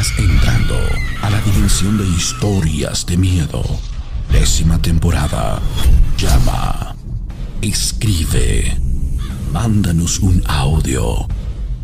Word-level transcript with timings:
Entrando 0.00 0.78
a 1.20 1.28
la 1.28 1.38
dimensión 1.42 1.98
de 1.98 2.08
historias 2.08 3.04
de 3.04 3.18
miedo. 3.18 3.62
Décima 4.32 4.80
temporada. 4.80 5.60
Llama. 6.16 6.96
Escribe. 7.60 8.78
Mándanos 9.52 10.20
un 10.20 10.42
audio. 10.46 11.28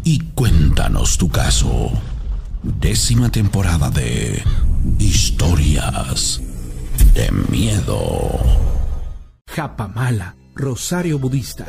Y 0.03 0.21
cuéntanos 0.35 1.19
tu 1.19 1.29
caso. 1.29 1.91
Décima 2.63 3.31
temporada 3.31 3.91
de 3.91 4.43
Historias 4.99 6.41
de 7.13 7.31
Miedo. 7.51 8.41
Japamala, 9.47 10.37
Rosario 10.55 11.19
Budista. 11.19 11.67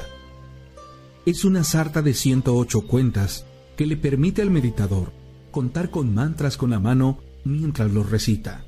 Es 1.26 1.44
una 1.44 1.66
sarta 1.66 2.02
de 2.02 2.14
108 2.14 2.88
cuentas 2.88 3.46
que 3.76 3.86
le 3.86 3.98
permite 3.98 4.42
al 4.42 4.50
meditador 4.50 5.17
contar 5.58 5.90
con 5.90 6.14
mantras 6.14 6.56
con 6.56 6.70
la 6.70 6.80
mano 6.80 7.18
mientras 7.44 7.92
los 7.92 8.12
recita. 8.12 8.64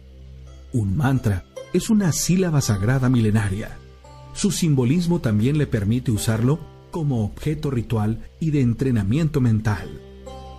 Un 0.73 0.98
mantra 0.98 1.46
es 1.72 1.91
una 1.91 2.12
sílaba 2.12 2.62
sagrada 2.62 3.09
milenaria. 3.09 3.77
Su 4.34 4.50
simbolismo 4.50 5.20
también 5.22 5.60
le 5.60 5.68
permite 5.68 6.10
usarlo 6.10 6.58
como 6.90 7.23
objeto 7.23 7.70
ritual 7.70 8.27
y 8.40 8.49
de 8.49 8.62
entrenamiento 8.62 9.40
mental. 9.40 10.02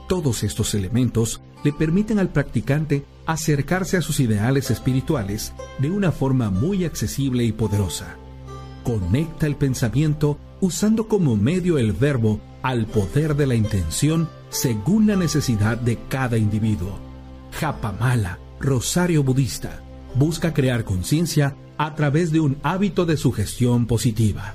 Todos 0.08 0.44
estos 0.44 0.72
elementos 0.76 1.40
le 1.64 1.72
permiten 1.72 2.20
al 2.20 2.28
practicante 2.28 3.04
acercarse 3.26 3.96
a 3.96 4.00
sus 4.00 4.20
ideales 4.20 4.70
espirituales 4.70 5.52
de 5.80 5.90
una 5.90 6.12
forma 6.12 6.50
muy 6.50 6.84
accesible 6.84 7.42
y 7.42 7.50
poderosa. 7.50 8.18
Conecta 8.84 9.48
el 9.48 9.56
pensamiento 9.56 10.38
usando 10.60 11.08
como 11.08 11.34
medio 11.34 11.76
el 11.76 11.90
verbo 11.90 12.38
al 12.62 12.86
poder 12.86 13.34
de 13.34 13.48
la 13.48 13.56
intención 13.56 14.28
según 14.50 15.06
la 15.06 15.16
necesidad 15.16 15.78
de 15.78 15.98
cada 16.08 16.36
individuo. 16.36 16.98
Japamala, 17.52 18.38
Rosario 18.60 19.22
Budista, 19.22 19.80
busca 20.14 20.52
crear 20.52 20.84
conciencia 20.84 21.56
a 21.78 21.94
través 21.94 22.30
de 22.30 22.40
un 22.40 22.58
hábito 22.62 23.06
de 23.06 23.16
sugestión 23.16 23.86
positiva. 23.86 24.54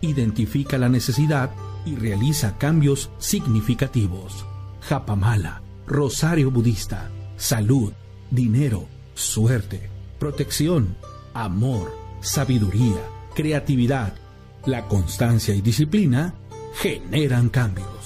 Identifica 0.00 0.78
la 0.78 0.88
necesidad 0.88 1.50
y 1.84 1.96
realiza 1.96 2.56
cambios 2.58 3.10
significativos. 3.18 4.46
Japamala, 4.80 5.62
Rosario 5.86 6.50
Budista, 6.50 7.10
salud, 7.36 7.92
dinero, 8.30 8.86
suerte, 9.14 9.90
protección, 10.18 10.96
amor, 11.34 11.92
sabiduría, 12.20 13.02
creatividad, 13.34 14.14
la 14.64 14.86
constancia 14.88 15.54
y 15.54 15.60
disciplina 15.60 16.34
generan 16.74 17.48
cambios. 17.48 18.01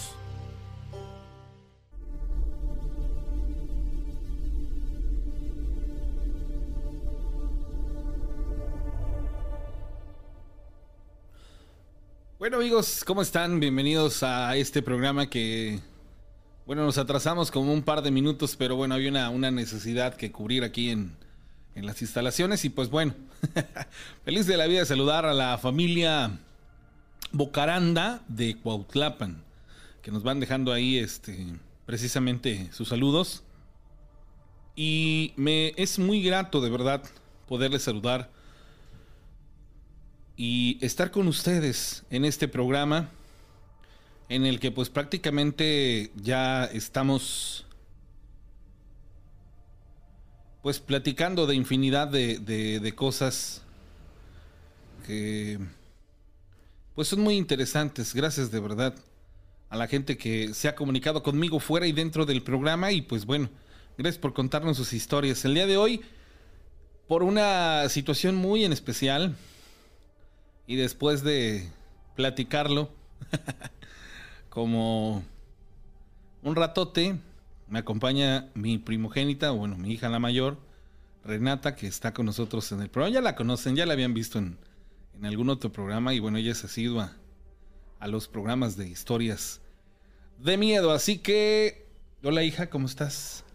Bueno 12.39 12.59
amigos, 12.59 13.03
¿cómo 13.07 13.23
están? 13.23 13.61
Bienvenidos 13.61 14.23
a 14.23 14.55
este 14.57 14.83
programa 14.83 15.31
que, 15.31 15.81
bueno, 16.67 16.85
nos 16.85 16.99
atrasamos 16.99 17.51
como 17.51 17.73
un 17.73 17.83
par 17.83 18.03
de 18.03 18.11
minutos, 18.11 18.57
pero 18.57 18.77
bueno, 18.77 18.95
había 18.95 19.09
una, 19.09 19.31
una 19.31 19.51
necesidad 19.51 20.15
que 20.15 20.33
cubrir 20.33 20.63
aquí 20.63 20.91
en, 20.91 21.17
en 21.75 21.87
las 21.87 22.03
instalaciones 22.03 22.63
y 22.67 22.69
pues 22.69 22.91
bueno, 22.91 23.15
feliz 24.27 24.47
de 24.47 24.59
la 24.59 24.67
vida 24.67 24.81
de 24.81 24.85
saludar 24.85 25.25
a 25.25 25.33
la 25.33 25.57
familia 25.57 26.39
Bocaranda 27.33 28.21
de 28.29 28.59
Cuautlapan, 28.59 29.43
que 30.03 30.11
nos 30.11 30.23
van 30.23 30.39
dejando 30.39 30.75
ahí 30.75 30.99
este, 30.99 31.55
precisamente 31.87 32.69
sus 32.71 32.89
saludos. 32.89 33.45
Y 34.75 35.33
me 35.37 35.73
es 35.79 35.99
muy 35.99 36.23
grato 36.23 36.61
de 36.61 36.69
verdad 36.69 37.03
poderles 37.49 37.85
saludar 37.85 38.31
y 40.37 40.79
estar 40.83 41.11
con 41.11 41.29
ustedes 41.29 42.05
en 42.11 42.25
este 42.25 42.47
programa 42.47 43.11
en 44.29 44.45
el 44.45 44.61
que 44.61 44.71
pues 44.71 44.91
prácticamente 44.91 46.11
ya 46.17 46.65
estamos 46.65 47.65
pues 50.63 50.81
platicando 50.81 51.47
de 51.47 51.55
infinidad 51.55 52.09
de, 52.09 52.39
de, 52.39 52.95
cosas 52.95 53.63
que 55.07 55.61
pues 56.97 57.07
son 57.07 57.21
muy 57.21 57.37
interesantes. 57.37 58.13
Gracias 58.13 58.51
de 58.51 58.59
verdad 58.59 58.95
a 59.69 59.77
la 59.77 59.87
gente 59.87 60.19
que 60.19 60.53
se 60.55 60.67
ha 60.69 60.75
comunicado 60.75 61.23
conmigo 61.23 61.61
fuera 61.61 61.87
y 61.87 61.93
dentro 61.93 62.27
del 62.27 62.43
programa 62.43 62.91
y 62.91 63.01
pues 63.01 63.27
bueno, 63.27 63.49
gracias 63.97 64.21
por 64.21 64.35
contarnos 64.35 64.77
sus 64.77 64.93
historias. 64.93 65.45
El 65.45 65.55
día 65.55 65.67
de 65.67 65.77
hoy, 65.77 66.01
por 67.07 67.23
una 67.23 67.89
situación 67.89 68.35
muy 68.35 68.65
en 68.65 68.73
especial, 68.73 69.37
y 70.67 70.77
después 70.77 71.23
de 71.23 71.69
platicarlo, 72.15 72.91
como 74.49 75.23
un 76.43 76.57
ratote, 76.57 77.19
me 77.69 77.79
acompaña 77.79 78.51
mi 78.55 78.79
primogénita, 78.79 79.51
bueno, 79.51 79.77
mi 79.77 79.93
hija 79.93 80.09
la 80.09 80.19
mayor, 80.19 80.59
Renata, 81.25 81.75
que 81.75 81.87
está 81.87 82.15
con 82.15 82.27
nosotros 82.27 82.71
en 82.73 82.81
el 82.81 82.89
programa. 82.89 83.15
Ya 83.15 83.21
la 83.21 83.35
conocen, 83.35 83.77
ya 83.77 83.87
la 83.87 83.95
habían 83.95 84.15
visto 84.15 84.39
en, 84.39 84.59
en 85.17 85.27
algún 85.27 85.49
otro 85.51 85.73
programa 85.73 86.15
y 86.15 86.21
bueno, 86.21 86.39
ella 86.39 86.53
es 86.53 86.65
asidua 86.65 87.13
a 87.99 88.09
los 88.09 88.29
programas 88.29 88.77
de 88.77 88.89
historias 88.89 89.61
de 90.39 90.57
miedo. 90.57 90.93
Así 90.93 91.19
que, 91.19 91.87
hola 92.23 92.43
hija, 92.43 92.71
¿cómo 92.71 92.87
estás? 92.87 93.46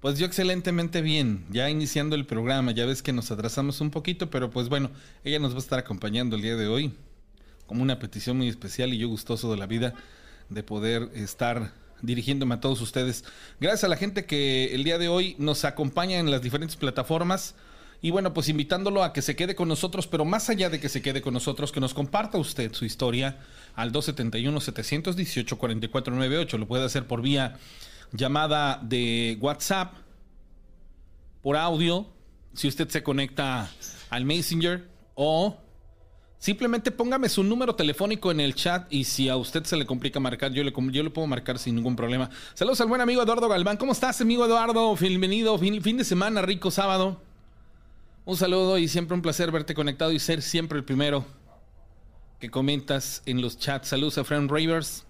Pues 0.00 0.18
yo 0.18 0.24
excelentemente 0.24 1.02
bien, 1.02 1.44
ya 1.50 1.68
iniciando 1.68 2.16
el 2.16 2.24
programa, 2.24 2.72
ya 2.72 2.86
ves 2.86 3.02
que 3.02 3.12
nos 3.12 3.30
atrasamos 3.30 3.82
un 3.82 3.90
poquito, 3.90 4.30
pero 4.30 4.50
pues 4.50 4.70
bueno, 4.70 4.90
ella 5.24 5.38
nos 5.38 5.52
va 5.52 5.56
a 5.56 5.58
estar 5.58 5.78
acompañando 5.78 6.36
el 6.36 6.42
día 6.42 6.56
de 6.56 6.68
hoy, 6.68 6.94
como 7.66 7.82
una 7.82 7.98
petición 7.98 8.38
muy 8.38 8.48
especial 8.48 8.94
y 8.94 8.98
yo 8.98 9.08
gustoso 9.08 9.50
de 9.50 9.58
la 9.58 9.66
vida 9.66 9.92
de 10.48 10.62
poder 10.62 11.10
estar 11.12 11.74
dirigiéndome 12.00 12.54
a 12.54 12.60
todos 12.60 12.80
ustedes. 12.80 13.26
Gracias 13.60 13.84
a 13.84 13.88
la 13.88 13.98
gente 13.98 14.24
que 14.24 14.74
el 14.74 14.84
día 14.84 14.96
de 14.96 15.08
hoy 15.08 15.36
nos 15.38 15.66
acompaña 15.66 16.18
en 16.18 16.30
las 16.30 16.40
diferentes 16.40 16.76
plataformas. 16.76 17.54
Y 18.00 18.10
bueno, 18.10 18.32
pues 18.32 18.48
invitándolo 18.48 19.04
a 19.04 19.12
que 19.12 19.20
se 19.20 19.36
quede 19.36 19.54
con 19.54 19.68
nosotros, 19.68 20.06
pero 20.06 20.24
más 20.24 20.48
allá 20.48 20.70
de 20.70 20.80
que 20.80 20.88
se 20.88 21.02
quede 21.02 21.20
con 21.20 21.34
nosotros, 21.34 21.72
que 21.72 21.80
nos 21.80 21.92
comparta 21.92 22.38
usted 22.38 22.72
su 22.72 22.86
historia 22.86 23.36
al 23.74 23.92
271-718-4498. 23.92 26.56
Lo 26.56 26.66
puede 26.66 26.86
hacer 26.86 27.06
por 27.06 27.20
vía 27.20 27.58
llamada 28.12 28.78
de 28.82 29.38
WhatsApp, 29.40 29.94
por 31.42 31.56
audio, 31.56 32.06
si 32.52 32.68
usted 32.68 32.88
se 32.88 33.02
conecta 33.02 33.70
al 34.10 34.24
Messenger 34.24 34.86
o 35.14 35.56
simplemente 36.38 36.90
póngame 36.90 37.28
su 37.28 37.42
número 37.42 37.74
telefónico 37.74 38.30
en 38.30 38.40
el 38.40 38.54
chat 38.54 38.92
y 38.92 39.04
si 39.04 39.28
a 39.28 39.36
usted 39.36 39.64
se 39.64 39.76
le 39.76 39.86
complica 39.86 40.20
marcar, 40.20 40.52
yo 40.52 40.62
le, 40.62 40.72
yo 40.90 41.02
le 41.02 41.10
puedo 41.10 41.26
marcar 41.26 41.58
sin 41.58 41.76
ningún 41.76 41.96
problema. 41.96 42.30
Saludos 42.54 42.80
al 42.80 42.88
buen 42.88 43.00
amigo 43.00 43.22
Eduardo 43.22 43.48
Galván. 43.48 43.76
¿Cómo 43.76 43.92
estás, 43.92 44.20
amigo 44.20 44.44
Eduardo? 44.44 44.94
Bienvenido, 44.96 45.56
fin, 45.58 45.80
fin 45.82 45.96
de 45.96 46.04
semana, 46.04 46.42
rico 46.42 46.70
sábado. 46.70 47.20
Un 48.24 48.36
saludo 48.36 48.78
y 48.78 48.88
siempre 48.88 49.14
un 49.14 49.22
placer 49.22 49.50
verte 49.50 49.74
conectado 49.74 50.12
y 50.12 50.18
ser 50.18 50.42
siempre 50.42 50.78
el 50.78 50.84
primero 50.84 51.24
que 52.38 52.50
comentas 52.50 53.22
en 53.26 53.40
los 53.40 53.58
chats. 53.58 53.88
Saludos 53.88 54.18
a 54.18 54.24
Friend 54.24 54.50
Ravers. 54.50 55.04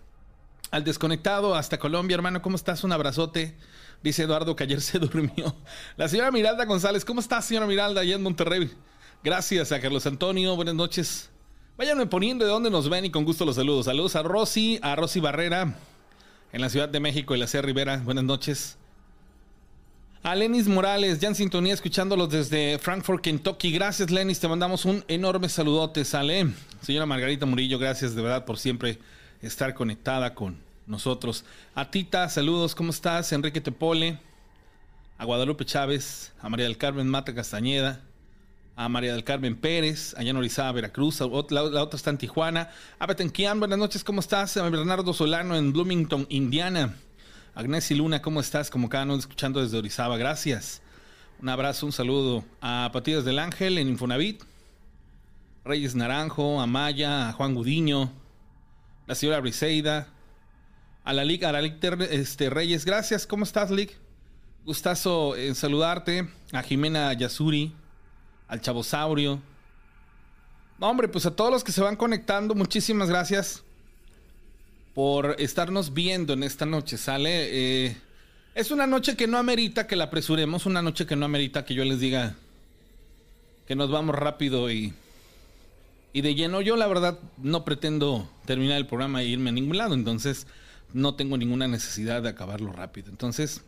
Al 0.70 0.84
desconectado 0.84 1.56
hasta 1.56 1.78
Colombia, 1.78 2.14
hermano, 2.14 2.40
¿cómo 2.42 2.54
estás? 2.54 2.84
Un 2.84 2.92
abrazote. 2.92 3.56
Dice 4.02 4.22
Eduardo 4.22 4.54
que 4.54 4.64
ayer 4.64 4.80
se 4.82 4.98
durmió. 4.98 5.54
La 5.96 6.08
señora 6.08 6.30
Miralda 6.30 6.64
González, 6.64 7.04
¿cómo 7.04 7.20
estás, 7.20 7.44
señora 7.44 7.66
Miralda, 7.66 8.00
allá 8.02 8.14
en 8.14 8.22
Monterrey? 8.22 8.70
Gracias 9.22 9.72
a 9.72 9.80
Carlos 9.80 10.06
Antonio, 10.06 10.54
buenas 10.56 10.74
noches. 10.74 11.28
Váyanme 11.76 12.06
poniendo 12.06 12.44
de 12.44 12.50
dónde 12.50 12.70
nos 12.70 12.88
ven 12.88 13.04
y 13.04 13.10
con 13.10 13.24
gusto 13.24 13.44
los 13.44 13.56
saludos. 13.56 13.86
Saludos 13.86 14.14
a 14.14 14.22
Rosy, 14.22 14.78
a 14.82 14.94
Rosy 14.94 15.18
Barrera, 15.18 15.74
en 16.52 16.60
la 16.60 16.70
Ciudad 16.70 16.88
de 16.88 17.00
México 17.00 17.34
y 17.34 17.38
la 17.38 17.46
C. 17.46 17.60
Rivera. 17.62 17.98
Buenas 18.04 18.24
noches. 18.24 18.76
A 20.22 20.34
Lenis 20.34 20.68
Morales, 20.68 21.18
ya 21.18 21.28
en 21.28 21.34
sintonía, 21.34 21.72
escuchándolos 21.72 22.28
desde 22.28 22.78
Frankfurt, 22.78 23.22
Kentucky. 23.22 23.72
Gracias, 23.72 24.10
Lenis. 24.10 24.38
Te 24.38 24.48
mandamos 24.48 24.84
un 24.84 25.02
enorme 25.08 25.48
saludote. 25.48 26.04
Sale. 26.04 26.48
Señora 26.82 27.06
Margarita 27.06 27.46
Murillo, 27.46 27.78
gracias 27.78 28.14
de 28.14 28.22
verdad 28.22 28.44
por 28.44 28.58
siempre 28.58 28.98
estar 29.42 29.74
conectada 29.74 30.34
con 30.34 30.58
nosotros. 30.86 31.44
A 31.74 31.90
Tita, 31.90 32.28
saludos, 32.28 32.74
¿cómo 32.74 32.90
estás? 32.90 33.32
Enrique 33.32 33.60
Tepole, 33.60 34.18
a 35.18 35.24
Guadalupe 35.24 35.64
Chávez, 35.64 36.32
a 36.40 36.48
María 36.48 36.66
del 36.66 36.78
Carmen 36.78 37.08
Mata 37.08 37.34
Castañeda, 37.34 38.00
a 38.76 38.88
María 38.88 39.12
del 39.12 39.24
Carmen 39.24 39.56
Pérez, 39.56 40.14
allá 40.16 40.30
en 40.30 40.36
Orizaba, 40.36 40.72
Veracruz, 40.72 41.20
la, 41.20 41.62
otra 41.62 41.96
está 41.96 42.10
en 42.10 42.18
Tijuana. 42.18 42.70
A 42.98 43.06
Betenquian, 43.06 43.58
buenas 43.58 43.78
noches, 43.78 44.02
¿cómo 44.02 44.20
estás? 44.20 44.56
A 44.56 44.68
Bernardo 44.68 45.12
Solano 45.12 45.56
en 45.56 45.72
Bloomington, 45.72 46.26
Indiana. 46.30 46.94
Agnes 47.54 47.90
y 47.90 47.94
Luna, 47.94 48.22
¿cómo 48.22 48.40
estás? 48.40 48.70
Como 48.70 48.88
cada 48.88 49.04
noche 49.04 49.20
escuchando 49.20 49.60
desde 49.60 49.78
Orizaba, 49.78 50.16
gracias. 50.16 50.80
Un 51.42 51.48
abrazo, 51.48 51.86
un 51.86 51.92
saludo 51.92 52.44
a 52.60 52.90
Patillas 52.92 53.24
del 53.24 53.38
Ángel 53.38 53.78
en 53.78 53.88
Infonavit, 53.88 54.42
Reyes 55.64 55.94
Naranjo, 55.94 56.60
a 56.60 56.66
Maya, 56.66 57.28
a 57.28 57.32
Juan 57.32 57.54
Gudiño, 57.54 58.10
la 59.10 59.16
señora 59.16 59.40
Briseida, 59.40 60.06
A 61.02 61.12
la 61.12 61.24
Liga, 61.24 61.48
a 61.48 61.52
la 61.52 61.60
este, 61.62 62.48
Reyes, 62.48 62.84
gracias. 62.84 63.26
¿Cómo 63.26 63.42
estás, 63.42 63.68
Lick? 63.72 63.98
Gustazo 64.64 65.34
en 65.34 65.56
saludarte. 65.56 66.28
A 66.52 66.62
Jimena 66.62 67.12
Yasuri, 67.12 67.74
al 68.46 68.60
Chavosaurio. 68.60 69.42
hombre, 70.78 71.08
pues 71.08 71.26
a 71.26 71.34
todos 71.34 71.50
los 71.50 71.64
que 71.64 71.72
se 71.72 71.80
van 71.80 71.96
conectando, 71.96 72.54
muchísimas 72.54 73.08
gracias 73.08 73.64
por 74.94 75.34
estarnos 75.40 75.92
viendo 75.92 76.34
en 76.34 76.44
esta 76.44 76.64
noche, 76.64 76.96
¿sale? 76.96 77.86
Eh, 77.86 77.96
es 78.54 78.70
una 78.70 78.86
noche 78.86 79.16
que 79.16 79.26
no 79.26 79.38
amerita 79.38 79.88
que 79.88 79.96
la 79.96 80.04
apresuremos, 80.04 80.66
una 80.66 80.82
noche 80.82 81.04
que 81.04 81.16
no 81.16 81.26
amerita 81.26 81.64
que 81.64 81.74
yo 81.74 81.84
les 81.84 81.98
diga 81.98 82.36
que 83.66 83.74
nos 83.74 83.90
vamos 83.90 84.14
rápido 84.14 84.70
y, 84.70 84.94
y 86.12 86.20
de 86.22 86.34
lleno. 86.34 86.60
Yo 86.60 86.76
la 86.76 86.86
verdad 86.86 87.18
no 87.38 87.64
pretendo 87.64 88.28
terminar 88.44 88.76
el 88.76 88.86
programa 88.86 89.22
e 89.22 89.26
irme 89.26 89.50
a 89.50 89.52
ningún 89.52 89.76
lado, 89.76 89.94
entonces 89.94 90.46
no 90.92 91.14
tengo 91.14 91.36
ninguna 91.36 91.68
necesidad 91.68 92.22
de 92.22 92.28
acabarlo 92.28 92.72
rápido. 92.72 93.10
Entonces 93.10 93.62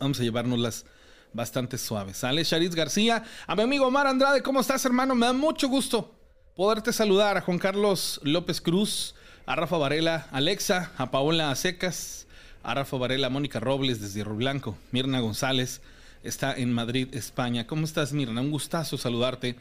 vamos 0.00 0.20
a 0.20 0.22
llevárnoslas 0.22 0.86
bastante 1.32 1.78
suaves. 1.78 2.18
¿Sale? 2.18 2.44
Charis 2.44 2.74
García, 2.74 3.24
a 3.46 3.56
mi 3.56 3.62
amigo 3.62 3.86
Omar 3.86 4.06
Andrade, 4.06 4.42
¿cómo 4.42 4.60
estás 4.60 4.84
hermano? 4.84 5.14
Me 5.14 5.26
da 5.26 5.32
mucho 5.32 5.68
gusto 5.68 6.14
poderte 6.56 6.92
saludar. 6.92 7.36
A 7.36 7.42
Juan 7.42 7.58
Carlos 7.58 8.20
López 8.24 8.60
Cruz, 8.60 9.14
a 9.46 9.54
Rafa 9.54 9.76
Varela, 9.76 10.28
Alexa, 10.32 10.92
a 10.96 11.10
Paola 11.10 11.54
Secas, 11.54 12.26
a 12.62 12.74
Rafa 12.74 12.96
Varela, 12.96 13.30
Mónica 13.30 13.60
Robles 13.60 14.00
desde 14.00 14.24
Río 14.24 14.34
Blanco, 14.34 14.76
Mirna 14.90 15.20
González 15.20 15.80
está 16.22 16.54
en 16.54 16.72
Madrid, 16.72 17.08
España. 17.12 17.66
¿Cómo 17.66 17.84
estás, 17.84 18.12
Mirna? 18.12 18.40
Un 18.40 18.50
gustazo 18.50 18.98
saludarte 18.98 19.56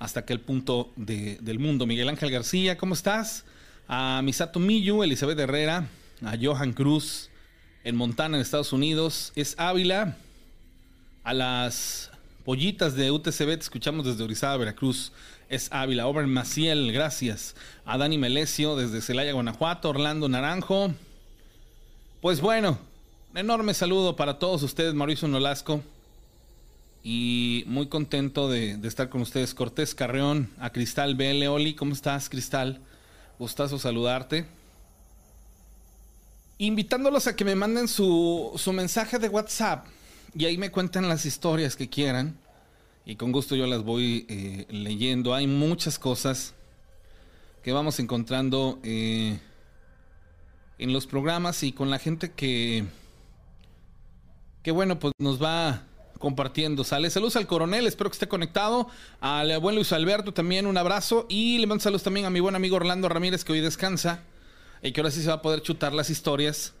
hasta 0.00 0.20
aquel 0.20 0.40
punto 0.40 0.92
del 0.96 1.58
mundo. 1.58 1.86
Miguel 1.86 2.08
Ángel 2.08 2.30
García, 2.30 2.76
¿cómo 2.78 2.94
estás? 2.94 3.44
A 3.86 4.22
Misato 4.24 4.58
Miyu, 4.58 5.02
Elizabeth 5.02 5.38
Herrera, 5.38 5.88
a 6.24 6.36
Johan 6.40 6.72
Cruz 6.72 7.28
en 7.84 7.96
Montana, 7.96 8.36
en 8.36 8.42
Estados 8.42 8.72
Unidos. 8.72 9.30
Es 9.36 9.54
Ávila. 9.58 10.16
A 11.22 11.34
las 11.34 12.10
pollitas 12.46 12.96
de 12.96 13.10
UTCB 13.10 13.46
te 13.46 13.60
escuchamos 13.60 14.06
desde 14.06 14.24
Orizaba, 14.24 14.56
Veracruz. 14.56 15.12
Es 15.50 15.68
Ávila. 15.70 16.06
Ober 16.06 16.26
Maciel, 16.26 16.92
gracias. 16.92 17.54
A 17.84 17.98
Dani 17.98 18.16
Melesio 18.16 18.76
desde 18.76 19.02
Celaya, 19.02 19.34
Guanajuato. 19.34 19.90
Orlando 19.90 20.30
Naranjo. 20.30 20.94
Pues 22.22 22.40
bueno, 22.40 22.78
un 23.32 23.38
enorme 23.38 23.74
saludo 23.74 24.16
para 24.16 24.38
todos 24.38 24.62
ustedes, 24.62 24.94
Mauricio 24.94 25.28
Nolasco. 25.28 25.82
Y 27.02 27.64
muy 27.66 27.88
contento 27.88 28.48
de, 28.48 28.78
estar 28.82 29.08
con 29.08 29.22
ustedes. 29.22 29.54
Cortés 29.54 29.94
Carreón, 29.94 30.50
a 30.58 30.70
Cristal 30.70 31.14
BL. 31.14 31.46
Oli, 31.46 31.74
¿cómo 31.74 31.92
estás, 31.92 32.28
Cristal? 32.28 32.80
Gustazo 33.38 33.78
saludarte. 33.78 34.46
Invitándolos 36.58 37.26
a 37.26 37.34
que 37.34 37.44
me 37.44 37.54
manden 37.54 37.88
su, 37.88 38.60
mensaje 38.74 39.18
de 39.18 39.30
WhatsApp 39.30 39.86
y 40.34 40.44
ahí 40.44 40.58
me 40.58 40.70
cuentan 40.70 41.08
las 41.08 41.24
historias 41.24 41.74
que 41.74 41.88
quieran. 41.88 42.36
Y 43.06 43.16
con 43.16 43.32
gusto 43.32 43.56
yo 43.56 43.66
las 43.66 43.82
voy 43.82 44.26
eh, 44.28 44.66
leyendo. 44.68 45.34
Hay 45.34 45.46
muchas 45.46 45.98
cosas 45.98 46.54
que 47.62 47.72
vamos 47.72 47.98
encontrando 47.98 48.78
eh, 48.82 49.38
en 50.78 50.92
los 50.92 51.06
programas 51.06 51.62
y 51.62 51.72
con 51.72 51.88
la 51.88 51.98
gente 51.98 52.32
que, 52.32 52.84
que 54.62 54.70
bueno, 54.70 54.98
pues 54.98 55.14
nos 55.18 55.42
va 55.42 55.86
compartiendo. 56.20 56.84
Sale. 56.84 57.10
Saludos 57.10 57.34
al 57.34 57.48
coronel, 57.48 57.88
espero 57.88 58.08
que 58.08 58.14
esté 58.14 58.28
conectado. 58.28 58.88
Al 59.20 59.58
buen 59.58 59.74
Luis 59.74 59.92
Alberto 59.92 60.32
también 60.32 60.66
un 60.66 60.76
abrazo. 60.76 61.26
Y 61.28 61.58
le 61.58 61.66
mando 61.66 61.82
saludos 61.82 62.04
también 62.04 62.26
a 62.26 62.30
mi 62.30 62.38
buen 62.38 62.54
amigo 62.54 62.76
Orlando 62.76 63.08
Ramírez 63.08 63.42
que 63.42 63.52
hoy 63.52 63.60
descansa. 63.60 64.22
Y 64.82 64.92
que 64.92 65.00
ahora 65.00 65.10
sí 65.10 65.22
se 65.22 65.28
va 65.28 65.34
a 65.34 65.42
poder 65.42 65.62
chutar 65.62 65.92
las 65.92 66.10
historias 66.10 66.74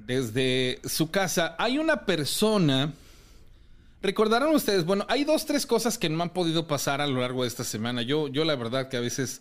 desde 0.00 0.80
su 0.84 1.10
casa. 1.10 1.56
Hay 1.58 1.78
una 1.78 2.04
persona. 2.04 2.92
Recordarán 4.02 4.54
ustedes, 4.54 4.84
bueno, 4.84 5.06
hay 5.08 5.24
dos, 5.24 5.46
tres 5.46 5.64
cosas 5.64 5.96
que 5.96 6.10
no 6.10 6.22
han 6.22 6.30
podido 6.30 6.66
pasar 6.66 7.00
a 7.00 7.06
lo 7.06 7.20
largo 7.20 7.42
de 7.42 7.48
esta 7.48 7.64
semana. 7.64 8.02
Yo, 8.02 8.28
yo 8.28 8.44
la 8.44 8.54
verdad 8.54 8.88
que 8.90 8.98
a 8.98 9.00
veces 9.00 9.40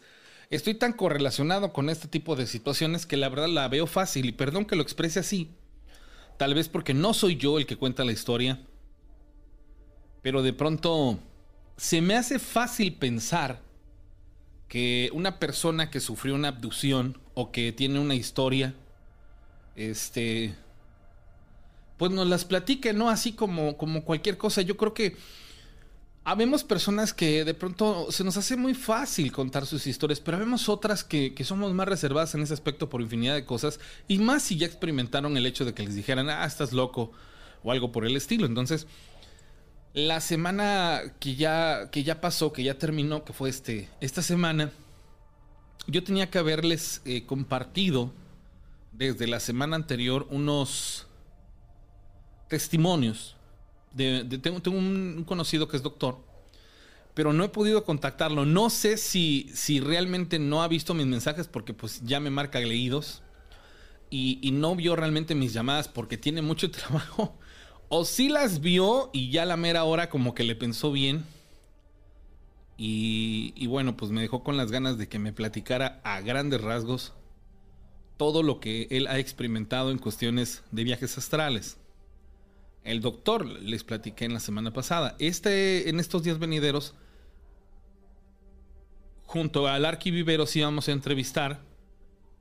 estoy 0.50 0.76
tan 0.76 0.94
correlacionado 0.94 1.74
con 1.74 1.90
este 1.90 2.08
tipo 2.08 2.38
de 2.38 2.48
situaciones 2.48 3.06
que 3.06 3.18
la 3.18 3.28
verdad 3.28 3.50
la 3.50 3.68
veo 3.68 3.88
fácil. 3.88 4.28
Y 4.28 4.32
perdón 4.32 4.66
que 4.66 4.78
lo 4.78 4.84
exprese 4.84 5.20
así 5.20 5.50
Tal 6.38 6.54
vez 6.54 6.70
porque 6.70 6.94
no 6.94 7.14
soy 7.14 7.38
yo 7.38 7.58
el 7.58 7.66
que 7.66 7.78
cuenta 7.78 8.04
la 8.04 8.12
historia. 8.12 8.60
Pero 10.22 10.42
de 10.42 10.54
pronto 10.54 11.20
se 11.78 12.02
me 12.02 12.16
hace 12.16 12.40
fácil 12.40 12.94
pensar 12.96 13.62
que 14.68 15.10
una 15.14 15.40
persona 15.40 15.92
que 15.92 16.00
sufrió 16.00 16.36
una 16.36 16.48
abducción 16.48 17.20
o 17.34 17.52
que 17.52 17.72
tiene 17.72 18.00
una 18.00 18.16
historia, 18.16 18.74
este, 19.76 20.56
pues 21.98 22.12
nos 22.12 22.28
las 22.28 22.46
platique, 22.46 22.94
¿no? 22.94 23.10
Así 23.10 23.34
como, 23.34 23.78
como 23.78 24.04
cualquier 24.04 24.38
cosa. 24.38 24.62
Yo 24.62 24.78
creo 24.78 24.94
que 24.94 25.16
Habemos 26.26 26.64
personas 26.64 27.14
que 27.14 27.44
de 27.44 27.54
pronto 27.54 28.10
se 28.10 28.24
nos 28.24 28.38
hace 28.38 28.56
muy 28.56 28.74
fácil 28.74 29.34
contar 29.34 29.66
sus 29.66 29.86
historias, 29.88 30.22
pero 30.22 30.38
habemos 30.38 30.70
otras 30.70 31.04
que, 31.04 31.36
somos 31.44 31.74
más 31.74 31.88
reservadas 31.88 32.34
en 32.34 32.42
ese 32.42 32.54
aspecto 32.54 32.90
por 32.90 33.02
infinidad 33.02 33.36
de 33.36 33.46
cosas, 33.46 33.80
y 34.08 34.20
más 34.20 34.44
si 34.44 34.58
ya 34.58 34.66
experimentaron 34.66 35.36
el 35.36 35.46
hecho 35.46 35.66
de 35.66 35.74
que 35.74 35.84
les 35.84 35.96
dijeran, 35.96 36.30
ah, 36.30 36.46
estás 36.46 36.72
loco, 36.72 37.12
o 37.62 37.74
algo 37.74 37.92
por 37.92 38.06
el 38.06 38.16
estilo. 38.16 38.46
Entonces, 38.46 38.88
la 39.94 40.22
semana 40.22 41.02
que 41.20 41.36
ya, 41.36 41.90
que 41.92 42.04
ya 42.04 42.22
pasó, 42.22 42.54
que 42.54 42.64
ya 42.64 42.78
terminó, 42.78 43.26
que 43.26 43.34
fue 43.34 43.50
este, 43.50 43.90
esta 44.00 44.22
semana, 44.22 44.72
yo 45.88 46.06
tenía 46.06 46.30
que 46.30 46.38
haberles 46.38 47.02
eh, 47.04 47.26
compartido 47.26 48.14
desde 48.94 49.28
la 49.28 49.42
semana 49.42 49.76
anterior 49.76 50.26
unos 50.30 51.06
testimonios 52.48 53.33
tengo, 53.96 54.62
un 54.72 55.24
conocido 55.26 55.68
que 55.68 55.78
es 55.78 55.84
doctor, 55.84 56.18
pero 57.14 57.34
no 57.34 57.44
he 57.44 57.50
podido 57.50 57.84
contactarlo. 57.84 58.46
No 58.46 58.70
sé 58.70 58.98
si, 58.98 59.50
si 59.54 59.80
realmente 59.80 60.40
no 60.40 60.64
ha 60.64 60.68
visto 60.68 60.94
mis 60.94 61.06
mensajes 61.06 61.48
porque 61.48 61.74
pues 61.74 62.02
ya 62.04 62.20
me 62.20 62.30
marca 62.30 62.60
leídos 62.60 63.22
y, 64.10 64.52
no 64.52 64.76
vio 64.76 64.96
realmente 64.96 65.34
mis 65.34 65.54
llamadas 65.54 65.88
porque 65.88 66.18
tiene 66.18 66.42
mucho 66.42 66.70
trabajo. 66.72 67.38
O 67.90 68.06
si 68.06 68.30
las 68.30 68.62
vio 68.62 69.10
y 69.14 69.30
ya 69.30 69.46
la 69.46 69.58
mera 69.58 69.84
hora 69.84 70.10
como 70.10 70.34
que 70.34 70.44
le 70.44 70.56
pensó 70.56 70.92
bien. 70.92 71.26
Y, 72.78 73.54
y 73.56 73.68
bueno, 73.68 73.96
pues 73.96 74.12
me 74.12 74.22
dejó 74.22 74.44
con 74.44 74.58
las 74.58 74.72
ganas 74.72 74.98
de 74.98 75.08
que 75.08 75.20
me 75.20 75.32
platicara 75.32 76.02
a 76.04 76.22
grandes 76.22 76.62
rasgos 76.62 77.14
todo 78.18 78.44
lo 78.44 78.60
que 78.60 78.88
él 78.90 79.08
ha 79.08 79.20
experimentado 79.20 79.92
en 79.92 80.00
cuestiones 80.00 80.64
de 80.72 80.84
viajes 80.84 81.18
astrales. 81.18 81.78
El 82.84 83.00
doctor, 83.00 83.46
les 83.46 83.84
platiqué 83.84 84.26
en 84.26 84.34
la 84.34 84.42
semana 84.42 84.74
pasada. 84.74 85.16
Este, 85.20 85.90
en 85.90 86.00
estos 86.00 86.24
días 86.24 86.38
venideros, 86.38 86.94
junto 89.26 89.68
al 89.68 89.86
arquivivero, 89.86 90.46
sí 90.46 90.62
vamos 90.62 90.90
a 90.90 90.92
entrevistar 90.92 91.62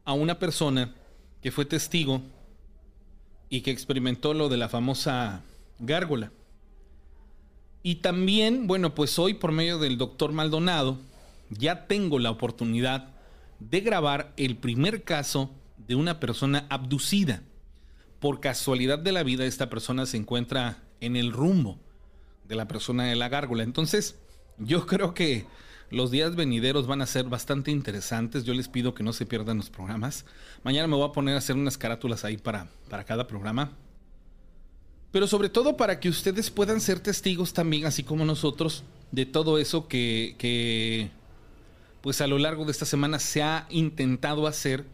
a 0.05 0.15
una 0.15 0.41
persona 0.41 0.95
que 1.41 1.53
fue 1.53 1.65
testigo 1.65 2.23
y 3.51 3.61
que 3.61 3.71
experimentó 3.71 4.35
lo 4.35 4.49
de 4.49 4.57
la 4.57 4.69
famosa 4.69 5.43
gárgola. 5.79 6.33
Y 7.85 7.97
también, 7.97 8.67
bueno, 8.67 8.95
pues 8.95 9.19
hoy 9.19 9.35
por 9.35 9.53
medio 9.53 9.79
del 9.79 9.97
doctor 9.97 10.33
Maldonado, 10.33 10.99
ya 11.51 11.87
tengo 11.87 12.19
la 12.19 12.31
oportunidad 12.31 13.11
de 13.61 13.81
grabar 13.81 14.33
el 14.37 14.57
primer 14.57 15.05
caso 15.05 15.51
de 15.87 15.95
una 15.95 16.19
persona 16.19 16.67
abducida 16.69 17.43
por 18.23 18.39
casualidad 18.39 19.01
de 19.01 19.11
la 19.11 19.25
vida 19.25 19.45
esta 19.45 19.69
persona 19.69 20.07
se 20.07 20.17
encuentra 20.17 20.79
en 21.01 21.17
el 21.17 21.33
rumbo 21.33 21.81
de 22.47 22.55
la 22.55 22.69
persona 22.69 23.07
de 23.07 23.17
la 23.17 23.29
gárgola. 23.29 23.65
Entonces, 23.65 24.15
yo 24.59 24.87
creo 24.87 25.13
que 25.13 25.45
los 25.91 26.13
días 26.13 26.37
venideros 26.37 26.87
van 26.87 27.03
a 27.03 27.07
ser 27.07 27.25
bastante 27.25 27.73
interesantes. 27.73 28.45
Yo 28.45 28.55
les 28.55 28.69
pido 28.69 28.95
que 28.95 29.03
no 29.03 29.13
se 29.13 29.27
pierdan 29.27 29.57
los 29.57 29.71
programas. 29.71 30.25
Mañana 30.63 30.87
me 30.87 30.95
voy 30.95 31.09
a 31.09 31.13
poner 31.13 31.35
a 31.35 31.39
hacer 31.39 31.57
unas 31.57 31.77
carátulas 31.77 32.25
ahí 32.25 32.37
para, 32.37 32.69
para 32.89 33.03
cada 33.03 33.27
programa. 33.27 33.73
Pero 35.11 35.27
sobre 35.27 35.49
todo 35.49 35.77
para 35.77 35.99
que 35.99 36.09
ustedes 36.09 36.49
puedan 36.49 36.81
ser 36.81 37.01
testigos 37.01 37.53
también, 37.53 37.87
así 37.87 38.05
como 38.05 38.25
nosotros, 38.25 38.85
de 39.11 39.27
todo 39.27 39.59
eso 39.59 39.89
que, 39.89 40.37
que 40.39 41.11
pues 42.03 42.21
a 42.21 42.29
lo 42.29 42.39
largo 42.39 42.67
de 42.67 42.71
esta 42.71 42.87
semana 42.87 43.19
se 43.19 43.43
ha 43.43 43.67
intentado 43.69 44.47
hacer 44.47 44.87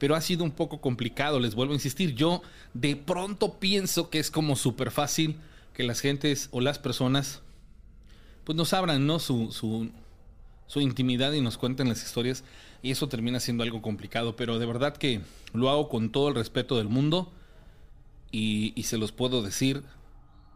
pero 0.00 0.16
ha 0.16 0.20
sido 0.22 0.44
un 0.44 0.50
poco 0.50 0.80
complicado, 0.80 1.38
les 1.38 1.54
vuelvo 1.54 1.74
a 1.74 1.76
insistir. 1.76 2.14
Yo 2.14 2.40
de 2.72 2.96
pronto 2.96 3.60
pienso 3.60 4.08
que 4.08 4.18
es 4.18 4.30
como 4.30 4.56
súper 4.56 4.90
fácil 4.90 5.36
que 5.74 5.84
las 5.84 6.00
gentes 6.00 6.48
o 6.52 6.62
las 6.62 6.78
personas 6.78 7.42
pues 8.44 8.56
nos 8.56 8.72
abran 8.72 9.06
¿no? 9.06 9.18
su, 9.18 9.52
su, 9.52 10.80
intimidad 10.80 11.32
y 11.34 11.42
nos 11.42 11.58
cuenten 11.58 11.90
las 11.90 12.02
historias 12.02 12.44
y 12.82 12.90
eso 12.90 13.10
termina 13.10 13.40
siendo 13.40 13.62
algo 13.62 13.82
complicado, 13.82 14.36
pero 14.36 14.58
de 14.58 14.64
verdad 14.64 14.96
que 14.96 15.20
lo 15.52 15.68
hago 15.68 15.90
con 15.90 16.10
todo 16.10 16.28
el 16.28 16.34
respeto 16.34 16.78
del 16.78 16.88
mundo 16.88 17.30
y, 18.32 18.82
se 18.84 18.96
los 18.96 19.12
puedo 19.12 19.42
decir, 19.42 19.82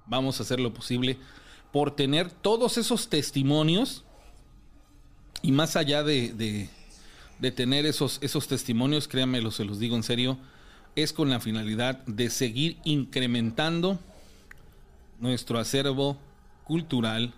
vamos 0.07 0.41
a 0.41 0.45
hacer 0.45 0.59
lo 0.59 0.73
posible 0.73 1.19
por 1.71 1.95
tener 1.95 2.31
todos 2.31 2.79
esos 2.79 3.11
testimonios 3.11 4.05
y 5.43 5.53
más 5.53 5.77
allá 5.77 6.03
de 6.03 6.71
tener 7.53 7.87
esos, 7.87 8.19
esos 8.23 8.49
testimonios, 8.49 9.09
créanmelo, 9.09 9.51
se 9.51 9.65
los 9.65 9.79
digo 9.79 9.97
en 9.97 10.03
serio, 10.03 10.39
es 10.97 11.13
con 11.13 11.31
la 11.31 11.41
finalidad 11.41 12.05
de 12.07 12.31
seguir 12.31 12.79
incrementando 12.85 13.99
nuestro 15.21 15.59
acervo 15.59 16.19
cultural 16.65 17.35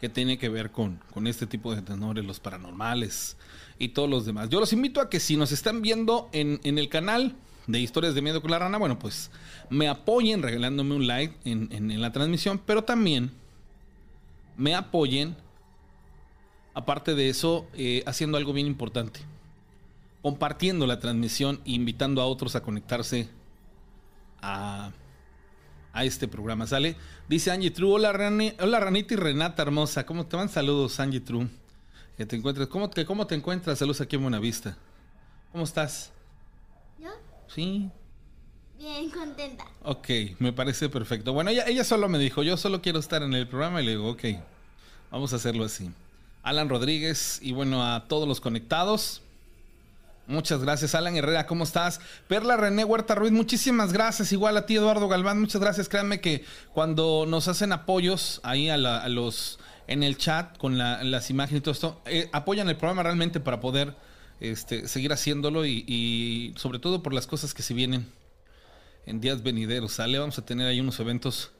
que 0.00 0.08
tiene 0.08 0.38
que 0.38 0.48
ver 0.48 0.70
con, 0.70 0.98
con 1.12 1.26
este 1.26 1.46
tipo 1.46 1.74
de 1.74 1.82
tenores, 1.82 2.24
los 2.24 2.40
paranormales 2.40 3.36
y 3.78 3.88
todos 3.88 4.10
los 4.10 4.26
demás. 4.26 4.48
Yo 4.48 4.58
los 4.58 4.72
invito 4.72 5.00
a 5.00 5.08
que 5.08 5.20
si 5.20 5.36
nos 5.36 5.52
están 5.52 5.82
viendo 5.82 6.28
en, 6.32 6.60
el 6.64 6.88
canal 6.88 7.34
de 7.66 7.80
Historias 7.80 8.14
de 8.14 8.22
Miedo 8.22 8.42
con 8.42 8.50
la 8.50 8.58
Rana, 8.58 8.78
bueno, 8.78 8.98
pues 8.98 9.30
me 9.70 9.88
apoyen 9.88 10.42
regalándome 10.42 10.96
un 10.96 11.06
like 11.06 11.36
en, 11.44 11.68
en 11.72 12.00
la 12.00 12.10
transmisión, 12.10 12.60
pero 12.64 12.82
también 12.82 13.30
me 14.56 14.74
apoyen, 14.74 15.36
aparte 16.74 17.14
de 17.14 17.28
eso, 17.28 17.66
eh, 17.74 18.02
haciendo 18.06 18.38
algo 18.38 18.52
bien 18.52 18.66
importante. 18.66 19.20
Compartiendo 20.22 20.86
la 20.86 21.00
transmisión 21.00 21.60
e 21.64 21.72
invitando 21.72 22.22
a 22.22 22.26
otros 22.26 22.54
a 22.54 22.62
conectarse 22.62 23.28
a, 24.40 24.92
a 25.92 26.04
este 26.04 26.28
programa. 26.28 26.66
¿Sale? 26.66 26.96
Dice 27.28 27.50
Angie 27.50 27.70
True. 27.70 27.92
Hola, 27.92 28.10
hola 28.60 28.80
Ranita 28.80 29.14
y 29.14 29.16
Renata 29.16 29.62
hermosa. 29.62 30.06
¿Cómo 30.06 30.26
te 30.26 30.36
van? 30.36 30.48
Saludos, 30.48 31.00
Angie 31.00 31.20
True. 31.20 31.48
Que 32.16 32.26
te 32.26 32.36
encuentres. 32.36 32.68
¿Cómo 32.68 32.88
te, 32.90 33.04
¿Cómo 33.04 33.26
te 33.26 33.34
encuentras? 33.34 33.78
Saludos 33.78 34.00
aquí 34.00 34.16
en 34.16 34.22
Buenavista. 34.22 34.76
¿Cómo 35.50 35.64
estás? 35.64 36.12
¿Yo? 36.98 37.10
Sí. 37.48 37.90
Bien, 38.78 39.10
contenta. 39.10 39.64
Ok, 39.84 40.08
me 40.38 40.52
parece 40.52 40.88
perfecto. 40.88 41.32
Bueno, 41.32 41.50
ella, 41.50 41.64
ella 41.66 41.84
solo 41.84 42.08
me 42.08 42.18
dijo, 42.18 42.42
yo 42.42 42.56
solo 42.56 42.82
quiero 42.82 42.98
estar 42.98 43.22
en 43.22 43.32
el 43.34 43.46
programa 43.46 43.80
y 43.80 43.86
le 43.86 43.90
digo, 43.92 44.10
ok, 44.10 44.24
vamos 45.10 45.32
a 45.32 45.36
hacerlo 45.36 45.64
así. 45.64 45.90
Alan 46.42 46.68
Rodríguez 46.68 47.38
y 47.42 47.52
bueno, 47.52 47.84
a 47.84 48.06
todos 48.08 48.26
los 48.28 48.40
conectados. 48.40 49.22
Muchas 50.26 50.62
gracias, 50.62 50.94
Alan 50.94 51.16
Herrera, 51.16 51.46
¿cómo 51.46 51.64
estás? 51.64 52.00
Perla 52.28 52.56
René 52.56 52.84
Huerta 52.84 53.14
Ruiz, 53.14 53.32
muchísimas 53.32 53.92
gracias. 53.92 54.32
Igual 54.32 54.56
a 54.56 54.66
ti, 54.66 54.76
Eduardo 54.76 55.08
Galván, 55.08 55.40
muchas 55.40 55.60
gracias. 55.60 55.88
Créanme 55.88 56.20
que 56.20 56.44
cuando 56.72 57.24
nos 57.26 57.48
hacen 57.48 57.72
apoyos 57.72 58.40
ahí 58.44 58.70
a, 58.70 58.76
los 58.76 59.58
en 59.88 60.02
el 60.02 60.16
chat 60.16 60.56
con 60.58 60.78
las 60.78 61.28
imágenes 61.28 61.58
y 61.58 61.62
todo 61.62 61.72
esto, 61.72 62.00
eh, 62.06 62.28
apoyan 62.32 62.68
el 62.68 62.76
programa 62.76 63.02
realmente 63.02 63.40
para 63.40 63.60
poder 63.60 63.94
este, 64.38 64.86
seguir 64.86 65.12
haciéndolo 65.12 65.66
y, 65.66 65.84
y 65.88 66.54
sobre 66.56 66.78
todo 66.78 67.02
por 67.02 67.12
las 67.12 67.26
cosas 67.26 67.52
que 67.52 67.62
se 67.62 67.74
vienen 67.74 68.06
en 69.06 69.20
días 69.20 69.42
venideros, 69.42 69.92
¿sale? 69.92 70.18
Vamos 70.18 70.38
a 70.38 70.44
tener 70.44 70.68
ahí 70.68 70.80
unos 70.80 71.00
eventos 71.00 71.50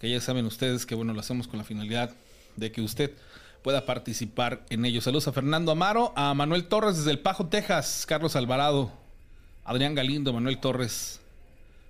que 0.00 0.10
ya 0.10 0.20
saben 0.20 0.44
ustedes 0.44 0.86
que, 0.86 0.96
bueno, 0.96 1.12
lo 1.12 1.20
hacemos 1.20 1.46
con 1.46 1.58
la 1.58 1.64
finalidad 1.64 2.10
de 2.56 2.72
que 2.72 2.82
usted 2.82 3.12
pueda 3.64 3.86
participar 3.86 4.66
en 4.68 4.84
ellos. 4.84 5.04
Saludos 5.04 5.26
a 5.26 5.32
Fernando 5.32 5.72
Amaro, 5.72 6.12
a 6.16 6.34
Manuel 6.34 6.66
Torres 6.66 6.98
desde 6.98 7.10
El 7.12 7.20
Pajo, 7.20 7.46
Texas, 7.46 8.04
Carlos 8.06 8.36
Alvarado, 8.36 8.92
Adrián 9.64 9.94
Galindo, 9.94 10.34
Manuel 10.34 10.58
Torres, 10.58 11.22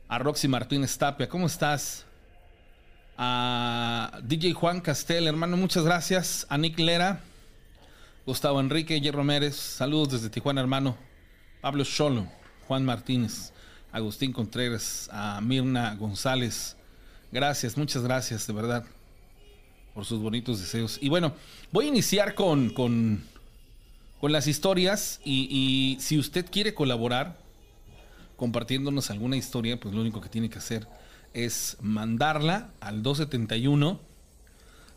a 0.07 0.21
Roxy 0.21 0.47
Martínez 0.47 0.97
Tapia, 0.97 1.29
¿cómo 1.29 1.47
estás? 1.47 2.07
A 3.19 4.21
DJ 4.23 4.53
Juan 4.53 4.81
Castel, 4.81 5.27
hermano, 5.27 5.57
muchas 5.57 5.83
gracias. 5.83 6.47
A 6.49 6.57
Nick 6.59 6.79
Lera, 6.79 7.23
Gustavo 8.25 8.61
Enrique, 8.61 9.01
Hierro 9.01 9.25
Mérez, 9.25 9.57
saludos 9.57 10.13
desde 10.13 10.31
Tijuana, 10.31 10.61
hermano. 10.61 10.97
Pablo 11.61 11.83
Cholo, 11.83 12.29
Juan 12.69 12.85
Martínez. 12.85 13.53
Agustín 13.91 14.33
Contreras, 14.33 15.09
a 15.13 15.41
Mirna 15.41 15.97
González. 15.97 16.77
Gracias, 17.33 17.77
muchas 17.77 18.05
gracias, 18.05 18.47
de 18.47 18.53
verdad, 18.53 18.85
por 19.95 20.05
sus 20.05 20.21
bonitos 20.21 20.61
deseos. 20.61 20.99
Y 21.01 21.09
bueno, 21.09 21.35
voy 21.73 21.87
a 21.87 21.89
iniciar 21.89 22.35
con, 22.35 22.71
con, 22.71 23.25
con 24.21 24.33
las 24.33 24.47
historias 24.47 25.21
y, 25.25 25.97
si 26.01 26.19
usted 26.19 26.47
quiere 26.51 26.75
colaborar 26.75 27.39
compartiéndonos 28.37 29.11
alguna 29.11 29.37
historia, 29.37 29.79
pues 29.79 29.95
lo 29.95 30.01
único 30.01 30.21
que 30.21 30.29
tiene 30.29 30.51
que 30.51 30.59
hacer 30.59 30.89
es 31.33 31.77
mandarla 31.81 32.71
al 32.81 33.03
271 33.03 34.01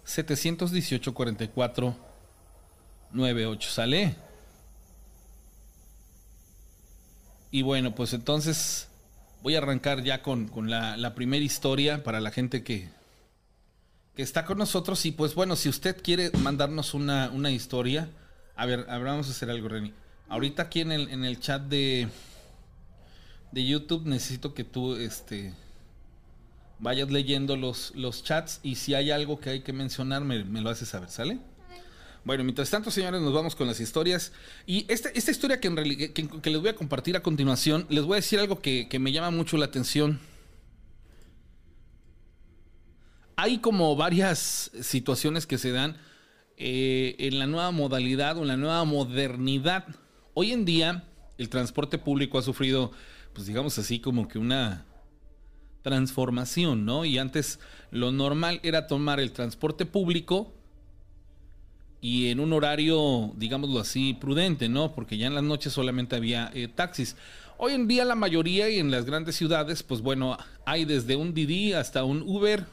718 0.03 1.13
44 1.13 1.95
98. 3.11 3.69
¿Sale? 3.69 4.15
Y 7.51 7.61
bueno, 7.61 7.95
pues 7.95 8.13
entonces 8.13 8.87
voy 9.41 9.55
a 9.55 9.59
arrancar 9.59 10.03
ya 10.03 10.21
con, 10.21 10.49
la, 10.69 11.15
primera 11.15 11.43
historia 11.43 12.03
para 12.03 12.19
la 12.19 12.31
gente 12.31 12.63
que, 12.63 12.89
que 14.17 14.23
está 14.23 14.45
con 14.45 14.57
nosotros. 14.57 15.05
Y 15.05 15.11
pues 15.11 15.35
bueno, 15.35 15.55
si 15.55 15.69
usted 15.69 16.01
quiere 16.01 16.31
mandarnos 16.39 16.95
una, 16.95 17.51
historia, 17.51 18.09
a 18.55 18.65
ver, 18.65 18.85
vamos 18.87 19.27
a 19.27 19.31
hacer 19.31 19.51
algo, 19.51 19.69
Reni. 19.69 19.93
Ahorita 20.27 20.63
aquí 20.63 20.81
en 20.81 20.91
el, 20.91 21.07
en 21.09 21.23
el 21.23 21.39
chat 21.39 21.61
de, 21.61 22.07
de 23.51 23.65
YouTube 23.65 24.07
necesito 24.07 24.55
que 24.55 24.63
tú 24.63 24.95
este, 24.95 25.53
vayas 26.79 27.11
leyendo 27.11 27.55
los, 27.55 27.93
los 27.95 28.23
chats 28.23 28.59
y 28.63 28.75
si 28.75 28.95
hay 28.95 29.11
algo 29.11 29.39
que 29.39 29.51
hay 29.51 29.61
que 29.61 29.71
mencionar 29.71 30.23
me, 30.23 30.43
lo 30.43 30.69
haces 30.71 30.89
saber, 30.89 31.09
¿sale? 31.09 31.37
Bueno, 32.25 32.43
mientras 32.43 32.71
tanto, 32.71 32.89
señores, 32.89 33.21
nos 33.21 33.33
vamos 33.33 33.55
con 33.55 33.67
las 33.67 33.79
historias. 33.79 34.31
Y 34.65 34.91
esta, 34.91 35.09
esta 35.09 35.29
historia 35.29 35.61
que, 35.61 35.69
les 35.69 36.59
voy 36.59 36.69
a 36.69 36.75
compartir 36.75 37.15
a 37.15 37.21
continuación, 37.21 37.85
les 37.89 38.03
voy 38.03 38.13
a 38.13 38.15
decir 38.15 38.39
algo 38.39 38.61
que, 38.61 38.89
me 38.99 39.11
llama 39.11 39.29
mucho 39.29 39.57
la 39.57 39.65
atención. 39.65 40.19
Hay 43.39 43.59
como 43.59 43.95
varias 43.95 44.71
situaciones 44.81 45.45
que 45.45 45.59
se 45.59 45.71
dan 45.71 45.95
eh, 46.57 47.15
en 47.19 47.37
la 47.37 47.45
nueva 47.45 47.69
modalidad 47.69 48.35
o 48.35 48.41
en 48.41 48.47
la 48.47 48.57
nueva 48.57 48.83
modernidad. 48.83 49.85
Hoy 50.33 50.53
en 50.53 50.65
día, 50.65 51.03
el 51.37 51.47
transporte 51.47 51.99
público 51.99 52.39
ha 52.39 52.41
sufrido, 52.41 52.91
pues 53.33 53.45
digamos 53.45 53.77
así, 53.77 53.99
como 53.99 54.27
que 54.27 54.39
una 54.39 54.85
transformación, 55.83 56.83
¿no? 56.83 57.05
Y 57.05 57.19
antes 57.19 57.59
lo 57.91 58.11
normal 58.11 58.59
era 58.63 58.87
tomar 58.87 59.19
el 59.19 59.31
transporte 59.33 59.85
público 59.85 60.51
y 62.01 62.29
en 62.29 62.39
un 62.39 62.53
horario, 62.53 63.33
digámoslo 63.35 63.79
así, 63.79 64.15
prudente, 64.15 64.67
¿no? 64.67 64.95
Porque 64.95 65.19
ya 65.19 65.27
en 65.27 65.35
las 65.35 65.43
noches 65.43 65.73
solamente 65.73 66.15
había 66.15 66.49
eh, 66.55 66.67
taxis. 66.67 67.15
Hoy 67.59 67.73
en 67.73 67.87
día 67.87 68.03
la 68.03 68.15
mayoría 68.15 68.67
y 68.67 68.79
en 68.79 68.89
las 68.89 69.05
grandes 69.05 69.35
ciudades, 69.35 69.83
pues 69.83 70.01
bueno, 70.01 70.39
hay 70.65 70.85
desde 70.85 71.15
un 71.15 71.35
Didi 71.35 71.73
hasta 71.73 72.03
un 72.03 72.23
Uber, 72.23 72.65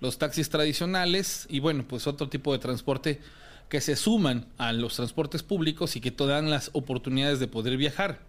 los 0.00 0.18
taxis 0.18 0.48
tradicionales 0.48 1.46
y 1.48 1.60
bueno, 1.60 1.86
pues 1.86 2.06
otro 2.06 2.28
tipo 2.28 2.52
de 2.52 2.58
transporte 2.58 3.20
que 3.68 3.80
se 3.80 3.96
suman 3.96 4.46
a 4.56 4.72
los 4.72 4.96
transportes 4.96 5.42
públicos 5.42 5.96
y 5.96 6.00
que 6.00 6.10
te 6.10 6.26
dan 6.26 6.50
las 6.50 6.70
oportunidades 6.72 7.40
de 7.40 7.48
poder 7.48 7.76
viajar. 7.76 8.20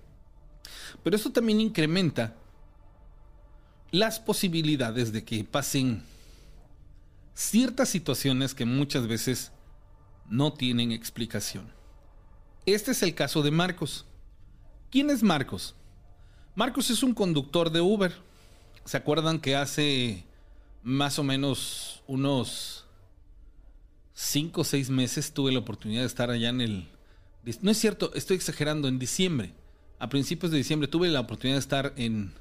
Pero 1.04 1.16
esto 1.16 1.32
también 1.32 1.62
incrementa 1.62 2.36
las 3.92 4.20
posibilidades 4.20 5.12
de 5.12 5.24
que 5.24 5.44
pasen 5.44 6.04
ciertas 7.34 7.90
situaciones 7.90 8.54
que 8.54 8.66
muchas 8.66 9.08
veces 9.08 9.52
no 10.30 10.54
tienen 10.54 10.92
explicación. 10.92 11.72
Este 12.66 12.92
es 12.92 13.02
el 13.02 13.16
caso 13.16 13.42
de 13.42 13.52
Marcos. 13.52 14.06
¿Quién 14.92 15.10
es 15.10 15.24
Marcos? 15.24 15.76
Marcos 16.56 16.90
es 16.90 17.02
un 17.02 17.14
conductor 17.14 17.72
de 17.72 17.82
Uber. 17.82 18.14
¿Se 18.86 18.98
acuerdan 18.98 19.40
que 19.40 19.56
hace 19.56 20.26
más 20.84 21.20
o 21.20 21.24
menos 21.24 22.04
unos 22.08 22.86
5 24.14 24.62
o 24.62 24.64
6 24.64 24.90
meses 24.90 25.34
tuve 25.34 25.52
la 25.52 25.60
oportunidad 25.60 26.02
de 26.02 26.08
estar 26.08 26.30
allá 26.30 26.50
en 26.50 26.62
el... 26.62 26.90
No 27.62 27.72
es 27.72 27.78
cierto, 27.78 28.12
estoy 28.14 28.36
exagerando, 28.36 28.88
en 28.88 29.00
diciembre. 29.00 29.54
A 29.98 30.10
principios 30.10 30.52
de 30.52 30.58
diciembre 30.58 30.88
tuve 30.88 31.08
la 31.10 31.22
oportunidad 31.22 31.56
de 31.56 31.62
estar 31.62 31.94
en... 31.96 32.34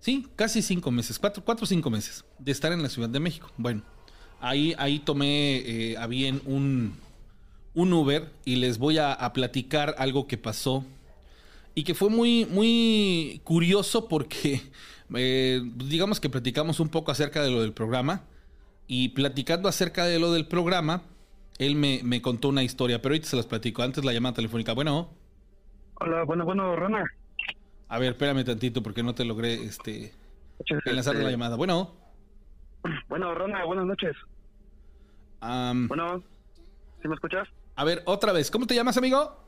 Sí, 0.00 0.26
casi 0.36 0.62
5 0.62 0.90
meses, 0.90 1.18
4 1.18 1.42
o 1.46 1.66
5 1.66 1.90
meses 1.90 2.24
de 2.38 2.52
estar 2.52 2.72
en 2.72 2.82
la 2.82 2.88
Ciudad 2.88 3.08
de 3.08 3.20
México. 3.20 3.50
Bueno, 3.56 3.82
Ahí, 4.40 4.74
ahí 4.78 5.00
tomé 5.00 5.56
eh, 5.56 5.96
a 5.96 6.06
bien 6.06 6.40
un, 6.44 6.94
un, 7.74 7.92
Uber 7.92 8.30
y 8.44 8.56
les 8.56 8.78
voy 8.78 8.98
a, 8.98 9.32
platicar 9.32 9.96
algo 9.98 10.28
que 10.28 10.38
pasó 10.38 10.84
y 11.74 11.82
que 11.82 11.94
fue 11.94 12.08
muy, 12.08 12.44
muy 12.46 13.40
curioso 13.42 14.08
porque 14.08 14.62
eh, 15.14 15.60
digamos 15.76 16.20
que 16.20 16.28
platicamos 16.28 16.80
un 16.80 16.88
poco 16.88 17.10
acerca 17.10 17.42
de 17.42 17.50
lo 17.50 17.60
del 17.62 17.72
programa 17.72 18.22
y 18.86 19.10
platicando 19.10 19.68
acerca 19.68 20.04
de 20.04 20.18
lo 20.18 20.32
del 20.32 20.46
programa, 20.46 21.02
él 21.58 21.76
me, 21.76 22.00
me 22.04 22.22
contó 22.22 22.48
una 22.48 22.62
historia, 22.62 23.02
pero 23.02 23.12
ahorita 23.12 23.28
se 23.28 23.36
las 23.36 23.46
platico. 23.46 23.82
Antes 23.82 24.04
la 24.04 24.12
llamada 24.12 24.36
telefónica. 24.36 24.72
Bueno. 24.72 25.10
Hola, 25.94 26.24
bueno, 26.24 26.44
bueno, 26.44 26.76
Rana. 26.76 27.04
A 27.88 27.98
ver, 27.98 28.12
espérame 28.12 28.44
tantito 28.44 28.82
porque 28.82 29.02
no 29.02 29.14
te 29.14 29.24
logré 29.24 29.54
este, 29.54 30.12
enlazar 30.84 31.16
la 31.16 31.30
llamada. 31.30 31.56
Bueno. 31.56 31.94
Bueno, 33.08 33.34
Rona, 33.34 33.64
buenas 33.64 33.86
noches. 33.86 34.16
bueno, 35.40 36.22
¿sí 37.02 37.08
me 37.08 37.14
escuchas? 37.14 37.48
A 37.76 37.84
ver, 37.84 38.02
otra 38.06 38.32
vez, 38.32 38.50
¿cómo 38.50 38.66
te 38.66 38.74
llamas, 38.74 38.96
amigo? 38.96 39.44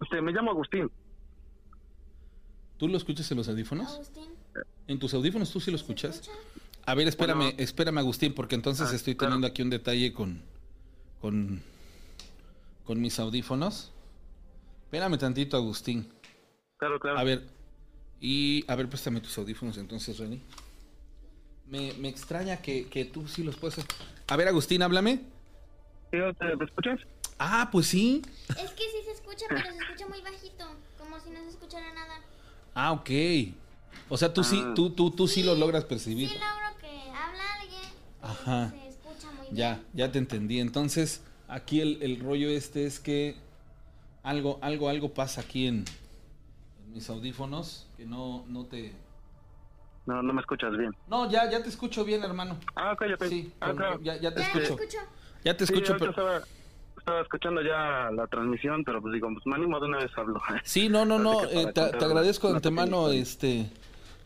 Usted, 0.00 0.20
me 0.20 0.32
llamo 0.32 0.50
Agustín. 0.50 0.90
¿Tú 2.76 2.88
lo 2.88 2.96
escuchas 2.96 3.30
en 3.30 3.38
los 3.38 3.48
audífonos? 3.48 3.94
Agustín. 3.94 4.41
¿En 4.86 4.98
tus 4.98 5.14
audífonos 5.14 5.50
tú 5.50 5.60
sí 5.60 5.70
lo 5.70 5.76
escuchas? 5.76 6.28
A 6.84 6.94
ver, 6.94 7.06
espérame, 7.06 7.54
espérame, 7.58 7.98
Agustín, 7.98 8.34
porque 8.34 8.54
entonces 8.54 8.88
ah, 8.90 8.94
estoy 8.94 9.14
teniendo 9.14 9.46
aquí 9.46 9.62
un 9.62 9.70
detalle 9.70 10.12
con, 10.12 10.42
con, 11.20 11.62
con 12.84 13.00
mis 13.00 13.18
audífonos. 13.18 13.92
Espérame 14.84 15.16
tantito, 15.18 15.56
Agustín. 15.56 16.12
Claro, 16.78 16.98
claro. 16.98 17.18
A 17.18 17.24
ver, 17.24 17.46
y 18.20 18.64
a 18.68 18.74
ver, 18.74 18.88
préstame 18.88 19.20
tus 19.20 19.38
audífonos 19.38 19.78
entonces, 19.78 20.18
Reni. 20.18 20.42
Me, 21.66 21.92
me 21.94 22.08
extraña 22.08 22.58
que, 22.58 22.88
que 22.88 23.04
tú 23.04 23.26
sí 23.28 23.42
los 23.42 23.56
puedes... 23.56 23.78
A 24.26 24.36
ver, 24.36 24.48
Agustín, 24.48 24.82
háblame. 24.82 25.20
¿Sí, 26.10 26.18
¿Te, 26.38 26.56
te 26.56 26.64
escuchas? 26.64 27.00
Ah, 27.38 27.68
pues 27.72 27.86
sí. 27.86 28.22
Es 28.50 28.70
que 28.72 28.82
sí 28.82 28.98
se 29.04 29.12
escucha, 29.12 29.46
pero 29.48 29.62
se 29.62 29.78
escucha 29.78 30.08
muy 30.08 30.20
bajito, 30.20 30.64
como 30.98 31.18
si 31.20 31.30
no 31.30 31.42
se 31.44 31.50
escuchara 31.50 31.92
nada. 31.94 32.20
Ah, 32.74 32.92
ok. 32.92 33.10
O 34.12 34.18
sea, 34.18 34.30
tú 34.34 34.44
sí, 34.44 34.60
Ah. 34.62 34.72
tú, 34.74 34.90
tú, 34.90 35.10
tú 35.10 35.26
sí 35.26 35.42
lo 35.42 35.54
logras 35.54 35.84
percibir. 35.86 36.28
Sí 36.28 36.34
logro 36.34 36.78
que 36.82 37.10
habla 37.10 37.42
alguien, 37.62 37.90
Ajá. 38.20 38.70
se 38.70 38.88
escucha 38.88 39.32
muy 39.38 39.46
Ya, 39.56 39.74
bien. 39.76 39.86
ya 39.94 40.12
te 40.12 40.18
entendí. 40.18 40.60
Entonces, 40.60 41.22
aquí 41.48 41.80
el, 41.80 41.98
el 42.02 42.20
rollo 42.20 42.50
este 42.50 42.84
es 42.84 43.00
que 43.00 43.36
algo, 44.22 44.58
algo, 44.60 44.90
algo 44.90 45.14
pasa 45.14 45.40
aquí 45.40 45.66
en, 45.66 45.86
en 46.84 46.92
mis 46.92 47.08
audífonos 47.08 47.86
que 47.96 48.04
no, 48.04 48.44
no 48.48 48.66
te. 48.66 48.92
No, 50.04 50.22
no 50.22 50.32
me 50.34 50.42
escuchas 50.42 50.76
bien. 50.76 50.94
No, 51.08 51.30
ya, 51.30 51.50
ya 51.50 51.62
te 51.62 51.70
escucho 51.70 52.04
bien, 52.04 52.22
hermano. 52.22 52.58
Ah, 52.74 52.92
ok, 52.92 53.02
ok. 53.14 53.24
Sí, 53.30 53.50
ah, 53.60 53.68
con- 53.68 53.76
claro. 53.78 54.00
ya, 54.02 54.16
ya 54.20 54.34
te 54.34 54.40
Ya, 54.42 54.52
te 54.52 54.58
escucho. 54.62 54.82
escucho. 54.82 54.98
Ya 55.42 55.56
te 55.56 55.66
Sí, 55.66 55.72
escucho, 55.72 55.92
ahorita 55.94 56.12
pero. 56.12 56.28
estaba, 56.36 56.46
estaba 56.98 57.20
escuchando 57.22 57.62
ya 57.62 58.10
la 58.12 58.26
transmisión, 58.26 58.84
pero 58.84 59.00
pues 59.00 59.14
digo, 59.14 59.28
pues 59.32 59.46
me 59.46 59.54
animo 59.54 59.80
de 59.80 59.86
una 59.86 59.98
vez 60.00 60.10
hablo. 60.18 60.38
Sí, 60.64 60.90
no, 60.90 61.06
no, 61.06 61.18
no. 61.18 61.44
Eh, 61.44 61.72
te, 61.72 61.80
te 61.92 62.04
agradezco 62.04 62.48
de 62.50 62.56
antemano 62.56 63.08
este 63.08 63.70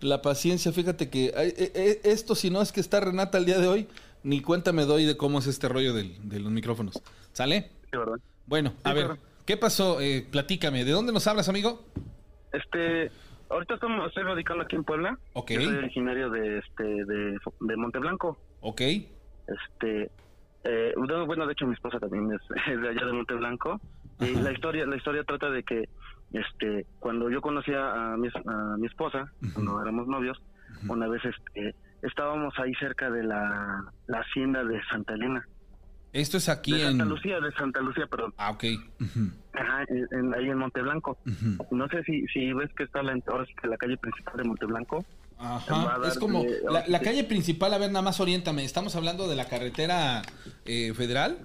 la 0.01 0.23
paciencia. 0.23 0.73
Fíjate 0.73 1.11
que 1.11 1.27
eh, 1.27 1.33
eh, 1.75 2.01
esto, 2.05 2.35
si 2.35 2.51
no 2.51 2.61
es 2.63 2.73
que 2.73 2.81
está 2.81 3.01
Renata 3.01 3.39
el 3.39 3.45
día 3.47 3.59
de 3.59 3.67
hoy, 3.69 3.89
ni 4.23 4.41
cuenta 4.41 4.73
me 4.73 4.85
doy 4.85 5.05
de 5.05 5.17
cómo 5.17 5.39
es 5.39 5.47
este 5.47 5.69
rollo 5.69 5.93
del- 5.95 6.29
de 6.29 6.41
los 6.41 6.51
micrófonos. 6.53 7.03
¿Sale? 7.33 7.71
Sí, 7.91 7.97
¿verdad? 7.99 8.17
Bueno, 8.47 8.73
a 8.85 8.93
ver, 8.93 9.07
claro. 9.07 9.21
¿qué 9.45 9.57
pasó? 9.57 10.01
Eh, 10.01 10.27
platícame, 10.31 10.85
¿de 10.85 10.93
dónde 10.93 11.13
nos 11.13 11.27
hablas, 11.27 11.49
amigo? 11.49 11.85
Este, 12.53 13.11
ahorita 13.51 13.75
estamos, 13.75 14.09
estoy 14.09 14.23
radicando 14.25 14.65
aquí 14.65 14.77
en 14.77 14.85
Puebla. 14.85 15.19
Ok. 15.35 15.51
Yo 15.53 15.61
soy 15.63 15.75
originario 15.77 16.31
de, 16.31 16.59
este, 16.59 16.83
de, 16.85 17.39
de 17.61 17.77
Monteblanco. 17.77 18.39
Ok. 18.61 18.81
Este, 18.81 20.11
eh, 20.65 20.93
bueno, 21.27 21.47
de 21.47 21.53
hecho 21.53 21.67
mi 21.67 21.75
esposa 21.75 21.99
también 22.01 22.29
es, 22.33 22.41
de 22.81 22.89
allá 22.89 23.05
de 23.07 23.13
Monteblanco. 23.13 23.81
Y 24.21 24.35
la 24.35 24.51
historia, 24.53 24.87
la 24.87 24.97
historia 24.97 25.25
trata 25.25 25.51
de 25.51 25.63
que, 25.63 25.89
este, 26.33 26.87
cuando 26.99 27.31
yo 27.31 27.41
conocía 27.41 28.13
a 28.13 28.17
mi, 28.17 28.29
a 28.29 28.77
mi 28.79 28.87
esposa, 28.87 29.31
cuando 29.55 29.81
éramos 29.83 30.07
novios, 30.07 30.41
una 30.89 31.09
vez, 31.09 31.23
este, 31.25 31.75
estábamos 32.03 32.53
ahí 32.59 32.75
cerca 32.75 33.11
de 33.11 33.23
la, 33.25 33.85
la 34.07 34.19
hacienda 34.21 34.63
de 34.65 34.81
Santa 34.91 35.15
Elena. 35.15 35.47
Esto 36.13 36.37
es 36.39 36.49
aquí 36.49 36.73
de 36.73 36.83
en... 36.83 36.89
Santa 36.89 37.05
Lucía, 37.05 37.41
de 37.41 37.53
Santa 37.53 37.81
Lucía, 37.81 38.07
perdón. 38.07 38.33
Ah, 38.39 38.51
ok. 38.51 38.65
Ujú, 39.01 39.31
Ajá, 39.55 39.85
en- 39.89 40.09
en- 40.13 40.35
ahí 40.35 40.49
en 40.49 40.59
Monteblanco. 40.59 41.19
No 41.71 41.89
sé 41.89 42.03
si, 42.05 42.27
si 42.29 42.53
ves 42.55 42.71
que 42.77 42.85
está 42.85 43.03
la, 43.03 43.19
ahora 43.29 43.45
sí 43.47 43.53
que 43.61 43.69
la 43.69 43.77
calle 43.77 43.97
principal 43.99 44.37
de 44.37 44.45
Monteblanco. 44.45 45.05
Ajá. 45.39 45.99
Es 46.07 46.19
como 46.19 46.43
de- 46.45 46.61
la, 46.71 46.85
la 46.89 47.01
calle 47.01 47.25
principal, 47.25 47.75
a 47.75 47.79
ver, 47.79 47.91
nada 47.91 48.03
más 48.03 48.19
oriéntame. 48.21 48.65
¿Estamos 48.65 48.97
hablando 48.97 49.29
de 49.29 49.37
la 49.37 49.47
carretera 49.47 50.23
eh, 50.65 50.95
federal? 50.95 51.39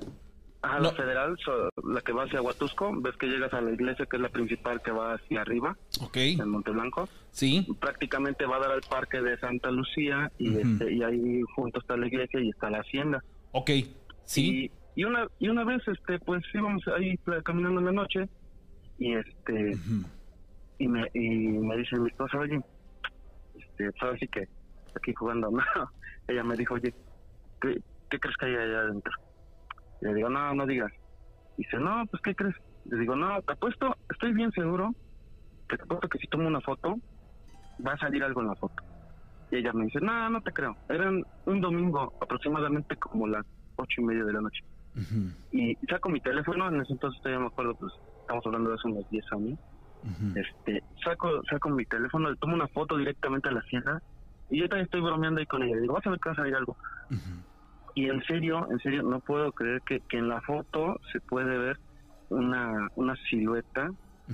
Ajá, 0.63 0.77
No. 0.77 0.83
la 0.83 0.91
federal, 0.91 1.37
so- 1.43 1.69
la 1.91 2.01
que 2.01 2.11
va 2.11 2.23
hacia 2.25 2.41
Huatusco, 2.41 2.91
ves 3.01 3.15
que 3.17 3.25
llegas 3.27 3.51
a 3.53 3.61
la 3.61 3.71
iglesia 3.71 4.05
que 4.05 4.17
es 4.17 4.21
la 4.21 4.29
principal 4.29 4.79
que 4.83 4.91
va 4.91 5.13
hacia 5.15 5.41
arriba, 5.41 5.75
Ok. 6.01 6.17
en 6.17 6.49
Monteblanco. 6.49 7.09
Sí. 7.31 7.65
Prácticamente 7.79 8.45
va 8.45 8.57
a 8.57 8.59
dar 8.59 8.71
al 8.71 8.81
parque 8.81 9.21
de 9.21 9.37
Santa 9.39 9.71
Lucía 9.71 10.31
y, 10.37 10.49
Ujú. 10.49 10.59
este, 10.59 10.93
y 10.93 11.01
ahí 11.03 11.41
junto 11.55 11.79
está 11.79 11.97
la 11.97 12.05
iglesia 12.05 12.39
y 12.39 12.49
está 12.49 12.69
la 12.69 12.79
hacienda. 12.81 13.23
Ok. 13.53 13.71
Sí. 14.25 14.69
Y, 14.95 15.01
y 15.01 15.03
una 15.05 15.27
y 15.39 15.47
una 15.49 15.63
vez, 15.63 15.81
este, 15.87 16.19
pues 16.19 16.43
íbamos 16.53 16.87
ahí 16.89 17.17
caminando 17.43 17.79
en 17.79 17.85
la 17.87 17.91
noche 17.93 18.29
y 18.99 19.15
este 19.15 19.71
Ujú. 19.75 20.05
y 20.77 20.87
me 20.87 21.09
y 21.15 21.19
me 21.57 21.77
dice 21.77 21.97
mi 21.97 22.07
esposa, 22.09 22.37
oye, 22.37 22.61
este, 23.55 23.91
sabes 23.99 24.19
sí 24.19 24.27
que 24.27 24.47
aquí 24.95 25.11
jugando, 25.15 25.49
no. 25.51 25.63
Ella 26.27 26.43
me 26.43 26.55
dijo, 26.55 26.75
oye, 26.75 26.93
¿qué, 27.61 27.81
qué 28.11 28.19
crees 28.19 28.37
que 28.37 28.45
hay 28.45 28.55
allá 28.55 28.79
adentro? 28.81 29.13
Y 30.01 30.05
le 30.05 30.13
digo, 30.15 30.29
no, 30.29 30.53
no 30.53 30.65
digas. 30.65 30.91
Dice, 31.57 31.77
no, 31.77 32.03
pues 32.09 32.21
¿qué 32.23 32.35
crees? 32.35 32.55
Le 32.85 32.99
digo, 32.99 33.15
no, 33.15 33.41
te 33.43 33.53
apuesto, 33.53 33.95
estoy 34.09 34.33
bien 34.33 34.51
seguro 34.51 34.91
que 35.67 35.77
te 35.77 35.83
apuesto 35.83 36.09
que 36.09 36.17
si 36.17 36.27
tomo 36.27 36.47
una 36.47 36.61
foto, 36.61 36.95
va 37.85 37.93
a 37.93 37.97
salir 37.97 38.23
algo 38.23 38.41
en 38.41 38.47
la 38.47 38.55
foto. 38.55 38.75
Y 39.51 39.57
ella 39.57 39.71
me 39.73 39.85
dice, 39.85 39.99
no, 40.01 40.29
no 40.29 40.41
te 40.41 40.51
creo. 40.51 40.75
Eran 40.89 41.23
un 41.45 41.61
domingo, 41.61 42.13
aproximadamente 42.19 42.95
como 42.97 43.27
las 43.27 43.43
ocho 43.75 44.01
y 44.01 44.03
media 44.03 44.23
de 44.23 44.33
la 44.33 44.41
noche. 44.41 44.59
Y 45.51 45.75
saco 45.87 46.09
mi 46.09 46.19
teléfono, 46.21 46.67
en 46.69 46.81
ese 46.81 46.93
entonces 46.93 47.21
todavía 47.21 47.41
me 47.41 47.47
acuerdo, 47.47 47.75
pues 47.75 47.93
estamos 48.21 48.45
hablando 48.45 48.69
de 48.69 48.75
hace 48.75 48.87
unos 48.87 49.07
10 49.09 49.25
años. 49.31 49.59
ujú. 50.03 50.39
Este, 50.39 50.83
saco, 51.03 51.41
saco 51.49 51.69
mi 51.69 51.85
teléfono, 51.85 52.29
le 52.29 52.37
tomo 52.37 52.55
una 52.55 52.67
foto 52.69 52.97
directamente 52.97 53.49
a 53.49 53.51
la 53.51 53.59
hacienda 53.59 53.99
y 54.49 54.59
yo 54.59 54.67
también 54.67 54.85
estoy 54.85 55.01
bromeando 55.01 55.39
ahí 55.39 55.45
con 55.45 55.61
ella. 55.63 55.75
Le 55.75 55.81
digo, 55.81 55.93
vas 55.93 56.07
a 56.07 56.09
ver 56.11 56.19
que 56.19 56.29
va 56.29 56.33
a 56.33 56.35
salir 56.37 56.55
algo. 56.55 56.75
Ujú. 57.09 57.43
Y 57.95 58.09
en 58.09 58.21
serio, 58.23 58.67
en 58.71 58.79
serio, 58.79 59.03
no 59.03 59.19
puedo 59.19 59.51
creer 59.51 59.81
que, 59.85 59.99
que 60.09 60.17
en 60.17 60.29
la 60.29 60.41
foto 60.41 60.99
se 61.11 61.19
puede 61.21 61.57
ver 61.57 61.77
una, 62.29 62.87
una 62.95 63.15
silueta 63.29 63.89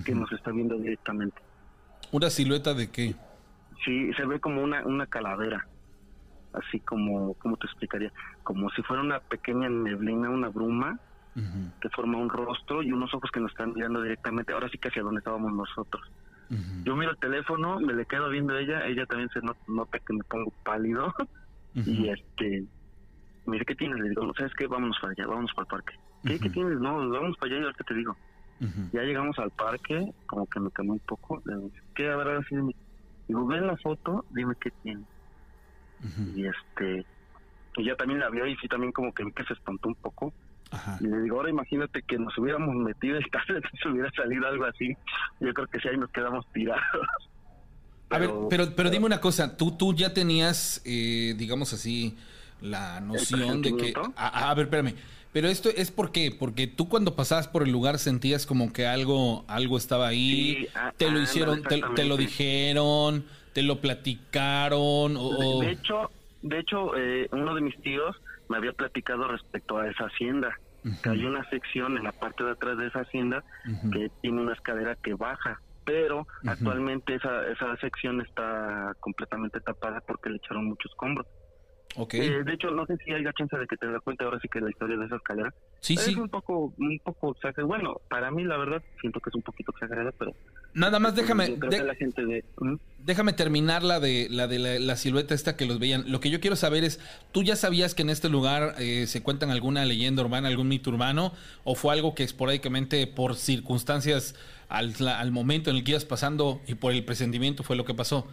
que 0.06 0.14
nos 0.14 0.32
está 0.32 0.52
viendo 0.52 0.78
directamente. 0.78 1.42
¿Una 2.12 2.30
silueta 2.30 2.74
de 2.74 2.92
qué? 2.92 3.16
Sí, 3.84 4.12
se 4.14 4.26
ve 4.26 4.40
como 4.40 4.62
una, 4.64 4.86
una 4.86 5.08
calavera. 5.08 5.66
Así 6.54 6.80
como, 6.82 7.34
¿cómo 7.36 7.58
te 7.58 7.68
explicaría? 7.68 8.12
Como 8.44 8.70
si 8.72 8.82
fuera 8.84 9.02
una 9.04 9.20
pequeña 9.20 9.70
neblina, 9.70 10.30
una 10.30 10.50
bruma 10.50 10.98
que 11.82 11.90
forma 11.90 12.18
un 12.18 12.30
rostro 12.30 12.82
y 12.82 12.92
unos 12.92 13.14
ojos 13.14 13.30
que 13.32 13.40
nos 13.40 13.52
están 13.52 13.74
mirando 13.74 14.02
directamente. 14.02 14.54
Ahora 14.54 14.70
sí 14.70 14.78
que 14.78 14.88
hacia 14.90 15.04
donde 15.04 15.20
estábamos 15.20 15.52
nosotros. 15.54 16.02
Yo 16.86 16.96
miro 16.96 17.12
el 17.12 17.18
teléfono, 17.20 17.80
me 17.80 17.94
le 17.94 18.06
quedo 18.06 18.30
viendo 18.30 18.54
a 18.54 18.60
ella, 18.62 18.86
ella 18.88 19.06
también 19.06 19.30
se 19.34 19.42
not- 19.42 19.58
nota 19.68 20.00
que 20.00 20.14
me 20.14 20.24
pongo 20.30 20.54
pálido 20.64 21.14
y 21.74 22.10
este 22.10 22.64
me 23.48 23.56
dice, 23.56 23.66
¿qué 23.66 23.76
tienes? 23.76 24.00
Le 24.00 24.10
digo, 24.10 24.26
no, 24.26 24.34
¿sabes 24.38 24.52
qué? 24.58 24.68
Vámonos 24.68 24.98
para 25.02 25.14
allá, 25.18 25.28
vámonos 25.28 25.52
para 25.56 25.64
el 25.64 25.68
parque. 25.68 25.94
¿Qué, 26.24 26.40
¿Qué 26.40 26.46
Ujú. 26.48 26.54
tienes? 26.54 26.80
No, 26.80 27.10
vamos 27.10 27.38
para 27.40 27.52
allá 27.52 27.62
y 27.62 27.66
ahorita 27.66 27.84
te 27.84 27.94
digo. 27.96 28.18
Ya 28.92 29.02
llegamos 29.02 29.38
al 29.40 29.52
parque, 29.52 30.06
como 30.26 30.48
que 30.48 30.60
me 30.60 30.72
cambió 30.72 30.94
un 30.94 31.02
poco. 31.06 31.42
Le 31.46 31.56
digo, 31.56 31.72
¿qué? 31.96 32.12
Sí 32.50 32.56
dime. 32.56 32.74
Digo, 33.28 33.46
ven 33.46 33.68
la 33.68 33.78
foto, 33.78 34.26
dime 34.30 34.54
qué 34.60 34.72
tiene. 34.82 35.04
Y 36.34 36.46
este, 36.46 37.06
y 37.78 37.86
ya 37.86 37.96
también 37.96 38.20
la 38.20 38.30
vio 38.30 38.48
y 38.48 38.56
sí 38.58 38.68
también 38.68 38.92
como 38.92 39.12
que 39.14 39.24
vi 39.24 39.32
que 39.34 39.44
se 39.44 39.54
espantó 39.54 39.90
un 39.90 39.96
poco. 40.02 40.34
Ajá. 40.72 40.98
Y 41.00 41.08
le 41.08 41.22
digo, 41.22 41.38
ahora 41.38 41.50
imagínate 41.50 42.02
que 42.08 42.18
nos 42.18 42.38
hubiéramos 42.38 42.76
metido 42.76 43.20
y 43.20 43.30
tal 43.30 43.44
vez 43.56 43.64
se 43.82 43.90
hubiera 43.90 44.10
salido 44.12 44.48
algo 44.48 44.66
así. 44.66 44.94
Yo 45.40 45.54
creo 45.54 45.68
que 45.68 45.80
sí 45.80 45.88
ahí 45.88 45.98
nos 45.98 46.12
quedamos 46.12 46.46
tirados. 46.54 46.84
A 48.10 48.20
ver, 48.20 48.30
pero, 48.50 48.74
pero 48.76 48.90
dime 48.90 49.06
una 49.06 49.20
cosa, 49.20 49.58
tú, 49.58 49.78
tú 49.78 49.94
ya 49.94 50.14
tenías, 50.14 50.82
eh, 50.86 51.34
digamos 51.38 51.74
así, 51.74 52.18
la 52.62 53.00
noción 53.02 53.62
de 53.62 53.76
que... 53.76 53.94
A, 54.16 54.50
a 54.50 54.54
ver, 54.54 54.66
espérame. 54.66 54.96
Pero 55.34 55.50
esto 55.50 55.70
es 55.70 55.92
por 55.92 56.12
qué? 56.12 56.36
Porque 56.38 56.68
tú 56.68 56.90
cuando 56.90 57.16
pasabas 57.16 57.48
por 57.48 57.64
el 57.64 57.72
lugar 57.72 58.00
sentías 58.00 58.46
como 58.46 58.74
que 58.74 58.88
algo, 58.88 59.46
algo 59.48 59.78
estaba 59.78 60.08
ahí, 60.08 60.56
Sí, 60.56 60.68
ah, 60.74 60.94
te 60.98 61.06
lo 61.06 61.10
ándale, 61.10 61.24
hicieron, 61.26 61.64
te, 61.64 61.82
te 61.96 62.06
lo 62.06 62.18
dijeron, 62.18 63.26
te 63.54 63.62
lo 63.62 63.80
platicaron, 63.80 65.16
o... 65.18 65.60
De, 65.60 65.68
de 65.68 65.72
hecho, 65.74 66.12
de 66.42 66.60
hecho 66.60 66.98
eh, 66.98 67.28
uno 67.32 67.54
de 67.54 67.62
mis 67.62 67.80
tíos 67.82 68.16
me 68.50 68.58
había 68.58 68.74
platicado 68.74 69.28
respecto 69.28 69.78
a 69.78 69.90
esa 69.90 70.06
hacienda. 70.06 70.58
Que 71.04 71.10
hay 71.10 71.26
una 71.26 71.48
sección 71.50 71.98
en 71.98 72.06
la 72.06 72.14
parte 72.14 72.46
de 72.46 72.52
atrás 72.52 72.78
de 72.78 72.88
esa 72.88 73.02
hacienda 73.02 73.44
que 73.92 74.10
tiene 74.22 74.42
una 74.42 74.54
escalera 74.54 74.96
que 74.96 75.16
baja, 75.16 75.60
pero 75.84 76.26
actualmente 76.46 77.16
esa, 77.16 77.46
esa 77.50 77.76
sección 77.78 78.22
está 78.22 78.96
completamente 79.02 79.60
tapada 79.60 80.00
porque 80.08 80.30
le 80.30 80.38
echaron 80.38 80.66
muchos 80.66 80.90
escombros. 80.92 81.28
Ok. 82.00 82.14
Eh, 82.14 82.44
de 82.44 82.54
hecho, 82.54 82.70
no 82.72 82.86
sé 82.86 82.96
si 83.04 83.12
hay 83.12 83.24
la 83.24 83.34
chance 83.34 83.58
de 83.58 83.66
que 83.66 83.76
te 83.76 83.88
das 83.92 84.02
cuenta 84.04 84.24
ahora 84.24 84.40
sí 84.40 84.48
que 84.48 84.62
la 84.62 84.70
historia 84.70 84.98
de 84.98 85.06
esa 85.08 85.16
escalera 85.16 85.54
Sí, 85.80 85.96
es 85.96 86.02
sí. 86.02 86.16
un 86.16 86.30
poco, 86.30 86.74
un 86.78 87.00
poco 87.04 87.32
exagerada. 87.32 87.66
Bueno, 87.68 87.96
para 88.10 88.30
mí 88.32 88.44
la 88.44 88.56
verdad 88.58 88.84
siento 89.02 89.20
que 89.20 89.30
es 89.32 89.36
un 89.36 89.42
poquito 89.42 89.72
exagerada, 89.72 90.12
pero 90.18 90.34
Nada 90.74 91.00
más 91.00 91.16
déjame... 91.16 91.50
de- 91.56 91.84
la 91.84 91.96
gente 91.96 92.24
de 92.24 92.44
¿Mm? 92.60 92.76
Déjame 93.00 93.34
terminar 93.34 93.84
la 93.84 94.00
de 94.00 94.28
la 94.30 94.48
de 94.48 94.60
la, 94.60 94.78
la 94.80 94.96
silueta 94.98 95.34
esta 95.34 95.56
que 95.56 95.66
los 95.66 95.80
veían. 95.80 96.12
Lo 96.12 96.20
que 96.20 96.30
yo 96.30 96.40
quiero 96.40 96.56
saber 96.56 96.84
es, 96.84 97.00
¿tú 97.32 97.42
ya 97.42 97.56
sabías 97.56 97.96
que 97.96 98.02
en 98.04 98.10
este 98.12 98.30
lugar 98.30 98.76
eh, 98.78 99.08
se 99.08 99.24
cuentan 99.24 99.50
alguna 99.50 99.84
leyenda 99.86 100.22
urbana, 100.24 100.50
algún 100.50 100.68
mito 100.68 100.90
urbano? 100.92 101.32
¿O 101.64 101.74
fue 101.74 101.94
algo 101.94 102.14
que 102.14 102.24
esporádicamente 102.24 103.08
por 103.08 103.36
circunstancias 103.36 104.36
al, 104.70 104.94
la- 105.00 105.20
al 105.20 105.32
momento 105.32 105.70
en 105.72 105.78
el 105.78 105.84
que 105.84 105.92
ibas 105.92 106.06
pasando 106.06 106.62
y 106.68 106.76
por 106.76 106.92
el 106.94 107.04
presentimiento 107.04 107.64
fue 107.64 107.76
lo 107.76 107.86
que 107.86 107.94
pasó? 107.94 108.28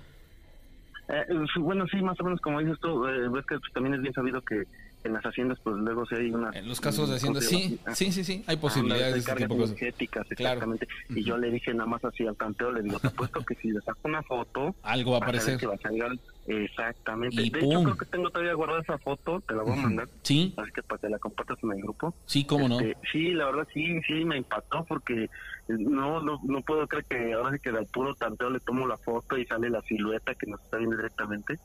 Eh, 1.09 1.25
bueno, 1.59 1.87
sí, 1.89 1.97
más 2.03 2.19
o 2.21 2.25
menos 2.25 2.41
como 2.41 2.61
dices 2.61 2.79
tú, 2.81 3.07
eh, 3.07 3.29
ves 3.29 3.45
que 3.47 3.57
también 3.73 3.95
es 3.95 4.01
bien 4.03 4.15
sabido 4.15 4.41
que 4.43 4.63
en 5.05 5.13
las 5.13 5.23
haciendas, 5.23 5.59
pues 5.63 5.77
luego 5.77 6.07
sí 6.07 6.15
hay 6.15 6.31
una... 6.31 6.49
En 6.55 6.67
los 6.67 6.81
casos 6.81 7.11
de 7.11 7.17
hacienda, 7.17 7.43
sí, 7.43 7.79
sí, 7.93 8.11
sí, 8.11 8.25
sí, 8.25 8.43
hay 8.47 8.57
posibilidades 8.57 9.13
de 9.13 9.21
este 9.21 9.35
tipo 9.35 9.53
de 9.55 9.61
cosas. 9.61 9.77
energéticas, 9.77 10.27
Claro. 10.29 10.55
exactamente. 10.55 10.89
Y 11.11 11.23
yo 11.25 11.37
le 11.37 11.51
dije 11.51 11.75
nada 11.75 11.85
más 11.87 12.03
así 12.07 12.27
al 12.27 12.37
canteo, 12.39 12.73
le 12.73 12.81
digo, 12.81 12.99
te 12.99 13.09
apuesto 13.09 13.45
que 13.45 13.55
si 13.57 13.69
le 13.71 13.83
saco 13.83 13.99
una 14.05 14.23
foto... 14.23 14.75
Algo 14.83 15.11
va 15.11 15.19
a 15.19 15.21
aparecer. 15.21 15.59
que 15.59 15.67
va 15.67 15.75
a 15.75 15.79
salir- 15.79 16.19
Exactamente. 16.47 17.43
Y 17.43 17.51
de 17.51 17.61
pum. 17.61 17.71
hecho, 17.71 17.83
creo 17.85 17.97
que 17.99 18.05
tengo 18.07 18.31
todavía 18.31 18.55
guardada 18.55 18.81
esa 18.81 18.99
foto, 18.99 19.43
te 19.47 19.55
la 19.55 19.63
voy 19.63 19.73
a 19.75 19.83
mandar. 19.83 20.09
Sí, 20.23 20.55
Así 20.57 20.73
que 20.73 20.83
para 20.83 21.01
que 21.01 21.09
la 21.11 21.19
compartas 21.19 21.59
en 21.63 21.73
el 21.73 21.83
grupo. 21.83 22.15
sí, 22.27 22.45
cómo 22.47 22.69
no. 22.69 22.81
Este, 22.81 22.97
sí, 23.13 23.33
la 23.33 23.47
verdad 23.47 23.69
sí, 23.75 24.01
sí 24.07 24.25
me 24.25 24.39
impactó 24.39 24.85
porque 24.87 25.29
no, 25.69 26.21
no, 26.21 26.39
no 26.45 26.61
puedo 26.63 26.87
creer 26.87 27.05
que 27.09 27.33
ahora 27.33 27.53
sí 27.53 27.59
que 27.63 27.73
del 27.73 27.87
puro 27.87 28.15
tanteo 28.15 28.51
le 28.51 28.61
tomo 28.61 28.87
la 28.87 28.97
foto 28.99 29.37
y 29.39 29.47
sale 29.47 29.71
la 29.71 29.81
silueta 29.83 30.35
que 30.35 30.47
nos 30.47 30.61
está 30.63 30.77
viendo 30.79 30.97
directamente. 30.97 31.59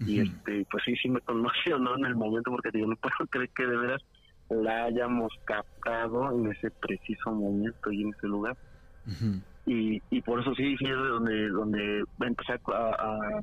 Y 0.00 0.20
este, 0.20 0.66
pues 0.70 0.82
sí, 0.84 0.94
sí 0.96 1.08
me 1.08 1.20
conmocionó 1.20 1.96
en 1.96 2.04
el 2.06 2.16
momento 2.16 2.50
porque 2.50 2.70
digo, 2.72 2.86
no 2.88 2.96
puedo 2.96 3.14
creer 3.30 3.50
que 3.54 3.66
de 3.66 3.76
veras 3.76 4.02
la 4.50 4.84
hayamos 4.84 5.32
captado 5.44 6.30
en 6.32 6.52
ese 6.52 6.70
preciso 6.70 7.32
momento 7.32 7.90
y 7.90 8.02
en 8.02 8.10
ese 8.16 8.26
lugar. 8.28 8.56
Y, 9.64 10.00
y 10.10 10.20
por 10.22 10.40
eso 10.40 10.54
sí, 10.54 10.76
sí 10.76 10.84
es 10.84 10.90
de 10.90 11.08
donde, 11.08 11.48
donde 11.48 12.04
empecé 12.20 12.52
a, 12.52 12.58
a, 12.74 13.40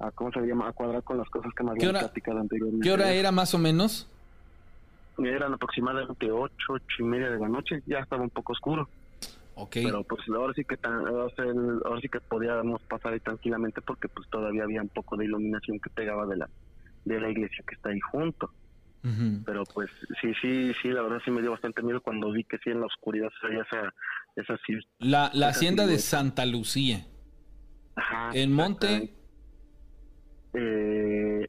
a- 0.00 0.10
¿cómo 0.12 0.32
se 0.32 0.40
llama? 0.40 0.68
A 0.68 0.72
cuadrar 0.72 1.02
con 1.04 1.18
las 1.18 1.28
cosas 1.28 1.52
que 1.56 1.62
me 1.62 1.70
¿Qué 1.74 1.86
habían 1.86 2.00
platicado 2.00 2.40
anteriormente. 2.40 2.84
¿Qué 2.84 2.92
hora 2.92 3.12
era 3.12 3.30
más 3.30 3.54
o 3.54 3.58
menos? 3.58 4.08
Eran 5.18 5.52
aproximadamente 5.52 6.30
ocho, 6.32 6.54
ocho 6.70 6.96
y 7.00 7.02
media 7.04 7.30
de 7.30 7.38
la 7.38 7.48
noche, 7.48 7.80
ya 7.86 7.98
estaba 7.98 8.22
un 8.22 8.30
poco 8.30 8.52
oscuro. 8.54 8.88
Pero 9.72 10.04
pues 10.04 10.22
ahora 10.28 10.52
sí 10.54 10.64
que 10.64 10.76
tan- 10.76 11.06
ahora 11.06 12.00
sí 12.00 12.08
que 12.08 12.20
podíamos 12.20 12.82
pasar 12.84 13.12
ahí 13.12 13.20
tranquilamente 13.20 13.80
porque 13.82 14.08
pues 14.08 14.28
todavía 14.30 14.64
había 14.64 14.82
un 14.82 14.88
poco 14.88 15.16
de 15.16 15.24
iluminación 15.26 15.78
que 15.80 15.90
pegaba 15.90 16.26
de 16.26 16.36
la 16.36 16.48
de 17.04 17.20
la 17.20 17.30
iglesia 17.30 17.64
que 17.66 17.74
está 17.74 17.90
ahí 17.90 18.00
junto. 18.00 18.50
Pero 19.46 19.64
pues 19.64 19.88
sí 20.20 20.32
sí 20.42 20.72
sí 20.82 20.88
la 20.88 21.02
verdad 21.02 21.20
sí 21.24 21.30
me 21.30 21.40
dio 21.40 21.50
bastante 21.52 21.82
miedo 21.82 22.00
cuando 22.02 22.30
vi 22.32 22.44
que 22.44 22.58
sí 22.58 22.70
en 22.70 22.80
la 22.80 22.86
oscuridad 22.86 23.28
se 23.40 23.46
veía 23.48 23.62
esa 23.62 23.94
esa 24.36 24.56
sí 24.66 24.74
La, 24.98 25.30
la 25.32 25.48
Esa 25.48 25.56
hacienda 25.58 25.86
de. 25.86 25.98
Santa 25.98 26.44
Lucía. 26.46 27.06
ajá, 27.96 28.30
En 28.34 28.52
Monte, 28.52 29.14
eh, 30.54 31.48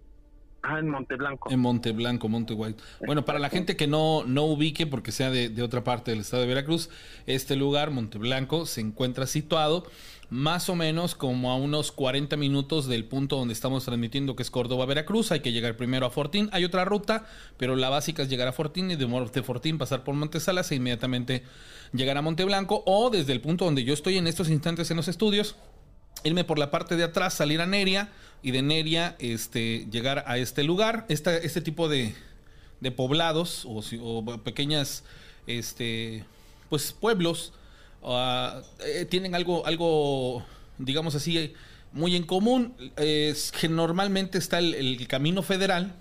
ah 0.63 0.79
en 0.79 0.89
Monte 0.89 1.15
Blanco 1.15 1.49
en 1.51 1.59
Monte 1.59 1.91
Blanco, 1.91 2.29
Monte 2.29 2.53
White. 2.53 2.81
Bueno, 3.05 3.25
para 3.25 3.39
la 3.39 3.49
gente 3.49 3.75
que 3.75 3.87
no, 3.87 4.23
no 4.25 4.43
ubique, 4.45 4.87
porque 4.87 5.11
sea 5.11 5.29
de, 5.29 5.49
de 5.49 5.63
otra 5.63 5.83
parte 5.83 6.11
del 6.11 6.21
estado 6.21 6.41
de 6.41 6.47
Veracruz, 6.47 6.89
este 7.25 7.55
lugar, 7.55 7.91
Monte 7.91 8.17
Blanco, 8.17 8.65
se 8.65 8.81
encuentra 8.81 9.27
situado 9.27 9.85
más 10.31 10.69
o 10.69 10.75
menos 10.75 11.13
como 11.13 11.51
a 11.51 11.57
unos 11.57 11.91
40 11.91 12.37
minutos 12.37 12.87
del 12.87 13.03
punto 13.03 13.35
donde 13.35 13.53
estamos 13.53 13.83
transmitiendo, 13.83 14.33
que 14.37 14.43
es 14.43 14.49
Córdoba, 14.49 14.85
Veracruz. 14.85 15.33
Hay 15.33 15.41
que 15.41 15.51
llegar 15.51 15.75
primero 15.75 16.05
a 16.05 16.09
Fortín. 16.09 16.49
Hay 16.53 16.63
otra 16.63 16.85
ruta, 16.85 17.25
pero 17.57 17.75
la 17.75 17.89
básica 17.89 18.23
es 18.23 18.29
llegar 18.29 18.47
a 18.47 18.53
Fortín 18.53 18.89
y 18.89 18.95
de 18.95 19.05
Monte 19.07 19.43
Fortín 19.43 19.77
pasar 19.77 20.05
por 20.05 20.15
Montesalas 20.15 20.71
e 20.71 20.75
inmediatamente 20.75 21.43
llegar 21.91 22.17
a 22.17 22.21
Monte 22.21 22.45
Blanco. 22.45 22.81
O 22.85 23.09
desde 23.09 23.33
el 23.33 23.41
punto 23.41 23.65
donde 23.65 23.83
yo 23.83 23.93
estoy 23.93 24.17
en 24.17 24.25
estos 24.25 24.49
instantes 24.49 24.89
en 24.89 24.95
los 24.95 25.09
estudios, 25.09 25.57
irme 26.23 26.45
por 26.45 26.57
la 26.57 26.71
parte 26.71 26.95
de 26.95 27.03
atrás, 27.03 27.33
salir 27.33 27.59
a 27.59 27.65
Neria 27.65 28.09
y 28.43 28.51
de 28.51 28.61
Neria 28.61 29.15
este, 29.19 29.87
llegar 29.91 30.23
a 30.27 30.37
este 30.37 30.63
lugar. 30.63 31.05
Esta- 31.09 31.37
este 31.37 31.61
tipo 31.61 31.87
de, 31.89 32.15
de 32.79 32.91
poblados 32.91 33.63
o, 33.65 34.23
pequeñas 34.43 35.03
este, 35.47 36.23
pues, 36.69 36.91
pueblos 36.93 37.53
ah, 38.03 38.61
eh, 38.85 39.05
tienen 39.05 39.35
algo, 39.35 39.65
algo, 39.65 40.45
digamos 40.77 41.15
así, 41.15 41.53
muy 41.93 42.15
en 42.15 42.23
común. 42.23 42.73
Es 42.97 43.51
que 43.51 43.67
normalmente 43.69 44.37
está 44.37 44.59
el 44.59 45.07
camino 45.07 45.43
federal 45.43 45.95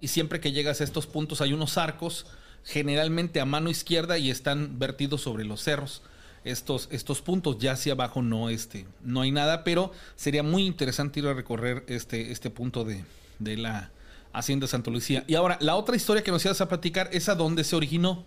y 0.00 0.08
siempre 0.08 0.40
que 0.40 0.52
llegas 0.52 0.80
a 0.80 0.84
estos 0.84 1.06
puntos 1.06 1.40
hay 1.40 1.52
unos 1.52 1.78
arcos, 1.78 2.26
generalmente 2.64 3.40
a 3.40 3.44
mano 3.44 3.70
izquierda 3.70 4.18
y 4.18 4.30
están 4.30 4.78
vertidos 4.78 5.22
sobre 5.22 5.44
los 5.44 5.62
cerros. 5.62 6.02
Estos, 6.50 6.88
estos 6.92 7.22
puntos 7.22 7.58
ya 7.58 7.72
hacia 7.72 7.94
abajo 7.94 8.22
no, 8.22 8.48
este, 8.50 8.86
no 9.02 9.20
hay 9.22 9.32
nada, 9.32 9.64
pero 9.64 9.90
sería 10.14 10.42
muy 10.42 10.64
interesante 10.64 11.18
ir 11.20 11.26
a 11.26 11.34
recorrer 11.34 11.82
este, 11.88 12.30
este 12.30 12.50
punto 12.50 12.84
de, 12.84 13.04
de 13.40 13.56
la 13.56 13.90
Hacienda 14.32 14.66
Santa 14.66 14.90
Lucía. 14.90 15.24
Y 15.26 15.34
ahora, 15.34 15.58
la 15.60 15.74
otra 15.74 15.96
historia 15.96 16.22
que 16.22 16.30
nos 16.30 16.44
ibas 16.44 16.60
a 16.60 16.68
platicar 16.68 17.08
es 17.12 17.28
a 17.28 17.34
dónde 17.34 17.64
se 17.64 17.74
originó. 17.74 18.24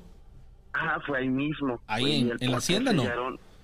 ah 0.73 0.99
fue 1.05 1.19
ahí 1.19 1.29
mismo 1.29 1.82
Ahí 1.88 2.21
en- 2.21 2.38
en 2.39 2.51
la 2.51 2.58
hacienda, 2.58 2.91
¿no? 2.93 3.03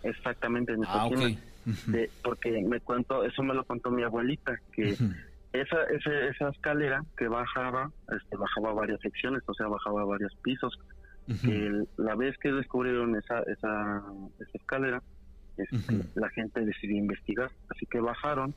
exactamente 0.04 0.72
en 0.74 0.84
Ah, 0.86 1.06
ok. 1.08 1.14
hacienda. 1.16 1.42
Ujú. 1.68 1.92
De- 1.92 2.10
porque 2.24 2.52
me 2.62 2.80
cuento 2.80 3.26
eso 3.26 3.42
me 3.44 3.54
lo 3.56 3.64
contó 3.66 3.90
mi 3.92 4.04
abuelita 4.04 4.56
que 4.72 4.92
esa, 4.92 5.78
esa, 5.96 6.12
esa 6.30 6.50
escalera 6.50 7.04
que 7.18 7.28
bajaba, 7.28 7.92
este, 8.16 8.38
bajaba 8.38 8.74
varias 8.74 9.02
secciones, 9.02 9.42
o 9.48 9.54
sea, 9.54 9.68
bajaba 9.68 10.06
varios 10.06 10.34
pisos. 10.44 10.78
Ujú. 11.28 11.42
Que 11.48 11.66
el- 11.68 11.88
la 11.98 12.16
vez 12.16 12.36
que 12.40 12.52
descubrieron 12.52 13.16
esa, 13.16 13.40
esa, 13.44 14.04
esa 14.40 14.52
escalera, 14.58 15.02
este, 15.58 15.76
Ujú. 15.96 16.04
la 16.16 16.30
gente 16.30 16.64
decidió 16.66 16.98
investigar. 16.98 17.50
Así 17.70 17.86
que 17.88 18.00
bajaron. 18.00 18.54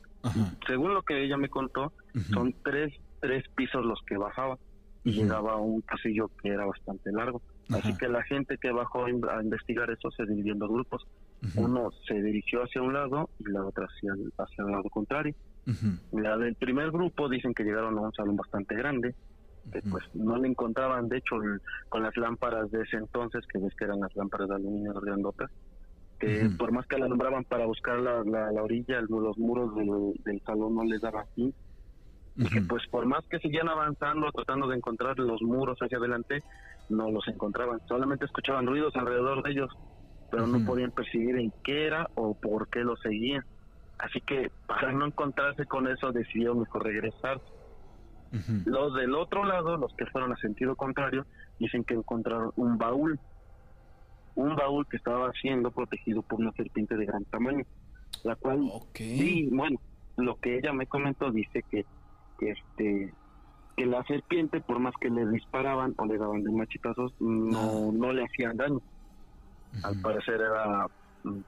Según 0.66 0.94
lo 0.94 1.02
que 1.02 1.22
ella 1.24 1.36
me 1.36 1.48
contó, 1.48 1.92
son 2.32 2.54
tres, 2.64 2.92
tres 3.20 3.44
pisos 3.56 3.84
los 3.84 4.00
que 4.06 4.16
bajaba 4.16 4.58
y 5.04 5.12
llegaba 5.12 5.52
a 5.52 5.56
un 5.56 5.80
pasillo 5.82 6.30
que 6.42 6.48
era 6.50 6.66
bastante 6.66 7.10
largo. 7.12 7.40
Así 7.70 7.96
que 7.96 8.08
la 8.08 8.22
gente 8.24 8.56
que 8.58 8.70
bajó 8.72 9.04
a 9.04 9.10
in- 9.10 9.20
a 9.30 9.42
investigar 9.42 9.90
eso 9.90 10.10
se 10.10 10.24
dividió 10.26 10.52
en 10.54 10.58
dos 10.58 10.70
grupos. 10.70 11.06
Uno 11.54 11.90
se 12.06 12.14
dirigió 12.20 12.62
hacia 12.64 12.82
un 12.82 12.92
lado 12.94 13.30
y 13.38 13.44
la 13.50 13.64
otra 13.64 13.84
hacia 13.86 14.12
el, 14.12 14.32
hacia 14.36 14.64
el 14.64 14.70
lado 14.72 14.90
contrario. 14.90 15.34
La 16.12 16.36
del 16.36 16.54
primer 16.56 16.90
grupo 16.90 17.28
dicen 17.28 17.54
que 17.54 17.62
llegaron 17.62 17.96
a 17.98 18.00
un 18.00 18.12
salón 18.12 18.36
bastante 18.36 18.74
grande, 18.74 19.14
Ujú. 19.74 19.90
pues 19.90 20.04
no 20.14 20.36
le 20.38 20.48
encontraban, 20.48 21.08
de 21.08 21.18
hecho, 21.18 21.36
el- 21.42 21.60
con 21.88 22.02
las 22.02 22.16
lámparas 22.16 22.70
de 22.70 22.82
ese 22.82 22.96
entonces, 22.96 23.44
que 23.52 23.58
ves 23.58 23.72
que 23.76 23.84
eran 23.84 24.00
las 24.00 24.14
lámparas 24.14 24.48
de 24.48 24.54
aluminio 24.56 24.92
grandotas, 24.94 25.50
que 26.18 26.46
Ujú. 26.46 26.56
por 26.56 26.72
más 26.72 26.86
que 26.86 26.98
la 26.98 27.06
alumbraban 27.06 27.44
para 27.44 27.66
buscar 27.66 27.98
la, 28.00 28.22
la, 28.24 28.50
la 28.52 28.62
orilla, 28.62 28.98
el- 28.98 29.06
los 29.08 29.38
muros 29.38 29.74
del, 29.74 29.88
del 30.24 30.40
salón 30.44 30.74
no 30.74 30.84
les 30.84 31.00
daban 31.00 31.26
fin, 31.34 31.54
y 32.36 32.48
que 32.48 32.60
pues 32.62 32.84
por 32.90 33.04
más 33.06 33.26
que 33.28 33.38
siguieran 33.40 33.68
avanzando, 33.68 34.30
tratando 34.32 34.68
de 34.68 34.76
encontrar 34.76 35.18
los 35.18 35.42
muros 35.42 35.76
hacia 35.80 35.98
adelante, 35.98 36.42
no 36.88 37.10
los 37.10 37.26
encontraban, 37.28 37.80
solamente 37.88 38.24
escuchaban 38.26 38.66
ruidos 38.66 38.94
alrededor 38.96 39.42
de 39.42 39.50
ellos, 39.50 39.70
pero 40.30 40.46
no 40.46 40.58
Ujú. 40.58 40.66
podían 40.66 40.92
percibir 40.92 41.36
en 41.36 41.52
qué 41.64 41.86
era 41.86 42.06
o 42.14 42.34
por 42.34 42.68
qué 42.68 42.80
lo 42.80 42.96
seguían. 42.96 43.42
Así 43.98 44.20
que 44.20 44.50
para 44.66 44.92
no 44.92 45.06
encontrarse 45.06 45.66
con 45.66 45.88
eso 45.88 46.12
decidieron 46.12 46.60
mejor 46.60 46.84
regresar. 46.84 47.40
Los 48.66 48.94
del 48.94 49.14
otro 49.14 49.44
lado, 49.44 49.76
los 49.76 49.94
que 49.94 50.06
fueron 50.06 50.32
a 50.32 50.36
sentido 50.36 50.76
contrario, 50.76 51.26
dicen 51.58 51.84
que 51.84 51.94
encontraron 51.94 52.52
un 52.56 52.78
baúl. 52.78 53.18
Un 54.34 54.54
baúl 54.54 54.86
que 54.86 54.96
estaba 54.96 55.32
siendo 55.40 55.70
protegido 55.70 56.22
por 56.22 56.40
una 56.40 56.52
serpiente 56.52 56.96
de 56.96 57.06
gran 57.06 57.24
tamaño. 57.24 57.64
La 58.24 58.36
cual, 58.36 58.70
sí, 58.94 59.48
bueno, 59.52 59.80
lo 60.16 60.36
que 60.40 60.58
ella 60.58 60.72
me 60.72 60.86
comentó 60.86 61.30
dice 61.30 61.64
que, 61.70 61.84
que 62.38 62.50
este 62.50 63.14
que 63.76 63.86
la 63.86 64.02
serpiente, 64.04 64.60
por 64.60 64.80
más 64.80 64.92
que 65.00 65.08
le 65.08 65.24
disparaban 65.28 65.94
o 65.98 66.04
le 66.04 66.18
daban 66.18 66.42
de 66.42 66.50
machetazos, 66.50 67.14
no, 67.20 67.92
no 67.92 68.12
le 68.12 68.24
hacían 68.24 68.56
daño. 68.56 68.82
Al 69.84 70.00
parecer 70.00 70.34
era, 70.34 70.86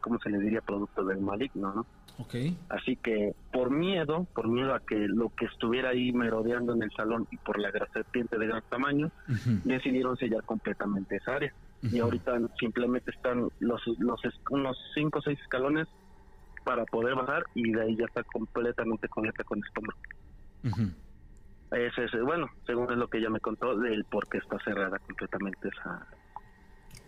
¿cómo 0.00 0.18
se 0.22 0.30
le 0.30 0.38
diría? 0.38 0.61
Producto 0.61 1.04
del 1.04 1.20
maligno, 1.20 1.74
¿no? 1.74 1.87
Ok. 2.18 2.35
Así 2.68 2.96
que 3.02 3.33
por 3.52 3.70
miedo, 3.70 4.26
por 4.35 4.48
miedo 4.48 4.74
a 4.74 4.80
que 4.80 4.96
lo 4.96 5.30
que 5.37 5.46
estuviera 5.46 5.90
ahí 5.90 6.12
merodeando 6.12 6.74
en 6.74 6.83
el 6.83 6.90
salón 6.96 7.26
y 7.30 7.37
por 7.38 7.59
la 7.59 7.70
serpiente 7.92 8.38
de 8.38 8.46
gran 8.46 8.62
tamaño, 8.68 9.09
decidieron 9.64 10.16
sellar 10.16 10.44
completamente 10.44 11.16
esa 11.16 11.37
área. 11.37 11.52
Y 11.83 11.98
ahorita 11.98 12.38
simplemente 12.59 13.11
están 13.11 13.48
los, 13.59 13.83
los 13.98 14.20
unos 14.50 14.78
cinco 14.94 15.18
o 15.18 15.22
seis 15.22 15.38
escalones 15.40 15.88
para 16.62 16.85
poder 16.85 17.14
bajar 17.14 17.42
y 17.54 17.72
de 17.72 17.83
ahí 17.83 17.96
ya 17.96 18.04
está 18.04 18.22
completamente 18.24 19.09
conecta 19.09 19.44
con 19.44 19.59
estómago. 19.59 19.98
Ujú. 20.62 20.92
Ese 21.72 22.04
es, 22.04 22.11
bueno, 22.22 22.48
según 22.66 22.90
es 22.92 22.98
lo 22.98 23.09
que 23.09 23.18
ella 23.18 23.30
me 23.30 23.40
contó, 23.40 23.78
del 23.78 24.04
por 24.04 24.28
qué 24.28 24.38
está 24.38 24.59
cerrada 24.64 24.98
completamente 24.98 25.68
esa 25.68 26.06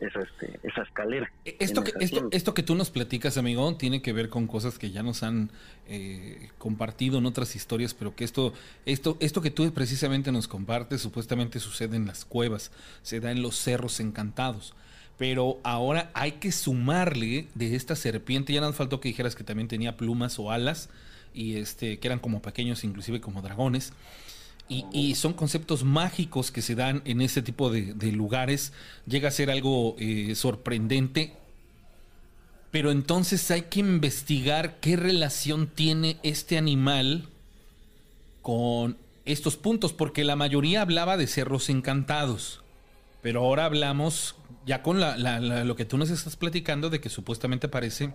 esa, 0.06 0.20
este, 0.20 0.58
esa 0.62 0.82
escalera. 0.82 1.30
Esto 1.44 1.80
en 1.80 1.84
que, 1.84 2.04
esto, 2.04 2.28
esto 2.30 2.54
que 2.54 2.62
tú 2.62 2.74
nos 2.74 2.90
platicas, 2.90 3.36
amigo, 3.36 3.76
tiene 3.76 4.02
que 4.02 4.12
ver 4.12 4.28
con 4.28 4.46
cosas 4.46 4.78
que 4.78 4.90
ya 4.90 5.02
nos 5.02 5.22
han 5.22 5.50
eh, 5.88 6.50
compartido 6.58 7.18
en 7.18 7.26
otras 7.26 7.54
historias, 7.56 7.94
pero 7.94 8.14
que 8.14 8.24
esto, 8.24 8.52
esto, 8.86 9.16
esto 9.20 9.40
que 9.40 9.50
tú 9.50 9.72
precisamente 9.72 10.32
nos 10.32 10.48
compartes, 10.48 11.00
supuestamente 11.00 11.60
sucede 11.60 11.96
en 11.96 12.06
las 12.06 12.24
cuevas, 12.24 12.72
se 13.02 13.20
da 13.20 13.30
en 13.30 13.42
los 13.42 13.56
cerros 13.56 14.00
encantados. 14.00 14.74
Pero 15.18 15.60
ahora 15.62 16.10
hay 16.14 16.32
que 16.32 16.50
sumarle 16.52 17.46
de 17.54 17.76
esta 17.76 17.94
serpiente, 17.94 18.52
ya 18.52 18.60
nos 18.60 18.74
faltó 18.74 19.00
que 19.00 19.08
dijeras 19.08 19.36
que 19.36 19.44
también 19.44 19.68
tenía 19.68 19.96
plumas 19.96 20.38
o 20.38 20.50
alas, 20.50 20.88
y 21.34 21.56
este, 21.56 21.98
que 21.98 22.08
eran 22.08 22.18
como 22.18 22.42
pequeños, 22.42 22.84
inclusive 22.84 23.20
como 23.20 23.42
dragones. 23.42 23.92
Y, 24.68 25.14
son 25.16 25.34
conceptos 25.34 25.84
mágicos 25.84 26.50
que 26.50 26.62
se 26.62 26.74
dan 26.74 27.02
en 27.04 27.20
este 27.20 27.42
tipo 27.42 27.70
de, 27.70 27.92
de 27.92 28.10
lugares. 28.10 28.72
Llega 29.06 29.28
a 29.28 29.32
ser 29.32 29.50
algo 29.50 29.96
eh, 29.98 30.34
sorprendente. 30.34 31.34
Pero 32.70 32.90
entonces 32.90 33.50
hay 33.50 33.62
que 33.62 33.80
investigar 33.80 34.80
qué 34.80 34.96
relación 34.96 35.66
tiene 35.66 36.16
este 36.22 36.56
animal 36.56 37.28
con 38.40 38.96
estos 39.26 39.56
puntos, 39.56 39.92
porque 39.92 40.24
la 40.24 40.36
mayoría 40.36 40.80
hablaba 40.80 41.18
de 41.18 41.26
cerros 41.26 41.68
encantados. 41.68 42.62
Pero 43.20 43.40
ahora 43.40 43.66
hablamos, 43.66 44.36
ya 44.66 44.82
con 44.82 45.00
la- 45.00 45.16
la- 45.18 45.38
la- 45.38 45.64
lo 45.64 45.76
que 45.76 45.84
tú 45.84 45.98
nos 45.98 46.08
estás 46.10 46.36
platicando, 46.36 46.88
de 46.88 47.00
que 47.00 47.10
supuestamente 47.10 47.66
aparece 47.66 48.14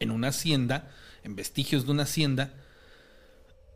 en 0.00 0.10
una 0.10 0.28
hacienda, 0.28 0.90
en 1.22 1.36
vestigios 1.36 1.84
de 1.84 1.92
una 1.92 2.02
hacienda, 2.04 2.54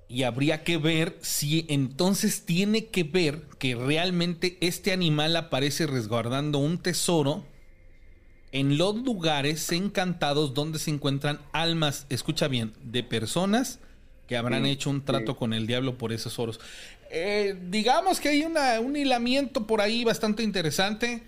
y 0.08 0.22
habría 0.22 0.64
que 0.64 0.78
ver 0.78 1.16
si 1.20 1.66
entonces 1.68 2.46
tiene 2.46 2.86
que 2.86 3.04
ver 3.04 3.42
que 3.58 3.74
realmente 3.74 4.56
este 4.60 4.92
animal 4.92 5.36
aparece 5.36 5.86
resguardando 5.86 6.58
un 6.58 6.78
tesoro 6.78 7.44
en 8.52 8.78
los 8.78 8.96
lugares 8.96 9.70
encantados 9.72 10.54
donde 10.54 10.78
se 10.78 10.90
encuentran 10.90 11.38
almas, 11.52 12.06
escucha 12.08 12.48
bien, 12.48 12.72
de 12.82 13.02
personas 13.02 13.80
que 14.26 14.38
habrán 14.38 14.64
Sí, 14.64 14.70
hecho 14.70 14.88
un 14.90 15.04
trato 15.04 15.32
sí. 15.32 15.38
con 15.38 15.52
el 15.52 15.66
diablo 15.66 15.98
por 15.98 16.12
esos 16.12 16.38
oros. 16.38 16.58
Eh, 17.10 17.56
digamos 17.68 18.20
que 18.20 18.30
hay 18.30 18.44
una- 18.44 18.80
un 18.80 18.96
hilamiento 18.96 19.66
por 19.66 19.80
ahí 19.82 20.04
bastante 20.04 20.42
interesante. 20.42 21.22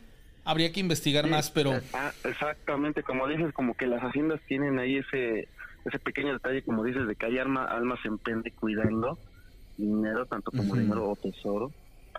Habría 0.45 0.73
que 0.73 0.81
investigar 0.81 1.25
Sí, 1.25 1.31
más, 1.31 1.51
pero 1.51 1.81
exactamente, 2.25 3.03
como 3.03 3.27
dices, 3.29 3.53
como 3.53 3.75
que 3.77 3.87
las 3.87 4.01
haciendas 4.03 4.41
tienen 4.49 4.79
ahí 4.79 4.97
ese 4.97 5.49
ese 5.85 5.99
pequeño 5.99 6.33
detalle, 6.35 6.63
como 6.63 6.85
dices, 6.85 7.07
de 7.07 7.17
que 7.17 7.27
hay 7.27 7.39
alma, 7.39 7.65
almas 7.65 7.99
en 8.05 8.19
pende 8.19 8.53
cuidando 8.53 9.19
dinero, 9.77 10.27
tanto 10.27 10.51
como 10.51 10.77
dinero 10.77 11.11
o 11.11 11.17
tesoro, 11.17 11.73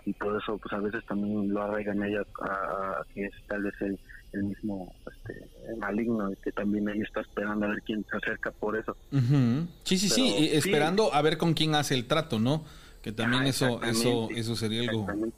y 0.04 0.12
por 0.14 0.40
eso, 0.40 0.58
pues 0.58 0.72
a 0.72 0.78
veces 0.78 1.04
también 1.06 1.48
lo 1.52 1.62
arraigan 1.62 2.02
ella 2.02 2.22
a, 2.40 3.02
que 3.14 3.24
es 3.24 3.32
tal 3.46 3.62
vez 3.62 3.74
el, 3.80 3.98
el 4.32 4.44
mismo 4.44 4.94
este, 5.06 5.76
maligno, 5.76 6.30
que 6.42 6.50
también 6.52 6.88
ella 6.88 7.04
está 7.04 7.20
esperando 7.20 7.66
a 7.66 7.68
ver 7.68 7.82
quién 7.84 8.04
se 8.10 8.16
acerca 8.16 8.50
por 8.58 8.76
eso. 8.76 8.96
Ujú. 9.12 9.68
Sí, 9.84 9.98
sí, 9.98 10.08
sí, 10.08 10.16
Pero 10.16 10.38
sí. 10.38 10.54
esperando 10.56 11.14
a 11.14 11.22
ver 11.22 11.38
con 11.38 11.54
quién 11.54 11.74
hace 11.74 11.94
el 11.94 12.06
trato, 12.06 12.40
¿no? 12.40 12.64
Que 13.02 13.12
también 13.12 13.44
Ah, 13.44 13.48
eso, 13.48 13.82
eso, 13.84 14.28
eso 14.30 14.56
sería 14.56 14.80
algo, 14.80 15.02
Exactamente. 15.02 15.36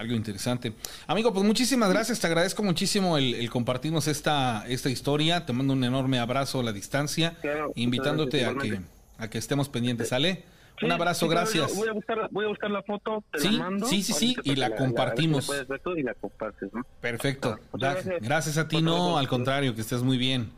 Algo 0.00 0.14
interesante. 0.14 0.72
Amigo, 1.06 1.32
pues 1.32 1.44
muchísimas 1.44 1.90
gracias, 1.90 2.20
te 2.20 2.26
agradezco 2.26 2.62
muchísimo 2.62 3.18
el, 3.18 3.34
el 3.34 3.50
compartirnos 3.50 4.08
esta, 4.08 4.64
esta 4.66 4.88
historia, 4.88 5.44
te 5.44 5.52
mando 5.52 5.74
un 5.74 5.84
enorme 5.84 6.18
abrazo 6.18 6.60
a 6.60 6.62
la 6.62 6.72
distancia, 6.72 7.36
Claro, 7.42 7.72
invitándote 7.76 8.46
a 8.46 8.54
que, 8.54 8.80
a 9.18 9.28
que 9.28 9.36
estemos 9.36 9.68
pendientes, 9.68 10.08
¿sale? 10.08 10.44
Sí, 10.78 10.86
un 10.86 10.92
abrazo, 10.92 11.26
sí, 11.26 11.30
gracias. 11.30 11.76
Voy 11.76 11.88
a 11.88 11.92
buscar, 11.92 12.28
voy 12.30 12.46
a 12.46 12.48
buscar 12.48 12.70
la 12.70 12.82
foto, 12.82 13.22
te 13.30 13.40
Sí, 13.40 13.50
la 13.50 13.58
mando. 13.64 13.86
sí, 13.86 14.02
sí, 14.02 14.34
y 14.42 14.56
la 14.56 14.74
compartimos. 14.74 15.46
la 15.50 15.64
ver 15.64 15.98
y 15.98 16.02
la 16.02 16.14
compartes, 16.14 16.72
¿no? 16.72 16.86
Perfecto. 17.02 17.58
Gracias. 17.74 18.22
gracias. 18.22 18.56
A 18.56 18.68
ti, 18.68 18.80
no, 18.80 19.18
al 19.18 19.28
contrario, 19.28 19.74
que 19.74 19.82
estés 19.82 20.02
muy 20.02 20.16
bien. 20.16 20.50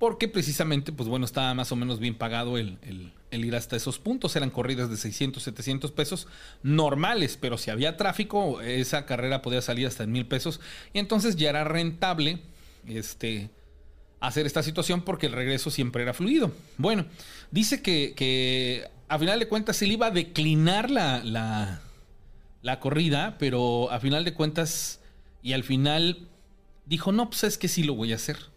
Porque 0.00 0.26
precisamente, 0.28 0.92
pues 0.92 1.08
bueno, 1.08 1.26
estaba 1.26 1.54
más 1.54 1.70
o 1.72 1.76
menos 1.76 2.00
bien 2.00 2.16
pagado 2.16 2.58
el, 2.58 2.78
el- 2.82 3.12
ir 3.44 3.54
hasta 3.54 3.76
esos 3.76 4.00
puntos. 4.00 4.34
Eran 4.34 4.50
corridas 4.50 4.90
de 4.90 4.96
600, 4.96 5.42
700 5.42 5.92
pesos 5.92 6.26
normales, 6.64 7.38
pero 7.40 7.58
si 7.58 7.70
había 7.70 7.96
tráfico, 7.98 8.60
esa 8.62 9.06
carrera 9.06 9.42
podía 9.42 9.62
salir 9.62 9.86
hasta 9.86 10.02
en 10.04 10.12
mil 10.12 10.26
pesos. 10.26 10.60
Y 10.94 10.98
entonces 11.00 11.36
ya 11.36 11.50
era 11.50 11.64
rentable 11.64 12.40
este, 12.88 13.50
hacer 14.20 14.46
esta 14.46 14.62
situación 14.62 15.02
porque 15.02 15.26
el 15.26 15.32
regreso 15.32 15.70
siempre 15.70 16.02
era 16.02 16.14
fluido. 16.14 16.52
Bueno, 16.78 17.06
dice 17.52 17.82
que, 17.82 18.14
que 18.16 18.88
a 19.08 19.18
final 19.18 19.38
de 19.38 19.48
cuentas 19.48 19.82
él 19.82 19.92
iba 19.92 20.06
a 20.06 20.10
declinar 20.10 20.90
la, 20.90 21.22
la, 21.24 21.82
la 22.62 22.80
corrida, 22.80 23.36
pero 23.38 23.90
a 23.92 24.00
final 24.00 24.24
de 24.24 24.34
cuentas 24.34 25.00
y 25.42 25.52
al 25.52 25.64
final 25.64 26.28
dijo, 26.86 27.12
no, 27.12 27.28
pues 27.30 27.44
es 27.44 27.58
que 27.58 27.68
sí 27.68 27.82
lo 27.84 27.94
voy 27.94 28.12
a 28.12 28.16
hacer. 28.16 28.49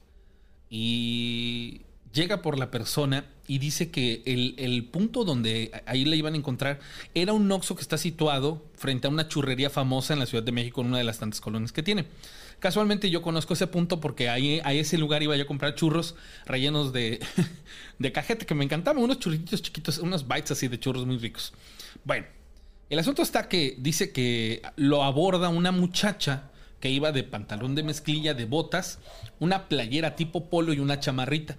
Y 0.76 1.82
llega 2.14 2.42
por 2.42 2.58
la 2.58 2.72
persona 2.72 3.26
y 3.48 3.60
dice 3.60 3.92
que 3.92 4.24
el, 4.26 4.56
el 4.58 4.86
punto 4.86 5.24
donde 5.24 5.84
ahí 5.86 6.04
le 6.04 6.18
iban 6.18 6.34
a 6.34 6.38
encontrar 6.38 6.80
era 7.14 7.32
un 7.32 7.52
Oxxo 7.52 7.76
que 7.76 7.84
está 7.84 8.00
situado 8.00 8.66
frente 8.74 9.06
a 9.06 9.12
una 9.12 9.28
churrería 9.28 9.70
famosa 9.70 10.14
en 10.14 10.20
la 10.20 10.26
Ciudad 10.26 10.44
de 10.44 10.52
México, 10.52 10.82
en 10.82 10.88
una 10.88 10.98
de 10.98 11.04
las 11.04 11.20
tantas 11.20 11.42
colonias 11.42 11.72
que 11.72 11.84
tiene. 11.84 12.08
Casualmente 12.58 13.12
yo 13.12 13.22
conozco 13.22 13.54
ese 13.54 13.68
punto 13.68 14.00
porque 14.00 14.30
ahí 14.30 14.62
a 14.64 14.74
ese 14.74 14.98
lugar 14.98 15.22
iba 15.22 15.36
yo 15.36 15.44
a 15.44 15.46
comprar 15.46 15.76
churros 15.76 16.16
rellenos 16.48 16.92
de, 16.92 17.20
de 18.00 18.12
cajete 18.12 18.48
que 18.48 18.56
me 18.56 18.64
encantaban, 18.64 19.04
unos 19.04 19.20
churritos 19.20 19.62
chiquitos, 19.62 20.00
unos 20.00 20.28
bites 20.28 20.50
así 20.50 20.68
de 20.70 20.80
churros 20.80 21.06
muy 21.06 21.20
ricos. 21.20 21.54
Bueno, 22.04 22.26
el 22.90 22.98
asunto 22.98 23.22
está 23.22 23.48
que 23.48 23.76
dice 23.78 24.12
que 24.12 24.64
lo 24.76 25.04
aborda 25.04 25.50
una 25.50 25.72
muchacha 25.72 26.50
que 26.84 26.90
iba 26.90 27.14
de 27.14 27.24
pantalón 27.24 27.76
de 27.76 27.84
mezclilla, 27.84 28.34
de 28.34 28.44
botas, 28.44 29.00
una 29.40 29.70
playera 29.70 30.18
tipo 30.18 30.50
polo 30.50 30.74
y 30.74 30.80
una 30.80 31.00
chamarrita. 31.00 31.56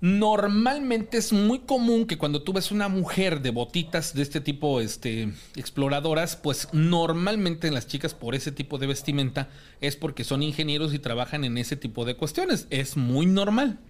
Normalmente 0.00 1.18
es 1.18 1.32
muy 1.32 1.58
común 1.58 2.06
que 2.06 2.16
cuando 2.16 2.44
tú 2.44 2.52
ves 2.52 2.70
una 2.70 2.86
mujer 2.86 3.42
de 3.42 3.50
botitas 3.50 4.14
de 4.14 4.22
este 4.22 4.40
tipo, 4.40 4.80
este, 4.80 5.32
exploradoras, 5.56 6.36
pues 6.36 6.68
normalmente 6.70 7.72
las 7.72 7.88
chicas 7.88 8.14
por 8.14 8.36
ese 8.36 8.52
tipo 8.52 8.78
de 8.78 8.86
vestimenta 8.86 9.48
es 9.80 9.96
porque 9.96 10.22
son 10.22 10.44
ingenieros 10.44 10.94
y 10.94 11.00
trabajan 11.00 11.42
en 11.42 11.58
ese 11.58 11.74
tipo 11.74 12.04
de 12.04 12.14
cuestiones. 12.14 12.68
Es 12.70 12.96
muy 12.96 13.26
normal. 13.26 13.80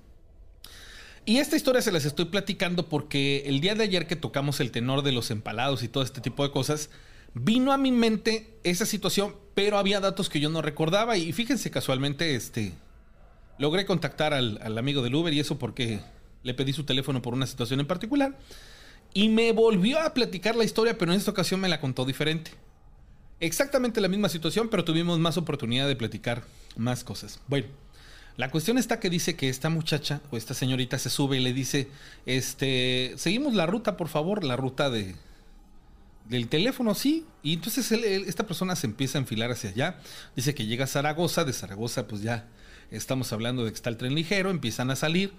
Y 1.27 1.37
esta 1.37 1.57
historia 1.57 1.83
se 1.83 1.93
las 1.93 2.07
estoy 2.07 2.25
platicando 2.25 2.89
porque 2.89 3.43
el 3.45 3.61
día 3.61 3.75
de 3.75 3.85
ayer 3.85 4.07
que 4.07 4.17
tocamos 4.17 4.59
el 4.61 4.71
tenor 4.71 5.03
de 5.03 5.13
los 5.13 5.31
empalados 5.31 5.83
y 5.83 5.89
todo 5.89 6.03
este 6.03 6.23
tipo 6.23 6.45
de 6.45 6.51
cosas, 6.51 6.89
vino 7.35 7.73
a 7.73 7.79
mi 7.79 7.93
mente 7.93 8.59
esa 8.65 8.87
situación, 8.87 9.35
pero 9.55 9.79
había 9.79 10.01
datos 10.01 10.29
que 10.29 10.41
yo 10.41 10.49
no 10.51 10.63
recordaba 10.63 11.17
y 11.17 11.33
fíjense 11.33 11.71
casualmente, 11.71 12.35
este, 12.35 12.73
logré 13.59 13.85
contactar 13.87 14.35
al, 14.35 14.79
amigo 14.79 15.03
del 15.03 15.15
Uber 15.15 15.33
y 15.33 15.41
eso 15.41 15.59
porque 15.59 16.01
le 16.43 16.55
pedí 16.55 16.73
su 16.73 16.85
teléfono 16.85 17.23
por 17.23 17.35
una 17.35 17.47
situación 17.47 17.81
en 17.81 17.87
particular 17.87 18.37
y 19.13 19.29
me 19.29 19.53
volvió 19.53 20.01
a 20.01 20.15
platicar 20.15 20.57
la 20.57 20.65
historia, 20.65 20.97
pero 20.97 21.13
en 21.13 21.19
esta 21.19 21.31
ocasión 21.31 21.61
me 21.61 21.69
la 21.69 21.81
contó 21.81 22.05
diferente. 22.05 22.53
Exactamente 23.41 24.01
la 24.01 24.09
misma 24.09 24.29
situación, 24.29 24.69
pero 24.69 24.85
tuvimos 24.85 25.19
más 25.19 25.37
oportunidad 25.37 25.89
de 25.89 25.97
platicar 25.97 26.45
más 26.77 27.05
cosas. 27.05 27.41
Bueno, 27.49 27.67
la 28.37 28.51
cuestión 28.51 28.79
está 28.79 29.01
que 29.01 29.11
dice 29.11 29.35
que 29.35 29.49
esta 29.49 29.69
muchacha 29.69 30.21
o 30.31 30.37
esta 30.37 30.55
señorita 30.55 30.99
se 30.99 31.11
sube 31.11 31.39
y 31.39 31.41
le 31.41 31.53
dice, 31.53 31.89
este, 32.27 33.15
seguimos 33.17 33.55
la 33.55 33.67
ruta, 33.67 33.97
por 33.97 34.09
favor, 34.09 34.45
la 34.45 34.57
ruta 34.57 34.91
de 34.91 35.15
del 36.31 36.49
teléfono, 36.49 36.95
sí. 36.95 37.27
Y 37.43 37.55
entonces 37.55 37.91
esta 37.93 38.47
persona 38.47 38.77
se 38.77 38.87
empieza 38.87 39.19
a 39.19 39.21
enfilar 39.21 39.51
hacia 39.51 39.71
allá. 39.71 39.99
Dice 40.37 40.55
que 40.55 40.67
llega 40.67 40.85
a 40.85 40.87
Zaragoza, 40.87 41.45
de 41.45 41.53
Zaragoza 41.53 42.07
pues 42.07 42.23
ya 42.23 42.47
estamos 42.91 43.33
hablando 43.33 43.65
de 43.65 43.71
que 43.71 43.75
está 43.75 43.91
el 43.91 43.97
tren 43.97 44.15
ligero, 44.15 44.51
empiezan 44.51 44.91
a 44.91 44.97
salir. 44.97 45.33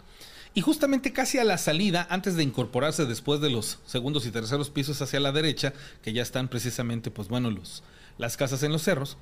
Y 0.53 0.59
justamente 0.59 1.13
casi 1.13 1.39
a 1.39 1.45
la 1.45 1.57
salida, 1.57 2.05
antes 2.09 2.35
de 2.35 2.43
incorporarse 2.43 3.05
después 3.05 3.39
de 3.39 3.49
los 3.49 3.79
segundos 3.85 4.25
y 4.25 4.31
terceros 4.31 4.69
pisos 4.69 5.01
hacia 5.01 5.21
la 5.21 5.31
derecha, 5.31 5.73
que 6.03 6.11
ya 6.11 6.21
están 6.21 6.49
precisamente, 6.49 7.09
pues 7.09 7.29
bueno, 7.29 7.49
los, 7.49 7.83
las 8.17 8.35
casas 8.35 8.61
en 8.63 8.73
los 8.73 8.83
cerros, 8.83 9.17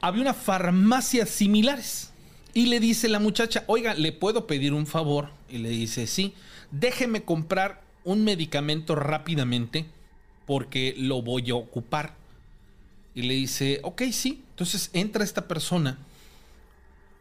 había 0.00 0.22
una 0.22 0.32
farmacia 0.32 1.26
similares. 1.26 2.12
Y 2.54 2.66
le 2.66 2.80
dice 2.80 3.10
la 3.10 3.20
muchacha, 3.20 3.64
oiga, 3.66 3.92
¿le 3.92 4.10
puedo 4.12 4.46
pedir 4.46 4.72
un 4.72 4.86
favor? 4.86 5.32
Y 5.50 5.58
le 5.58 5.68
dice, 5.68 6.06
sí, 6.06 6.32
déjeme 6.70 7.24
comprar 7.24 7.82
un 8.04 8.24
medicamento 8.24 8.94
rápidamente 8.94 9.84
porque 10.48 10.94
lo 10.96 11.20
voy 11.20 11.50
a 11.50 11.54
ocupar. 11.54 12.14
Y 13.14 13.22
le 13.22 13.34
dice, 13.34 13.80
ok, 13.82 14.02
sí. 14.10 14.42
Entonces 14.48 14.88
entra 14.94 15.22
esta 15.22 15.46
persona, 15.46 15.98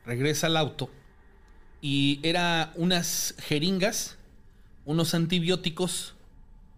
regresa 0.05 0.47
al 0.47 0.55
auto 0.55 0.89
y 1.81 2.21
era 2.23 2.71
unas 2.75 3.35
jeringas, 3.39 4.17
unos 4.85 5.13
antibióticos, 5.13 6.15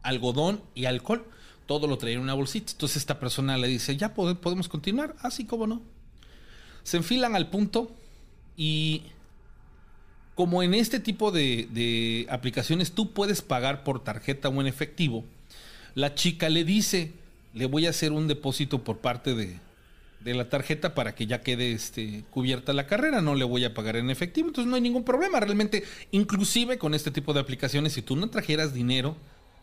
algodón 0.01 0.63
y 0.73 0.85
alcohol. 0.85 1.23
Todo 1.67 1.85
lo 1.85 1.99
traía 1.99 2.15
en 2.15 2.23
una 2.23 2.33
bolsita. 2.33 2.71
Entonces 2.71 2.97
esta 2.97 3.19
persona 3.19 3.55
le 3.59 3.67
dice, 3.67 3.95
ya 3.95 4.15
podemos 4.15 4.67
continuar. 4.67 5.15
Así 5.19 5.43
ah, 5.43 5.47
como 5.47 5.67
no. 5.67 5.83
Se 6.81 6.97
enfilan 6.97 7.35
al 7.35 7.51
punto 7.51 7.95
y 8.57 9.03
como 10.33 10.63
en 10.63 10.73
este 10.73 10.99
tipo 10.99 11.31
de, 11.31 12.25
aplicaciones 12.31 12.93
tú 12.93 13.13
puedes 13.13 13.43
pagar 13.43 13.83
por 13.83 14.03
tarjeta 14.03 14.49
o 14.49 14.61
en 14.61 14.65
efectivo, 14.65 15.25
la 15.95 16.15
chica 16.15 16.49
le 16.49 16.63
dice, 16.63 17.13
le 17.53 17.65
voy 17.65 17.87
a 17.87 17.91
hacer 17.91 18.11
un 18.11 18.27
depósito 18.27 18.83
por 18.83 18.99
parte 18.99 19.33
de, 19.35 19.59
de 20.19 20.33
la 20.33 20.49
tarjeta 20.49 20.93
para 20.93 21.15
que 21.15 21.27
ya 21.27 21.41
quede 21.41 21.71
este, 21.71 22.23
cubierta 22.29 22.73
la 22.73 22.87
carrera, 22.87 23.21
no 23.21 23.35
le 23.35 23.45
voy 23.45 23.63
a 23.65 23.73
pagar 23.73 23.95
en 23.95 24.09
efectivo, 24.09 24.49
entonces 24.49 24.69
no 24.69 24.75
hay 24.75 24.81
ningún 24.81 25.03
problema. 25.03 25.39
Realmente, 25.39 25.83
inclusive 26.11 26.77
con 26.77 26.93
este 26.93 27.11
tipo 27.11 27.33
de 27.33 27.39
aplicaciones, 27.39 27.93
si 27.93 28.01
tú 28.01 28.15
no 28.15 28.29
trajeras 28.29 28.73
dinero 28.73 29.15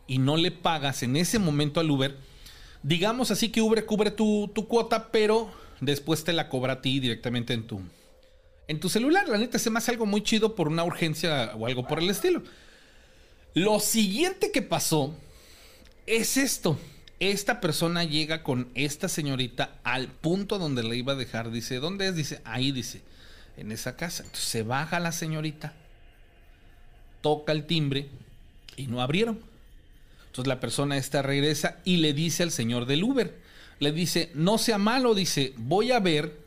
y 0.07 0.19
no 0.19 0.37
le 0.37 0.51
pagas 0.51 1.03
en 1.03 1.17
ese 1.17 1.39
momento 1.39 1.81
al 1.81 1.91
Uber, 1.91 2.17
digamos 2.83 3.31
así 3.31 3.51
que 3.51 3.61
Uber 3.61 3.85
cubre 3.85 4.11
tu, 4.11 4.51
tu 4.55 4.67
cuota, 4.67 5.11
pero 5.11 5.51
después 5.81 6.25
te 6.25 6.33
la 6.33 6.49
cobra 6.49 6.75
a 6.75 6.81
ti 6.81 7.01
directamente 7.01 7.53
en 7.53 7.67
tu, 7.67 7.81
en 8.67 8.81
tu 8.81 8.89
celular. 8.89 9.29
La 9.29 9.39
neta 9.39 9.59
se 9.59 9.71
me 9.71 9.79
hace 9.79 9.91
algo 9.91 10.07
muy 10.07 10.23
chido 10.23 10.55
por 10.55 10.69
una 10.69 10.85
urgencia 10.85 11.53
o 11.57 11.67
algo 11.67 11.87
por 11.87 11.99
el 11.99 12.09
estilo. 12.09 12.43
Lo 13.53 13.81
siguiente 13.81 14.51
que 14.53 14.63
pasó 14.63 15.15
es 16.07 16.37
esto. 16.37 16.79
Esta 17.19 17.61
persona 17.61 18.05
llega 18.05 18.43
con 18.43 18.69
esta 18.75 19.09
señorita 19.09 19.79
al 19.85 20.09
punto 20.09 20.59
donde 20.59 20.83
la 20.83 20.95
iba 20.95 21.15
a 21.15 21.17
dejar. 21.17 21.51
Dice, 21.51 21.77
¿dónde 21.77 22.09
es? 22.09 22.17
Dice, 22.17 22.41
ahí 22.45 22.73
dice, 22.73 23.01
en 23.57 23.73
esa 23.73 23.97
casa. 23.97 24.23
Entonces 24.23 24.49
se 24.49 24.63
baja 24.63 25.01
la 25.01 25.13
señorita, 25.13 25.73
toca 27.23 27.53
el 27.53 27.65
timbre 27.65 28.09
y 28.77 28.87
no 28.87 29.01
abrieron. 29.01 29.41
Entonces 30.27 30.49
la 30.49 30.61
persona 30.61 30.99
esta 30.99 31.23
regresa 31.23 31.79
y 31.85 31.97
le 31.97 32.13
dice 32.13 32.43
al 32.43 32.51
señor 32.51 32.85
del 32.85 33.05
Uber, 33.05 33.41
le 33.79 33.93
dice, 33.93 34.31
no 34.35 34.59
sea 34.59 34.77
malo, 34.77 35.15
dice, 35.15 35.55
voy 35.57 35.93
a 35.93 36.01
ver 36.01 36.39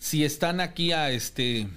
si 0.00 0.24
están 0.24 0.60
aquí 0.60 0.90
a 0.92 1.10
este 1.10 1.68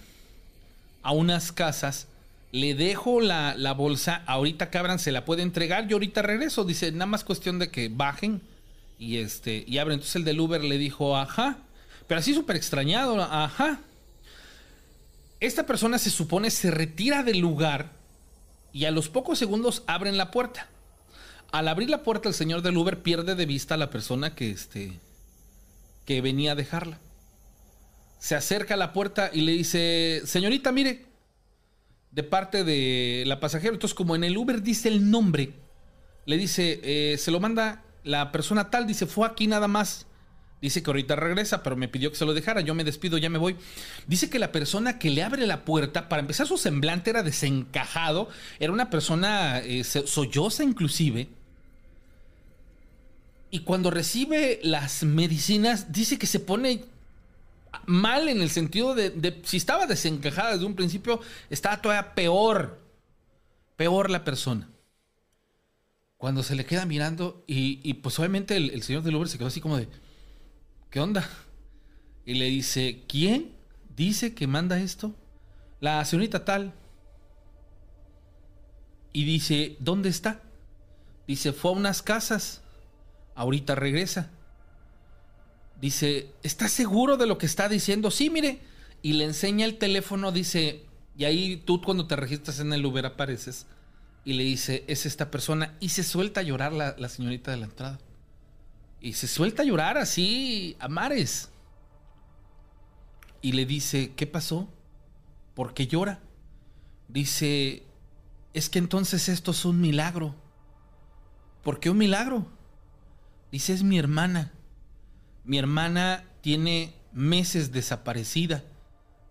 a 1.04 1.12
unas 1.12 1.52
casas, 1.52 2.08
le 2.54 2.76
dejo 2.76 3.20
la, 3.20 3.74
bolsa, 3.76 4.24
ahorita 4.28 4.70
que 4.70 4.78
abran 4.78 5.00
se 5.00 5.12
la 5.12 5.26
puede 5.26 5.42
entregar, 5.42 5.88
yo 5.88 5.96
ahorita 5.96 6.22
regreso, 6.22 6.64
dice, 6.64 6.92
nada 6.92 7.08
más 7.08 7.24
cuestión 7.24 7.58
de 7.58 7.72
que 7.72 7.90
bajen 7.90 8.42
y 9.00 9.18
este 9.18 9.66
y 9.68 9.80
abren. 9.80 9.96
Entonces 9.96 10.18
el 10.18 10.24
del 10.24 10.40
Uber 10.40 10.64
le 10.64 10.78
dijo, 10.78 11.18
ajá, 11.18 11.58
pero 12.08 12.20
así 12.20 12.32
súper 12.36 12.56
extrañado, 12.56 13.20
ajá. 13.24 13.80
Esta 15.40 15.66
persona 15.66 15.98
se 15.98 16.12
supone 16.12 16.52
se 16.52 16.70
retira 16.70 17.24
del 17.24 17.40
lugar 17.40 17.92
y 18.72 18.86
a 18.86 18.92
los 18.92 19.10
pocos 19.10 19.40
segundos 19.40 19.82
abren 19.88 20.16
la 20.16 20.30
puerta. 20.30 20.70
Al 21.52 21.68
abrir 21.68 21.90
la 21.90 22.04
puerta 22.04 22.30
el 22.30 22.36
señor 22.36 22.62
del 22.62 22.78
Uber 22.78 23.02
pierde 23.02 23.34
de 23.34 23.48
vista 23.48 23.74
a 23.74 23.78
la 23.78 23.90
persona 23.90 24.36
que 24.36 24.52
este 24.52 25.00
que 26.06 26.22
venía 26.22 26.52
a 26.52 26.56
dejarla 26.56 27.00
se 28.20 28.36
acerca 28.36 28.76
a 28.76 28.78
la 28.78 28.94
puerta 28.94 29.32
y 29.34 29.42
le 29.42 29.52
dice, 29.52 30.22
señorita, 30.24 30.72
mire, 30.72 31.13
de 32.14 32.24
parte 32.24 32.64
de 32.64 33.24
la 33.26 33.40
pasajera. 33.40 33.74
Entonces, 33.74 33.96
como 33.96 34.16
en 34.16 34.24
el 34.24 34.38
Uber 34.38 34.62
dice 34.62 34.88
el 34.88 35.10
nombre, 35.10 35.54
le 36.26 36.38
dice, 36.38 36.80
eh, 36.84 37.18
se 37.18 37.32
lo 37.32 37.40
manda 37.40 37.84
la 38.04 38.32
persona 38.32 38.70
tal, 38.70 38.86
dice, 38.86 39.06
fue 39.06 39.28
aquí 39.28 39.48
nada 39.48 39.68
más. 39.68 40.06
Dice 40.62 40.82
que 40.82 40.92
ahorita 40.92 41.18
regresa, 41.18 41.62
pero 41.62 41.76
me 41.76 41.90
pidió 41.90 42.10
que 42.10 42.16
se 42.16 42.24
lo 42.24 42.34
dejara. 42.34 42.62
Yo 42.62 42.74
me 42.74 42.86
despido, 42.86 43.18
ya 43.18 43.30
me 43.30 43.38
voy. 43.38 43.58
Dice 44.08 44.30
que 44.30 44.40
la 44.40 44.54
persona 44.54 44.98
que 44.98 45.10
le 45.10 45.22
abre 45.22 45.46
la 45.46 45.66
puerta, 45.66 46.08
para 46.08 46.22
empezar, 46.22 46.48
su 46.48 46.58
semblante 46.58 47.10
era 47.10 47.22
desencajado. 47.22 48.30
Era 48.60 48.72
una 48.72 48.90
persona 48.90 49.60
eh, 49.60 49.84
solloza, 49.84 50.64
inclusive. 50.64 51.28
Y 53.52 53.60
cuando 53.60 53.92
recibe 53.92 54.62
las 54.64 55.04
medicinas, 55.04 55.92
dice 55.92 56.18
que 56.18 56.28
se 56.28 56.40
pone 56.40 56.86
mal 57.86 58.30
en 58.30 58.42
el 58.42 58.50
sentido 58.50 58.96
de, 58.96 59.42
si 59.44 59.58
estaba 59.58 59.88
desencajada 59.88 60.54
desde 60.54 60.66
un 60.66 60.76
principio, 60.76 61.20
estaba 61.50 61.82
todavía 61.82 62.14
peor. 62.14 62.80
Peor 63.76 64.10
la 64.10 64.24
persona. 64.24 64.70
Cuando 66.18 66.44
se 66.44 66.56
le 66.56 66.66
queda 66.66 66.86
mirando 66.86 67.44
y, 67.48 67.94
pues 67.96 68.18
obviamente 68.20 68.56
el, 68.56 68.82
señor 68.84 69.04
del 69.04 69.16
Uber 69.16 69.28
se 69.28 69.38
quedó 69.38 69.48
así 69.48 69.60
como 69.60 69.78
de, 69.78 69.90
¿qué 70.90 71.00
onda? 71.00 71.28
Y 72.26 72.36
le 72.36 72.46
dice, 72.46 73.04
¿quién 73.08 73.52
dice 73.96 74.34
que 74.34 74.48
manda 74.48 74.80
esto? 74.80 75.14
La 75.82 76.04
señorita 76.06 76.46
tal. 76.46 76.74
Y 79.12 79.26
dice, 79.26 79.76
¿dónde 79.80 80.10
está? 80.10 80.42
Dice, 81.28 81.52
fue 81.52 81.72
a 81.72 81.76
unas 81.76 82.02
casas. 82.02 82.62
Ahorita 83.36 83.76
regresa. 83.76 84.32
Dice, 85.84 86.32
¿estás 86.44 86.72
seguro 86.72 87.18
de 87.18 87.28
lo 87.28 87.38
que 87.38 87.46
está 87.46 87.68
diciendo? 87.68 88.10
Sí, 88.10 88.30
mire. 88.30 88.62
Y 89.02 89.12
le 89.14 89.26
enseña 89.26 89.66
el 89.66 89.78
teléfono, 89.78 90.32
dice, 90.32 90.86
y 91.18 91.26
ahí 91.26 91.58
tú 91.58 91.82
cuando 91.82 92.08
te 92.08 92.16
registras 92.16 92.62
en 92.62 92.72
el 92.72 92.86
Uber 92.86 93.06
apareces. 93.06 93.66
Y 94.24 94.32
le 94.32 94.44
dice, 94.44 94.86
es 94.88 95.06
esta 95.06 95.30
persona. 95.30 95.76
Y 95.82 95.90
se 95.90 96.04
suelta 96.04 96.40
a 96.40 96.44
llorar 96.44 96.72
la, 96.72 96.96
la 96.98 97.10
señorita 97.10 97.52
de 97.52 97.58
la 97.58 97.66
entrada. 97.66 98.00
Y 99.02 99.12
se 99.12 99.28
suelta 99.28 99.64
a 99.64 99.66
llorar 99.66 99.98
así 99.98 100.78
a 100.80 100.88
mares. 100.88 101.50
Y 103.42 103.52
le 103.52 103.66
dice, 103.66 104.14
¿qué 104.16 104.26
pasó? 104.26 104.70
¿Por 105.54 105.74
qué 105.74 105.88
llora? 105.88 106.22
Dice, 107.10 107.84
es 108.54 108.70
que 108.70 108.80
entonces 108.80 109.28
esto 109.28 109.52
es 109.52 109.66
un 109.66 109.82
milagro. 109.82 110.34
¿Por 111.62 111.82
qué 111.82 111.90
un 111.90 111.98
milagro? 111.98 112.48
Dice, 113.52 113.74
es 113.74 113.84
mi 113.84 114.00
hermana. 114.00 114.54
Mi 115.44 115.58
hermana 115.58 116.24
tiene 116.42 116.94
meses 117.12 117.72
desaparecida. 117.72 118.64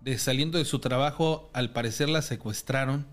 De 0.01 0.19
saliendo 0.19 0.59
de 0.59 0.65
su 0.65 0.81
trabajo, 0.81 1.49
al 1.53 1.73
parecer 1.73 2.09
la 2.09 2.23
secuestraron 2.23 3.07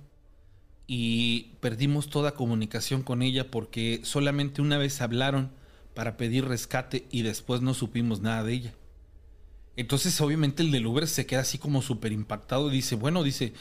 y 0.87 1.51
perdimos 1.59 2.09
toda 2.09 2.33
comunicación 2.33 3.03
con 3.03 3.21
ella 3.21 3.51
porque 3.51 4.01
solamente 4.03 4.61
una 4.61 4.79
vez 4.79 5.01
hablaron 5.01 5.51
para 5.93 6.17
pedir 6.17 6.45
rescate 6.45 7.05
y 7.11 7.21
después 7.21 7.61
no 7.61 7.75
supimos 7.75 8.21
nada 8.21 8.43
de 8.43 8.53
ella. 8.53 8.73
Entonces 9.75 10.19
obviamente 10.19 10.63
el 10.63 10.71
del 10.71 10.87
Uber 10.87 11.07
se 11.07 11.27
queda 11.27 11.41
así 11.41 11.59
como 11.59 11.83
súper 11.83 12.11
impactado 12.11 12.69
y 12.69 12.75
dice, 12.75 12.95
bueno, 12.95 13.21
dice, 13.21 13.53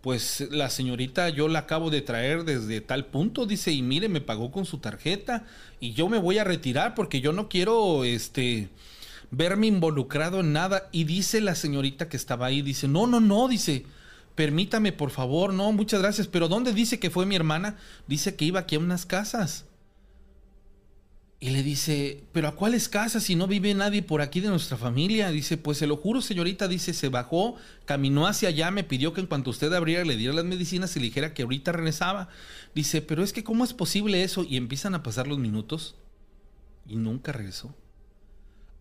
pues 0.00 0.46
la 0.50 0.70
señorita 0.70 1.28
yo 1.28 1.48
la 1.48 1.60
acabo 1.60 1.90
de 1.90 2.00
traer 2.00 2.44
desde 2.44 2.80
tal 2.80 3.06
punto, 3.06 3.46
dice, 3.46 3.72
y 3.72 3.82
mire, 3.82 4.08
me 4.08 4.20
pagó 4.20 4.50
con 4.50 4.64
su 4.64 4.78
tarjeta 4.78 5.44
y 5.78 5.92
yo 5.92 6.08
me 6.08 6.18
voy 6.18 6.38
a 6.38 6.44
retirar 6.44 6.94
porque 6.94 7.20
yo 7.20 7.32
no 7.32 7.48
quiero, 7.48 8.04
este, 8.04 8.70
verme 9.30 9.66
involucrado 9.66 10.40
en 10.40 10.52
nada. 10.52 10.88
Y 10.92 11.04
dice 11.04 11.40
la 11.40 11.54
señorita 11.54 12.08
que 12.08 12.16
estaba 12.16 12.46
ahí, 12.46 12.62
dice, 12.62 12.88
no, 12.88 13.06
no, 13.06 13.20
no, 13.20 13.48
dice, 13.48 13.84
permítame, 14.34 14.92
por 14.92 15.10
favor, 15.10 15.52
no, 15.52 15.72
muchas 15.72 16.00
gracias, 16.00 16.26
pero 16.26 16.48
¿dónde 16.48 16.72
dice 16.72 16.98
que 16.98 17.10
fue 17.10 17.26
mi 17.26 17.36
hermana? 17.36 17.76
Dice 18.06 18.36
que 18.36 18.44
iba 18.44 18.60
aquí 18.60 18.76
a 18.76 18.80
unas 18.80 19.06
casas. 19.06 19.66
Y 21.42 21.50
le 21.50 21.62
dice, 21.62 22.24
¿pero 22.32 22.48
a 22.48 22.54
cuáles 22.54 22.90
casas 22.90 23.22
si 23.22 23.34
no 23.34 23.46
vive 23.46 23.72
nadie 23.72 24.02
por 24.02 24.20
aquí 24.20 24.40
de 24.40 24.50
nuestra 24.50 24.76
familia? 24.76 25.30
Dice, 25.30 25.56
pues 25.56 25.78
se 25.78 25.86
lo 25.86 25.96
juro, 25.96 26.20
señorita, 26.20 26.68
dice, 26.68 26.92
se 26.92 27.08
bajó, 27.08 27.56
caminó 27.86 28.26
hacia 28.26 28.50
allá, 28.50 28.70
me 28.70 28.84
pidió 28.84 29.14
que 29.14 29.22
en 29.22 29.26
cuanto 29.26 29.48
usted 29.48 29.72
abriera 29.72 30.04
le 30.04 30.18
diera 30.18 30.34
las 30.34 30.44
medicinas 30.44 30.94
y 30.94 31.00
le 31.00 31.06
dijera 31.06 31.32
que 31.32 31.44
ahorita 31.44 31.72
regresaba. 31.72 32.28
Dice, 32.74 33.00
pero 33.00 33.24
es 33.24 33.32
que 33.32 33.42
¿cómo 33.42 33.64
es 33.64 33.72
posible 33.72 34.22
eso? 34.22 34.44
Y 34.44 34.58
empiezan 34.58 34.94
a 34.94 35.02
pasar 35.02 35.26
los 35.26 35.38
minutos 35.38 35.96
y 36.86 36.96
nunca 36.96 37.32
regresó. 37.32 37.74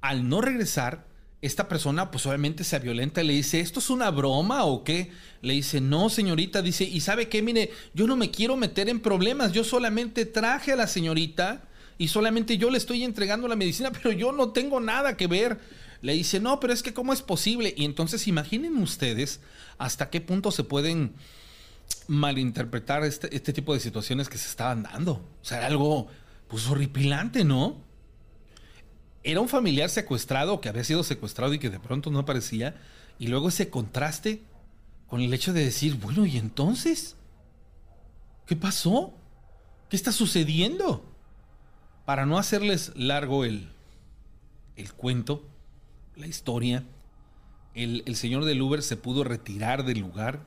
Al 0.02 0.28
no 0.28 0.42
regresar, 0.42 1.08
esta 1.42 1.70
persona 1.70 2.12
pues 2.12 2.26
obviamente 2.26 2.66
se 2.66 2.78
violenta 2.80 3.24
y 3.24 3.28
le 3.28 3.34
dice, 3.36 3.62
¿esto 3.62 3.80
es 3.80 3.90
una 3.90 4.12
broma 4.12 4.66
o 4.66 4.84
qué? 4.84 5.12
Le 5.42 5.54
dice, 5.54 5.80
no 5.80 6.10
señorita, 6.10 6.62
dice, 6.62 6.84
¿y 6.84 7.00
sabe 7.00 7.30
qué? 7.30 7.42
Mire, 7.42 7.72
yo 7.94 8.06
no 8.06 8.18
me 8.18 8.32
quiero 8.32 8.58
meter 8.58 8.90
en 8.90 9.00
problemas, 9.00 9.54
yo 9.54 9.64
solamente 9.64 10.26
traje 10.26 10.74
a 10.74 10.76
la 10.76 10.88
señorita 10.88 11.69
y 12.00 12.08
solamente 12.08 12.58
yo 12.58 12.72
le 12.72 12.78
estoy 12.78 13.04
entregando 13.04 13.48
la 13.48 13.58
medicina, 13.58 13.92
pero 13.94 14.12
yo 14.12 14.32
no 14.32 14.52
tengo 14.52 14.80
nada 14.80 15.16
que 15.18 15.28
ver. 15.28 15.60
Le 16.02 16.14
dice, 16.14 16.40
no, 16.40 16.62
pero 16.62 16.72
es 16.72 16.82
que 16.82 16.94
¿cómo 16.94 17.12
es 17.12 17.22
posible? 17.22 17.74
Y 17.78 17.84
entonces 17.84 18.26
imaginen 18.28 18.78
ustedes 18.78 19.42
hasta 19.78 20.10
qué 20.10 20.22
punto 20.22 20.50
se 20.50 20.64
pueden 20.64 21.14
malinterpretar 22.08 23.04
este, 23.04 23.36
este 23.36 23.52
tipo 23.52 23.74
de 23.74 23.82
situaciones 23.82 24.30
que 24.30 24.38
se 24.38 24.48
estaban 24.48 24.84
dando. 24.84 25.12
O 25.12 25.46
sea, 25.46 25.58
era 25.58 25.68
algo 25.68 26.08
pues 26.48 26.68
horripilante, 26.70 27.44
¿no? 27.44 27.84
Era 29.22 29.42
un 29.42 29.50
familiar 29.50 29.90
secuestrado 29.90 30.62
que 30.62 30.70
había 30.70 30.86
sido 30.86 31.04
secuestrado 31.04 31.54
y 31.54 31.60
que 31.60 31.70
de 31.70 31.82
pronto 31.82 32.10
no 32.12 32.20
aparecía. 32.20 32.82
Y 33.20 33.28
luego 33.28 33.50
ese 33.50 33.70
contraste 33.70 34.42
con 35.08 35.20
el 35.20 35.34
hecho 35.34 35.52
de 35.52 35.66
decir, 35.66 35.96
bueno, 35.96 36.26
¿y 36.26 36.38
entonces? 36.38 37.18
¿Qué 38.46 38.56
pasó? 38.56 39.14
¿Qué 39.90 39.98
está 39.98 40.14
sucediendo? 40.14 41.09
Para 42.10 42.26
no 42.26 42.40
hacerles 42.40 42.92
largo 42.96 43.46
el, 43.46 43.70
el 44.78 44.92
cuento, 44.94 45.48
la 46.16 46.26
historia, 46.26 46.84
el, 47.76 48.02
el 48.08 48.16
señor 48.16 48.46
del 48.46 48.64
Uber 48.64 48.82
se 48.82 48.98
pudo 48.98 49.24
retirar 49.24 49.86
del 49.86 50.00
lugar. 50.00 50.44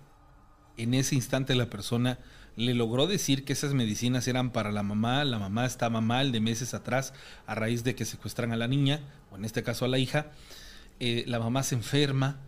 En 0.77 0.93
ese 0.93 1.15
instante 1.15 1.55
la 1.55 1.71
persona 1.71 2.19
le 2.57 2.75
logró 2.75 3.07
decir 3.07 3.45
que 3.45 3.53
esas 3.53 3.75
medicinas 3.75 4.27
eran 4.27 4.51
para 4.51 4.73
la 4.73 4.83
mamá, 4.83 5.25
la 5.25 5.39
mamá 5.39 5.65
estaba 5.65 6.01
mal 6.01 6.33
de 6.33 6.41
meses 6.41 6.75
atrás 6.75 7.15
a 7.47 7.55
raíz 7.55 7.85
de 7.85 7.95
que 7.95 8.07
secuestran 8.07 8.51
a 8.51 8.57
la 8.57 8.67
niña, 8.67 8.99
o 9.31 9.37
en 9.37 9.45
este 9.45 9.63
caso 9.63 9.85
a 9.85 9.89
la 9.89 9.99
hija, 9.99 10.33
eh, 10.99 11.23
la 11.29 11.39
mamá 11.39 11.63
se 11.63 11.77
enferma 11.77 12.41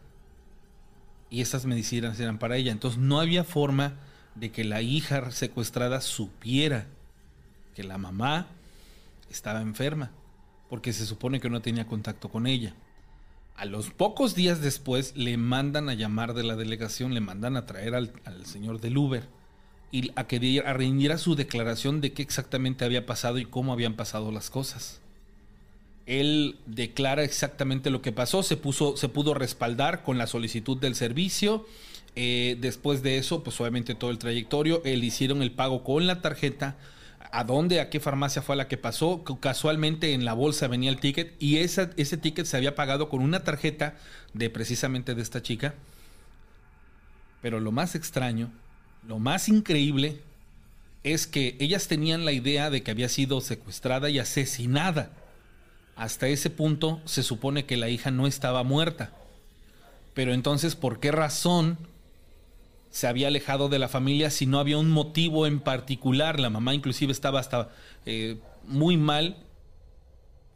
y 1.30 1.40
esas 1.40 1.66
medicinas 1.66 2.18
eran 2.18 2.40
para 2.40 2.56
ella. 2.56 2.72
Entonces 2.72 2.98
no 2.98 3.20
había 3.20 3.44
forma 3.44 3.92
de 4.34 4.50
que 4.50 4.64
la 4.64 4.82
hija 4.82 5.30
secuestrada 5.30 6.00
supiera 6.00 6.88
que 7.76 7.84
la 7.84 7.96
mamá 7.96 8.48
estaba 9.34 9.60
enferma, 9.60 10.10
porque 10.68 10.92
se 10.92 11.06
supone 11.06 11.40
que 11.40 11.50
no 11.50 11.62
tenía 11.62 11.86
contacto 11.86 12.28
con 12.28 12.46
ella. 12.46 12.74
A 13.56 13.66
los 13.66 13.90
pocos 13.90 14.34
días 14.34 14.60
después 14.60 15.16
le 15.16 15.36
mandan 15.36 15.88
a 15.88 15.94
llamar 15.94 16.34
de 16.34 16.42
la 16.42 16.56
delegación, 16.56 17.14
le 17.14 17.20
mandan 17.20 17.56
a 17.56 17.66
traer 17.66 17.94
al, 17.94 18.12
señor 18.44 18.80
del 18.80 18.96
Uber 18.98 19.28
y 19.92 20.10
a 20.16 20.26
que 20.26 20.62
a 20.66 20.72
rendiera 20.72 21.18
su 21.18 21.36
declaración 21.36 22.00
de 22.00 22.12
qué 22.12 22.22
exactamente 22.22 22.84
había 22.84 23.06
pasado 23.06 23.38
y 23.38 23.44
cómo 23.44 23.72
habían 23.72 23.94
pasado 23.94 24.32
las 24.32 24.50
cosas. 24.50 25.00
Él 26.06 26.58
declara 26.66 27.22
exactamente 27.22 27.90
lo 27.90 28.02
que 28.02 28.10
pasó, 28.12 28.42
se, 28.42 28.56
puso, 28.56 28.96
se 28.96 29.08
pudo 29.08 29.34
respaldar 29.34 30.02
con 30.02 30.18
la 30.18 30.26
solicitud 30.26 30.76
del 30.76 30.96
servicio. 30.96 31.64
Eh, 32.16 32.58
después 32.60 33.02
de 33.02 33.18
eso, 33.18 33.42
pues 33.42 33.60
obviamente 33.60 33.94
todo 33.94 34.10
el 34.10 34.18
trayectorio, 34.18 34.82
él 34.84 35.02
hicieron 35.04 35.42
el 35.42 35.52
pago 35.52 35.84
con 35.84 36.06
la 36.06 36.20
tarjeta. 36.20 36.76
¿A 37.36 37.42
dónde, 37.42 37.80
a 37.80 37.90
qué 37.90 37.98
farmacia 37.98 38.42
fue 38.42 38.54
la 38.54 38.68
que 38.68 38.76
pasó? 38.76 39.24
Casualmente 39.40 40.12
en 40.12 40.24
la 40.24 40.34
bolsa 40.34 40.68
venía 40.68 40.90
el 40.90 41.00
ticket 41.00 41.34
y 41.40 41.56
ese 41.56 42.16
ticket 42.16 42.46
se 42.46 42.56
había 42.56 42.76
pagado 42.76 43.08
con 43.08 43.22
una 43.22 43.42
tarjeta 43.42 43.96
de 44.34 44.50
precisamente 44.50 45.14
de 45.14 45.22
esta 45.22 45.42
chica. 45.42 45.74
Pero 47.42 47.58
lo 47.58 47.72
más 47.72 47.94
extraño 47.96 48.52
lo 49.06 49.18
más 49.18 49.48
increíble 49.48 50.20
es 51.02 51.26
que 51.26 51.56
ellas 51.60 51.88
tenían 51.88 52.24
la 52.24 52.32
idea 52.32 52.70
de 52.70 52.82
que 52.82 52.90
había 52.90 53.08
sido 53.08 53.40
secuestrada 53.40 54.08
y 54.08 54.18
asesinada. 54.18 55.10
Hasta 55.96 56.28
ese 56.28 56.50
punto 56.50 57.02
se 57.04 57.22
supone 57.22 57.66
que 57.66 57.76
la 57.76 57.88
hija 57.88 58.10
no 58.10 58.26
estaba 58.26 58.62
muerta. 58.62 59.12
Pero 60.14 60.32
entonces, 60.32 60.74
¿por 60.74 61.00
qué 61.00 61.12
razón 61.12 61.76
se 62.94 63.08
había 63.08 63.26
alejado 63.26 63.68
de 63.68 63.80
la 63.80 63.88
familia 63.88 64.30
si 64.30 64.46
no 64.46 64.60
había 64.60 64.78
un 64.78 64.88
motivo 64.88 65.48
en 65.48 65.58
particular? 65.58 66.38
La 66.38 66.48
mamá 66.48 66.74
inclusive 66.74 67.10
estaba 67.10 67.40
hasta 67.40 67.70
eh, 68.06 68.38
muy 68.68 68.96
mal 68.96 69.36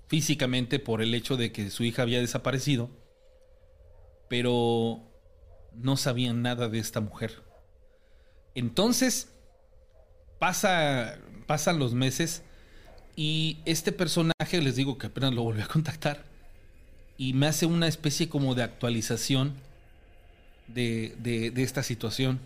físicamente 0.07 0.79
por 0.79 1.03
el 1.03 1.15
hecho 1.15 1.37
de 1.37 1.51
que 1.51 1.69
su 1.69 1.83
hija 1.83 2.03
había 2.03 2.21
desaparecido. 2.21 2.91
Pero 4.29 5.01
no 5.75 5.97
sabían 5.97 6.43
nada 6.43 6.69
de 6.69 6.79
esta 6.79 7.01
mujer. 7.01 7.43
Entonces, 8.55 9.33
pasa, 10.39 11.19
pasan 11.49 11.81
los 11.81 11.93
meses 11.93 12.45
y 13.17 13.59
este 13.65 13.91
personaje, 13.91 14.63
les 14.63 14.77
digo 14.77 14.97
que 14.97 15.09
apenas 15.09 15.35
lo 15.35 15.43
volví 15.43 15.63
a 15.63 15.67
contactar, 15.67 16.25
y 17.17 17.33
me 17.33 17.49
hace 17.49 17.67
una 17.67 17.89
especie 17.89 18.29
como 18.29 18.55
de 18.55 18.63
actualización 18.63 19.55
de, 20.69 21.15
de 21.19 21.63
esta 21.63 21.83
situación. 21.83 22.41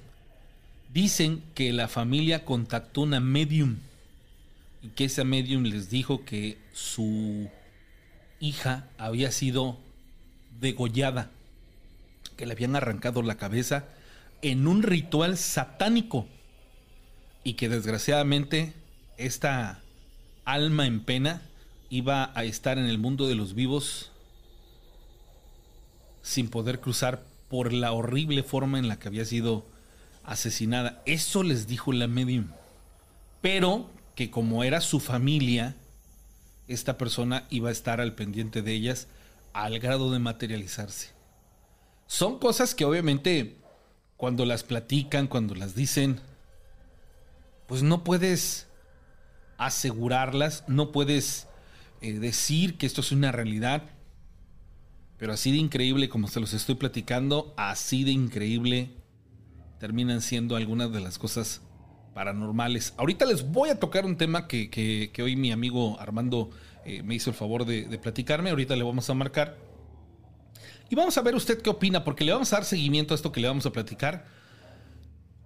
Dicen 0.93 1.43
que 1.55 1.73
la 1.73 1.89
familia 1.89 2.45
contactó 2.45 3.03
una 3.03 3.21
medium 3.21 3.77
y 4.83 4.89
que 4.89 5.05
esa 5.05 5.25
medium 5.25 5.63
les 5.63 5.91
dijo 5.91 6.25
que 6.25 6.59
su 6.73 7.49
hija 8.41 8.89
había 8.99 9.31
sido 9.31 9.79
degollada, 10.61 11.31
que 12.37 12.47
le 12.47 12.53
habían 12.53 12.77
arrancado 12.77 13.23
la 13.23 13.37
cabeza 13.37 13.87
en 14.43 14.67
un 14.67 14.83
ritual 14.83 15.39
satánico 15.39 16.27
y 17.45 17.55
que 17.55 17.69
desgraciadamente 17.69 18.75
esta 19.17 19.81
alma 20.45 20.87
en 20.87 21.01
pena 21.01 21.43
iba 21.89 22.33
a 22.35 22.45
estar 22.45 22.79
en 22.79 22.87
el 22.87 22.99
mundo 22.99 23.29
de 23.29 23.37
los 23.37 23.55
vivos 23.55 24.11
sin 26.23 26.49
poder 26.49 26.81
cruzar 26.81 27.23
por 27.53 27.75
la 27.75 27.93
horrible 27.93 28.43
forma 28.43 28.79
en 28.79 28.89
la 28.89 28.99
que 28.99 29.09
había 29.09 29.27
sido 29.27 29.67
asesinada. 30.25 31.03
Eso 31.05 31.43
les 31.43 31.67
dijo 31.67 31.93
la 31.93 32.07
medium. 32.07 32.47
Pero 33.43 33.91
que 34.15 34.31
como 34.31 34.65
era 34.65 34.81
su 34.81 35.01
familia, 35.01 35.77
esta 36.67 36.97
persona 36.97 37.47
iba 37.51 37.69
a 37.69 37.73
estar 37.73 38.01
al 38.01 38.15
pendiente 38.15 38.63
de 38.63 38.73
ellas 38.73 39.07
al 39.53 39.79
grado 39.81 40.11
de 40.11 40.19
materializarse. 40.19 41.11
Son 42.07 42.39
cosas 42.39 42.75
que 42.75 42.87
obviamente 42.87 43.59
cuando 44.17 44.47
las 44.47 44.63
platican, 44.63 45.27
cuando 45.27 45.55
las 45.55 45.75
dicen, 45.75 46.23
pues 47.67 47.83
no 47.83 48.03
puedes 48.03 48.67
asegurarlas, 49.59 50.65
no 50.69 50.91
puedes 50.91 51.49
eh, 52.01 52.15
decir 52.15 52.79
que 52.79 52.87
esto 52.87 53.03
es 53.03 53.13
una 53.13 53.31
realidad, 53.31 53.91
pero 55.23 55.35
así 55.35 55.53
de 55.53 55.59
increíble 55.59 56.09
como 56.09 56.27
se 56.27 56.41
los 56.41 56.53
estoy 56.53 56.75
platicando, 56.75 57.55
así 57.57 58.03
de 58.03 58.11
increíble 58.11 58.91
terminan 59.79 60.21
siendo 60.21 60.57
algunas 60.57 60.93
de 60.93 60.99
las 60.99 61.17
cosas 61.17 61.61
paranormales. 62.13 62.93
Ahorita 62.97 63.25
les 63.25 63.49
voy 63.49 63.69
a 63.69 63.79
tocar 63.79 64.05
un 64.05 64.17
tema 64.17 64.49
que, 64.49 65.13
hoy 65.23 65.37
mi 65.37 65.53
amigo 65.53 65.97
Armando 66.01 66.51
eh, 66.85 67.05
me 67.05 67.15
hizo 67.15 67.31
el 67.31 67.37
favor 67.37 67.65
de, 67.65 67.85
de 67.85 67.99
platicarme, 67.99 68.51
ahorita 68.51 68.75
le 68.75 68.83
vamos 68.83 69.09
a 69.11 69.15
marcar. 69.15 69.57
Y 70.91 70.97
vamos 70.97 71.17
a 71.17 71.23
ver 71.23 71.37
usted 71.37 71.63
qué 71.63 71.71
opina, 71.71 72.03
porque 72.03 72.25
le 72.25 72.33
vamos 72.33 72.53
a 72.53 72.57
dar 72.57 72.65
seguimiento 72.65 73.15
a 73.15 73.17
esto 73.17 73.31
que 73.31 73.41
le 73.41 73.47
vamos 73.47 73.65
a 73.65 73.71
platicar. 73.71 74.27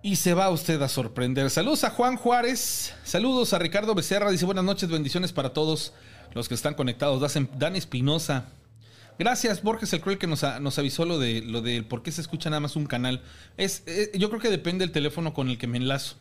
Y 0.00 0.16
se 0.16 0.32
va 0.32 0.48
usted 0.48 0.80
a 0.80 0.88
sorprender. 0.88 1.50
Saludos 1.50 1.84
a 1.84 1.90
Juan 1.90 2.16
Juárez. 2.16 2.94
Saludos 3.04 3.52
a 3.52 3.58
Ricardo 3.58 3.94
Becerra. 3.94 4.30
Dice 4.30 4.46
buenas 4.46 4.64
noches, 4.64 4.88
bendiciones 4.88 5.34
para 5.34 5.52
todos 5.52 5.92
los 6.32 6.48
que 6.48 6.54
están 6.54 6.72
conectados. 6.72 7.20
Dan 7.58 7.76
Espinosa. 7.76 8.46
Gracias, 9.18 9.62
Borges 9.62 9.92
el 9.92 10.00
Cruel, 10.00 10.18
que 10.18 10.26
nos, 10.26 10.44
avisó 10.44 11.04
lo 11.06 11.18
de 11.18 11.40
lo 11.40 11.62
de 11.62 11.82
por 11.82 12.02
qué 12.02 12.12
se 12.12 12.20
escucha 12.20 12.50
nada 12.50 12.60
más 12.60 12.76
un 12.76 12.86
canal. 12.86 13.22
Es, 13.56 13.82
eh, 13.86 14.10
yo 14.18 14.28
creo 14.28 14.40
que 14.40 14.50
depende 14.50 14.84
del 14.84 14.92
teléfono 14.92 15.32
con 15.32 15.48
el 15.48 15.56
que 15.56 15.66
me 15.66 15.78
enlazo. 15.78 16.16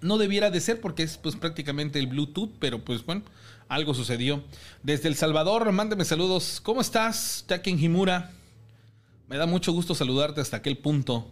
No 0.00 0.16
debiera 0.16 0.50
de 0.50 0.60
ser 0.60 0.80
porque 0.80 1.02
es 1.02 1.18
pues 1.18 1.36
prácticamente 1.36 1.98
el 1.98 2.06
Bluetooth, 2.06 2.52
pero 2.58 2.84
pues 2.84 3.04
bueno, 3.04 3.22
algo 3.68 3.92
sucedió. 3.94 4.44
Desde 4.82 5.08
El 5.08 5.16
Salvador, 5.16 5.70
mándeme 5.72 6.04
saludos. 6.04 6.60
¿Cómo 6.62 6.80
estás, 6.80 7.44
Taken 7.48 7.78
Himura? 7.78 8.30
Me 9.28 9.36
da 9.36 9.46
mucho 9.46 9.72
gusto 9.72 9.94
saludarte 9.94 10.40
hasta 10.40 10.58
aquel 10.58 10.78
punto 10.78 11.30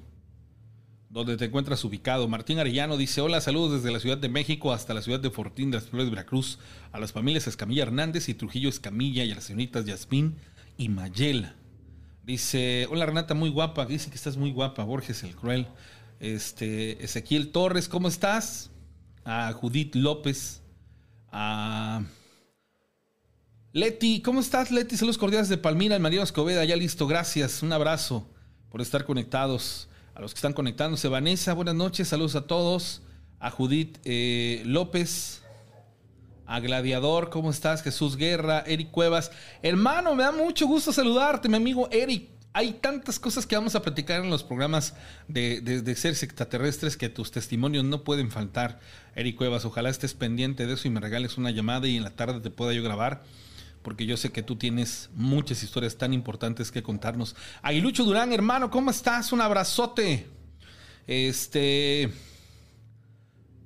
donde 1.18 1.36
te 1.36 1.46
encuentras 1.46 1.84
ubicado. 1.84 2.28
Martín 2.28 2.58
Arellano 2.58 2.96
dice: 2.96 3.20
Hola, 3.20 3.40
saludos 3.40 3.82
desde 3.82 3.92
la 3.92 4.00
Ciudad 4.00 4.18
de 4.18 4.28
México 4.28 4.72
hasta 4.72 4.94
la 4.94 5.02
ciudad 5.02 5.20
de 5.20 5.30
Fortín 5.30 5.70
de 5.70 5.78
las 5.78 5.86
Flores 5.86 6.10
Veracruz, 6.10 6.58
a 6.92 7.00
las 7.00 7.12
familias 7.12 7.46
Escamilla 7.46 7.82
Hernández 7.82 8.28
y 8.28 8.34
Trujillo 8.34 8.68
Escamilla 8.68 9.24
y 9.24 9.32
a 9.32 9.34
las 9.34 9.44
señoritas 9.44 9.84
Yasmín 9.84 10.36
y 10.76 10.88
Mayela. 10.88 11.54
Dice: 12.24 12.86
Hola 12.90 13.06
Renata, 13.06 13.34
muy 13.34 13.50
guapa. 13.50 13.86
Dice 13.86 14.10
que 14.10 14.16
estás 14.16 14.36
muy 14.36 14.52
guapa, 14.52 14.84
Borges 14.84 15.22
el 15.22 15.34
Cruel. 15.34 15.66
Este, 16.20 17.04
Ezequiel 17.04 17.50
Torres, 17.50 17.88
¿cómo 17.88 18.08
estás? 18.08 18.70
A 19.24 19.52
Judith 19.52 19.94
López. 19.94 20.62
A 21.30 22.02
Leti, 23.72 24.22
¿cómo 24.22 24.40
estás, 24.40 24.70
Leti? 24.70 24.96
Saludos 24.96 25.18
cordiales 25.18 25.48
de 25.48 25.58
Palmira, 25.58 25.94
el 25.94 26.02
María 26.02 26.22
Escobeda, 26.22 26.64
ya 26.64 26.74
listo, 26.74 27.06
gracias, 27.06 27.62
un 27.62 27.72
abrazo 27.72 28.26
por 28.70 28.80
estar 28.80 29.04
conectados. 29.04 29.87
A 30.18 30.20
los 30.20 30.34
que 30.34 30.38
están 30.38 30.52
conectándose, 30.52 31.06
Vanessa, 31.06 31.52
buenas 31.52 31.76
noches, 31.76 32.08
saludos 32.08 32.34
a 32.34 32.48
todos. 32.48 33.02
A 33.38 33.52
Judith 33.52 33.98
eh, 34.04 34.64
López, 34.66 35.44
a 36.44 36.58
Gladiador, 36.58 37.30
¿cómo 37.30 37.52
estás? 37.52 37.84
Jesús 37.84 38.16
Guerra, 38.16 38.64
Eric 38.66 38.90
Cuevas. 38.90 39.30
Hermano, 39.62 40.16
me 40.16 40.24
da 40.24 40.32
mucho 40.32 40.66
gusto 40.66 40.92
saludarte, 40.92 41.48
mi 41.48 41.54
amigo 41.54 41.88
Eric. 41.92 42.30
Hay 42.52 42.72
tantas 42.72 43.20
cosas 43.20 43.46
que 43.46 43.54
vamos 43.54 43.76
a 43.76 43.82
platicar 43.82 44.24
en 44.24 44.28
los 44.28 44.42
programas 44.42 44.94
de, 45.28 45.60
de 45.60 45.94
seres 45.94 46.24
extraterrestres 46.24 46.96
que 46.96 47.08
tus 47.08 47.30
testimonios 47.30 47.84
no 47.84 48.02
pueden 48.02 48.32
faltar. 48.32 48.80
Eric 49.14 49.36
Cuevas, 49.36 49.64
ojalá 49.66 49.88
estés 49.88 50.14
pendiente 50.14 50.66
de 50.66 50.74
eso 50.74 50.88
y 50.88 50.90
me 50.90 50.98
regales 50.98 51.38
una 51.38 51.52
llamada 51.52 51.86
y 51.86 51.96
en 51.96 52.02
la 52.02 52.10
tarde 52.10 52.40
te 52.40 52.50
pueda 52.50 52.72
yo 52.72 52.82
grabar 52.82 53.22
porque 53.88 54.04
yo 54.04 54.18
sé 54.18 54.30
que 54.30 54.42
tú 54.42 54.54
tienes 54.54 55.08
muchas 55.14 55.62
historias 55.62 55.96
tan 55.96 56.12
importantes 56.12 56.70
que 56.70 56.82
contarnos. 56.82 57.34
Aguilucho 57.62 58.04
Durán, 58.04 58.34
hermano, 58.34 58.70
¿cómo 58.70 58.90
estás? 58.90 59.32
Un 59.32 59.40
abrazote. 59.40 60.26
Este. 61.06 62.12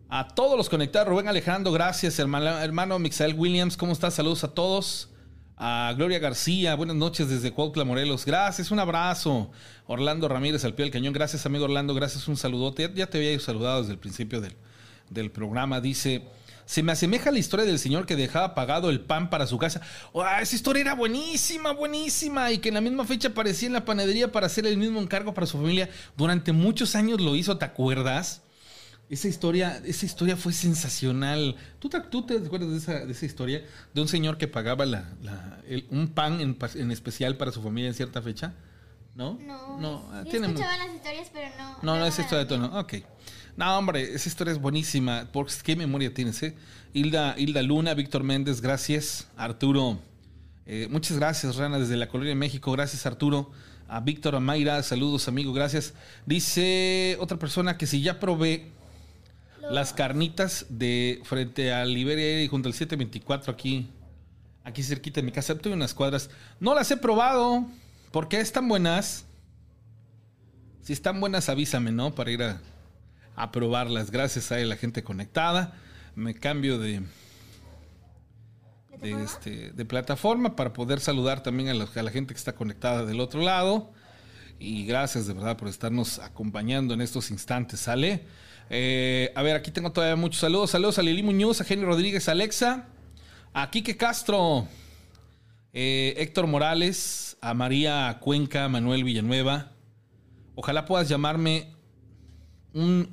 A 0.08 0.28
todos 0.28 0.56
los 0.56 0.68
conectados, 0.68 1.08
Rubén 1.08 1.26
Alejandro, 1.26 1.72
gracias, 1.72 2.20
hermano, 2.20 2.56
hermano 2.60 3.00
Mixael 3.00 3.34
Williams, 3.34 3.76
¿cómo 3.76 3.90
estás? 3.90 4.14
Saludos 4.14 4.44
a 4.44 4.54
todos. 4.54 5.08
A 5.56 5.92
Gloria 5.96 6.20
García, 6.20 6.76
buenas 6.76 6.94
noches 6.94 7.28
desde 7.28 7.50
Cuautla, 7.50 7.82
Morelos. 7.82 8.24
Gracias, 8.24 8.70
un 8.70 8.78
abrazo. 8.78 9.50
Orlando 9.88 10.28
Ramírez 10.28 10.64
al 10.64 10.74
pie 10.74 10.84
del 10.84 10.92
cañón. 10.92 11.12
Gracias, 11.12 11.44
amigo 11.46 11.64
Orlando. 11.64 11.94
Gracias, 11.94 12.28
un 12.28 12.36
saludote. 12.36 12.88
Ya, 12.94 13.08
te 13.08 13.18
había 13.18 13.40
saludado 13.40 13.80
desde 13.80 13.94
el 13.94 13.98
principio 13.98 14.40
del, 14.40 14.54
del 15.10 15.32
programa. 15.32 15.80
Dice, 15.80 16.22
se 16.64 16.82
me 16.82 16.92
asemeja 16.92 17.30
a 17.30 17.32
la 17.32 17.38
historia 17.38 17.64
del 17.66 17.78
señor 17.78 18.06
que 18.06 18.16
dejaba 18.16 18.54
pagado 18.54 18.88
el 18.90 19.00
pan 19.00 19.30
para 19.30 19.46
su 19.46 19.58
casa. 19.58 19.80
Oh, 20.12 20.24
esa 20.26 20.54
historia 20.56 20.80
era 20.82 20.94
buenísima, 20.94 21.72
buenísima. 21.72 22.50
Y 22.52 22.58
que 22.58 22.68
en 22.68 22.74
la 22.74 22.80
misma 22.80 23.04
fecha 23.04 23.28
aparecía 23.28 23.66
en 23.66 23.72
la 23.74 23.84
panadería 23.84 24.30
para 24.32 24.46
hacer 24.46 24.66
el 24.66 24.76
mismo 24.76 25.00
encargo 25.00 25.34
para 25.34 25.46
su 25.46 25.58
familia. 25.58 25.90
Durante 26.16 26.52
muchos 26.52 26.94
años 26.94 27.20
lo 27.20 27.36
hizo, 27.36 27.58
¿te 27.58 27.64
acuerdas? 27.64 28.42
Esa 29.10 29.28
historia, 29.28 29.82
esa 29.84 30.06
historia 30.06 30.36
fue 30.36 30.54
sensacional. 30.54 31.56
¿Tú 31.78 31.88
te, 31.90 32.00
tú 32.00 32.24
te 32.24 32.36
acuerdas 32.38 32.70
de 32.70 32.76
esa, 32.78 32.92
de 33.04 33.12
esa 33.12 33.26
historia? 33.26 33.62
De 33.92 34.00
un 34.00 34.08
señor 34.08 34.38
que 34.38 34.48
pagaba 34.48 34.86
la, 34.86 35.04
la- 35.22 35.60
el- 35.68 35.86
un 35.90 36.08
pan 36.08 36.40
en, 36.40 36.56
en 36.76 36.90
especial 36.90 37.36
para 37.36 37.52
su 37.52 37.60
familia 37.62 37.88
en 37.88 37.94
cierta 37.94 38.22
fecha. 38.22 38.54
¿No? 39.14 39.38
No, 39.42 39.78
No, 39.78 40.24
tiene 40.30 40.46
escuchaba 40.46 40.78
las 40.78 40.94
historias, 40.94 41.28
pero 41.30 41.48
no. 41.58 41.70
no, 41.72 41.78
no, 41.82 41.98
no 41.98 42.06
esa 42.06 42.22
historia 42.22 42.44
de 42.44 42.48
tono. 42.48 42.78
Ok. 42.80 42.94
No, 43.56 43.78
hombre, 43.78 44.14
esa 44.14 44.28
historia 44.28 44.52
es 44.52 44.60
buenísima. 44.60 45.28
Porque 45.32 45.52
qué 45.62 45.76
memoria 45.76 46.12
tienes, 46.12 46.42
¿eh? 46.42 46.56
Hilda, 46.94 47.34
Hilda 47.38 47.62
Luna, 47.62 47.94
Víctor 47.94 48.22
Méndez, 48.22 48.60
gracias. 48.60 49.28
Arturo, 49.36 49.98
eh, 50.66 50.88
muchas 50.90 51.18
gracias, 51.18 51.56
Rana, 51.56 51.78
desde 51.78 51.96
la 51.96 52.08
Colonia 52.08 52.30
de 52.30 52.36
México. 52.36 52.72
Gracias, 52.72 53.04
Arturo. 53.06 53.50
A 53.88 54.00
Víctor 54.00 54.34
Amaira, 54.36 54.82
saludos, 54.82 55.28
amigo, 55.28 55.52
gracias. 55.52 55.92
Dice 56.24 57.16
otra 57.20 57.38
persona 57.38 57.76
que 57.76 57.86
si 57.86 58.00
ya 58.00 58.18
probé 58.20 58.70
las 59.70 59.92
carnitas 59.92 60.66
de 60.70 61.20
frente 61.24 61.72
a 61.72 61.84
Liberia 61.84 62.42
y 62.42 62.48
junto 62.48 62.68
al 62.68 62.74
724 62.74 63.52
aquí, 63.52 63.88
aquí 64.64 64.82
cerquita 64.82 65.20
de 65.20 65.26
mi 65.26 65.32
casa. 65.32 65.56
Tuve 65.58 65.74
unas 65.74 65.92
cuadras. 65.92 66.30
No 66.58 66.74
las 66.74 66.90
he 66.90 66.96
probado. 66.96 67.66
¿Por 68.10 68.28
qué 68.28 68.40
están 68.40 68.66
buenas? 68.68 69.26
Si 70.82 70.92
están 70.92 71.20
buenas, 71.20 71.48
avísame, 71.48 71.92
¿no? 71.92 72.14
Para 72.14 72.30
ir 72.30 72.42
a, 72.42 72.60
a 73.36 73.52
probarlas. 73.52 74.10
Gracias 74.10 74.52
a 74.52 74.58
la 74.58 74.76
gente 74.76 75.02
conectada. 75.02 75.74
Me 76.14 76.34
cambio 76.34 76.78
de, 76.78 77.02
de, 79.00 79.22
este, 79.22 79.70
de 79.72 79.84
plataforma 79.84 80.56
para 80.56 80.72
poder 80.72 81.00
saludar 81.00 81.42
también 81.42 81.68
a 81.68 81.74
la, 81.74 81.88
a 81.94 82.02
la 82.02 82.10
gente 82.10 82.34
que 82.34 82.38
está 82.38 82.54
conectada 82.54 83.04
del 83.04 83.20
otro 83.20 83.40
lado. 83.40 83.92
Y 84.58 84.86
gracias 84.86 85.26
de 85.26 85.32
verdad 85.32 85.56
por 85.56 85.68
estarnos 85.68 86.18
acompañando 86.20 86.94
en 86.94 87.00
estos 87.00 87.30
instantes, 87.30 87.80
¿sale? 87.80 88.26
Eh, 88.70 89.32
a 89.34 89.42
ver, 89.42 89.56
aquí 89.56 89.70
tengo 89.70 89.92
todavía 89.92 90.16
muchos 90.16 90.40
saludos. 90.40 90.70
Saludos 90.70 90.98
a 90.98 91.02
Lili 91.02 91.22
Muñoz, 91.22 91.60
a 91.60 91.64
Jenny 91.64 91.82
Rodríguez, 91.82 92.28
a 92.28 92.32
Alexa, 92.32 92.86
a 93.52 93.70
Quique 93.70 93.96
Castro, 93.96 94.68
eh, 95.72 96.14
Héctor 96.16 96.46
Morales, 96.46 97.36
a 97.40 97.54
María 97.54 98.18
Cuenca, 98.20 98.68
Manuel 98.68 99.04
Villanueva. 99.04 99.72
Ojalá 100.54 100.84
puedas 100.84 101.08
llamarme 101.08 101.74
un 102.72 103.10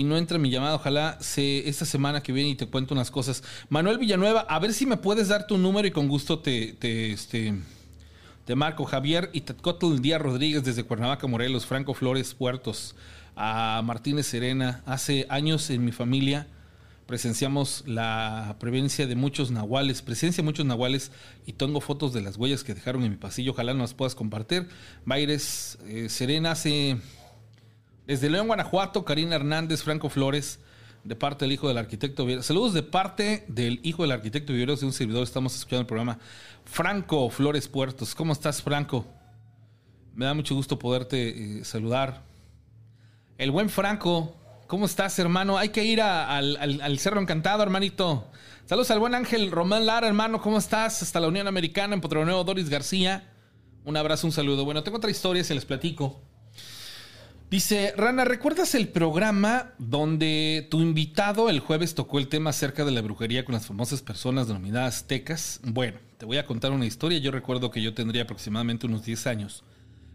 y 0.00 0.04
no 0.04 0.16
entre 0.16 0.38
mi 0.38 0.48
llamada. 0.48 0.76
Ojalá 0.76 1.18
se, 1.20 1.68
esta 1.68 1.84
semana 1.84 2.22
que 2.22 2.32
viene 2.32 2.48
y 2.48 2.54
te 2.54 2.64
cuento 2.66 2.94
unas 2.94 3.10
cosas. 3.10 3.42
Manuel 3.68 3.98
Villanueva, 3.98 4.40
a 4.48 4.58
ver 4.58 4.72
si 4.72 4.86
me 4.86 4.96
puedes 4.96 5.28
dar 5.28 5.46
tu 5.46 5.58
número 5.58 5.86
y 5.86 5.90
con 5.90 6.08
gusto 6.08 6.38
te, 6.38 6.72
te, 6.72 7.12
este, 7.12 7.54
te 8.46 8.54
marco. 8.54 8.86
Javier 8.86 9.28
y 9.34 9.42
Tetcotl 9.42 10.00
Díaz 10.00 10.22
Rodríguez 10.22 10.64
desde 10.64 10.84
Cuernavaca, 10.84 11.26
Morelos. 11.26 11.66
Franco 11.66 11.92
Flores 11.92 12.32
Puertos. 12.32 12.94
A 13.36 13.82
Martínez 13.84 14.26
Serena. 14.26 14.82
Hace 14.86 15.26
años 15.28 15.68
en 15.68 15.84
mi 15.84 15.92
familia 15.92 16.46
presenciamos 17.06 17.84
la 17.86 18.56
presencia 18.58 19.06
de 19.06 19.16
muchos 19.16 19.50
nahuales, 19.50 20.00
presencia 20.00 20.42
de 20.42 20.46
muchos 20.46 20.64
nahuales 20.64 21.10
y 21.44 21.52
tengo 21.54 21.80
fotos 21.80 22.14
de 22.14 22.22
las 22.22 22.36
huellas 22.38 22.64
que 22.64 22.72
dejaron 22.72 23.04
en 23.04 23.10
mi 23.10 23.16
pasillo. 23.16 23.52
Ojalá 23.52 23.74
nos 23.74 23.90
las 23.90 23.94
puedas 23.94 24.14
compartir. 24.14 24.66
Baires 25.04 25.76
eh, 25.88 26.08
Serena 26.08 26.52
hace 26.52 26.96
desde 28.06 28.30
León, 28.30 28.46
Guanajuato, 28.48 29.04
Karina 29.04 29.36
Hernández, 29.36 29.82
Franco 29.82 30.08
Flores, 30.08 30.60
de 31.04 31.16
parte 31.16 31.44
del 31.44 31.52
hijo 31.52 31.68
del 31.68 31.78
arquitecto 31.78 32.24
Viveros. 32.24 32.46
Saludos 32.46 32.74
de 32.74 32.82
parte 32.82 33.44
del 33.48 33.80
hijo 33.82 34.02
del 34.02 34.12
arquitecto 34.12 34.52
Viveros, 34.52 34.80
de 34.80 34.86
un 34.86 34.92
servidor. 34.92 35.22
Estamos 35.22 35.54
escuchando 35.54 35.80
el 35.80 35.86
programa. 35.86 36.18
Franco 36.64 37.30
Flores 37.30 37.68
Puertos. 37.68 38.14
¿Cómo 38.14 38.32
estás, 38.32 38.62
Franco? 38.62 39.06
Me 40.14 40.26
da 40.26 40.34
mucho 40.34 40.54
gusto 40.54 40.78
poderte 40.78 41.60
eh, 41.60 41.64
saludar. 41.64 42.22
El 43.38 43.50
buen 43.50 43.70
Franco. 43.70 44.36
¿Cómo 44.66 44.86
estás, 44.86 45.18
hermano? 45.18 45.56
Hay 45.58 45.70
que 45.70 45.84
ir 45.84 46.00
al- 46.02 46.56
al 46.56 46.98
Cerro 46.98 47.20
Encantado, 47.20 47.62
hermanito. 47.62 48.28
Saludos 48.66 48.90
al 48.92 49.00
buen 49.00 49.14
Ángel 49.14 49.50
Román 49.50 49.86
Lara, 49.86 50.06
hermano. 50.06 50.40
¿Cómo 50.40 50.58
estás? 50.58 51.02
Hasta 51.02 51.18
la 51.18 51.26
Unión 51.28 51.48
Americana, 51.48 51.94
en 51.94 52.00
Potroneo, 52.00 52.44
Doris 52.44 52.68
García. 52.68 53.32
Un 53.84 53.96
abrazo, 53.96 54.26
un 54.26 54.32
saludo. 54.32 54.64
Bueno, 54.64 54.82
tengo 54.84 54.98
otra 54.98 55.10
historia, 55.10 55.42
se 55.42 55.54
les 55.54 55.64
platico. 55.64 56.20
Dice, 57.50 57.92
Rana, 57.96 58.24
¿recuerdas 58.24 58.76
el 58.76 58.86
programa 58.86 59.72
donde 59.76 60.68
tu 60.70 60.80
invitado 60.80 61.50
el 61.50 61.58
jueves 61.58 61.96
tocó 61.96 62.20
el 62.20 62.28
tema 62.28 62.50
acerca 62.50 62.84
de 62.84 62.92
la 62.92 63.02
brujería 63.02 63.44
con 63.44 63.54
las 63.54 63.66
famosas 63.66 64.02
personas 64.02 64.46
denominadas 64.46 65.08
tecas? 65.08 65.58
Bueno, 65.64 65.98
te 66.16 66.26
voy 66.26 66.36
a 66.36 66.46
contar 66.46 66.70
una 66.70 66.86
historia. 66.86 67.18
Yo 67.18 67.32
recuerdo 67.32 67.72
que 67.72 67.82
yo 67.82 67.92
tendría 67.92 68.22
aproximadamente 68.22 68.86
unos 68.86 69.04
10 69.04 69.26
años. 69.26 69.64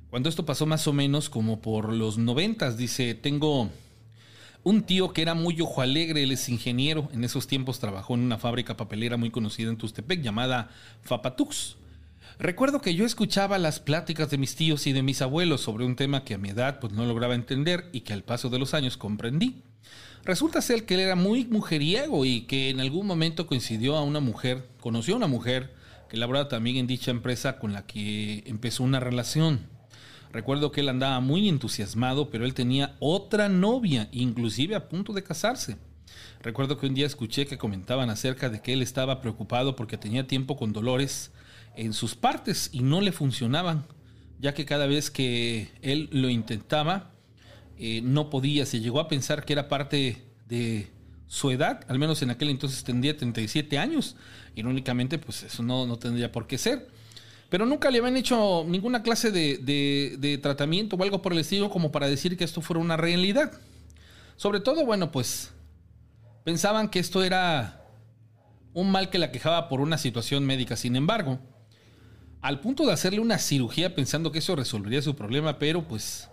Cuando 0.09 0.29
esto 0.29 0.45
pasó 0.45 0.65
más 0.65 0.87
o 0.87 0.93
menos 0.93 1.29
como 1.29 1.59
por 1.59 1.91
los 1.91 2.17
90, 2.17 2.71
dice, 2.71 3.15
tengo 3.15 3.69
un 4.63 4.83
tío 4.83 5.11
que 5.11 5.21
era 5.21 5.33
muy 5.33 5.59
ojo 5.59 5.81
alegre, 5.81 6.23
él 6.23 6.31
es 6.31 6.47
ingeniero. 6.47 7.09
En 7.11 7.25
esos 7.25 7.47
tiempos 7.47 7.81
trabajó 7.81 8.13
en 8.13 8.21
una 8.21 8.37
fábrica 8.37 8.77
papelera 8.77 9.17
muy 9.17 9.29
conocida 9.29 9.69
en 9.69 9.75
Tustepec 9.75 10.21
llamada 10.21 10.69
Fapatux. 11.01 11.75
Recuerdo 12.37 12.81
que 12.81 12.95
yo 12.95 13.05
escuchaba 13.05 13.57
las 13.57 13.79
pláticas 13.79 14.29
de 14.29 14.37
mis 14.37 14.55
tíos 14.55 14.87
y 14.87 14.93
de 14.93 15.03
mis 15.03 15.21
abuelos 15.21 15.61
sobre 15.61 15.85
un 15.85 15.95
tema 15.95 16.25
que 16.25 16.33
a 16.33 16.37
mi 16.37 16.49
edad 16.49 16.79
pues 16.79 16.91
no 16.91 17.05
lograba 17.05 17.33
entender 17.33 17.89
y 17.93 18.01
que 18.01 18.11
al 18.11 18.23
paso 18.23 18.49
de 18.49 18.59
los 18.59 18.73
años 18.73 18.97
comprendí. 18.97 19.63
Resulta 20.25 20.61
ser 20.61 20.85
que 20.85 20.95
él 20.95 20.99
era 20.99 21.15
muy 21.15 21.45
mujeriego 21.45 22.25
y 22.25 22.41
que 22.41 22.69
en 22.69 22.81
algún 22.81 23.07
momento 23.07 23.47
coincidió 23.47 23.95
a 23.95 24.03
una 24.03 24.19
mujer, 24.19 24.67
conoció 24.81 25.13
a 25.13 25.17
una 25.17 25.27
mujer 25.27 25.73
que 26.09 26.17
laboraba 26.17 26.49
también 26.49 26.75
en 26.75 26.87
dicha 26.87 27.11
empresa 27.11 27.57
con 27.57 27.71
la 27.71 27.85
que 27.85 28.43
empezó 28.47 28.83
una 28.83 28.99
relación. 28.99 29.67
Recuerdo 30.33 30.73
que 30.73 30.81
él 30.81 30.89
andaba 30.89 31.21
muy 31.21 31.47
entusiasmado, 31.47 32.29
pero 32.29 32.43
él 32.43 32.53
tenía 32.53 32.97
otra 32.99 33.47
novia, 33.47 34.09
inclusive 34.11 34.75
a 34.75 34.89
punto 34.89 35.13
de 35.13 35.23
casarse. 35.23 35.77
Recuerdo 36.41 36.77
que 36.77 36.87
un 36.87 36.95
día 36.95 37.05
escuché 37.05 37.45
que 37.45 37.57
comentaban 37.57 38.09
acerca 38.09 38.49
de 38.49 38.61
que 38.61 38.73
él 38.73 38.81
estaba 38.81 39.21
preocupado 39.21 39.77
porque 39.77 39.97
tenía 39.97 40.27
tiempo 40.27 40.57
con 40.57 40.73
dolores 40.73 41.31
en 41.77 41.93
sus 41.93 42.15
partes 42.15 42.69
y 42.71 42.81
no 42.81 43.01
le 43.01 43.11
funcionaban, 43.11 43.85
ya 44.39 44.53
que 44.53 44.65
cada 44.65 44.85
vez 44.87 45.09
que 45.11 45.69
él 45.81 46.09
lo 46.11 46.29
intentaba, 46.29 47.11
eh, 47.77 48.01
no 48.03 48.29
podía. 48.29 48.65
Se 48.65 48.79
llegó 48.79 48.99
a 48.99 49.07
pensar 49.07 49.45
que 49.45 49.53
era 49.53 49.67
parte 49.67 50.23
de 50.47 50.91
su 51.27 51.51
edad, 51.51 51.83
al 51.87 51.99
menos 51.99 52.21
en 52.21 52.29
aquel 52.29 52.49
entonces 52.49 52.83
tendría 52.83 53.17
37 53.17 53.77
años. 53.77 54.15
Irónicamente, 54.55 55.17
pues 55.19 55.43
eso 55.43 55.63
no, 55.63 55.85
no 55.85 55.97
tendría 55.97 56.31
por 56.31 56.47
qué 56.47 56.57
ser. 56.57 56.87
Pero 57.49 57.65
nunca 57.65 57.91
le 57.91 57.99
habían 57.99 58.17
hecho 58.17 58.65
ninguna 58.67 59.03
clase 59.03 59.31
de, 59.31 59.57
de- 59.57 60.15
de 60.19 60.37
tratamiento 60.37 60.95
o 60.95 61.03
algo 61.03 61.21
por 61.21 61.31
el 61.33 61.39
estilo 61.39 61.69
como 61.69 61.91
para 61.91 62.07
decir 62.07 62.37
que 62.37 62.43
esto 62.43 62.61
fuera 62.61 62.79
una 62.81 62.97
realidad. 62.97 63.51
Sobre 64.35 64.59
todo, 64.59 64.85
bueno, 64.85 65.11
pues 65.11 65.51
pensaban 66.43 66.89
que 66.89 66.99
esto 66.99 67.23
era 67.23 67.81
un 68.73 68.91
mal 68.91 69.09
que 69.09 69.17
la 69.19 69.31
quejaba 69.31 69.69
por 69.69 69.79
una 69.81 69.97
situación 69.97 70.45
médica. 70.45 70.75
Sin 70.75 70.95
embargo, 70.95 71.39
al 72.45 72.59
punto 72.59 72.85
de 72.85 72.93
hacerle 72.93 73.21
una 73.21 73.39
cirugía 73.39 73.95
pensando 73.95 74.31
que 74.31 74.37
eso 74.37 74.55
resolvería 74.55 75.01
su 75.01 75.15
problema, 75.15 75.57
pero 75.57 75.87
pues 75.87 76.29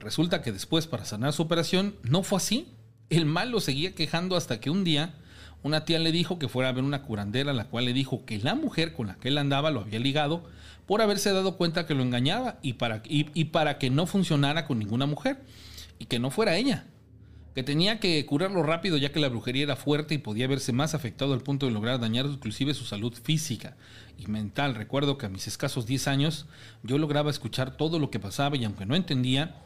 resulta 0.00 0.42
que 0.42 0.50
después 0.50 0.88
para 0.88 1.04
sanar 1.04 1.32
su 1.32 1.42
operación 1.42 1.94
no 2.02 2.24
fue 2.24 2.38
así. 2.38 2.66
El 3.10 3.26
mal 3.26 3.52
lo 3.52 3.60
seguía 3.60 3.94
quejando 3.94 4.34
hasta 4.34 4.58
que 4.58 4.70
un 4.70 4.82
día 4.82 5.14
una 5.62 5.84
tía 5.84 6.00
le 6.00 6.10
dijo 6.10 6.40
que 6.40 6.48
fuera 6.48 6.70
a 6.70 6.72
ver 6.72 6.82
una 6.82 7.02
curandera, 7.02 7.52
la 7.52 7.66
cual 7.66 7.84
le 7.84 7.92
dijo 7.92 8.24
que 8.24 8.38
la 8.38 8.56
mujer 8.56 8.92
con 8.92 9.06
la 9.06 9.14
que 9.14 9.28
él 9.28 9.38
andaba 9.38 9.70
lo 9.70 9.82
había 9.82 10.00
ligado 10.00 10.42
por 10.86 11.00
haberse 11.00 11.32
dado 11.32 11.56
cuenta 11.56 11.86
que 11.86 11.94
lo 11.94 12.02
engañaba 12.02 12.58
y 12.60 12.72
para, 12.72 13.00
y, 13.04 13.28
y 13.32 13.44
para 13.44 13.78
que 13.78 13.88
no 13.88 14.06
funcionara 14.06 14.66
con 14.66 14.80
ninguna 14.80 15.06
mujer 15.06 15.44
y 16.00 16.06
que 16.06 16.18
no 16.18 16.32
fuera 16.32 16.56
ella. 16.56 16.86
Que 17.60 17.64
tenía 17.64 18.00
que 18.00 18.24
curarlo 18.24 18.62
rápido 18.62 18.96
ya 18.96 19.12
que 19.12 19.20
la 19.20 19.28
brujería 19.28 19.64
era 19.64 19.76
fuerte 19.76 20.14
y 20.14 20.18
podía 20.18 20.48
verse 20.48 20.72
más 20.72 20.94
afectado 20.94 21.34
al 21.34 21.42
punto 21.42 21.66
de 21.66 21.72
lograr 21.72 22.00
dañar 22.00 22.24
inclusive 22.24 22.72
su 22.72 22.86
salud 22.86 23.12
física 23.12 23.76
y 24.16 24.28
mental. 24.28 24.74
Recuerdo 24.74 25.18
que 25.18 25.26
a 25.26 25.28
mis 25.28 25.46
escasos 25.46 25.84
10 25.84 26.08
años 26.08 26.46
yo 26.82 26.96
lograba 26.96 27.30
escuchar 27.30 27.76
todo 27.76 27.98
lo 27.98 28.10
que 28.10 28.18
pasaba 28.18 28.56
y 28.56 28.64
aunque 28.64 28.86
no 28.86 28.96
entendía, 28.96 29.56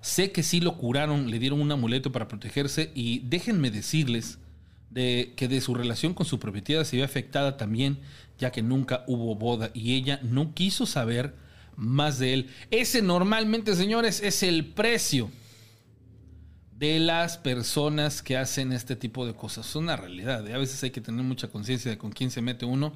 sé 0.00 0.32
que 0.32 0.42
sí 0.42 0.58
lo 0.58 0.78
curaron, 0.78 1.30
le 1.30 1.38
dieron 1.38 1.60
un 1.60 1.70
amuleto 1.70 2.10
para 2.10 2.26
protegerse 2.26 2.90
y 2.92 3.20
déjenme 3.20 3.70
decirles 3.70 4.40
de 4.90 5.32
que 5.36 5.46
de 5.46 5.60
su 5.60 5.76
relación 5.76 6.12
con 6.12 6.26
su 6.26 6.40
prometida 6.40 6.84
se 6.84 6.96
vio 6.96 7.04
afectada 7.04 7.56
también, 7.56 8.00
ya 8.36 8.50
que 8.50 8.62
nunca 8.62 9.04
hubo 9.06 9.36
boda 9.36 9.70
y 9.74 9.94
ella 9.94 10.18
no 10.24 10.54
quiso 10.54 10.86
saber 10.86 11.36
más 11.76 12.18
de 12.18 12.34
él. 12.34 12.50
Ese 12.72 13.00
normalmente, 13.00 13.76
señores, 13.76 14.20
es 14.24 14.42
el 14.42 14.64
precio 14.64 15.30
de 16.78 16.98
las 16.98 17.38
personas 17.38 18.22
que 18.22 18.36
hacen 18.36 18.72
este 18.72 18.96
tipo 18.96 19.26
de 19.26 19.34
cosas. 19.34 19.68
Es 19.68 19.76
una 19.76 19.96
realidad. 19.96 20.46
¿eh? 20.48 20.54
A 20.54 20.58
veces 20.58 20.82
hay 20.82 20.90
que 20.90 21.00
tener 21.00 21.24
mucha 21.24 21.48
conciencia 21.48 21.90
de 21.90 21.98
con 21.98 22.10
quién 22.12 22.30
se 22.30 22.42
mete 22.42 22.64
uno 22.66 22.92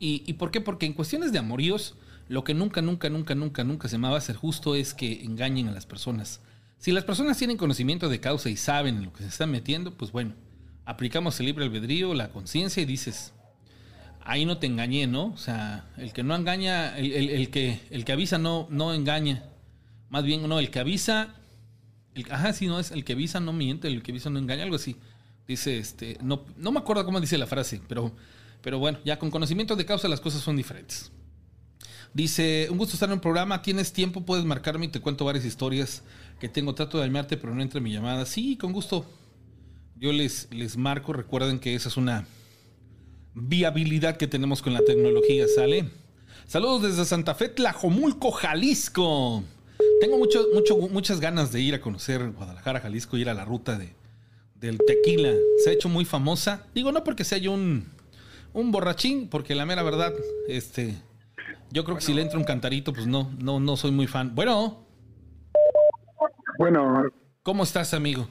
¿Y, 0.00 0.22
¿Y 0.26 0.34
por 0.34 0.50
qué? 0.52 0.60
Porque 0.60 0.86
en 0.86 0.92
cuestiones 0.92 1.32
de 1.32 1.40
amoríos, 1.40 1.96
lo 2.28 2.44
que 2.44 2.54
nunca, 2.54 2.80
nunca, 2.80 3.10
nunca, 3.10 3.34
nunca, 3.34 3.64
nunca 3.64 3.88
se 3.88 3.98
me 3.98 4.08
va 4.08 4.16
a 4.16 4.20
ser 4.20 4.36
justo 4.36 4.76
es 4.76 4.94
que 4.94 5.24
engañen 5.24 5.66
a 5.66 5.72
las 5.72 5.86
personas. 5.86 6.40
Si 6.78 6.92
las 6.92 7.02
personas 7.02 7.36
tienen 7.36 7.56
conocimiento 7.56 8.08
de 8.08 8.20
causa 8.20 8.48
y 8.48 8.56
saben 8.56 8.98
en 8.98 9.04
lo 9.06 9.12
que 9.12 9.24
se 9.24 9.28
están 9.28 9.50
metiendo, 9.50 9.92
pues 9.96 10.12
bueno, 10.12 10.34
aplicamos 10.84 11.40
el 11.40 11.46
libre 11.46 11.64
albedrío, 11.64 12.14
la 12.14 12.28
conciencia 12.28 12.80
y 12.80 12.86
dices, 12.86 13.32
ahí 14.20 14.44
no 14.44 14.58
te 14.58 14.68
engañé, 14.68 15.08
¿no? 15.08 15.32
O 15.32 15.36
sea, 15.36 15.86
el 15.96 16.12
que 16.12 16.22
no 16.22 16.36
engaña, 16.36 16.96
el, 16.96 17.12
el- 17.12 17.30
el 17.30 17.50
que, 17.50 17.80
el 17.90 18.04
que 18.04 18.12
avisa 18.12 18.38
no, 18.38 18.68
no 18.70 18.94
engaña. 18.94 19.46
Más 20.10 20.22
bien, 20.22 20.48
no, 20.48 20.60
el 20.60 20.70
que 20.70 20.78
avisa, 20.78 21.34
el, 22.18 22.32
ajá, 22.32 22.52
sí, 22.52 22.66
no, 22.66 22.78
es 22.78 22.90
el 22.90 23.04
que 23.04 23.14
avisa 23.14 23.40
no 23.40 23.52
miente, 23.52 23.88
el 23.88 24.02
que 24.02 24.12
avisa 24.12 24.30
no 24.30 24.38
engaña, 24.38 24.64
algo 24.64 24.76
así. 24.76 24.96
Dice, 25.46 25.78
este, 25.78 26.18
no, 26.22 26.44
no 26.56 26.72
me 26.72 26.78
acuerdo 26.78 27.04
cómo 27.04 27.20
dice 27.20 27.38
la 27.38 27.46
frase, 27.46 27.80
pero, 27.88 28.12
pero 28.60 28.78
bueno, 28.78 28.98
ya 29.04 29.18
con 29.18 29.30
conocimiento 29.30 29.76
de 29.76 29.86
causa 29.86 30.08
las 30.08 30.20
cosas 30.20 30.42
son 30.42 30.56
diferentes. 30.56 31.10
Dice, 32.12 32.68
un 32.70 32.78
gusto 32.78 32.94
estar 32.94 33.08
en 33.08 33.14
un 33.14 33.20
programa, 33.20 33.62
tienes 33.62 33.92
tiempo, 33.92 34.24
puedes 34.24 34.44
marcarme 34.44 34.86
y 34.86 34.88
te 34.88 35.00
cuento 35.00 35.24
varias 35.24 35.44
historias 35.44 36.02
que 36.40 36.48
tengo. 36.48 36.74
Trato 36.74 36.98
de 36.98 37.06
llamarte, 37.06 37.36
pero 37.36 37.54
no 37.54 37.62
entra 37.62 37.80
mi 37.80 37.92
llamada. 37.92 38.26
Sí, 38.26 38.56
con 38.56 38.72
gusto. 38.72 39.06
Yo 39.96 40.12
les, 40.12 40.48
les 40.50 40.76
marco, 40.76 41.12
recuerden 41.12 41.58
que 41.58 41.74
esa 41.74 41.88
es 41.88 41.96
una 41.96 42.26
viabilidad 43.34 44.16
que 44.16 44.26
tenemos 44.26 44.62
con 44.62 44.72
la 44.72 44.80
tecnología, 44.80 45.46
¿sale? 45.54 45.90
Saludos 46.46 46.82
desde 46.82 47.04
Santa 47.04 47.34
Fe, 47.34 47.48
Tlajomulco, 47.48 48.30
Jalisco. 48.30 49.44
Tengo 50.00 50.18
mucho, 50.18 50.46
mucho, 50.54 50.76
muchas 50.76 51.20
ganas 51.20 51.52
de 51.52 51.60
ir 51.60 51.74
a 51.74 51.80
conocer 51.80 52.30
Guadalajara, 52.30 52.80
Jalisco, 52.80 53.16
ir 53.16 53.28
a 53.28 53.34
la 53.34 53.44
ruta 53.44 53.76
de, 53.78 53.94
del 54.54 54.78
tequila. 54.86 55.32
Se 55.64 55.70
ha 55.70 55.72
hecho 55.72 55.88
muy 55.88 56.04
famosa. 56.04 56.66
Digo, 56.74 56.92
no 56.92 57.04
porque 57.04 57.24
sea 57.24 57.38
yo 57.38 57.52
un, 57.52 57.86
un 58.52 58.70
borrachín, 58.72 59.28
porque 59.28 59.54
la 59.54 59.66
mera 59.66 59.82
verdad, 59.82 60.12
este, 60.48 60.94
yo 61.70 61.84
creo 61.84 61.96
que 61.96 62.02
si 62.02 62.14
le 62.14 62.22
entra 62.22 62.38
un 62.38 62.44
cantarito, 62.44 62.92
pues 62.92 63.06
no, 63.06 63.30
no, 63.38 63.60
no 63.60 63.76
soy 63.76 63.90
muy 63.90 64.06
fan. 64.06 64.34
Bueno, 64.34 64.84
Bueno, 66.58 67.04
¿cómo 67.42 67.62
estás, 67.62 67.94
amigo? 67.94 68.28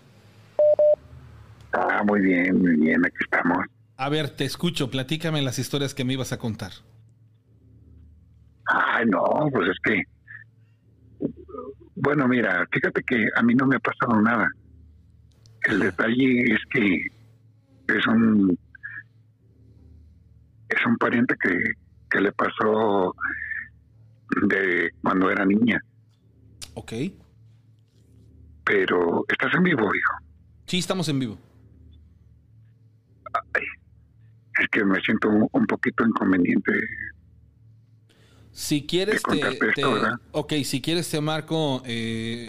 ah, 1.73 2.03
muy 2.05 2.21
bien, 2.21 2.59
muy 2.61 2.75
bien, 2.77 3.05
aquí 3.05 3.17
estamos. 3.21 3.57
A 3.95 4.09
ver, 4.09 4.29
te 4.29 4.45
escucho, 4.45 4.89
platícame 4.91 5.41
las 5.41 5.59
historias 5.59 5.93
que 5.93 6.03
me 6.03 6.13
ibas 6.13 6.31
a 6.31 6.37
contar. 6.37 6.71
Ay, 8.65 9.05
no, 9.07 9.23
pues 9.51 9.69
es 9.69 9.77
que, 9.83 10.03
bueno, 11.97 12.27
mira, 12.27 12.65
fíjate 12.71 13.01
que 13.03 13.27
a 13.35 13.41
mí 13.43 13.53
no 13.55 13.65
me 13.67 13.75
ha 13.75 13.79
pasado 13.79 14.21
nada. 14.21 14.47
El 15.63 15.79
detalle 15.79 16.41
es 16.53 16.59
que 16.71 17.07
es 17.87 18.07
un, 18.07 18.57
es 20.69 20.85
un 20.85 20.97
pariente 20.97 21.35
que, 21.41 21.57
que 22.09 22.21
le 22.21 22.31
pasó 22.31 23.13
de 24.47 24.91
cuando 25.01 25.29
era 25.31 25.45
niña, 25.45 25.81
Ok. 26.75 26.93
pero 28.63 29.25
estás 29.29 29.53
en 29.55 29.63
vivo, 29.63 29.83
hijo. 29.95 30.13
Sí, 30.65 30.77
estamos 30.79 31.07
en 31.09 31.19
vivo. 31.19 31.37
Es 34.59 34.67
que 34.71 34.83
me 34.83 34.99
siento 35.01 35.29
un, 35.29 35.47
un 35.51 35.65
poquito 35.65 36.05
inconveniente. 36.05 36.71
Si 38.57 38.87
quieres, 38.87 39.21
Te 39.21 39.37
te, 39.37 40.63
si 40.63 40.81
quieres 40.81 41.11
te 41.11 41.21
marco 41.21 41.83
eh, 41.85 42.47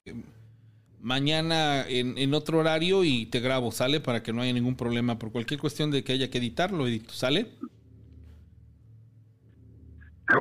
mañana 1.02 1.86
en, 1.86 2.16
en 2.16 2.32
otro 2.32 2.60
horario 2.60 3.04
y 3.04 3.26
te 3.26 3.40
grabo, 3.40 3.72
¿sale? 3.72 4.00
Para 4.00 4.22
que 4.22 4.32
no 4.32 4.40
haya 4.40 4.54
ningún 4.54 4.74
problema. 4.74 5.18
Por 5.18 5.32
cualquier 5.32 5.60
cuestión 5.60 5.90
de 5.90 6.02
que 6.02 6.14
haya 6.14 6.30
que 6.30 6.38
editarlo, 6.38 6.86
edito, 6.88 7.12
¿sale? 7.12 7.48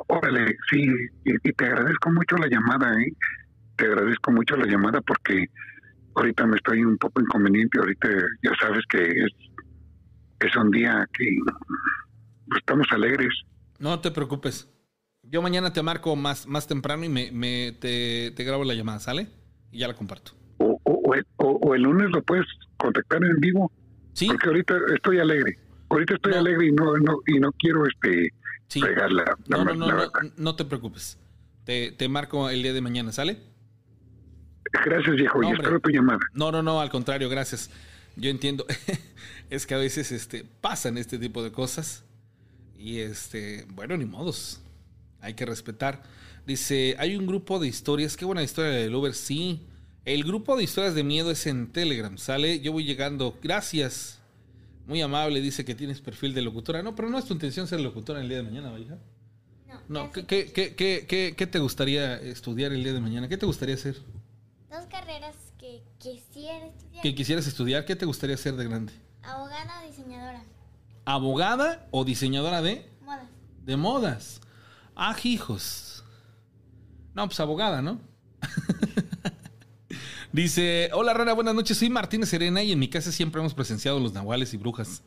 Órale, 0.08 0.56
sí, 0.70 0.86
y, 1.26 1.32
y 1.34 1.52
te 1.52 1.66
agradezco 1.66 2.12
mucho 2.12 2.38
la 2.38 2.48
llamada, 2.48 2.94
¿eh? 3.02 3.12
Te 3.76 3.88
agradezco 3.88 4.32
mucho 4.32 4.56
la 4.56 4.68
llamada 4.68 5.02
porque 5.02 5.48
ahorita 6.16 6.48
me 6.48 6.56
estoy 6.56 6.82
un 6.86 6.98
poco 6.98 7.20
inconveniente. 7.20 7.78
Ahorita 7.78 8.08
ya 8.42 8.52
sabes 8.62 8.86
que 8.90 9.04
es, 9.04 9.34
es 10.40 10.56
un 10.56 10.72
día 10.72 11.06
que 11.12 11.28
pues, 12.48 12.60
estamos 12.60 12.88
alegres. 12.92 13.34
No 13.80 14.00
te 14.00 14.12
preocupes. 14.12 14.70
Yo 15.30 15.42
mañana 15.42 15.74
te 15.74 15.82
marco 15.84 16.16
más, 16.16 16.48
más 16.48 16.68
temprano 16.68 17.04
y 17.04 17.10
me, 17.10 17.32
me- 17.32 17.74
te, 17.80 18.32
te 18.36 18.44
grabo 18.44 18.64
la 18.64 18.74
llamada, 18.74 19.00
¿sale? 19.00 19.28
Y 19.72 19.80
ya 19.80 19.88
la 19.88 19.94
comparto. 19.94 20.32
O, 20.58 20.80
o, 20.84 20.92
o 21.06 21.14
el, 21.16 21.26
o- 21.38 21.60
o 21.62 21.76
el 21.76 21.82
lunes 21.82 22.10
lo 22.12 22.22
puedes 22.24 22.46
contactar 22.78 23.24
en 23.24 23.36
vivo 23.40 23.72
Sí, 24.14 24.28
porque 24.28 24.48
ahorita 24.48 24.76
estoy 24.96 25.20
alegre. 25.20 25.60
Ahorita 25.90 26.16
estoy 26.16 26.34
No. 26.34 26.40
alegre 26.40 26.68
y 26.68 26.72
no, 26.72 26.98
no 26.98 27.20
y 27.28 27.40
no 27.40 27.52
quiero 27.54 27.86
este 27.86 28.34
sí. 28.68 28.80
la, 28.82 29.36
No, 29.48 29.64
no, 29.64 29.76
no, 29.76 29.88
la 29.88 30.10
no, 30.38 30.56
te 30.56 30.66
preocupes. 30.66 31.18
Te, 31.66 31.92
te 31.92 32.08
marco 32.10 32.50
el 32.50 32.64
día 32.64 32.74
de 32.74 32.82
mañana, 32.82 33.12
¿sale? 33.12 33.38
Gracias, 34.86 35.16
viejo, 35.16 35.42
No, 35.42 35.50
y 35.50 35.54
espero 35.54 35.80
tu 35.80 35.90
llamada. 35.90 36.20
No, 36.34 36.52
no, 36.52 36.62
no, 36.64 36.82
al 36.82 36.90
contrario, 36.90 37.30
gracias. 37.30 37.70
Yo 38.16 38.30
entiendo. 38.30 38.66
es 39.50 39.66
que 39.68 39.76
a 39.76 39.78
veces 39.78 40.12
este, 40.12 40.44
pasan 40.62 40.98
este 40.98 41.18
tipo 41.20 41.44
de 41.44 41.52
cosas. 41.52 42.04
Y 42.78 43.00
este, 43.00 43.66
bueno, 43.70 43.96
ni 43.98 44.06
modos. 44.06 44.62
Hay 45.28 45.34
que 45.34 45.46
respetar. 45.46 46.02
Dice, 46.46 46.96
hay 47.00 47.16
un 47.18 47.28
grupo 47.28 47.60
de 47.60 47.68
historias. 47.68 48.16
Qué 48.16 48.24
buena 48.24 48.42
historia 48.44 48.72
del 48.72 48.96
Uber. 48.96 49.14
Sí. 49.14 49.62
El 50.06 50.24
grupo 50.24 50.56
de 50.56 50.64
historias 50.64 50.96
de 50.96 51.04
miedo 51.04 51.32
es 51.32 51.46
en 51.48 51.68
Telegram. 51.74 52.18
Sale, 52.18 52.62
yo 52.62 52.72
voy 52.72 52.86
llegando. 52.86 53.38
Gracias. 53.44 54.20
Muy 54.86 55.02
amable. 55.02 55.42
Dice 55.42 55.66
que 55.66 55.76
tienes 55.76 56.00
perfil 56.00 56.34
de 56.34 56.42
locutora. 56.42 56.82
No, 56.82 56.96
pero 56.96 57.10
no 57.10 57.18
es 57.20 57.26
tu 57.26 57.34
intención 57.34 57.68
ser 57.68 57.82
locutora 57.82 58.22
el 58.22 58.30
día 58.30 58.38
de 58.38 58.44
mañana, 58.44 58.72
¿va, 58.72 58.80
hija? 58.80 58.98
No, 59.68 59.82
No, 60.06 60.12
¿qué, 60.14 60.26
qué, 60.26 60.76
qué, 60.76 61.36
qué, 61.36 61.48
te 61.48 61.60
gustaría 61.60 62.16
estudiar 62.22 62.72
el 62.72 62.82
día 62.84 62.94
de 62.94 63.02
mañana? 63.02 63.28
¿Qué 63.28 63.36
te 63.38 63.46
gustaría 63.46 63.76
hacer? 63.76 63.98
Dos 64.72 64.86
carreras 64.90 65.36
que 65.60 65.82
quisiera 65.98 66.68
estudiar. 66.68 67.04
¿Qué 67.04 67.14
quisieras 67.14 67.46
estudiar? 67.48 67.84
¿Qué 67.84 67.98
te 67.98 68.06
gustaría 68.06 68.36
hacer 68.36 68.56
de 68.56 68.64
grande? 68.64 68.94
Abogada 69.24 69.82
o 69.84 69.88
diseñadora. 69.90 70.44
abogada 71.04 71.88
o 71.92 72.06
diseñadora 72.06 72.62
de, 72.62 72.86
Modas. 73.04 73.28
de 73.66 73.76
modas. 73.78 74.42
Ah, 75.00 75.16
hijos. 75.24 76.04
No, 77.14 77.28
pues 77.28 77.40
abogada, 77.40 77.82
¿no? 77.84 78.00
Dice, 80.34 80.90
hola 80.94 81.14
Rara, 81.14 81.34
buenas 81.34 81.56
noches, 81.56 81.78
soy 81.78 81.90
Martínez 81.90 82.30
Serena 82.30 82.62
y 82.62 82.72
en 82.72 82.80
mi 82.80 82.90
casa 82.90 83.12
siempre 83.12 83.40
hemos 83.40 83.54
presenciado 83.54 84.00
los 84.00 84.14
nahuales 84.14 84.54
y 84.54 84.58
brujas. 84.58 85.04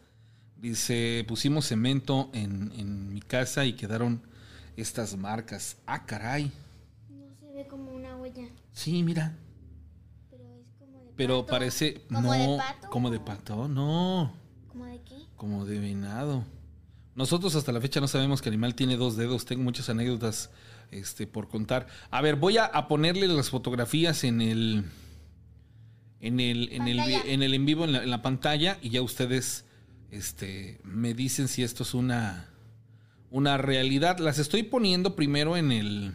Dice, 0.56 1.24
pusimos 1.28 1.66
cemento 1.66 2.30
en, 2.32 2.72
en 2.76 3.12
mi 3.12 3.20
casa 3.20 3.64
y 3.64 3.74
quedaron 3.74 4.22
estas 4.76 5.16
marcas. 5.16 5.76
Ah, 5.86 6.06
caray. 6.06 6.50
No 7.10 7.26
se 7.38 7.52
ve 7.52 7.66
como 7.66 7.90
una 7.92 8.16
huella, 8.16 8.48
Sí, 8.72 9.02
mira. 9.02 9.36
pero 10.30 10.44
es 10.60 10.66
como 10.78 10.98
de 11.04 11.12
Pero 11.16 11.40
pato. 11.42 11.50
parece... 11.50 12.02
¿Como 12.08 12.20
no, 12.22 12.32
de 12.32 12.56
pato? 12.58 12.90
como 12.90 13.10
de 13.10 13.20
pato, 13.20 13.68
no. 13.68 14.32
¿Como 14.68 14.86
de 14.86 15.02
qué? 15.02 15.16
Como 15.36 15.64
de 15.66 15.78
venado. 15.80 16.44
Nosotros 17.14 17.54
hasta 17.54 17.72
la 17.72 17.80
fecha 17.80 18.00
no 18.00 18.08
sabemos 18.08 18.40
que 18.40 18.48
animal 18.48 18.74
tiene 18.74 18.96
dos 18.96 19.16
dedos. 19.16 19.44
Tengo 19.44 19.62
muchas 19.62 19.88
anécdotas 19.90 20.50
este, 20.90 21.26
por 21.26 21.48
contar. 21.48 21.86
A 22.10 22.20
ver, 22.22 22.36
voy 22.36 22.58
a, 22.58 22.64
a 22.64 22.88
ponerle 22.88 23.26
las 23.26 23.50
fotografías 23.50 24.24
en 24.24 24.40
el. 24.40 24.84
En 26.22 26.38
el, 26.38 26.68
en 26.72 26.86
el, 26.86 26.98
en 27.00 27.42
el 27.42 27.54
en 27.54 27.64
vivo, 27.64 27.84
en 27.84 27.92
la, 27.92 28.02
en 28.02 28.10
la 28.10 28.20
pantalla, 28.20 28.76
y 28.82 28.90
ya 28.90 29.00
ustedes 29.00 29.64
este, 30.10 30.78
me 30.84 31.14
dicen 31.14 31.48
si 31.48 31.62
esto 31.62 31.82
es 31.82 31.94
una, 31.94 32.50
una 33.30 33.56
realidad. 33.56 34.18
Las 34.18 34.38
estoy 34.38 34.62
poniendo 34.62 35.16
primero 35.16 35.56
en 35.56 35.72
el, 35.72 36.12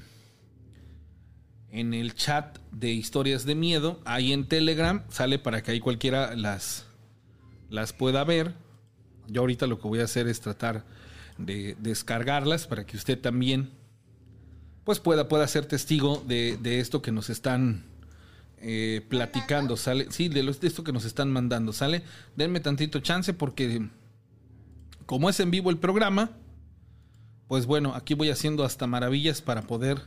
en 1.72 1.96
el 1.96 2.14
chat 2.14 2.60
de 2.72 2.92
historias 2.92 3.46
de 3.46 3.56
miedo. 3.56 4.00
Ahí 4.06 4.32
en 4.32 4.48
Telegram 4.48 5.04
sale 5.10 5.40
para 5.40 5.64
que 5.64 5.72
ahí 5.72 5.80
cualquiera 5.80 6.36
las, 6.36 6.86
las 7.70 7.92
pueda 7.92 8.24
ver. 8.24 8.54
Yo 9.28 9.42
ahorita 9.42 9.68
lo 9.68 9.80
que 9.80 9.88
voy 9.88 10.00
a 10.00 10.06
hacer 10.06 10.28
es 10.28 10.42
tratar 10.42 10.84
de 11.38 11.76
descargarlas 11.80 12.68
para 12.68 12.86
que 12.86 12.98
usted 12.98 13.20
también 13.20 13.72
pues 14.84 15.00
pueda, 15.00 15.28
pueda 15.28 15.48
ser 15.48 15.66
testigo 15.66 16.24
de, 16.28 16.58
de 16.62 16.80
esto 16.80 17.02
que 17.02 17.12
nos 17.12 17.30
están 17.30 17.84
eh, 18.68 19.06
platicando, 19.10 19.78
¿sale? 19.78 20.08
Sí, 20.12 20.28
de, 20.28 20.42
los, 20.42 20.60
de 20.60 20.68
esto 20.68 20.84
que 20.84 20.92
nos 20.92 21.06
están 21.06 21.32
mandando, 21.32 21.74
¿sale? 21.74 22.04
Denme 22.36 22.60
tantito 22.60 23.00
chance 23.00 23.34
porque 23.34 23.88
como 25.06 25.30
es 25.30 25.40
en 25.40 25.52
vivo 25.52 25.70
el 25.70 25.78
programa, 25.78 26.32
pues 27.48 27.66
bueno, 27.66 27.94
aquí 27.94 28.14
voy 28.16 28.30
haciendo 28.30 28.64
hasta 28.64 28.88
maravillas 28.88 29.42
para 29.42 29.64
poder 29.64 30.02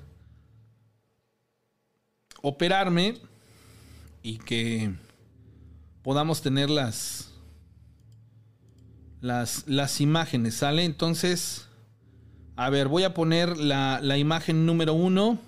operarme 2.42 3.18
y 4.22 4.38
que 4.38 4.92
podamos 6.02 6.42
tener 6.42 6.68
las, 6.68 7.27
las, 9.20 9.64
las 9.66 10.00
imágenes, 10.00 10.54
¿sale? 10.54 10.84
Entonces, 10.84 11.66
a 12.56 12.70
ver, 12.70 12.88
voy 12.88 13.04
a 13.04 13.14
poner 13.14 13.56
la, 13.56 14.00
la 14.02 14.18
imagen 14.18 14.66
número 14.66 14.94
uno. 14.94 15.38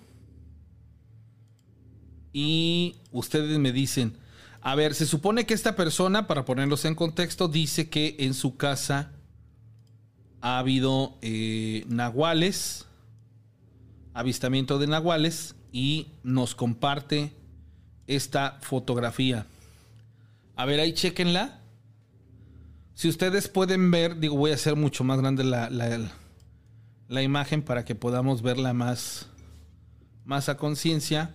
Y 2.33 2.97
ustedes 3.11 3.59
me 3.59 3.73
dicen, 3.73 4.17
a 4.61 4.75
ver, 4.75 4.95
se 4.95 5.07
supone 5.07 5.47
que 5.47 5.55
esta 5.55 5.75
persona, 5.75 6.27
para 6.27 6.45
ponerlos 6.45 6.85
en 6.85 6.95
contexto, 6.95 7.49
dice 7.49 7.89
que 7.89 8.17
en 8.21 8.35
su 8.35 8.57
casa 8.57 9.13
ha 10.41 10.59
habido 10.59 11.19
eh, 11.23 11.85
nahuales, 11.89 12.87
avistamiento 14.15 14.79
de 14.79 14.87
nahuales, 14.87 15.55
y 15.73 16.09
nos 16.23 16.55
comparte 16.55 17.33
esta 18.07 18.59
fotografía. 18.61 19.47
A 20.57 20.65
ver, 20.65 20.81
ahí 20.81 20.93
chequenla. 20.93 21.60
Si 23.01 23.09
ustedes 23.09 23.49
pueden 23.49 23.91
ver, 23.91 24.19
digo, 24.19 24.37
voy 24.37 24.51
a 24.51 24.57
hacer 24.57 24.77
mucho 24.77 25.05
más 25.05 25.19
grande 25.19 25.43
la, 25.43 25.71
la, 25.71 26.11
la 27.09 27.23
imagen 27.23 27.63
para 27.63 27.83
que 27.87 27.95
podamos 27.95 28.43
verla 28.43 28.75
más, 28.75 29.27
más 30.27 30.51
a 30.51 30.59
conciencia. 30.59 31.35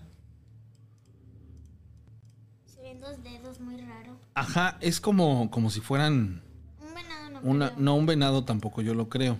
Se 2.68 2.84
ven 2.84 3.00
dos 3.00 3.24
dedos 3.24 3.60
muy 3.60 3.78
raro. 3.78 4.16
Ajá, 4.36 4.78
es 4.80 5.02
como, 5.02 5.50
como 5.50 5.72
si 5.72 5.82
fueran 5.82 6.44
Un 6.80 6.94
venado 6.94 7.30
no. 7.32 7.40
una, 7.42 7.68
creo. 7.70 7.80
no 7.80 7.96
un 7.96 8.06
venado 8.06 8.46
tampoco, 8.46 8.84
yo 8.84 8.94
lo 8.94 9.10
creo. 9.10 9.40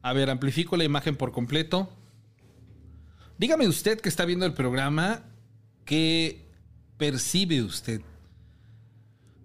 A 0.00 0.14
ver, 0.14 0.30
amplifico 0.30 0.78
la 0.78 0.84
imagen 0.84 1.16
por 1.16 1.30
completo. 1.30 1.90
Dígame 3.36 3.68
usted 3.68 4.00
que 4.00 4.08
está 4.08 4.24
viendo 4.24 4.46
el 4.46 4.54
programa, 4.54 5.24
¿qué 5.84 6.48
percibe 6.96 7.62
usted? 7.62 8.00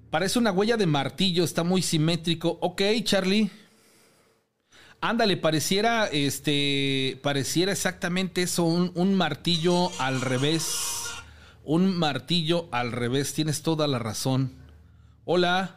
Parece 0.10 0.40
una 0.40 0.52
huella 0.52 0.78
de 0.78 0.86
martillo, 0.86 1.44
está 1.44 1.64
muy 1.64 1.82
simétrico. 1.82 2.58
Ok, 2.62 2.82
Charlie. 3.04 3.50
Ándale, 5.02 5.38
pareciera, 5.38 6.08
este, 6.08 7.20
pareciera 7.22 7.72
exactamente 7.72 8.42
eso, 8.42 8.64
un, 8.64 8.92
un 8.96 9.14
martillo 9.14 9.90
al 10.00 10.22
revés. 10.22 11.04
Un 11.64 11.98
martillo 11.98 12.68
al 12.72 12.92
revés, 12.94 13.34
tienes 13.34 13.62
toda 13.62 13.88
la 13.88 14.00
razón. 14.00 14.54
Hola. 15.26 15.76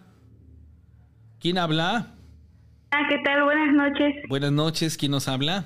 ¿Quién 1.41 1.59
habla? 1.59 2.14
Ah, 2.93 3.03
¿qué 3.09 3.18
tal? 3.24 3.43
Buenas 3.45 3.74
noches. 3.74 4.14
Buenas 4.28 4.53
noches, 4.53 4.97
¿quién 4.97 5.12
nos 5.12 5.26
habla? 5.26 5.64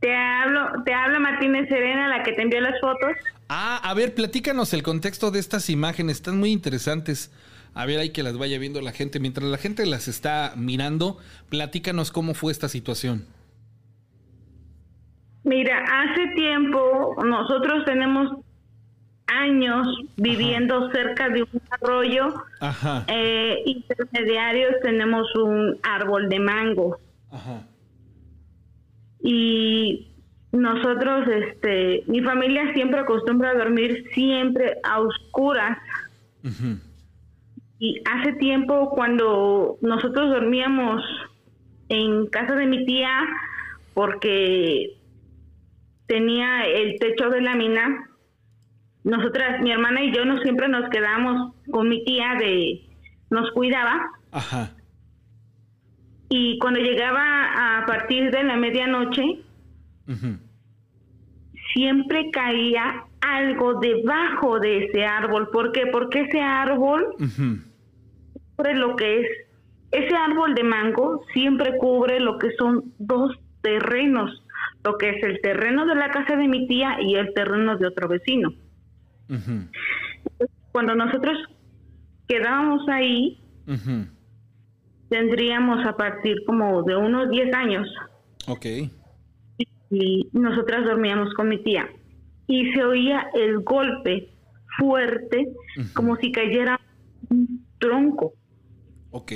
Te 0.00 0.14
hablo, 0.14 0.82
te 0.84 0.94
habla 0.94 1.18
Martínez 1.18 1.68
Serena, 1.68 2.08
la 2.08 2.22
que 2.22 2.32
te 2.32 2.42
envió 2.42 2.60
las 2.60 2.80
fotos. 2.80 3.12
Ah, 3.48 3.80
a 3.82 3.94
ver, 3.94 4.14
platícanos 4.14 4.74
el 4.74 4.82
contexto 4.82 5.30
de 5.30 5.38
estas 5.38 5.70
imágenes, 5.70 6.16
están 6.16 6.38
muy 6.38 6.50
interesantes. 6.52 7.32
A 7.74 7.86
ver, 7.86 7.98
hay 8.00 8.10
que 8.10 8.22
las 8.22 8.36
vaya 8.36 8.58
viendo 8.58 8.80
la 8.80 8.92
gente. 8.92 9.20
Mientras 9.20 9.48
la 9.48 9.56
gente 9.56 9.86
las 9.86 10.08
está 10.08 10.52
mirando, 10.56 11.18
platícanos 11.48 12.10
cómo 12.10 12.34
fue 12.34 12.52
esta 12.52 12.68
situación. 12.68 13.26
Mira, 15.44 15.78
hace 15.78 16.34
tiempo 16.34 17.16
nosotros 17.24 17.84
tenemos 17.86 18.38
años 19.28 19.86
viviendo 20.16 20.90
cerca 20.90 21.28
de 21.28 21.42
un 21.42 21.62
arroyo 21.70 22.34
Ajá, 22.60 23.04
eh, 23.08 23.62
intermediarios, 23.66 24.74
tenemos 24.82 25.26
un 25.36 25.78
árbol 25.82 26.28
de 26.28 26.40
mango 26.40 26.98
ajá. 27.30 27.66
y 29.22 30.08
nosotros, 30.52 31.28
este, 31.28 32.04
mi 32.06 32.22
familia 32.22 32.72
siempre 32.72 33.00
acostumbra 33.00 33.50
a 33.50 33.58
dormir 33.58 34.04
siempre 34.14 34.78
a 34.82 35.00
oscuras. 35.00 35.78
Y 37.78 38.00
hace 38.10 38.32
tiempo 38.34 38.90
cuando 38.90 39.76
nosotros 39.82 40.30
dormíamos 40.30 41.02
en 41.88 42.26
casa 42.26 42.54
de 42.54 42.66
mi 42.66 42.84
tía, 42.86 43.10
porque 43.94 44.96
tenía 46.06 46.64
el 46.66 46.98
techo 46.98 47.28
de 47.28 47.42
lámina, 47.42 48.08
nosotras, 49.04 49.60
mi 49.62 49.70
hermana 49.70 50.02
y 50.02 50.14
yo, 50.14 50.24
no 50.24 50.40
siempre 50.40 50.68
nos 50.68 50.88
quedamos 50.90 51.54
con 51.70 51.88
mi 51.88 52.04
tía 52.04 52.34
de, 52.38 52.82
nos 53.30 53.50
cuidaba, 53.52 54.00
Ajá. 54.32 54.74
y 56.30 56.58
cuando 56.58 56.80
llegaba 56.80 57.78
a 57.80 57.86
partir 57.86 58.30
de 58.30 58.42
la 58.42 58.56
medianoche, 58.56 59.42
siempre 61.74 62.30
caía 62.32 63.04
algo 63.20 63.80
debajo 63.80 64.58
de 64.60 64.84
ese 64.84 65.04
árbol. 65.04 65.48
¿Por 65.50 65.72
qué? 65.72 65.86
Porque 65.92 66.22
ese 66.22 66.40
árbol 66.40 67.06
cubre 68.56 68.74
lo 68.74 68.96
que 68.96 69.20
es 69.20 69.26
ese 69.90 70.14
árbol 70.14 70.54
de 70.54 70.64
mango 70.64 71.24
siempre 71.32 71.78
cubre 71.78 72.20
lo 72.20 72.38
que 72.38 72.50
son 72.58 72.92
dos 72.98 73.38
terrenos 73.62 74.44
lo 74.84 74.98
que 74.98 75.10
es 75.10 75.22
el 75.22 75.40
terreno 75.40 75.86
de 75.86 75.94
la 75.94 76.10
casa 76.10 76.36
de 76.36 76.46
mi 76.46 76.66
tía 76.68 76.98
y 77.00 77.14
el 77.14 77.32
terreno 77.32 77.76
de 77.78 77.86
otro 77.86 78.06
vecino 78.06 78.52
cuando 80.72 80.94
nosotros 80.94 81.38
quedábamos 82.26 82.86
ahí 82.88 83.40
tendríamos 85.08 85.86
a 85.86 85.96
partir 85.96 86.36
como 86.44 86.82
de 86.82 86.96
unos 86.96 87.30
10 87.30 87.54
años 87.54 87.88
Ok. 88.46 88.66
Y 89.90 90.28
nosotras 90.32 90.84
dormíamos 90.84 91.32
con 91.34 91.48
mi 91.48 91.62
tía 91.62 91.88
y 92.46 92.72
se 92.72 92.84
oía 92.84 93.28
el 93.34 93.60
golpe 93.60 94.30
fuerte 94.78 95.48
como 95.94 96.16
si 96.16 96.30
cayera 96.32 96.80
un 97.30 97.66
tronco 97.78 98.32
Ok. 99.10 99.32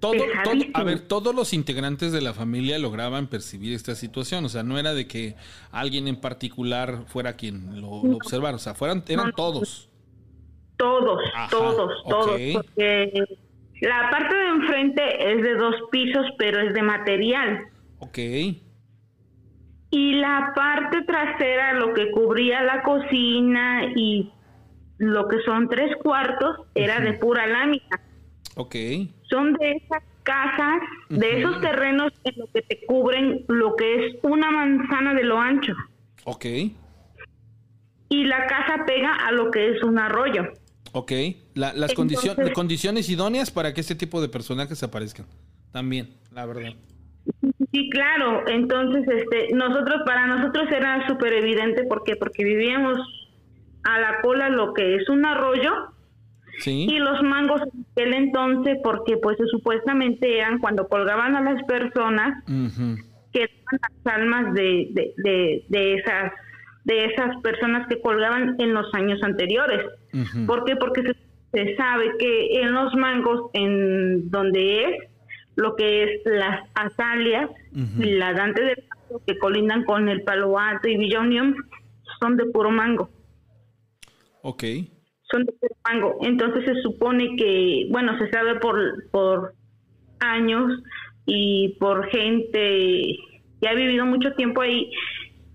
Todo, 0.00 0.14
todo- 0.44 0.54
a 0.74 0.84
ver, 0.84 1.00
todos 1.00 1.34
los 1.34 1.52
integrantes 1.54 2.12
de 2.12 2.20
la 2.20 2.32
familia 2.34 2.78
lograban 2.78 3.28
percibir 3.28 3.72
esta 3.72 3.94
situación. 3.94 4.44
O 4.44 4.48
sea, 4.48 4.62
no 4.62 4.78
era 4.78 4.94
de 4.94 5.06
que 5.06 5.36
alguien 5.70 6.06
en 6.08 6.20
particular 6.20 7.04
fuera 7.06 7.34
quien 7.34 7.80
lo, 7.80 8.02
lo 8.04 8.16
observara. 8.16 8.56
O 8.56 8.58
sea, 8.58 8.74
fueran, 8.74 9.02
eran 9.08 9.32
todos. 9.32 9.90
Todos, 10.76 11.20
Ajá, 11.34 11.48
todos, 11.50 11.92
todos, 12.08 12.40
porque 12.52 13.12
la 13.80 14.10
parte 14.10 14.36
de 14.36 14.48
enfrente 14.48 15.32
es 15.32 15.42
de 15.42 15.54
dos 15.56 15.74
pisos, 15.90 16.26
pero 16.38 16.60
es 16.60 16.74
de 16.74 16.82
material. 16.82 17.64
Ok. 17.98 18.18
Y 19.98 20.12
la 20.16 20.52
parte 20.54 21.02
trasera, 21.06 21.72
lo 21.72 21.94
que 21.94 22.10
cubría 22.10 22.60
la 22.62 22.82
cocina 22.82 23.82
y 23.96 24.30
lo 24.98 25.26
que 25.26 25.38
son 25.46 25.70
tres 25.70 25.96
cuartos, 26.02 26.66
era 26.74 27.00
de 27.00 27.14
pura 27.14 27.46
lámina. 27.46 27.98
Ok. 28.56 28.74
Son 29.30 29.54
de 29.54 29.72
esas 29.72 30.02
casas, 30.22 30.80
de 31.08 31.40
esos 31.40 31.62
terrenos 31.62 32.12
en 32.24 32.34
lo 32.36 32.46
que 32.52 32.60
te 32.60 32.84
cubren 32.86 33.44
lo 33.48 33.74
que 33.76 34.06
es 34.06 34.16
una 34.22 34.50
manzana 34.50 35.14
de 35.14 35.24
lo 35.24 35.40
ancho. 35.40 35.72
Ok. 36.24 36.44
Y 38.10 38.24
la 38.24 38.46
casa 38.46 38.84
pega 38.86 39.14
a 39.26 39.32
lo 39.32 39.50
que 39.50 39.70
es 39.70 39.82
un 39.82 39.98
arroyo. 39.98 40.44
Ok. 40.92 41.12
La- 41.54 41.72
las 41.72 41.90
Entonces- 41.98 42.52
condiciones 42.54 43.08
idóneas 43.08 43.50
para 43.50 43.72
que 43.72 43.80
este 43.80 43.94
tipo 43.94 44.20
de 44.20 44.28
personajes 44.28 44.82
aparezcan. 44.82 45.24
También, 45.72 46.10
la 46.32 46.44
verdad. 46.44 46.74
Sí, 47.76 47.90
claro. 47.90 48.42
Entonces, 48.48 49.04
este, 49.06 49.54
nosotros, 49.54 50.00
para 50.06 50.26
nosotros 50.26 50.66
era 50.72 51.06
súper 51.06 51.34
evidente, 51.34 51.84
¿por 51.84 52.04
qué? 52.04 52.16
Porque 52.16 52.42
vivíamos 52.42 52.98
a 53.84 54.00
la 54.00 54.20
cola 54.22 54.48
lo 54.48 54.72
que 54.72 54.94
es 54.96 55.08
un 55.10 55.26
arroyo 55.26 55.72
Sí. 56.60 56.86
y 56.88 56.98
los 56.98 57.22
mangos 57.22 57.60
en 57.60 57.84
aquel 57.92 58.14
entonces, 58.14 58.78
porque 58.82 59.18
pues 59.18 59.36
supuestamente 59.50 60.38
eran 60.38 60.58
cuando 60.58 60.88
colgaban 60.88 61.36
a 61.36 61.42
las 61.42 61.62
personas 61.64 62.42
que 63.30 63.42
eran 63.42 63.78
las 63.82 64.14
almas 64.14 64.54
de, 64.54 64.88
de, 64.92 65.12
de, 65.18 65.64
de 65.68 65.94
esas 65.96 66.32
de 66.84 67.04
esas 67.06 67.36
personas 67.42 67.86
que 67.88 68.00
colgaban 68.00 68.54
en 68.58 68.72
los 68.72 68.86
años 68.94 69.22
anteriores. 69.22 69.84
Ujú. 70.14 70.46
¿Por 70.46 70.64
qué? 70.64 70.76
Porque 70.76 71.02
se, 71.02 71.14
se 71.52 71.76
sabe 71.76 72.12
que 72.18 72.60
en 72.62 72.72
los 72.72 72.94
mangos, 72.94 73.50
en 73.52 74.30
donde 74.30 74.84
es 74.84 75.10
lo 75.56 75.74
que 75.74 76.04
es 76.04 76.10
las 76.24 76.68
azalias 76.74 77.50
Ujú. 77.72 78.02
y 78.02 78.12
la 78.12 78.32
dante 78.32 78.62
de 78.62 78.84
mango 78.90 79.22
que 79.26 79.38
colindan 79.38 79.84
con 79.84 80.08
el 80.08 80.22
palo 80.22 80.58
alto 80.58 80.88
y 80.88 80.96
billonium, 80.96 81.54
son 82.20 82.36
de 82.36 82.46
puro 82.46 82.70
mango 82.70 83.10
Ok. 84.42 84.62
son 85.30 85.44
de 85.44 85.52
puro 85.52 85.74
mango. 85.84 86.18
Entonces 86.22 86.64
se 86.64 86.80
supone 86.82 87.34
que, 87.36 87.88
bueno, 87.90 88.16
se 88.18 88.30
sabe 88.30 88.60
por, 88.60 89.10
por 89.10 89.54
años 90.20 90.72
y 91.26 91.76
por 91.80 92.06
gente 92.10 93.16
que 93.60 93.68
ha 93.68 93.74
vivido 93.74 94.06
mucho 94.06 94.32
tiempo 94.34 94.60
ahí, 94.60 94.90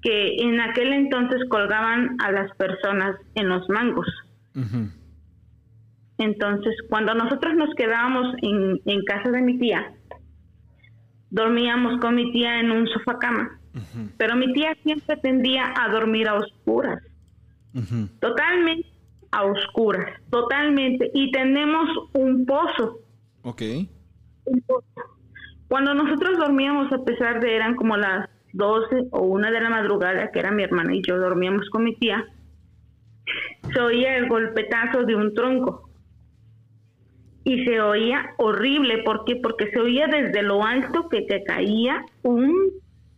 que 0.01 0.35
en 0.39 0.59
aquel 0.59 0.91
entonces 0.91 1.39
colgaban 1.47 2.17
a 2.21 2.31
las 2.31 2.53
personas 2.57 3.15
en 3.35 3.47
los 3.47 3.69
mangos. 3.69 4.07
Ujú. 4.55 4.89
Entonces, 6.21 6.75
cuando 6.89 7.13
nosotros 7.13 7.55
nos 7.55 7.73
quedábamos 7.75 8.35
en, 8.41 8.79
en 8.85 9.03
casa 9.05 9.31
de 9.31 9.41
mi 9.41 9.57
tía, 9.57 9.93
dormíamos 11.29 11.99
con 11.99 12.15
mi 12.15 12.31
tía 12.31 12.59
en 12.59 12.71
un 12.71 12.87
sofá 12.87 13.17
cama. 13.19 13.59
Pero 14.17 14.35
mi 14.35 14.51
tía 14.53 14.75
siempre 14.83 15.15
tendía 15.17 15.73
a 15.77 15.89
dormir 15.89 16.27
a 16.27 16.35
oscuras. 16.35 17.01
Totalmente 18.19 18.87
a 19.31 19.45
oscuras, 19.45 20.21
totalmente. 20.29 21.09
Y 21.13 21.31
tenemos 21.31 21.87
un 22.13 22.45
pozo, 22.45 22.99
Ok. 23.43 23.61
un 24.45 24.61
pozo. 24.61 24.85
Cuando 25.69 25.93
nosotros 25.93 26.37
dormíamos, 26.37 26.91
a 26.91 27.03
pesar 27.05 27.39
de 27.39 27.55
eran 27.55 27.75
como 27.75 27.95
las 27.95 28.29
12 28.51 29.07
o 29.11 29.21
una 29.21 29.49
de 29.51 29.61
la 29.61 29.69
madrugada, 29.69 30.29
que 30.31 30.39
era 30.39 30.51
mi 30.51 30.63
hermana 30.63 30.93
y 30.93 31.01
yo 31.01 31.17
dormíamos 31.17 31.69
con 31.69 31.85
mi 31.85 31.95
tía, 31.95 32.25
se 33.73 33.79
oía 33.79 34.17
el 34.17 34.27
golpetazo 34.27 35.03
de 35.03 35.15
un 35.15 35.33
tronco. 35.33 35.89
Y 37.43 37.65
se 37.65 37.81
oía 37.81 38.33
horrible. 38.37 39.03
¿Por 39.03 39.25
qué? 39.25 39.35
Porque 39.37 39.69
se 39.71 39.79
oía 39.79 40.07
desde 40.07 40.43
lo 40.43 40.63
alto 40.63 41.09
que 41.09 41.21
te 41.23 41.43
caía 41.43 42.03
un 42.23 42.55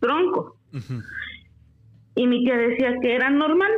tronco. 0.00 0.56
Y 2.16 2.26
mi 2.26 2.44
tía 2.44 2.56
decía 2.56 2.94
que 3.00 3.14
era 3.14 3.30
normal. 3.30 3.70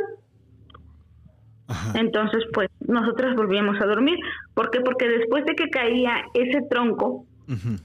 Entonces, 1.94 2.44
pues 2.52 2.68
nosotras 2.80 3.34
volvíamos 3.34 3.80
a 3.80 3.86
dormir. 3.86 4.18
¿Por 4.54 4.70
qué? 4.70 4.80
Porque 4.80 5.08
después 5.08 5.44
de 5.46 5.54
que 5.54 5.68
caía 5.68 6.24
ese 6.34 6.62
tronco 6.70 7.26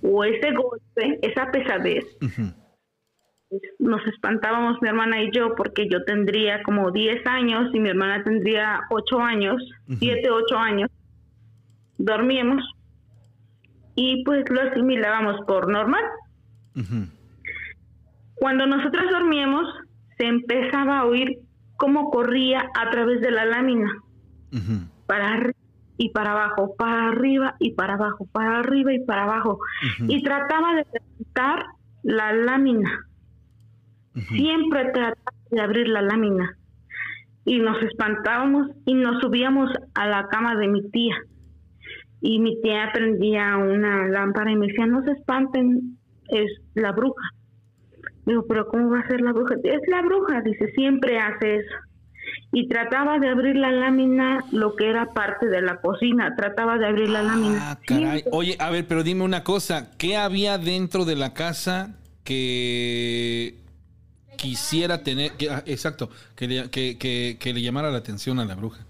o 0.04 0.24
ese 0.24 0.52
golpe, 0.54 1.20
esa 1.22 1.52
pesadez, 1.52 2.06
pues, 3.50 3.62
nos 3.80 4.06
espantábamos 4.08 4.82
mi 4.82 4.88
hermana 4.88 5.22
y 5.22 5.32
yo 5.32 5.56
porque 5.56 5.88
yo 5.90 6.04
tendría 6.04 6.64
como 6.64 6.92
10 6.92 7.26
años 7.26 7.70
y 7.74 7.80
mi 7.80 7.90
hermana 7.90 8.24
tendría 8.24 8.82
8 8.90 9.20
años, 9.20 9.62
7, 10.00 10.30
8 10.30 10.58
años. 10.58 10.90
Dormíamos 12.04 12.64
y 13.96 14.24
pues 14.24 14.46
lo 14.50 14.62
asimilábamos 14.62 15.42
por 15.46 15.70
normal. 15.70 16.04
Cuando 18.36 18.66
nosotros 18.66 19.04
dormíamos, 19.12 19.68
se 20.18 20.26
empezaba 20.26 21.00
a 21.00 21.06
oír 21.06 21.40
cómo 21.78 22.10
corría 22.10 22.70
a 22.80 22.90
través 22.90 23.22
de 23.22 23.32
la 23.32 23.46
lámina, 23.46 23.92
para 25.06 25.34
arriba 25.34 25.60
y 25.98 26.10
para 26.10 26.32
abajo, 26.32 26.76
para 26.76 27.10
arriba 27.10 27.56
y 27.60 27.74
para 27.74 27.94
abajo, 27.94 28.28
para 28.32 28.60
arriba 28.60 28.94
y 28.94 29.00
para 29.00 29.24
abajo, 29.24 29.60
y 30.08 30.24
trataba 30.24 30.76
de 30.76 30.86
levantar 30.94 31.66
la 32.04 32.34
lámina. 32.34 33.08
Siempre 34.30 34.86
trataba 34.92 35.38
de 35.52 35.62
abrir 35.62 35.88
la 35.88 36.02
lámina. 36.02 36.58
Y 37.46 37.60
nos 37.60 37.82
espantábamos 37.82 38.68
y 38.86 38.94
nos 38.94 39.20
subíamos 39.22 39.72
a 39.96 40.08
la 40.08 40.28
cama 40.28 40.56
de 40.56 40.68
mi 40.68 40.90
tía. 40.92 41.16
Y 42.22 42.40
mi 42.40 42.62
tía 42.62 42.92
prendía 42.94 43.58
una 43.58 44.08
lámpara 44.08 44.52
y 44.52 44.56
me 44.56 44.68
decía, 44.68 44.86
no 44.86 45.04
se 45.04 45.12
espanten, 45.12 45.98
es 46.30 46.52
la 46.76 46.92
bruja. 46.92 47.24
Digo, 48.26 48.46
pero 48.48 48.68
¿cómo 48.68 48.92
va 48.92 49.00
a 49.00 49.08
ser 49.08 49.22
la 49.22 49.34
bruja? 49.34 49.56
Es 49.64 49.82
la 49.88 50.02
bruja, 50.04 50.42
dice, 50.42 50.72
siempre 50.74 51.20
hace 51.20 51.56
eso. 51.58 51.76
Y 52.54 52.68
trataba 52.68 53.18
de 53.18 53.30
abrir 53.30 53.56
la 53.56 53.72
lámina, 53.72 54.46
lo 54.52 54.76
que 54.76 54.90
era 54.90 55.08
parte 55.08 55.48
de 55.48 55.62
la 55.62 55.82
cocina, 55.82 56.36
trataba 56.36 56.78
de 56.78 56.86
abrir 56.86 57.10
la 57.10 57.24
lámina. 57.24 57.72
Ah, 57.72 57.80
caray. 57.86 58.24
Oye, 58.32 58.56
a 58.60 58.70
ver, 58.70 58.86
pero 58.88 59.04
dime 59.04 59.24
una 59.24 59.44
cosa, 59.44 59.92
¿qué 59.98 60.16
había 60.16 60.58
dentro 60.58 61.06
de 61.06 61.16
la 61.16 61.34
casa 61.34 61.96
que 62.24 63.56
quisiera 64.38 65.02
tener, 65.04 65.32
ah, 65.50 65.64
exacto, 65.66 66.10
que 66.36 66.48
le, 66.48 66.70
que, 66.70 66.98
que, 66.98 67.38
que 67.40 67.54
le 67.54 67.62
llamara 67.62 67.90
la 67.90 67.98
atención 67.98 68.40
a 68.40 68.46
la 68.46 68.56
bruja? 68.56 68.86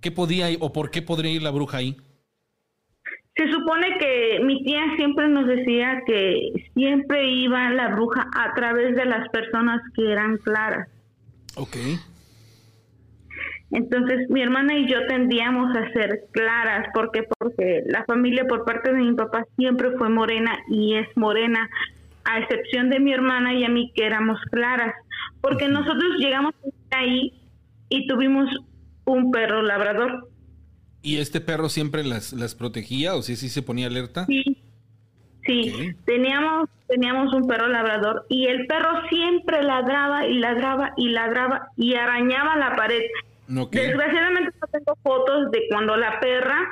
¿Qué 0.00 0.12
podía 0.12 0.46
o 0.60 0.72
por 0.72 0.90
qué 0.90 1.02
podría 1.02 1.32
ir 1.32 1.42
la 1.42 1.50
bruja 1.50 1.78
ahí? 1.78 1.96
Se 3.36 3.50
supone 3.52 3.98
que 3.98 4.40
mi 4.42 4.62
tía 4.64 4.82
siempre 4.96 5.28
nos 5.28 5.46
decía 5.46 6.02
que 6.06 6.52
siempre 6.74 7.28
iba 7.28 7.70
la 7.70 7.88
bruja 7.88 8.26
a 8.34 8.54
través 8.54 8.96
de 8.96 9.04
las 9.04 9.28
personas 9.28 9.82
que 9.94 10.10
eran 10.10 10.38
claras. 10.38 10.88
Ok. 11.54 11.76
Entonces 13.72 14.30
mi 14.30 14.42
hermana 14.42 14.78
y 14.78 14.88
yo 14.88 15.06
tendíamos 15.06 15.76
a 15.76 15.92
ser 15.92 16.24
claras. 16.30 16.86
¿Por 16.94 17.10
qué? 17.10 17.24
Porque 17.38 17.82
la 17.86 18.04
familia 18.04 18.46
por 18.46 18.64
parte 18.64 18.92
de 18.92 18.98
mi 18.98 19.12
papá 19.14 19.44
siempre 19.56 19.90
fue 19.98 20.08
morena 20.08 20.56
y 20.68 20.94
es 20.94 21.08
morena, 21.16 21.68
a 22.24 22.38
excepción 22.38 22.90
de 22.90 23.00
mi 23.00 23.12
hermana 23.12 23.54
y 23.54 23.64
a 23.64 23.68
mí 23.68 23.92
que 23.94 24.06
éramos 24.06 24.40
claras. 24.50 24.94
Porque 25.40 25.68
nosotros 25.68 26.16
llegamos 26.18 26.54
ahí 26.90 27.34
y 27.88 28.06
tuvimos 28.06 28.48
un 29.04 29.30
perro 29.30 29.62
labrador. 29.62 30.28
¿Y 31.06 31.18
este 31.18 31.40
perro 31.40 31.68
siempre 31.68 32.02
las, 32.02 32.32
las 32.32 32.56
protegía 32.56 33.14
o 33.14 33.22
si 33.22 33.36
sí, 33.36 33.48
se 33.48 33.62
ponía 33.62 33.86
alerta? 33.86 34.26
Sí, 34.26 34.42
sí. 35.46 35.94
Teníamos, 36.04 36.68
teníamos 36.88 37.32
un 37.32 37.46
perro 37.46 37.68
labrador 37.68 38.26
y 38.28 38.48
el 38.48 38.66
perro 38.66 39.06
siempre 39.08 39.62
ladraba 39.62 40.26
y 40.26 40.38
ladraba 40.38 40.94
y 40.96 41.10
ladraba 41.10 41.68
y 41.76 41.94
arañaba 41.94 42.56
la 42.56 42.74
pared. 42.74 43.02
Desgraciadamente 43.46 44.50
no 44.60 44.66
tengo 44.66 44.98
fotos 45.04 45.52
de 45.52 45.62
cuando 45.70 45.96
la 45.96 46.18
perra 46.18 46.68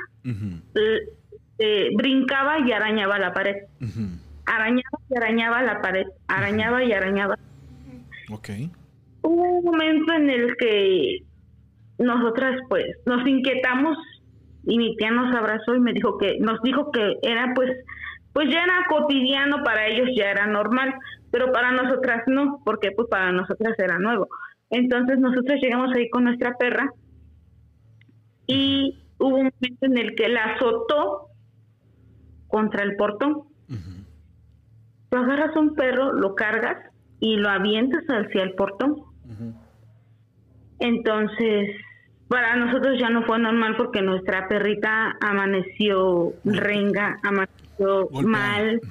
eh, 1.59 1.89
brincaba 1.95 2.59
y 2.59 2.73
arañaba 2.73 3.17
la 3.17 3.31
pared. 3.31 3.55
Arañaba 4.47 4.99
y 5.09 5.15
arañaba 5.15 5.63
la 5.63 5.81
pared, 5.81 6.07
arañaba 6.27 6.83
y 6.83 6.91
arañaba. 6.91 7.39
Ok. 8.29 8.49
Hubo 9.21 9.59
un 9.59 9.63
momento 9.63 10.11
en 10.11 10.29
el 10.29 10.57
que 10.57 11.19
nosotras 11.99 12.59
pues 12.67 12.83
nos 13.05 13.25
inquietamos 13.25 13.97
y 14.65 14.77
mi 14.77 14.95
tía 14.97 15.11
nos 15.11 15.35
abrazó 15.35 15.75
y 15.75 15.79
me 15.79 15.93
dijo 15.93 16.17
que 16.17 16.37
nos 16.39 16.61
dijo 16.61 16.91
que 16.91 17.17
era 17.21 17.53
pues 17.53 17.71
pues 18.33 18.49
ya 18.51 18.63
era 18.63 18.85
cotidiano 18.89 19.63
para 19.63 19.87
ellos 19.87 20.09
ya 20.15 20.31
era 20.31 20.47
normal 20.47 20.93
pero 21.31 21.51
para 21.51 21.71
nosotras 21.71 22.23
no 22.27 22.61
porque 22.63 22.91
pues 22.91 23.09
para 23.09 23.31
nosotras 23.31 23.77
era 23.77 23.99
nuevo. 23.99 24.27
Entonces 24.69 25.19
nosotros 25.19 25.59
llegamos 25.61 25.93
ahí 25.95 26.09
con 26.09 26.23
nuestra 26.23 26.55
perra 26.57 26.89
y 28.47 28.97
hubo 29.17 29.37
un 29.37 29.51
momento 29.51 29.85
en 29.85 29.97
el 29.97 30.15
que 30.15 30.29
la 30.29 30.43
azotó 30.55 31.27
contra 32.47 32.83
el 32.83 32.95
portón. 32.95 33.43
Tú 35.09 35.17
agarras 35.17 35.55
un 35.55 35.75
perro 35.75 36.13
lo 36.13 36.35
cargas 36.35 36.77
y 37.19 37.35
lo 37.37 37.49
avientas 37.49 38.03
hacia 38.07 38.43
el 38.43 38.53
portón. 38.53 38.95
Entonces 40.79 41.69
para 42.27 42.55
nosotros 42.55 42.97
ya 42.99 43.09
no 43.09 43.23
fue 43.23 43.37
normal 43.39 43.75
porque 43.77 44.01
nuestra 44.01 44.47
perrita 44.47 45.15
amaneció 45.21 46.33
renga, 46.43 47.19
amaneció 47.23 48.09
mal. 48.23 48.81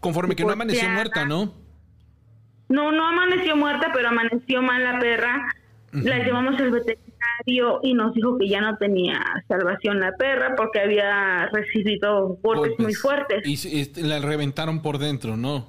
Conforme 0.00 0.36
que 0.36 0.44
no 0.44 0.52
amaneció 0.52 0.88
muerta, 0.90 1.24
¿no? 1.24 1.54
No, 2.68 2.92
no 2.92 3.06
amaneció 3.06 3.56
muerta, 3.56 3.90
pero 3.92 4.08
amaneció 4.08 4.62
mal 4.62 4.84
la 4.84 4.98
perra. 4.98 5.54
La 5.92 6.18
llevamos 6.18 6.60
al 6.60 6.70
veterinario 6.70 7.80
y 7.82 7.94
nos 7.94 8.14
dijo 8.14 8.36
que 8.38 8.48
ya 8.48 8.60
no 8.60 8.76
tenía 8.76 9.24
salvación 9.48 10.00
la 10.00 10.12
perra 10.12 10.54
porque 10.54 10.80
había 10.80 11.46
recibido 11.46 12.38
golpes, 12.42 12.78
muy 12.78 12.94
fuertes. 12.94 13.42
Y, 13.44 14.02
la 14.02 14.20
reventaron 14.20 14.82
por 14.82 14.98
dentro, 14.98 15.36
¿no? 15.36 15.66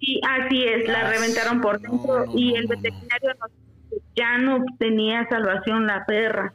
Sí, 0.00 0.20
así 0.26 0.64
es, 0.64 0.88
la 0.88 1.10
reventaron 1.10 1.60
por 1.60 1.80
dentro 1.80 2.24
y 2.34 2.54
el 2.54 2.66
veterinario 2.66 3.34
nos 3.40 3.50
ya 4.16 4.38
no 4.38 4.64
tenía 4.78 5.28
salvación 5.28 5.86
la 5.86 6.04
perra. 6.06 6.52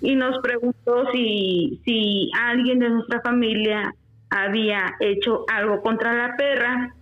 Y 0.00 0.16
nos 0.16 0.38
preguntó 0.40 1.06
si, 1.12 1.80
si 1.84 2.30
alguien 2.38 2.80
de 2.80 2.90
nuestra 2.90 3.20
familia 3.20 3.94
había 4.28 4.94
hecho 5.00 5.44
algo 5.52 5.82
contra 5.82 6.14
la 6.14 6.36
perra. 6.36 6.94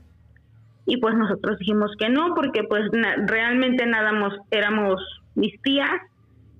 Y 0.86 0.98
pues 0.98 1.14
nosotros 1.14 1.58
dijimos 1.58 1.90
que 1.98 2.08
no, 2.08 2.34
porque 2.34 2.64
pues 2.64 2.84
realmente 3.26 3.84
nada 3.86 4.12
más 4.12 4.32
éramos 4.50 5.02
mis 5.34 5.60
tías, 5.62 6.00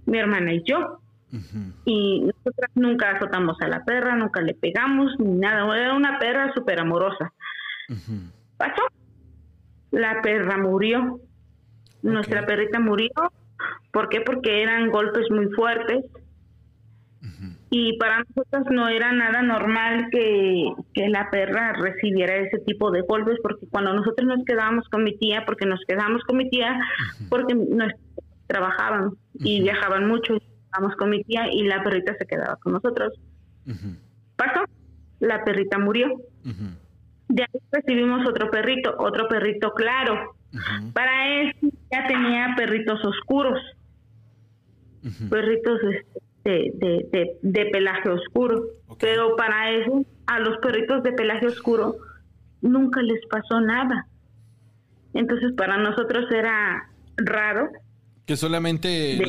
mi 0.06 0.18
hermana 0.18 0.52
y 0.52 0.62
yo. 0.64 1.00
Y 1.84 2.20
nosotras 2.20 2.70
nunca 2.74 3.10
azotamos 3.10 3.56
a 3.60 3.68
la 3.68 3.84
perra, 3.84 4.16
nunca 4.16 4.40
le 4.40 4.54
pegamos, 4.54 5.12
ni 5.18 5.32
nada. 5.38 5.76
Era 5.78 5.94
una 5.94 6.18
perra 6.18 6.52
súper 6.54 6.80
amorosa. 6.80 7.32
Pasó. 8.56 8.82
La 9.90 10.20
perra 10.22 10.58
murió. 10.58 11.20
Nuestra 12.02 12.46
perrita 12.46 12.80
murió. 12.80 13.10
¿Por 13.92 14.08
qué? 14.08 14.20
Porque 14.20 14.62
eran 14.62 14.90
golpes 14.90 15.30
muy 15.30 15.48
fuertes. 15.50 16.04
Y 17.70 17.98
para 17.98 18.24
nosotros 18.24 18.64
no 18.70 18.88
era 18.88 19.12
nada 19.12 19.42
normal 19.42 20.08
que, 20.10 20.72
la 21.08 21.30
perra 21.30 21.74
recibiera 21.74 22.36
ese 22.36 22.58
tipo 22.60 22.90
de 22.90 23.02
golpes, 23.02 23.38
porque 23.42 23.66
cuando 23.68 23.92
nosotros 23.92 24.26
nos 24.26 24.44
quedábamos 24.44 24.88
con 24.88 25.04
mi 25.04 25.16
tía, 25.18 25.44
porque 25.44 25.66
nos 25.66 25.80
quedábamos 25.86 26.22
con 26.24 26.38
mi 26.38 26.48
tía, 26.48 26.80
porque 27.28 27.54
nos 27.54 27.92
trabajaban 28.46 29.10
y 29.34 29.60
viajaban 29.62 30.08
mucho, 30.08 30.34
y 30.34 30.42
estábamos 30.64 30.96
con 30.96 31.10
mi 31.10 31.22
tía 31.24 31.52
y 31.52 31.64
la 31.64 31.82
perrita 31.82 32.14
se 32.18 32.26
quedaba 32.26 32.56
con 32.56 32.72
nosotros. 32.72 33.12
Pasó, 34.36 34.64
la 35.20 35.44
perrita 35.44 35.78
murió. 35.78 36.08
De 37.28 37.42
ahí 37.42 37.60
recibimos 37.70 38.26
otro 38.26 38.50
perrito, 38.50 38.94
otro 38.98 39.28
perrito 39.28 39.72
claro, 39.74 40.36
para 40.92 41.42
eso 41.42 41.68
ya 41.90 42.06
tenía 42.06 42.54
perritos 42.56 43.04
oscuros, 43.04 43.60
perritos 45.28 45.80
este, 45.82 46.72
de, 46.74 47.36
de, 47.42 47.66
pelaje 47.66 48.08
oscuro. 48.08 48.64
Pero 48.98 49.36
para 49.36 49.70
eso, 49.72 50.04
a 50.26 50.38
los 50.40 50.58
perritos 50.58 51.02
de 51.02 51.12
pelaje 51.12 51.46
oscuro 51.46 51.96
nunca 52.60 53.02
les 53.02 53.24
pasó 53.26 53.60
nada. 53.60 54.08
Entonces 55.14 55.52
para 55.56 55.78
nosotros 55.78 56.30
era 56.30 56.90
raro. 57.16 57.70
Que 58.26 58.36
solamente, 58.36 59.22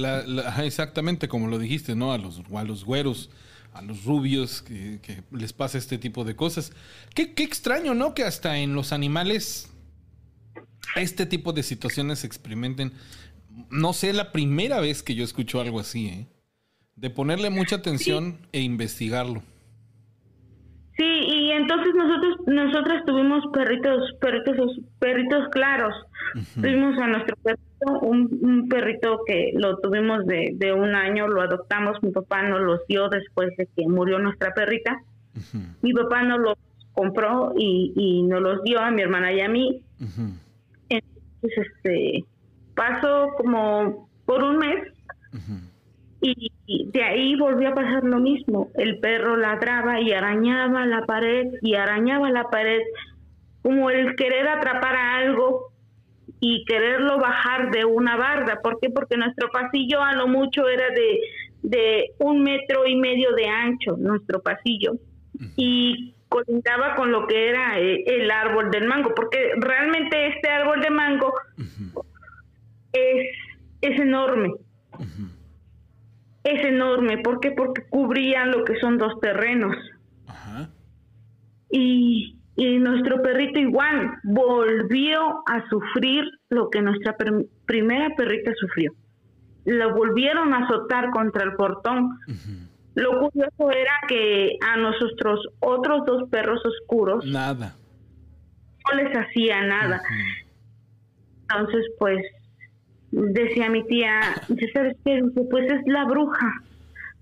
exactamente 0.63 1.27
como 1.27 1.47
lo 1.47 1.57
dijiste, 1.57 1.95
¿no? 1.95 2.11
A 2.11 2.17
los, 2.17 2.41
a 2.53 2.63
los 2.63 2.83
güeros, 2.83 3.29
a 3.73 3.81
los 3.81 4.03
rubios, 4.03 4.61
que, 4.61 4.99
les 5.31 5.53
pasa 5.53 5.77
este 5.77 5.97
tipo 5.97 6.25
de 6.25 6.35
cosas. 6.35 6.73
Qué, 7.15 7.33
qué 7.33 7.43
extraño, 7.43 7.93
¿no? 7.93 8.13
Que 8.13 8.23
hasta 8.23 8.57
en 8.57 8.73
los 8.73 8.91
animales 8.91 9.71
este 10.95 11.25
tipo 11.25 11.53
de 11.53 11.63
situaciones 11.63 12.19
se 12.19 12.27
experimenten. 12.27 12.93
No 13.69 13.93
sé, 13.93 14.13
la 14.13 14.31
primera 14.31 14.79
vez 14.79 15.03
que 15.03 15.15
yo 15.15 15.23
escucho 15.23 15.61
algo 15.61 15.79
así, 15.79 16.07
¿eh? 16.07 16.27
De 16.95 17.09
ponerle 17.09 17.49
mucha 17.49 17.77
atención 17.77 18.39
e 18.51 18.61
investigarlo. 18.61 19.41
Sí, 20.97 21.05
y 21.05 21.51
entonces 21.51 21.93
nosotros 21.95 22.35
nosotras 22.47 23.05
tuvimos 23.05 23.41
perritos 23.53 24.11
perritos 24.19 24.81
perritos 24.99 25.47
claros. 25.51 25.95
Tuvimos 26.55 26.99
a 26.99 27.07
nuestro 27.07 27.37
perrito, 27.37 27.99
un, 28.01 28.67
perrito 28.67 29.21
que 29.25 29.51
lo 29.55 29.77
tuvimos 29.77 30.25
de, 30.25 30.51
de, 30.55 30.73
un 30.73 30.93
año, 30.93 31.27
lo 31.27 31.41
adoptamos, 31.41 31.97
mi 32.03 32.11
papá 32.11 32.43
nos 32.43 32.61
los 32.61 32.85
dio 32.87 33.07
después 33.07 33.55
de 33.57 33.67
que 33.75 33.87
murió 33.87 34.19
nuestra 34.19 34.53
perrita. 34.53 35.01
Mi 35.81 35.93
papá 35.93 36.23
nos 36.23 36.39
los 36.39 36.57
compró 36.91 37.53
y, 37.57 37.93
y 37.95 38.23
nos 38.23 38.41
los 38.41 38.61
dio 38.63 38.79
a 38.79 38.91
mi 38.91 39.01
hermana 39.01 39.31
y 39.31 39.39
a 39.39 39.47
mí. 39.47 39.81
Entonces, 41.41 41.67
este, 41.75 42.25
pasó 42.75 43.29
como 43.37 44.09
por 44.25 44.43
un 44.43 44.57
mes 44.57 44.87
y, 46.21 46.51
de 46.91 47.03
ahí 47.03 47.35
volvió 47.35 47.69
a 47.69 47.73
pasar 47.73 48.03
lo 48.03 48.19
mismo. 48.19 48.69
El 48.75 48.99
perro 48.99 49.37
ladraba 49.37 50.01
y 50.01 50.11
arañaba 50.11 50.85
la 50.85 51.05
pared 51.05 51.47
y 51.61 51.75
arañaba 51.75 52.29
la 52.29 52.49
pared 52.49 52.81
como 53.61 53.89
el 53.89 54.15
querer 54.15 54.47
atrapar 54.47 54.95
a 54.95 55.17
algo 55.17 55.71
y 56.39 56.63
quererlo 56.65 57.19
bajar 57.19 57.71
de 57.71 57.85
una 57.85 58.15
barda. 58.17 58.59
¿Por 58.61 58.79
qué? 58.79 58.89
Porque 58.89 59.17
nuestro 59.17 59.49
pasillo 59.49 60.01
a 60.01 60.13
lo 60.13 60.27
mucho 60.27 60.67
era 60.67 60.89
de, 60.89 61.19
de 61.63 62.11
un 62.19 62.43
metro 62.43 62.85
y 62.85 62.95
medio 62.95 63.33
de 63.33 63.47
ancho, 63.47 63.97
nuestro 63.97 64.41
pasillo. 64.41 64.93
Y 65.55 66.13
colindaba 66.43 66.95
con 66.95 67.11
lo 67.11 67.27
que 67.27 67.49
era 67.49 67.79
eh, 67.79 68.03
el 68.05 68.29
árbol 68.31 68.71
del 68.71 68.87
mango, 68.87 69.13
porque 69.15 69.51
realmente 69.57 70.27
este 70.27 70.49
árbol 70.49 70.81
de 70.81 70.89
mango 70.89 71.33
es, 72.93 73.27
es 73.81 73.99
enorme 73.99 74.53
es 76.43 76.65
enorme. 76.65 77.19
¿Por 77.19 77.39
qué? 77.39 77.51
Porque 77.51 77.83
cubrían 77.89 78.51
lo 78.51 78.63
que 78.63 78.75
son 78.79 78.97
dos 78.97 79.19
terrenos. 79.19 79.75
Y, 81.71 82.35
nuestro 82.57 83.21
perrito 83.21 83.57
igual 83.57 84.11
volvió 84.23 85.43
a 85.47 85.63
sufrir 85.69 86.25
lo 86.49 86.69
que 86.69 86.81
nuestra 86.81 87.15
primera 87.65 88.09
perrita 88.17 88.51
sufrió. 88.59 88.93
Lo 89.63 89.95
volvieron 89.95 90.53
a 90.53 90.65
azotar 90.65 91.09
contra 91.11 91.45
el 91.45 91.53
portón. 91.53 92.09
Lo 92.95 93.19
curioso 93.19 93.71
era 93.71 93.93
que 94.07 94.57
a 94.61 94.77
nosotros 94.77 95.39
otros 95.59 96.05
dos 96.05 96.29
perros 96.29 96.61
oscuros 96.65 97.25
nada 97.25 97.75
no 98.89 99.03
les 99.03 99.15
hacía 99.15 99.61
nada. 99.63 100.01
Entonces, 101.41 101.85
pues 101.97 102.25
decía 103.11 103.69
mi 103.69 103.85
tía, 103.85 104.19
¿sabes 104.73 104.95
qué? 105.03 105.21
pues 105.49 105.71
es 105.71 105.81
la 105.87 106.05
bruja, 106.05 106.61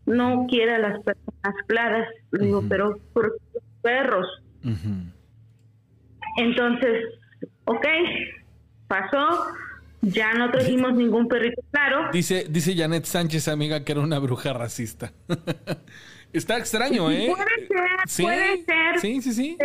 no 0.05 0.45
quiere 0.49 0.75
a 0.75 0.79
las 0.79 1.03
personas 1.03 1.55
claras. 1.67 2.07
Digo, 2.31 2.63
pero 2.67 2.99
por 3.13 3.37
perros. 3.81 4.27
Entonces, 6.37 7.05
ok, 7.65 7.85
pasó, 8.87 9.47
ya 10.01 10.33
no 10.33 10.51
trajimos 10.51 10.93
ningún 10.93 11.27
perrito 11.27 11.61
claro. 11.71 12.09
Dice, 12.11 12.45
dice 12.49 12.75
Janet 12.75 13.05
Sánchez, 13.05 13.47
amiga, 13.47 13.83
que 13.83 13.91
era 13.91 14.01
una 14.01 14.19
bruja 14.19 14.53
racista. 14.53 15.11
Está 16.33 16.57
extraño, 16.57 17.09
¿eh? 17.09 17.29
Puede 17.29 17.67
ser, 18.07 18.25
puede 18.25 18.63
ser. 18.65 18.99
Sí, 18.99 19.21
sí, 19.21 19.33
sí. 19.33 19.57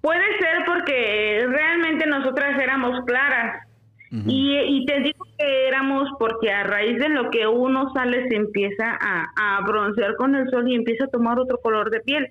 Puede 0.00 0.38
ser 0.38 0.64
porque 0.64 1.46
realmente 1.48 2.06
nosotras 2.06 2.58
éramos 2.60 3.04
claras 3.04 3.66
y, 4.10 4.86
te 4.86 5.00
digo 5.00 5.26
que 5.36 5.68
éramos 5.68 6.08
porque 6.18 6.50
a 6.50 6.62
raíz 6.62 6.98
de 6.98 7.08
lo 7.08 7.30
que 7.30 7.46
uno 7.46 7.92
sale 7.92 8.28
se 8.28 8.36
empieza 8.36 8.96
a, 9.00 9.60
broncear 9.66 10.14
con 10.16 10.34
el 10.34 10.48
sol 10.50 10.70
y 10.70 10.76
empieza 10.76 11.04
a 11.04 11.08
tomar 11.08 11.38
otro 11.38 11.58
color 11.58 11.90
de 11.90 12.00
piel. 12.00 12.28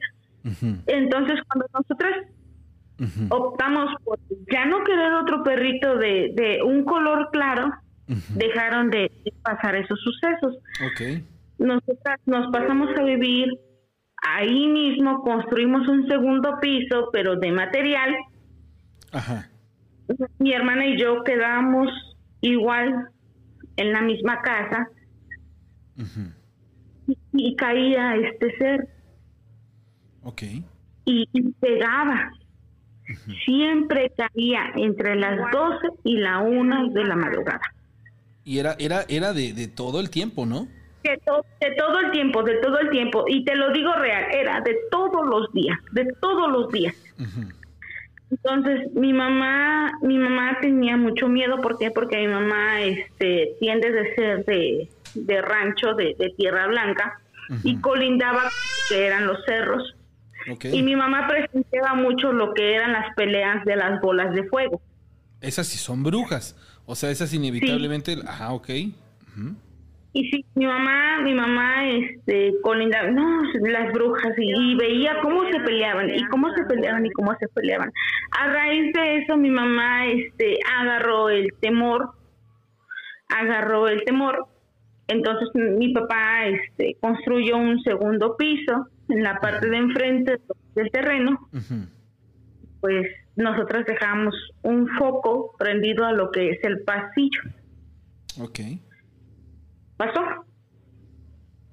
Entonces 0.88 1.40
cuando 1.48 1.68
nosotras 1.74 2.28
optamos 3.30 3.94
por 4.04 4.20
ya 4.52 4.66
no 4.66 4.84
querer 4.84 5.14
otro 5.14 5.44
perrito 5.44 5.98
de, 5.98 6.32
de 6.36 6.62
un 6.64 6.84
color 6.86 7.30
claro, 7.32 7.72
dejaron 8.36 8.90
de, 8.90 9.12
pasar 9.42 9.76
esos 9.76 10.00
sucesos. 10.00 10.58
Nosotras 11.58 12.20
nos 12.26 12.52
pasamos 12.52 12.90
a 12.98 13.04
vivir 13.04 13.48
ahí 14.22 14.68
mismo, 14.68 15.22
construimos 15.22 15.88
un 15.88 16.08
segundo 16.08 16.58
piso, 16.62 17.10
pero 17.12 17.36
de 17.38 17.52
material. 17.52 18.16
Ajá 19.12 19.50
mi 20.40 20.54
hermana 20.54 20.86
y 20.88 21.00
yo 21.00 21.24
quedamos 21.24 21.90
igual 22.42 23.10
en 23.78 23.92
la 23.92 24.02
misma 24.02 24.42
casa 24.42 24.90
y, 27.34 27.56
caía 27.56 28.16
este 28.16 28.58
ser. 28.58 28.90
Ok. 30.24 30.44
Y, 31.06 31.28
pegaba. 31.60 32.32
Siempre 33.46 34.12
caía 34.18 34.72
entre 34.76 35.16
las 35.16 35.38
12 35.52 35.88
y 36.04 36.18
la 36.18 36.40
1 36.40 36.90
de 36.90 37.04
la 37.06 37.16
madrugada. 37.16 37.62
Y 38.44 38.60
era, 38.60 38.76
era, 38.80 39.06
era 39.08 39.34
de, 39.34 39.54
de 39.54 39.68
todo 39.68 40.00
el 40.00 40.10
tiempo, 40.10 40.46
¿no? 40.46 40.68
De, 41.04 41.12
de, 41.12 41.76
todo 41.78 42.00
el 42.00 42.12
tiempo, 42.12 42.44
de 42.44 42.56
todo 42.56 42.80
el 42.80 42.90
tiempo. 42.90 43.26
Y 43.28 43.44
te 43.46 43.56
lo 43.56 43.72
digo 43.72 43.94
real, 43.94 44.26
era 44.32 44.62
de 44.62 44.76
todos 44.90 45.26
los 45.28 45.52
días, 45.54 45.78
de 45.92 46.06
todos 46.20 46.52
los 46.52 46.72
días. 46.72 46.96
Entonces, 48.32 48.92
mi 48.94 49.14
mamá, 49.14 49.94
mi 50.02 50.18
mamá 50.18 50.58
tenía 50.62 50.98
mucho 50.98 51.28
miedo, 51.28 51.62
¿por 51.62 51.78
qué? 51.78 51.92
Porque 51.92 52.18
mi 52.18 52.28
mamá 52.28 52.82
este, 52.82 53.56
tiende 53.60 53.92
de 53.92 54.16
ser 54.16 54.46
de, 54.46 54.90
de 55.14 55.42
rancho, 55.42 55.94
de, 55.94 56.34
tierra 56.38 56.68
blanca, 56.68 57.20
y 57.64 57.78
colindaba 57.78 58.50
que 58.90 59.06
eran 59.06 59.28
los 59.28 59.44
cerros. 59.46 59.95
Y 60.72 60.84
mi 60.84 60.96
mamá 60.96 61.28
presenciaba 61.28 61.96
mucho 61.96 62.32
lo 62.32 62.54
que 62.54 62.76
eran 62.76 62.94
las 62.94 63.16
peleas 63.16 63.66
de 63.66 63.76
las 63.76 64.00
bolas 64.02 64.34
de 64.34 64.44
fuego. 64.44 64.82
Esas 65.42 65.68
sí 65.68 65.78
son 65.78 66.04
brujas, 66.04 66.56
o 66.86 66.96
sea, 66.96 67.10
esas 67.10 67.34
inevitablemente... 67.34 68.18
Ajá, 68.26 68.54
ok. 68.54 68.70
Y 70.14 70.30
sí, 70.30 70.46
mi 70.56 70.66
mamá, 70.66 71.20
mi 71.22 71.34
mamá, 71.34 71.90
este, 71.90 72.54
colinda, 72.62 73.04
no, 73.12 73.44
las 73.68 73.92
brujas, 73.92 74.34
y, 74.38 74.76
veía 74.76 75.20
cómo 75.22 75.44
se 75.52 75.60
peleaban, 75.60 76.10
y 76.10 76.24
cómo 76.28 76.54
se 76.54 76.64
peleaban, 76.64 77.06
y 77.06 77.12
cómo 77.12 77.36
se 77.38 77.48
peleaban. 77.50 77.92
A 78.32 78.48
raíz 78.48 78.94
de 78.94 79.18
eso, 79.18 79.36
mi 79.36 79.50
mamá, 79.50 80.08
este, 80.08 80.58
agarró 80.80 81.30
el 81.30 81.54
temor, 81.60 82.12
agarró 83.28 83.90
el 83.90 84.04
temor. 84.06 84.48
Entonces, 85.08 85.50
mi 85.54 85.94
papá, 85.94 86.46
este, 86.46 86.96
construyó 87.02 87.58
un 87.58 87.82
segundo 87.84 88.38
piso 88.38 88.88
en 89.10 89.24
la 89.24 89.40
parte 89.40 89.70
de 89.70 89.78
enfrente 89.78 90.42
del 90.76 90.92
terreno. 90.92 91.50
Pues 92.82 93.08
nosotros 93.36 93.86
dejamos 93.86 94.36
un 94.62 94.88
foco 94.98 95.56
prendido 95.58 96.06
a 96.06 96.12
lo 96.12 96.32
que 96.32 96.52
es 96.52 96.64
el 96.64 96.82
pasillo. 96.82 97.42
Okay 98.40 98.82
pasó. 99.98 100.22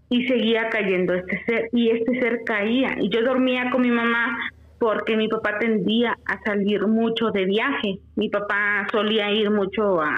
Y 0.09 0.27
seguía 0.27 0.69
cayendo 0.69 1.15
este 1.15 1.43
ser, 1.47 1.69
y 1.73 1.91
este 1.91 2.21
ser 2.21 2.45
caía. 2.45 2.97
Y 3.01 3.09
yo 3.09 3.23
dormía 3.23 3.71
con 3.71 3.81
mi 3.81 3.91
mamá 3.91 4.37
porque 4.79 5.17
mi 5.17 5.29
papá 5.29 5.59
tendía 5.59 6.19
a 6.27 6.43
salir 6.43 6.87
mucho 6.87 7.31
de 7.31 7.47
viaje. 7.47 7.99
Mi 8.17 8.29
papá 8.29 8.87
solía 8.91 9.31
ir 9.31 9.51
mucho 9.51 10.01
a, 10.03 10.15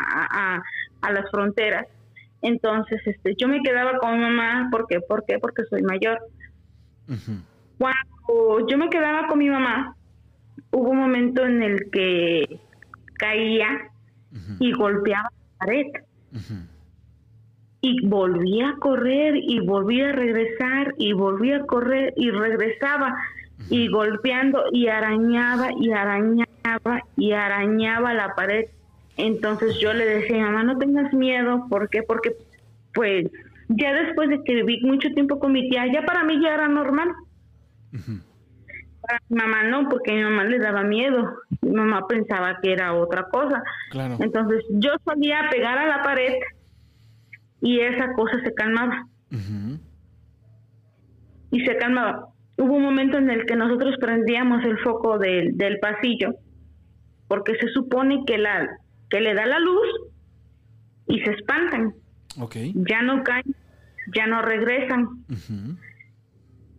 a, 1.03 1.13
las 1.13 1.31
fronteras. 1.31 1.87
Entonces, 2.43 3.01
este, 3.07 3.35
yo 3.37 3.47
me 3.47 3.63
quedaba 3.63 3.99
con 3.99 4.15
mi 4.15 4.25
mamá, 4.25 4.69
¿por 4.73 4.87
qué? 4.89 5.01
¿Por 5.01 5.25
qué? 5.27 5.39
Porque 5.39 5.65
soy 5.65 5.83
mayor. 5.83 6.19
Cuando 7.79 8.67
yo 8.69 8.79
me 8.79 8.89
quedaba 8.89 9.27
con 9.27 9.39
mi 9.39 9.49
mamá, 9.49 9.97
hubo 10.71 10.91
un 10.91 10.99
momento 10.99 11.45
en 11.45 11.63
el 11.63 11.91
que 11.91 12.61
caía 13.15 13.69
y 14.59 14.73
golpeaba 14.73 15.31
la 15.31 15.59
pared 15.59 15.87
y 17.81 18.07
volvía 18.07 18.71
a 18.71 18.77
correr 18.77 19.37
y 19.37 19.61
volvía 19.61 20.09
a 20.09 20.13
regresar 20.13 20.95
y 20.99 21.13
volvía 21.13 21.59
a 21.59 21.67
correr 21.67 22.15
y 22.17 22.31
regresaba 22.31 23.15
y 23.69 23.89
golpeando 23.89 24.65
y 24.73 24.89
arañaba 24.89 25.69
y 25.79 25.93
arañaba 25.93 27.03
y 27.17 27.33
arañaba 27.33 28.15
la 28.15 28.35
pared. 28.35 28.67
Entonces 29.17 29.79
yo 29.79 29.93
le 29.93 30.07
decía, 30.07 30.45
mamá, 30.45 30.65
no 30.65 30.79
tengas 30.79 31.13
miedo, 31.13 31.67
¿por 31.69 31.89
qué? 31.89 32.03
Porque 32.03 32.35
pues 32.95 33.27
ya 33.69 33.93
después 33.93 34.29
de 34.29 34.43
que 34.45 34.63
viví 34.63 34.81
mucho 34.83 35.09
tiempo 35.11 35.39
con 35.39 35.53
mi 35.53 35.69
tía, 35.69 35.87
ya 35.93 36.03
para 36.05 36.25
mí 36.25 36.41
ya 36.43 36.55
era 36.55 36.69
normal. 36.69 37.09
Para 39.01 39.21
mi 39.29 39.37
mamá 39.37 39.65
no, 39.65 39.89
porque 39.89 40.13
mi 40.13 40.23
mamá 40.23 40.45
le 40.45 40.59
daba 40.59 40.83
miedo. 40.83 41.35
Mi 41.61 41.73
mamá 41.73 42.07
pensaba 42.07 42.59
que 42.61 42.73
era 42.73 42.95
otra 42.95 43.29
cosa. 43.31 43.63
Entonces 44.21 44.65
yo 44.71 44.91
solía 45.05 45.49
pegar 45.51 45.79
a 45.79 45.87
la 45.87 46.03
pared 46.03 46.35
y 47.61 47.81
esa 47.81 48.13
cosa 48.15 48.41
se 48.43 48.53
calmaba. 48.55 49.07
Y 51.51 51.61
se 51.65 51.77
calmaba. 51.77 52.29
Hubo 52.57 52.75
un 52.75 52.83
momento 52.83 53.19
en 53.19 53.31
el 53.31 53.47
que 53.47 53.57
nosotros 53.57 53.97
prendíamos 54.01 54.65
el 54.65 54.79
foco 54.79 55.19
del, 55.19 55.57
del 55.57 55.81
pasillo, 55.81 56.35
porque 57.27 57.57
se 57.57 57.69
supone 57.69 58.23
que, 58.27 58.39
la, 58.39 58.69
que 59.11 59.21
le 59.21 59.35
da 59.35 59.45
la 59.47 59.59
luz 59.59 59.89
y 61.09 61.21
se 61.21 61.33
espantan. 61.33 61.95
Ya 62.75 63.03
no 63.03 63.23
caen, 63.23 63.55
ya 64.15 64.27
no 64.27 64.43
regresan. 64.43 65.25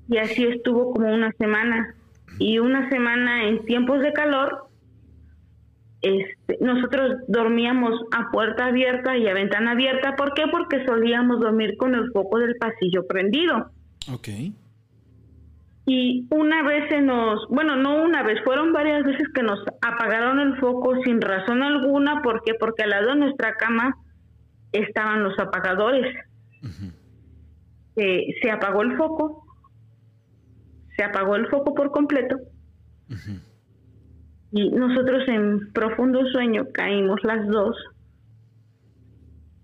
Y 0.08 0.18
así 0.18 0.46
estuvo 0.46 0.94
como 0.94 1.14
una 1.14 1.32
semana. 1.34 1.96
y 2.40 2.60
una 2.60 2.90
semana 2.90 3.48
en 3.48 3.66
tiempos 3.66 4.02
de 4.02 4.12
calor, 4.12 4.68
este, 6.02 6.58
nosotros 6.62 7.16
dormíamos 7.28 8.00
a 8.12 8.30
puerta 8.30 8.68
abierta 8.68 9.18
y 9.18 9.28
a 9.28 9.34
ventana 9.34 9.72
abierta. 9.72 10.16
¿Por 10.16 10.34
qué? 10.34 10.44
Porque 10.52 10.86
solíamos 10.86 11.40
dormir 11.40 11.78
con 11.78 11.96
el 11.96 12.12
foco 12.12 12.40
del 12.40 12.56
pasillo 12.58 13.08
prendido. 13.08 13.72
Ok. 14.12 14.28
Y 15.88 16.28
una 16.30 16.64
vez 16.64 16.90
se 16.90 17.02
nos, 17.02 17.48
bueno, 17.50 17.76
no 17.76 18.04
una 18.04 18.24
vez, 18.24 18.40
fueron 18.44 18.74
varias 18.74 19.04
veces 19.04 19.28
que 19.34 19.44
nos 19.44 19.60
apagaron 19.82 20.40
el 20.40 20.58
foco 20.58 20.96
sin 21.04 21.22
razón 21.22 21.64
alguna. 21.64 22.22
¿Por 22.22 22.44
qué? 22.44 22.54
Porque 22.56 22.84
al 22.84 22.90
lado 22.90 23.10
de 23.10 23.16
nuestra 23.16 23.56
cama 23.56 23.96
estaban 24.82 25.24
los 25.24 25.38
apagadores. 25.40 26.16
Eh, 27.98 28.28
se 28.42 28.52
apagó 28.52 28.82
el 28.84 28.98
foco, 28.98 29.46
se 30.96 31.04
apagó 31.04 31.36
el 31.36 31.48
foco 31.48 31.74
por 31.74 31.92
completo. 31.92 32.38
Y 34.52 34.70
nosotros 34.70 35.24
en 35.28 35.72
profundo 35.74 36.26
sueño 36.32 36.68
caímos 36.74 37.20
las 37.24 37.48
dos. 37.48 37.76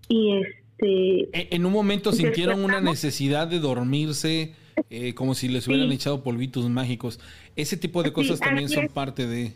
Y 0.08 0.36
este... 0.38 1.20
E- 1.38 1.48
En 1.52 1.64
un 1.66 1.72
momento 1.72 2.12
sintieron 2.12 2.62
una 2.64 2.80
necesidad 2.80 3.46
de 3.48 3.58
dormirse, 3.60 4.54
eh, 4.90 5.14
como 5.14 5.34
si 5.34 5.48
les 5.48 5.66
hubieran 5.68 5.88
Sí. 5.88 5.94
echado 5.94 6.22
polvitos 6.22 6.68
mágicos. 6.68 7.20
Ese 7.56 7.76
tipo 7.76 8.02
de 8.02 8.12
cosas 8.12 8.38
Sí, 8.38 8.44
también 8.44 8.68
son 8.68 8.84
es. 8.84 8.92
parte 8.92 9.26
de... 9.26 9.52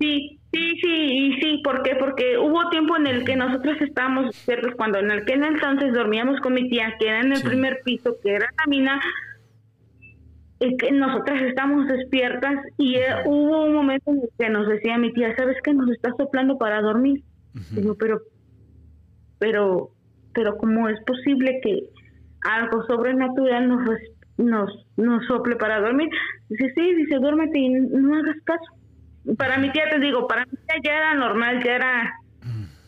Sí, 0.00 0.40
sí, 0.52 0.72
sí, 0.82 0.88
y 0.92 1.40
sí, 1.40 1.60
¿por 1.62 1.82
qué? 1.82 1.96
Porque 1.96 2.36
hubo 2.38 2.68
tiempo 2.70 2.96
en 2.96 3.06
el 3.06 3.24
que 3.24 3.36
nosotros 3.36 3.76
estábamos 3.80 4.26
despiertos, 4.26 4.74
cuando 4.76 4.98
en 4.98 5.10
el 5.10 5.24
que 5.24 5.34
entonces 5.34 5.92
dormíamos 5.92 6.40
con 6.40 6.54
mi 6.54 6.68
tía, 6.68 6.94
que 6.98 7.08
era 7.08 7.20
en 7.20 7.32
el 7.32 7.38
Sí. 7.38 7.44
primer 7.48 7.80
piso, 7.84 8.16
que 8.22 8.32
era 8.34 8.46
la 8.58 8.64
mina, 8.68 9.00
y 10.60 10.76
que 10.76 10.90
nosotras 10.92 11.42
estábamos 11.42 11.86
despiertas 11.88 12.54
y 12.78 12.94
eh, 12.96 13.06
hubo 13.26 13.64
un 13.64 13.74
momento 13.74 14.10
en 14.12 14.18
el 14.20 14.28
que 14.38 14.48
nos 14.48 14.66
decía 14.68 14.96
mi 14.98 15.12
tía, 15.12 15.34
¿sabes 15.36 15.56
qué? 15.62 15.74
Nos 15.74 15.90
está 15.90 16.10
soplando 16.16 16.56
para 16.58 16.80
dormir. 16.80 17.22
Digo, 17.70 17.96
pero, 17.98 18.20
pero, 19.38 19.90
pero 20.32 20.56
¿cómo 20.56 20.88
es 20.88 20.98
posible 21.04 21.60
que 21.62 21.80
algo 22.42 22.84
sobrenatural 22.86 23.68
nos, 23.68 23.82
nos, 24.38 24.86
nos 24.96 25.24
sople 25.26 25.56
para 25.56 25.80
dormir? 25.80 26.08
Dice, 26.48 26.72
sí, 26.74 26.94
dice, 26.94 27.16
duérmete 27.16 27.58
y 27.58 27.68
no 27.70 28.16
hagas 28.16 28.36
caso. 28.44 28.64
Para 29.38 29.58
mi 29.58 29.70
tía, 29.70 29.84
te 29.90 29.98
digo, 30.00 30.26
para 30.28 30.44
mi 30.46 30.52
tía 30.52 30.76
ya 30.84 30.96
era 30.96 31.14
normal, 31.14 31.62
ya 31.64 31.76
era, 31.76 32.12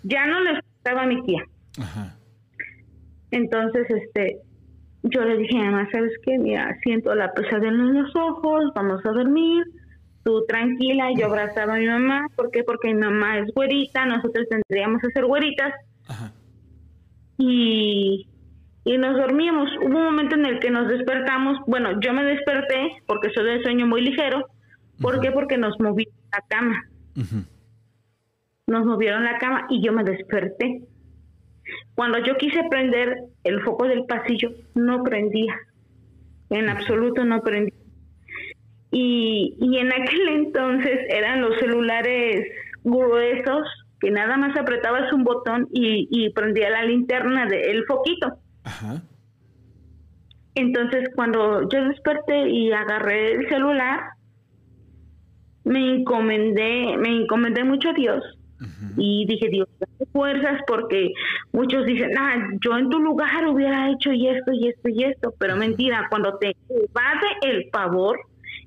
ya 0.02 0.26
no 0.26 0.40
le 0.40 0.60
gustaba 0.60 1.02
a 1.02 1.06
mi 1.06 1.22
tía. 1.22 1.42
Ajá. 1.80 2.16
Entonces, 3.30 3.86
este, 3.90 4.38
yo 5.02 5.24
le 5.24 5.36
dije 5.38 5.56
mamá, 5.56 5.88
¿sabes 5.92 6.12
qué? 6.24 6.38
Mira, 6.38 6.76
siento 6.82 7.14
la 7.14 7.32
pesadilla 7.32 7.68
en 7.68 7.94
los 8.02 8.14
ojos, 8.16 8.72
vamos 8.74 9.04
a 9.04 9.10
dormir, 9.10 9.64
tú 10.24 10.44
tranquila, 10.46 11.08
yo 11.16 11.26
abrazaba 11.26 11.74
a 11.74 11.78
mi 11.78 11.86
mamá, 11.86 12.26
¿por 12.36 12.50
qué? 12.50 12.64
Porque 12.64 12.88
mi 12.92 13.00
mamá 13.00 13.38
es 13.38 13.52
güerita, 13.54 14.04
nosotros 14.06 14.46
tendríamos 14.48 15.00
que 15.00 15.10
ser 15.10 15.24
güeritas, 15.24 15.72
Ajá. 16.08 16.32
y, 17.38 18.26
y 18.84 18.98
nos 18.98 19.16
dormíamos. 19.16 19.70
Hubo 19.78 19.98
un 19.98 20.04
momento 20.04 20.34
en 20.34 20.46
el 20.46 20.58
que 20.58 20.70
nos 20.70 20.88
despertamos, 20.88 21.58
bueno, 21.66 22.00
yo 22.00 22.12
me 22.12 22.24
desperté 22.24 23.02
porque 23.06 23.30
soy 23.34 23.44
de 23.44 23.62
sueño 23.62 23.86
muy 23.86 24.02
ligero, 24.02 24.46
¿por 25.00 25.20
qué? 25.20 25.30
Porque 25.30 25.58
nos 25.58 25.78
movieron 25.78 26.15
la 26.36 26.46
cama, 26.48 26.90
nos 28.66 28.84
movieron 28.84 29.24
la 29.24 29.38
cama 29.38 29.66
y 29.70 29.82
yo 29.82 29.92
me 29.92 30.04
desperté. 30.04 30.82
Cuando 31.94 32.18
yo 32.18 32.36
quise 32.36 32.62
prender 32.70 33.16
el 33.44 33.62
foco 33.62 33.86
del 33.86 34.04
pasillo, 34.04 34.50
no 34.74 35.02
prendía, 35.02 35.54
en 36.50 36.68
absoluto 36.68 37.24
no 37.24 37.42
prendía. 37.42 37.78
Y, 38.90 39.56
y 39.60 39.78
en 39.78 39.92
aquel 39.92 40.28
entonces 40.28 41.00
eran 41.08 41.40
los 41.40 41.58
celulares 41.58 42.46
gruesos 42.84 43.66
que 44.00 44.10
nada 44.10 44.36
más 44.36 44.56
apretabas 44.56 45.12
un 45.12 45.24
botón 45.24 45.68
y, 45.72 46.06
y 46.10 46.30
prendía 46.30 46.70
la 46.70 46.84
linterna 46.84 47.46
del 47.46 47.84
foquito. 47.86 48.38
Ajá. 48.64 49.02
Entonces 50.54 51.08
cuando 51.14 51.68
yo 51.68 51.84
desperté 51.88 52.48
y 52.48 52.72
agarré 52.72 53.32
el 53.32 53.48
celular, 53.48 54.00
me 55.66 55.96
encomendé, 55.96 56.96
me 56.96 57.08
encomendé 57.22 57.64
mucho 57.64 57.90
a 57.90 57.92
Dios 57.92 58.22
y 58.96 59.26
dije, 59.26 59.48
Dios, 59.50 59.68
dame 59.78 60.10
fuerzas 60.12 60.60
porque 60.66 61.12
muchos 61.52 61.84
dicen, 61.84 62.16
ah, 62.18 62.36
yo 62.64 62.78
en 62.78 62.88
tu 62.88 62.98
lugar 62.98 63.46
hubiera 63.46 63.90
hecho 63.90 64.12
y 64.12 64.28
esto 64.28 64.50
y 64.52 64.68
esto 64.68 64.88
y 64.88 65.04
esto, 65.04 65.34
pero 65.38 65.56
mentira, 65.56 66.06
cuando 66.08 66.38
te 66.38 66.56
evade 66.70 67.26
el 67.42 67.68
pavor 67.70 68.18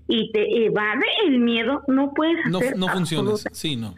y 0.08 0.32
te 0.32 0.66
evade 0.66 1.06
el 1.26 1.39
miedo, 1.39 1.82
no 1.88 2.14
puedes 2.14 2.45
No, 2.45 2.60
hacer 2.60 2.78
no 2.78 2.88
funciona. 2.89 3.32
absoluta- 3.32 3.50
Sí, 3.56 3.76
no. 3.76 3.95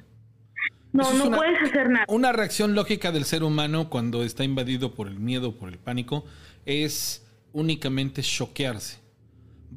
No, 0.93 1.03
Eso 1.03 1.13
no 1.17 1.25
una- 1.27 1.37
puedes 1.37 1.61
hacer 1.61 1.89
nada. 1.89 2.05
Una 2.07 2.31
reacción 2.31 2.75
lógica 2.75 3.11
del 3.11 3.25
ser 3.25 3.43
humano 3.43 3.89
cuando 3.89 4.23
está 4.23 4.43
invadido 4.45 4.91
por 4.93 5.07
el 5.07 5.19
miedo, 5.19 5.53
por 5.57 5.67
el 5.69 5.77
pánico, 5.77 6.23
es 6.65 7.27
únicamente 7.53 8.21
choquearse. 8.21 9.00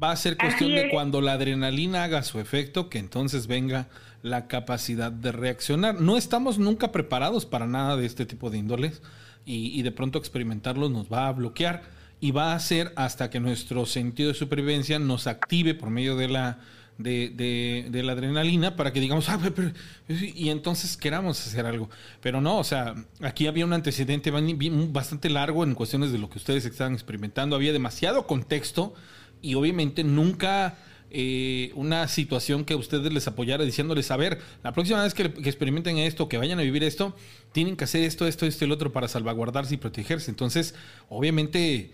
Va 0.01 0.11
a 0.11 0.15
ser 0.17 0.35
cuestión 0.37 0.71
de 0.71 0.89
cuando 0.89 1.21
la 1.21 1.33
adrenalina 1.33 2.03
haga 2.03 2.21
su 2.23 2.39
efecto, 2.39 2.89
que 2.89 2.97
entonces 2.99 3.47
venga 3.47 3.87
la 4.23 4.47
capacidad 4.47 5.11
de 5.11 5.31
reaccionar. 5.31 6.01
No 6.01 6.17
estamos 6.17 6.57
nunca 6.59 6.91
preparados 6.91 7.45
para 7.45 7.65
nada 7.67 7.95
de 7.95 8.05
este 8.05 8.25
tipo 8.25 8.49
de 8.49 8.57
índoles 8.57 9.01
y, 9.45 9.67
y 9.79 9.83
de 9.83 9.91
pronto 9.91 10.19
experimentarlos 10.19 10.91
nos 10.91 11.11
va 11.11 11.27
a 11.27 11.31
bloquear 11.31 11.83
y 12.19 12.31
va 12.31 12.51
a 12.51 12.55
hacer 12.55 12.91
hasta 12.95 13.29
que 13.29 13.39
nuestro 13.39 13.85
sentido 13.85 14.29
de 14.29 14.35
supervivencia 14.35 14.99
nos 14.99 15.27
active 15.27 15.75
por 15.75 15.89
medio 15.89 16.15
de 16.17 16.27
la 16.27 16.59
de, 16.97 17.29
de- 17.35 17.87
de 17.91 18.03
la 18.03 18.13
adrenalina 18.13 18.77
para 18.77 18.93
que 18.93 19.01
digamos, 19.01 19.27
ah, 19.29 19.37
pero- 19.53 19.71
y 20.07 20.47
entonces 20.49 20.95
queramos 20.95 21.45
hacer 21.45 21.65
algo. 21.65 21.89
Pero 22.21 22.39
no, 22.41 22.57
o 22.57 22.63
sea, 22.63 22.95
aquí 23.21 23.47
había 23.47 23.65
un 23.65 23.73
antecedente 23.73 24.31
bastante 24.31 25.29
largo 25.29 25.63
en 25.65 25.75
cuestiones 25.75 26.11
de 26.13 26.17
lo 26.19 26.29
que 26.29 26.37
ustedes 26.37 26.65
estaban 26.65 26.93
experimentando. 26.93 27.55
Había 27.57 27.73
demasiado 27.73 28.25
contexto 28.27 28.93
y 29.41 29.55
obviamente 29.55 30.03
nunca 30.03 30.77
eh, 31.11 31.71
una 31.75 32.07
situación 32.07 32.65
que 32.65 32.73
a 32.73 32.77
ustedes 32.77 33.13
les 33.13 33.27
apoyara 33.27 33.63
diciéndoles, 33.63 34.11
a 34.11 34.17
ver, 34.17 34.39
la 34.63 34.73
próxima 34.73 35.01
vez 35.03 35.13
que, 35.13 35.23
experimenten 35.23 35.97
esto, 35.97 36.27
que 36.27 36.37
vayan 36.37 36.59
a 36.59 36.63
vivir 36.63 36.83
esto, 36.83 37.15
tienen 37.53 37.75
que 37.77 37.85
hacer 37.85 38.03
esto, 38.03 38.27
esto, 38.27 38.45
esto 38.45 38.65
y 38.65 38.67
el 38.67 38.71
otro 38.71 38.91
para 38.91 39.07
salvaguardarse 39.07 39.75
y 39.75 39.77
protegerse. 39.77 40.29
Entonces, 40.31 40.75
obviamente 41.09 41.91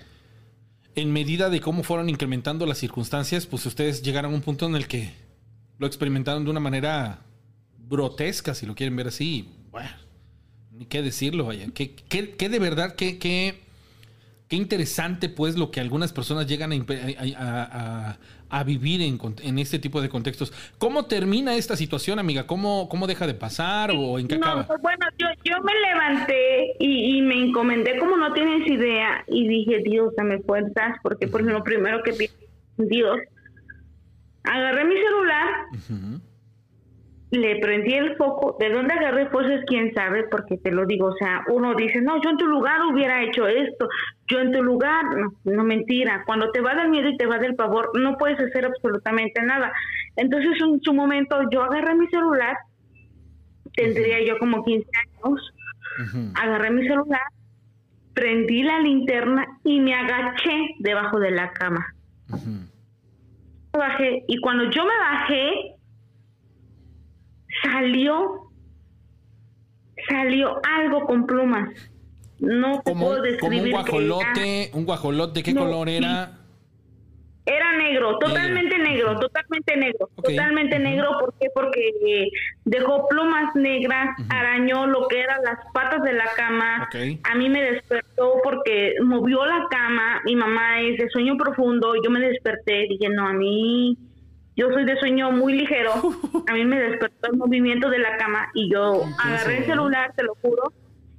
en 0.95 1.13
medida 1.13 1.49
de 1.49 1.61
cómo 1.61 1.83
fueron 1.83 2.09
incrementando 2.09 2.65
las 2.65 2.77
circunstancias, 2.77 3.45
pues 3.45 3.65
ustedes 3.65 4.01
llegaron 4.01 4.31
a 4.33 4.35
un 4.35 4.41
punto 4.41 4.65
en 4.65 4.75
el 4.75 4.87
que 4.87 5.11
lo 5.77 5.87
experimentaron 5.87 6.43
de 6.43 6.51
una 6.51 6.59
manera 6.59 7.21
grotesca, 7.87 8.53
si 8.55 8.65
lo 8.65 8.75
quieren 8.75 8.95
ver 8.95 9.07
así. 9.07 9.49
Bueno, 9.71 9.89
ni 10.71 10.85
qué 10.85 11.01
decirlo, 11.01 11.45
vaya. 11.45 11.67
Qué, 11.73 11.93
qué- 11.95 12.31
qué 12.31 12.49
de 12.49 12.59
verdad, 12.59 12.95
qué, 12.95 13.19
qué, 13.19 13.61
qué 14.51 14.57
interesante, 14.57 15.29
pues, 15.29 15.55
lo 15.57 15.71
que 15.71 15.79
algunas 15.79 16.11
personas 16.11 16.45
llegan 16.45 16.73
a, 16.73 16.75
impe- 16.75 17.15
a- 17.17 17.41
a- 17.41 18.09
a- 18.09 18.17
a 18.49 18.63
vivir 18.65 19.01
en, 19.01 19.17
en 19.43 19.59
este 19.59 19.79
tipo 19.79 20.01
de 20.01 20.09
contextos. 20.09 20.51
¿Cómo 20.77 21.05
termina 21.05 21.55
esta 21.55 21.77
situación, 21.77 22.19
amiga? 22.19 22.45
¿Cómo, 22.47 22.89
cómo 22.89 23.07
deja 23.07 23.25
de 23.25 23.33
pasar 23.33 23.91
o 23.95 24.19
en 24.19 24.27
qué 24.27 24.35
No, 24.37 24.45
acaba? 24.45 24.67
pues, 24.67 24.81
bueno, 24.81 25.05
yo, 25.17 25.27
yo 25.45 25.55
me 25.63 25.71
levanté 25.89 26.73
y, 26.79 27.17
y 27.17 27.21
me 27.21 27.35
encomendé 27.45 27.97
como 27.97 28.17
no 28.17 28.33
tienes 28.33 28.67
idea 28.67 29.23
y 29.29 29.47
dije, 29.47 29.77
Dios, 29.85 30.13
dame 30.17 30.39
fuerzas, 30.39 30.97
porque 31.01 31.29
por 31.29 31.43
lo 31.43 31.63
primero 31.63 32.03
que 32.03 32.11
pido, 32.11 32.33
Dios, 32.75 33.19
agarré 34.43 34.83
mi 34.83 34.95
celular, 34.97 35.47
Ujú. 35.71 36.21
Le 37.31 37.55
prendí 37.61 37.93
el 37.93 38.17
foco, 38.17 38.57
de 38.59 38.69
dónde 38.69 38.93
agarré 38.93 39.27
fuerzas, 39.27 39.63
quién 39.65 39.93
sabe, 39.93 40.23
porque 40.23 40.57
te 40.57 40.69
lo 40.69 40.85
digo, 40.85 41.07
o 41.07 41.15
sea, 41.15 41.43
uno 41.47 41.73
dice, 41.75 42.01
no, 42.01 42.21
yo 42.21 42.29
en 42.29 42.37
tu 42.37 42.45
lugar 42.45 42.81
hubiera 42.91 43.23
hecho 43.23 43.47
esto, 43.47 43.87
yo 44.27 44.39
en 44.41 44.51
tu 44.51 44.61
lugar, 44.61 45.05
no, 45.15 45.33
no 45.45 45.63
mentira, 45.63 46.23
cuando 46.25 46.51
te 46.51 46.59
va 46.59 46.75
del 46.75 46.89
miedo 46.89 47.07
y 47.07 47.15
te 47.15 47.25
va 47.25 47.37
del 47.39 47.55
pavor, 47.55 47.89
no 47.97 48.17
puedes 48.17 48.37
hacer 48.37 48.65
absolutamente 48.65 49.41
nada. 49.43 49.71
Entonces, 50.17 50.51
en 50.61 50.81
su 50.81 50.93
momento, 50.93 51.37
yo 51.51 51.63
agarré 51.63 51.95
mi 51.95 52.07
celular, 52.07 52.57
tendría 53.75 54.25
yo 54.25 54.37
como 54.37 54.65
15 54.65 54.85
años, 55.23 55.53
agarré 56.35 56.69
mi 56.71 56.85
celular, 56.85 57.21
prendí 58.13 58.63
la 58.63 58.79
linterna 58.79 59.47
y 59.63 59.79
me 59.79 59.93
agaché 59.93 60.75
debajo 60.79 61.17
de 61.17 61.31
la 61.31 61.53
cama. 61.53 61.95
Bajé 63.71 64.25
y 64.27 64.37
cuando 64.41 64.69
yo 64.69 64.83
me 64.83 64.97
bajé, 64.97 65.75
salió, 67.63 68.49
salió 70.07 70.59
algo 70.77 71.05
con 71.05 71.25
plumas. 71.25 71.69
No 72.39 72.81
Como, 72.83 73.05
puedo 73.07 73.17
como 73.17 73.17
un 73.17 73.21
describir. 73.23 73.67
era. 73.67 73.71
guajolote, 73.81 74.71
un 74.73 74.85
guajolote, 74.85 75.43
¿qué 75.43 75.53
No, 75.53 75.61
color 75.65 75.89
era? 75.89 76.37
Era 77.43 77.75
negro, 77.75 78.17
totalmente 78.19 78.77
negro, 78.77 79.19
totalmente 79.19 79.75
negro, 79.75 80.09
totalmente 80.15 80.77
negro. 80.79 81.09
¿Por 81.19 81.33
qué? 81.39 81.47
Porque 81.53 82.29
dejó 82.65 83.07
plumas 83.09 83.53
negras, 83.55 84.09
arañó 84.29 84.85
lo 84.85 85.07
que 85.07 85.21
eran 85.21 85.41
las 85.43 85.57
patas 85.73 86.03
de 86.03 86.13
la 86.13 86.25
cama. 86.37 86.87
A 87.23 87.35
mí 87.35 87.49
me 87.49 87.61
despertó 87.63 88.33
porque 88.43 88.93
movió 89.03 89.43
la 89.45 89.65
cama. 89.71 90.21
Mi 90.25 90.35
mamá 90.35 90.81
es 90.81 90.99
de 90.99 91.09
sueño 91.09 91.35
profundo. 91.35 91.93
Yo 92.03 92.11
me 92.11 92.19
desperté. 92.19 92.85
Dije, 92.87 93.09
no, 93.09 93.27
a 93.27 93.33
mí, 93.33 93.97
yo 94.61 94.69
soy 94.71 94.85
de 94.85 94.95
sueño 94.97 95.31
muy 95.31 95.53
ligero, 95.53 95.91
a 96.47 96.53
mí 96.53 96.65
me 96.65 96.79
despertó 96.79 97.31
el 97.31 97.37
movimiento 97.37 97.89
de 97.89 97.99
la 97.99 98.15
cama 98.17 98.47
y 98.53 98.71
yo 98.71 99.01
agarré 99.23 99.57
el 99.59 99.65
celular, 99.65 100.13
te 100.15 100.23
lo 100.23 100.35
juro, 100.41 100.71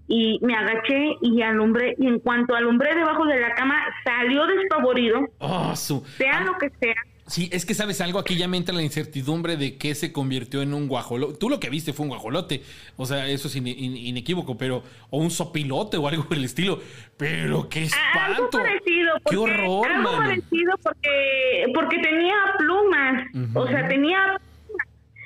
y 0.09 0.39
me 0.43 0.55
agaché 0.55 1.14
y 1.20 1.43
alumbré, 1.43 1.94
y 1.98 2.06
en 2.06 2.19
cuanto 2.20 2.55
alumbré 2.55 2.94
debajo 2.94 3.24
de 3.27 3.40
la 3.40 3.55
cama, 3.55 3.77
salió 4.05 4.47
despavorido, 4.47 5.20
Oh, 5.39 5.74
su. 5.74 6.01
sea 6.19 6.39
Ah, 6.39 6.44
lo 6.44 6.56
que 6.59 6.70
sea. 6.81 6.94
Sí, 7.33 7.49
es 7.51 7.65
que 7.65 7.73
sabes 7.73 7.99
algo, 8.03 8.19
aquí 8.19 8.37
ya 8.37 8.47
me 8.47 8.59
entra 8.59 8.75
la 8.75 8.83
incertidumbre 8.83 9.57
de 9.57 9.79
que 9.79 9.95
se 9.95 10.13
convirtió 10.13 10.61
en 10.61 10.75
un 10.75 10.87
guajolote. 10.87 11.39
Tú 11.39 11.49
lo 11.49 11.59
que 11.59 11.71
viste 11.71 11.95
fue 11.95 12.05
un 12.05 12.11
guajolote, 12.11 12.63
o 12.99 13.07
sea, 13.07 13.27
eso 13.27 13.49
es 13.49 13.57
in- 13.57 13.67
inequívoco, 13.67 14.59
pero, 14.59 14.83
o 15.09 15.17
un 15.17 15.31
sopilote 15.31 15.97
o 15.97 16.07
algo 16.07 16.25
por 16.29 16.37
el 16.37 16.45
estilo. 16.45 16.79
Pero 17.17 17.71
qué 17.71 17.89
Ah, 18.15 18.25
Algo 18.27 18.45
espanto. 18.45 18.59
parecido, 18.59 19.15
qué 19.15 19.37
porque, 19.37 19.37
horror, 19.39 19.91
algo 19.91 20.03
mano. 20.13 20.19
parecido 20.19 20.73
porque, 20.83 21.65
porque 21.75 21.99
tenía 22.01 22.35
plumas, 22.59 23.25
o 23.55 23.67
sea, 23.67 23.89
tenía 23.89 24.39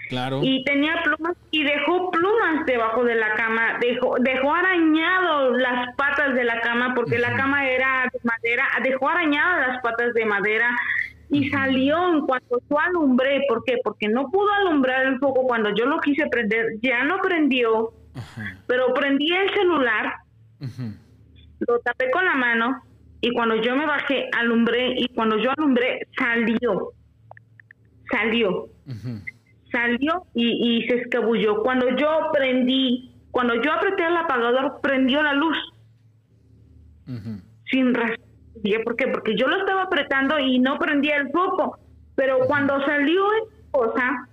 Claro. 0.09 0.41
y 0.45 0.63
tenía 0.63 1.03
plumas 1.03 1.37
y 1.51 1.65
dejó 1.65 2.13
plumas 2.13 2.65
debajo 2.67 3.03
de 3.03 3.17
la 3.17 3.35
cama, 3.35 3.79
dejó, 3.81 4.15
dejó 4.21 4.55
arañado 4.55 5.51
las 5.57 5.93
patas 5.97 6.35
de 6.37 6.45
la 6.45 6.61
cama 6.61 6.93
porque 6.95 7.19
la 7.19 7.35
cama 7.35 7.69
era 7.69 8.09
de 8.13 8.21
madera, 8.23 8.69
dejó 8.85 9.09
arañadas 9.09 9.67
las 9.67 9.83
patas 9.83 10.15
de 10.15 10.25
madera 10.25 10.71
y 11.37 11.51
salió 11.51 11.97
en 12.13 12.27
cuanto 12.27 12.61
yo 12.69 12.79
alumbré, 12.79 13.43
¿por 13.49 13.63
qué? 13.65 13.79
Porque 13.85 14.09
no 14.09 14.31
pudo 14.31 14.51
alumbrar 14.53 15.07
el 15.07 15.19
foco 15.19 15.43
cuando 15.43 15.71
yo 15.75 15.87
lo 15.87 15.99
quise 16.01 16.27
prender, 16.29 16.79
ya 16.83 17.05
no 17.05 17.19
prendió, 17.19 17.93
pero 18.67 18.95
prendí 18.95 19.33
el 19.33 19.51
celular, 19.55 20.15
lo 21.61 21.79
tapé 21.81 22.11
con 22.11 22.25
la 22.25 22.35
mano 22.35 22.83
y 23.21 23.33
cuando 23.33 23.57
yo 23.57 23.77
me 23.77 23.87
bajé 23.87 24.29
alumbré 24.37 24.95
y 24.97 25.09
cuando 25.09 25.37
yo 25.39 25.51
alumbré 25.57 26.07
salió, 26.17 26.93
salió 28.11 28.69
salió 29.71 30.27
y, 30.35 30.79
y 30.79 30.89
se 30.89 30.97
escabulló. 31.03 31.63
Cuando 31.63 31.91
yo 31.97 32.31
prendí, 32.33 33.13
cuando 33.31 33.55
yo 33.63 33.73
apreté 33.73 34.07
el 34.07 34.17
apagador, 34.17 34.81
prendió 34.83 35.23
la 35.23 35.35
luz 35.35 35.57
sin 37.71 37.95
razón. 37.95 38.26
¿Y 38.63 38.79
¿Por 38.79 38.97
qué? 38.97 39.09
Porque 39.09 39.37
yo 39.37 39.47
lo 39.47 39.59
estaba 39.59 39.83
apretando 39.83 40.39
y 40.39 40.59
no 40.59 40.79
prendía 40.79 41.17
el 41.17 41.31
foco. 41.31 41.79
Pero 42.15 42.39
cuando 42.47 42.81
salió 42.85 43.25
esa 43.33 43.71
cosa 43.71 44.29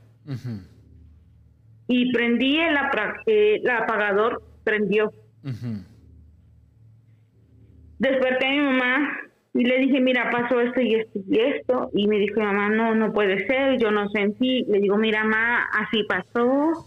y 1.87 2.11
prendí 2.11 2.57
el, 2.59 2.77
apagador, 3.69 4.41
prendió. 4.63 5.11
Desperté 7.99 8.47
a 8.47 8.51
mi 8.51 8.59
mamá 8.59 9.19
y 9.53 9.65
le 9.65 9.79
dije, 9.79 9.99
mira, 10.01 10.29
pasó 10.31 10.59
esto 10.61 10.81
y 10.81 10.95
esto 10.95 11.19
y 11.29 11.39
esto. 11.39 11.89
Y 11.93 12.07
me 12.07 12.17
dijo, 12.17 12.39
mamá, 12.39 12.69
no, 12.69 12.95
no 12.95 13.13
puede 13.13 13.45
ser, 13.45 13.77
yo 13.79 13.91
no 13.91 14.09
sentí. 14.09 14.63
Le 14.65 14.79
digo, 14.79 14.97
mira, 14.97 15.23
mamá, 15.23 15.67
así 15.73 16.03
pasó. 16.03 16.85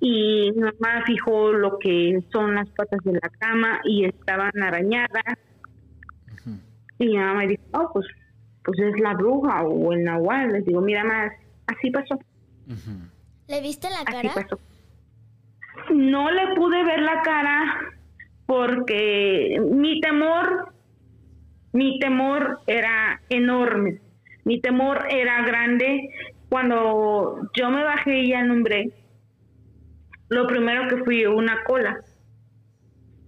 Y 0.00 0.50
mi 0.52 0.62
mamá 0.62 1.04
fijó 1.06 1.52
lo 1.52 1.78
que 1.78 2.18
son 2.32 2.54
las 2.56 2.68
patas 2.70 3.00
de 3.04 3.12
la 3.12 3.28
cama 3.38 3.80
y 3.84 4.04
estaban 4.06 4.50
arañadas. 4.60 5.38
Y 7.02 7.08
mi 7.08 7.16
mamá 7.16 7.34
me 7.34 7.48
dijo, 7.48 7.62
oh, 7.72 7.90
pues, 7.92 8.06
pues 8.64 8.78
es 8.78 9.00
la 9.00 9.14
bruja 9.14 9.64
o 9.64 9.92
el 9.92 10.04
nahual. 10.04 10.52
Les 10.52 10.64
digo, 10.64 10.80
mira 10.80 11.02
más, 11.02 11.32
así 11.66 11.90
pasó. 11.90 12.16
¿Le 13.48 13.60
viste 13.60 13.90
la 13.90 13.96
así 13.96 14.28
cara? 14.28 14.34
pasó. 14.34 14.60
No 15.92 16.30
le 16.30 16.54
pude 16.54 16.84
ver 16.84 17.00
la 17.00 17.22
cara 17.22 17.92
porque 18.46 19.60
mi 19.68 20.00
temor, 20.00 20.72
mi 21.72 21.98
temor 21.98 22.60
era 22.68 23.20
enorme. 23.30 24.00
Mi 24.44 24.60
temor 24.60 25.04
era 25.10 25.44
grande. 25.44 26.08
Cuando 26.48 27.48
yo 27.54 27.70
me 27.70 27.82
bajé 27.82 28.20
y 28.20 28.32
alumbré, 28.32 28.92
lo 30.28 30.46
primero 30.46 30.86
que 30.88 30.98
fui 30.98 31.26
una 31.26 31.64
cola. 31.64 32.00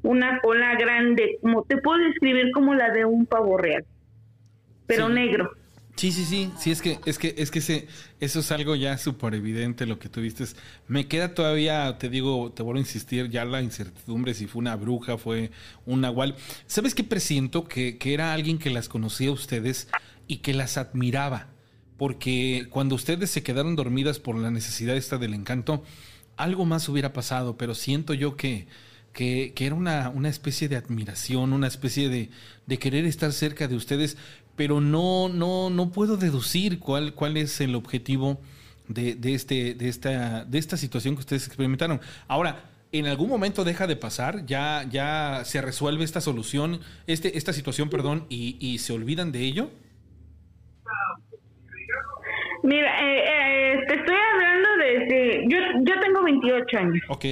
Una 0.05 0.39
cola 0.40 0.76
grande, 0.76 1.39
como 1.40 1.64
te 1.64 1.78
puedo 1.78 1.98
describir 1.98 2.52
como 2.52 2.74
la 2.74 2.90
de 2.90 3.05
un 3.05 3.26
pavo 3.26 3.56
real, 3.59 3.85
pero 4.86 5.09
Sí. 5.09 5.14
negro. 5.14 5.51
Sí, 5.97 6.10
sí, 6.10 6.24
sí, 6.24 6.51
sí, 6.59 6.72
es 6.72 6.82
que, 6.82 6.98
es 7.06 7.18
que, 7.18 7.35
es 7.39 7.52
que 7.52 7.60
ese, 7.60 7.86
eso 8.18 8.40
es 8.40 8.51
algo 8.51 8.74
ya 8.74 8.98
súper 8.98 9.32
evidente 9.35 9.86
lo 9.86 10.01
que 10.01 10.09
tú 10.09 10.20
viste. 10.20 10.44
Me 10.89 11.06
queda 11.06 11.35
todavía, 11.35 11.97
te 11.98 12.09
digo, 12.09 12.52
te 12.52 12.64
vuelvo 12.64 12.78
a 12.78 12.81
insistir, 12.81 13.31
ya 13.31 13.44
la 13.44 13.62
incertidumbre 13.62 14.35
si 14.35 14.48
fue 14.48 14.59
una 14.60 14.74
bruja, 14.74 15.18
fue 15.18 15.52
un 15.86 16.01
nahual. 16.01 16.35
¿Sabes 16.66 16.97
qué 16.97 17.05
presiento? 17.05 17.64
Que, 17.64 17.97
que 17.97 18.12
era 18.12 18.35
alguien 18.35 18.59
que 18.59 18.70
las 18.70 18.89
conocía 18.89 19.28
a 19.28 19.32
ustedes 19.32 19.89
y 20.26 20.39
que 20.39 20.52
las 20.52 20.78
admiraba. 20.78 21.47
Porque 21.97 22.66
cuando 22.70 22.97
ustedes 22.97 23.31
se 23.31 23.44
quedaron 23.44 23.76
dormidas 23.76 24.18
por 24.18 24.36
la 24.36 24.51
necesidad 24.51 24.97
esta 24.97 25.16
del 25.16 25.32
encanto, 25.32 25.85
algo 26.36 26.64
más 26.64 26.89
hubiera 26.89 27.12
pasado, 27.12 27.56
pero 27.56 27.76
siento 27.76 28.14
yo 28.14 28.36
que, 28.36 28.66
que, 29.14 29.52
que 29.54 29.64
era 29.64 29.74
una, 29.74 30.10
una 30.10 30.28
especie 30.28 30.68
de 30.68 30.76
admiración, 30.76 31.54
una 31.54 31.68
especie 31.68 32.10
de, 32.10 32.28
de 32.66 32.78
querer 32.78 33.06
estar 33.06 33.32
cerca 33.32 33.68
de 33.68 33.76
ustedes, 33.76 34.18
pero 34.56 34.80
no, 34.80 35.30
no, 35.30 35.70
no 35.70 35.90
puedo 35.90 36.18
deducir 36.18 36.78
cuál, 36.78 37.14
cuál 37.14 37.38
es 37.38 37.60
el 37.62 37.74
objetivo 37.74 38.40
de, 38.88 39.14
de, 39.14 39.34
este, 39.34 39.74
de, 39.74 39.88
esta, 39.88 40.44
de 40.44 40.58
esta 40.58 40.76
situación 40.76 41.14
que 41.14 41.20
ustedes 41.20 41.46
experimentaron. 41.46 42.00
Ahora, 42.28 42.70
¿en 42.92 43.06
algún 43.06 43.28
momento 43.28 43.64
deja 43.64 43.86
de 43.86 43.96
pasar? 43.96 44.44
¿Ya, 44.46 44.86
ya 44.90 45.42
se 45.44 45.62
resuelve 45.62 46.04
esta 46.04 46.20
solución, 46.20 46.80
este, 47.06 47.38
esta 47.38 47.52
situación, 47.52 47.88
perdón, 47.88 48.26
y, 48.28 48.56
y 48.60 48.78
se 48.78 48.92
olvidan 48.92 49.32
de 49.32 49.40
ello? 49.40 49.70
Mira, 52.64 52.98
eh, 52.98 53.24
eh, 53.74 53.84
te 53.88 53.94
estoy 53.94 54.16
hablando 54.32 54.68
desde... 54.78 55.44
Yo, 55.48 55.58
yo 55.82 56.00
tengo 56.00 56.22
28 56.24 56.78
años. 56.78 57.02
Ok. 57.08 57.24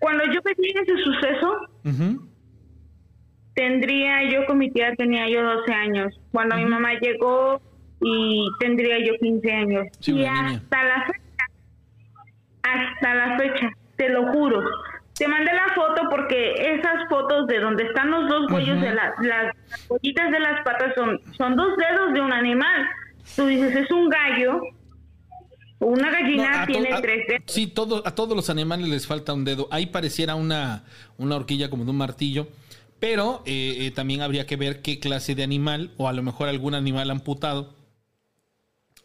Cuando 0.00 0.24
yo 0.26 0.40
viví 0.44 0.72
ese 0.74 0.96
suceso, 1.04 1.56
tendría 3.54 4.28
yo 4.30 4.46
con 4.46 4.58
mi 4.58 4.70
tía, 4.70 4.94
tenía 4.96 5.28
yo 5.28 5.42
12 5.42 5.72
años. 5.72 6.20
Cuando 6.32 6.56
mi 6.56 6.64
mamá 6.64 6.94
llegó 7.00 7.60
y 8.00 8.48
tendría 8.58 8.98
yo 8.98 9.12
15 9.20 9.52
años. 9.52 9.86
Sí, 10.00 10.12
y 10.12 10.14
niña. 10.14 10.50
hasta 10.56 10.82
la 10.84 11.06
fecha, 11.06 11.44
hasta 12.62 13.14
la 13.14 13.38
fecha, 13.38 13.70
te 13.96 14.08
lo 14.08 14.32
juro. 14.32 14.62
Te 15.16 15.28
mandé 15.28 15.52
la 15.52 15.68
foto 15.74 16.08
porque 16.10 16.74
esas 16.74 17.08
fotos 17.08 17.46
de 17.46 17.60
donde 17.60 17.84
están 17.84 18.10
los 18.10 18.28
dos 18.28 18.50
huellos 18.50 18.80
de 18.80 18.94
la- 18.94 19.14
las, 19.20 19.54
huellitas 19.88 20.30
de 20.32 20.40
las 20.40 20.62
patas 20.64 20.94
son, 20.94 21.20
son 21.36 21.56
dos 21.56 21.76
dedos 21.76 22.14
de 22.14 22.20
un 22.22 22.32
animal. 22.32 22.86
Tú 23.36 23.46
dices, 23.46 23.76
es 23.76 23.90
un 23.92 24.08
gallo. 24.08 24.62
Una 25.80 26.10
gallina 26.10 26.66
tiene 26.66 26.92
a- 26.92 27.00
tres 27.00 27.26
dedos. 27.26 27.42
Sí, 27.46 27.66
todo, 27.66 28.02
a 28.06 28.14
todos 28.14 28.36
los 28.36 28.48
animales 28.50 28.86
les 28.88 29.06
falta 29.06 29.32
un 29.34 29.44
dedo. 29.44 29.66
Ahí 29.70 29.86
pareciera 29.86 30.34
una, 30.34 30.84
una 31.18 31.36
horquilla 31.36 31.68
como 31.70 31.84
de 31.84 31.90
un 31.90 31.96
martillo. 31.96 32.48
Pero 33.00 33.42
eh, 33.46 33.76
eh, 33.86 33.90
también 33.92 34.20
habría 34.20 34.46
que 34.46 34.56
ver 34.56 34.82
qué 34.82 35.00
clase 35.00 35.34
de 35.34 35.42
animal, 35.42 35.90
o 35.96 36.06
a 36.06 36.12
lo 36.12 36.22
mejor 36.22 36.48
algún 36.48 36.74
animal 36.74 37.10
amputado, 37.10 37.72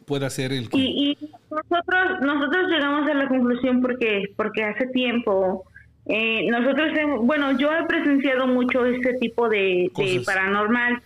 pueda 0.04 0.28
ser 0.28 0.52
el 0.52 0.68
que. 0.68 0.76
Y, 0.76 0.82
y 1.12 1.18
nosotros 1.50 2.20
nosotros 2.20 2.68
llegamos 2.68 3.08
a 3.10 3.14
la 3.14 3.28
conclusión 3.28 3.80
porque 3.80 4.24
porque 4.36 4.62
hace 4.64 4.86
tiempo 4.88 5.64
eh, 6.04 6.46
nosotros 6.50 6.90
bueno 7.22 7.58
yo 7.58 7.72
he 7.72 7.86
presenciado 7.86 8.46
mucho 8.46 8.84
este 8.84 9.14
tipo 9.14 9.48
de, 9.48 9.90
paranormal 10.26 11.02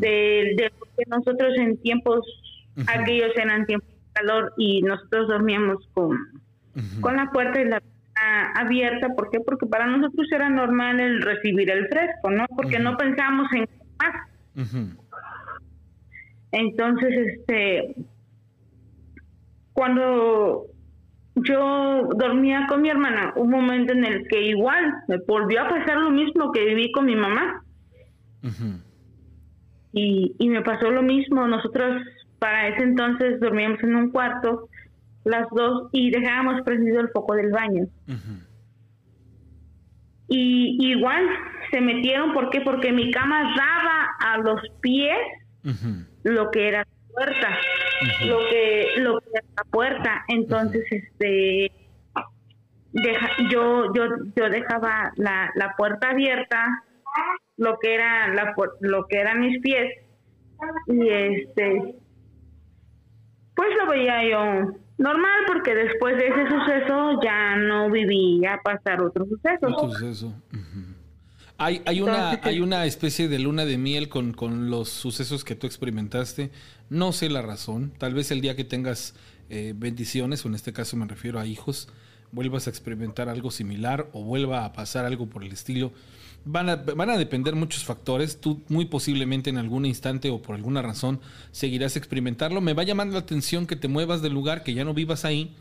de, 0.00 0.08
de 0.56 0.70
nosotros 1.08 1.54
en 1.56 1.76
tiempos 1.78 2.20
aquellos 2.86 3.32
eran 3.36 3.66
tiempos 3.66 3.88
calor 4.14 4.52
y 4.56 4.82
nosotros 4.82 5.28
dormíamos 5.28 5.86
con 5.92 6.18
con 7.00 7.16
la 7.16 7.30
puerta 7.30 7.60
y 7.60 7.66
la 7.66 7.80
abierta. 8.54 9.08
¿por 9.14 9.30
qué? 9.30 9.40
porque 9.40 9.66
para 9.66 9.86
nosotros 9.86 10.26
era 10.32 10.48
normal 10.48 11.00
el 11.00 11.22
recibir 11.22 11.70
el 11.70 11.88
fresco 11.88 12.30
no 12.30 12.46
porque 12.56 12.78
no 12.78 12.96
pensamos 12.96 13.48
en 13.52 13.68
más. 13.98 14.84
Entonces, 16.52 17.10
este, 17.10 17.96
cuando 19.72 20.66
yo 21.34 22.08
dormía 22.14 22.66
con 22.68 22.82
mi 22.82 22.90
hermana, 22.90 23.32
un 23.34 23.50
momento 23.50 23.92
en 23.92 24.04
el 24.04 24.28
que 24.28 24.40
igual 24.40 24.94
me 25.08 25.18
volvió 25.26 25.62
a 25.62 25.68
pasar 25.68 25.98
lo 25.98 26.10
mismo 26.10 26.52
que 26.52 26.64
viví 26.64 26.92
con 26.92 27.06
mi 27.06 27.16
mamá. 27.16 27.64
Y, 29.92 30.36
y 30.38 30.48
me 30.48 30.62
pasó 30.62 30.90
lo 30.90 31.02
mismo. 31.02 31.46
Nosotros 31.48 32.02
para 32.44 32.68
ese 32.68 32.82
entonces 32.82 33.40
dormíamos 33.40 33.82
en 33.82 33.96
un 33.96 34.10
cuarto, 34.10 34.68
las 35.24 35.48
dos, 35.50 35.88
y 35.92 36.10
dejábamos 36.10 36.60
prendido 36.60 37.00
el 37.00 37.08
foco 37.08 37.34
del 37.36 37.50
baño. 37.50 37.86
Y 40.28 40.76
igual 40.90 41.26
se 41.70 41.80
metieron, 41.80 42.34
¿por 42.34 42.50
qué? 42.50 42.60
Porque 42.60 42.92
mi 42.92 43.10
cama 43.10 43.54
daba 43.56 44.08
a 44.20 44.38
los 44.42 44.60
pies 44.82 45.16
lo 46.22 46.50
que 46.50 46.68
era 46.68 46.80
la 46.80 47.14
puerta, 47.14 47.48
lo 48.26 48.38
que 48.50 48.88
lo 48.98 49.20
que 49.20 49.26
era 49.32 49.46
la 49.56 49.64
puerta. 49.70 50.24
Entonces, 50.28 50.84
este 50.90 51.72
deja- 52.92 53.30
yo 53.50 53.90
yo 53.94 54.02
yo 54.36 54.50
dejaba 54.50 55.12
la, 55.16 55.50
la 55.54 55.74
puerta 55.78 56.10
abierta, 56.10 56.82
lo 57.56 57.78
que 57.78 57.94
era 57.94 58.28
la 58.34 58.54
lo 58.80 59.06
que 59.06 59.18
eran 59.18 59.40
mis 59.40 59.62
pies 59.62 59.94
y 60.88 61.08
este 61.08 61.94
pues 63.54 63.68
lo 63.78 63.90
veía 63.90 64.28
yo 64.30 64.72
normal 64.98 65.44
porque 65.46 65.74
después 65.74 66.16
de 66.16 66.28
ese 66.28 66.48
suceso 66.48 67.20
ya 67.22 67.56
no 67.56 67.90
vivía 67.90 68.54
a 68.54 68.62
pasar 68.62 69.02
otro 69.02 69.26
suceso. 69.26 69.66
Otro 69.66 69.90
suceso. 69.90 70.34
Hay, 71.56 71.82
hay, 71.86 72.00
una, 72.00 72.40
hay 72.42 72.60
una 72.60 72.84
especie 72.84 73.28
de 73.28 73.38
luna 73.38 73.64
de 73.64 73.78
miel 73.78 74.08
con, 74.08 74.32
con 74.32 74.70
los 74.70 74.88
sucesos 74.88 75.44
que 75.44 75.54
tú 75.54 75.66
experimentaste. 75.66 76.50
No 76.90 77.12
sé 77.12 77.30
la 77.30 77.42
razón. 77.42 77.92
Tal 77.96 78.12
vez 78.12 78.30
el 78.32 78.40
día 78.40 78.56
que 78.56 78.64
tengas 78.64 79.14
eh, 79.50 79.72
bendiciones, 79.76 80.44
o 80.44 80.48
en 80.48 80.54
este 80.54 80.72
caso 80.72 80.96
me 80.96 81.06
refiero 81.06 81.38
a 81.38 81.46
hijos, 81.46 81.88
vuelvas 82.32 82.66
a 82.66 82.70
experimentar 82.70 83.28
algo 83.28 83.50
similar 83.52 84.08
o 84.12 84.24
vuelva 84.24 84.64
a 84.64 84.72
pasar 84.72 85.04
algo 85.04 85.28
por 85.28 85.44
el 85.44 85.52
estilo. 85.52 85.92
Van 86.46 86.68
a, 86.68 86.76
van 86.76 87.10
a 87.10 87.16
depender 87.16 87.54
muchos 87.54 87.84
factores. 87.84 88.40
Tú 88.40 88.62
muy 88.68 88.84
posiblemente 88.84 89.50
en 89.50 89.58
algún 89.58 89.86
instante 89.86 90.30
o 90.30 90.42
por 90.42 90.56
alguna 90.56 90.82
razón 90.82 91.20
seguirás 91.52 91.96
experimentarlo. 91.96 92.60
Me 92.60 92.74
va 92.74 92.82
llamando 92.82 93.14
la 93.14 93.20
atención 93.20 93.66
que 93.66 93.76
te 93.76 93.88
muevas 93.88 94.22
del 94.22 94.34
lugar, 94.34 94.62
que 94.62 94.74
ya 94.74 94.84
no 94.84 94.94
vivas 94.94 95.24
ahí 95.24 95.54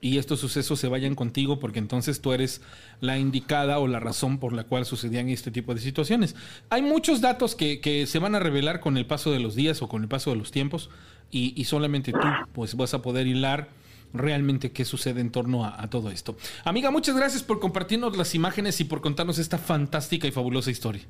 y 0.00 0.18
estos 0.18 0.40
sucesos 0.40 0.78
se 0.78 0.88
vayan 0.88 1.14
contigo 1.14 1.58
porque 1.58 1.78
entonces 1.78 2.20
tú 2.20 2.32
eres 2.32 2.60
la 3.00 3.18
indicada 3.18 3.78
o 3.78 3.88
la 3.88 4.00
razón 4.00 4.38
por 4.38 4.52
la 4.52 4.64
cual 4.64 4.84
sucedían 4.86 5.28
este 5.28 5.50
tipo 5.50 5.74
de 5.74 5.80
situaciones. 5.80 6.36
Hay 6.70 6.82
muchos 6.82 7.20
datos 7.20 7.54
que, 7.54 7.80
que 7.80 8.06
se 8.06 8.18
van 8.18 8.34
a 8.34 8.38
revelar 8.38 8.80
con 8.80 8.96
el 8.96 9.06
paso 9.06 9.32
de 9.32 9.40
los 9.40 9.54
días 9.54 9.82
o 9.82 9.88
con 9.88 10.02
el 10.02 10.08
paso 10.08 10.30
de 10.30 10.36
los 10.36 10.52
tiempos 10.52 10.90
y, 11.30 11.52
y 11.60 11.64
solamente 11.64 12.12
tú 12.12 12.28
pues 12.52 12.76
vas 12.76 12.94
a 12.94 13.02
poder 13.02 13.26
hilar 13.26 13.68
realmente 14.12 14.72
qué 14.72 14.84
sucede 14.84 15.20
en 15.20 15.30
torno 15.30 15.64
a, 15.64 15.82
a 15.82 15.90
todo 15.90 16.10
esto. 16.10 16.36
Amiga, 16.64 16.90
muchas 16.90 17.16
gracias 17.16 17.42
por 17.42 17.60
compartirnos 17.60 18.16
las 18.16 18.34
imágenes 18.34 18.80
y 18.80 18.84
por 18.84 19.00
contarnos 19.00 19.38
esta 19.38 19.58
fantástica 19.58 20.26
y 20.26 20.30
fabulosa 20.30 20.70
historia. 20.70 21.02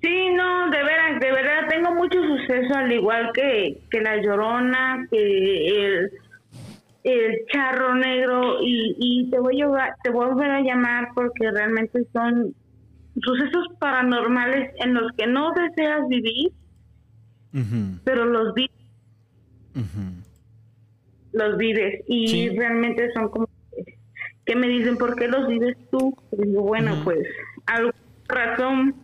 Sí, 0.00 0.30
no, 0.34 0.68
de 0.70 0.82
veras, 0.82 1.20
de 1.20 1.30
verdad 1.30 1.68
tengo 1.68 1.94
muchos 1.94 2.26
sucesos 2.26 2.76
al 2.76 2.92
igual 2.92 3.30
que, 3.32 3.80
que 3.90 4.00
la 4.00 4.16
llorona, 4.20 5.06
que 5.10 5.68
el, 5.68 6.10
el 7.04 7.46
charro 7.52 7.94
negro 7.94 8.62
y, 8.62 8.96
y 8.98 9.30
te 9.30 9.38
voy 9.38 9.60
a 9.62 9.94
te 10.02 10.10
voy 10.10 10.26
a 10.26 10.28
volver 10.30 10.50
a 10.50 10.60
llamar 10.60 11.08
porque 11.14 11.50
realmente 11.52 12.00
son 12.12 12.54
sucesos 13.20 13.66
paranormales 13.78 14.72
en 14.78 14.94
los 14.94 15.12
que 15.16 15.26
no 15.26 15.52
deseas 15.52 16.08
vivir, 16.08 16.50
pero 18.04 18.24
los 18.24 18.54
vives, 18.54 18.70
ujú. 19.74 20.21
Los 21.32 21.56
vives 21.56 22.02
y 22.08 22.28
Sí. 22.28 22.48
realmente 22.50 23.10
son 23.12 23.28
como 23.30 23.48
que- 24.46 24.56
me 24.56 24.68
dicen 24.68 24.96
por 24.98 25.16
qué 25.16 25.28
los 25.28 25.48
vives 25.48 25.76
tú. 25.90 26.14
Y 26.32 26.46
digo, 26.48 26.62
bueno, 26.62 27.00
pues 27.04 27.18
alguna 27.66 27.94
razón 28.28 28.94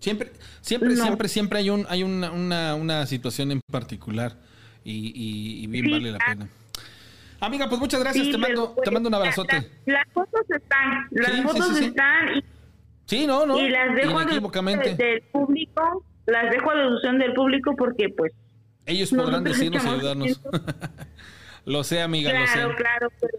Siempre, 0.00 0.30
siempre, 0.60 0.90
No. 0.90 1.02
siempre, 1.02 1.28
siempre 1.28 1.58
hay 1.58 1.70
un, 1.70 1.84
hay 1.88 2.04
una, 2.04 2.30
una, 2.30 2.74
una 2.76 3.04
situación 3.06 3.50
en 3.50 3.60
particular 3.68 4.36
y, 4.84 4.92
y- 5.12 5.64
y 5.64 5.66
bien 5.66 5.86
Sí, 5.86 5.90
vale 5.90 6.12
la 6.12 6.18
pena. 6.18 6.48
Amiga, 7.40 7.68
pues 7.68 7.80
muchas 7.80 8.00
gracias, 8.00 8.26
Sí, 8.26 8.30
te 8.32 8.38
mando, 8.38 8.74
pues, 8.76 8.84
te 8.84 8.90
mando 8.92 9.08
un 9.08 9.10
la- 9.10 9.18
abrazote. 9.18 9.56
la- 9.86 9.94
las 9.94 10.12
fotos 10.12 10.40
están, 10.50 11.06
las 11.10 11.32
Sí, 11.32 11.42
fotos 11.42 11.80
están 11.80 12.36
y, 12.36 12.44
Sí, 13.06 13.26
no, 13.26 13.44
no. 13.44 13.58
y 13.58 13.68
las 13.70 13.94
dejo 13.96 14.18
a 14.18 14.24
del 14.24 15.22
público, 15.32 16.04
las 16.26 16.50
dejo 16.52 16.70
a 16.70 16.74
deducción 16.76 17.18
del 17.18 17.32
público 17.34 17.74
porque 17.76 18.08
pues 18.16 18.32
Ellos 18.86 19.10
podrán 19.10 19.42
decirnos 19.42 19.84
y 19.84 19.88
ayudarnos. 19.88 20.40
lo 21.68 21.84
sé, 21.84 22.00
amiga, 22.02 22.30
claro, 22.30 22.44
lo 22.68 22.70
sé. 22.70 22.76
claro. 22.76 23.08
pero 23.20 23.38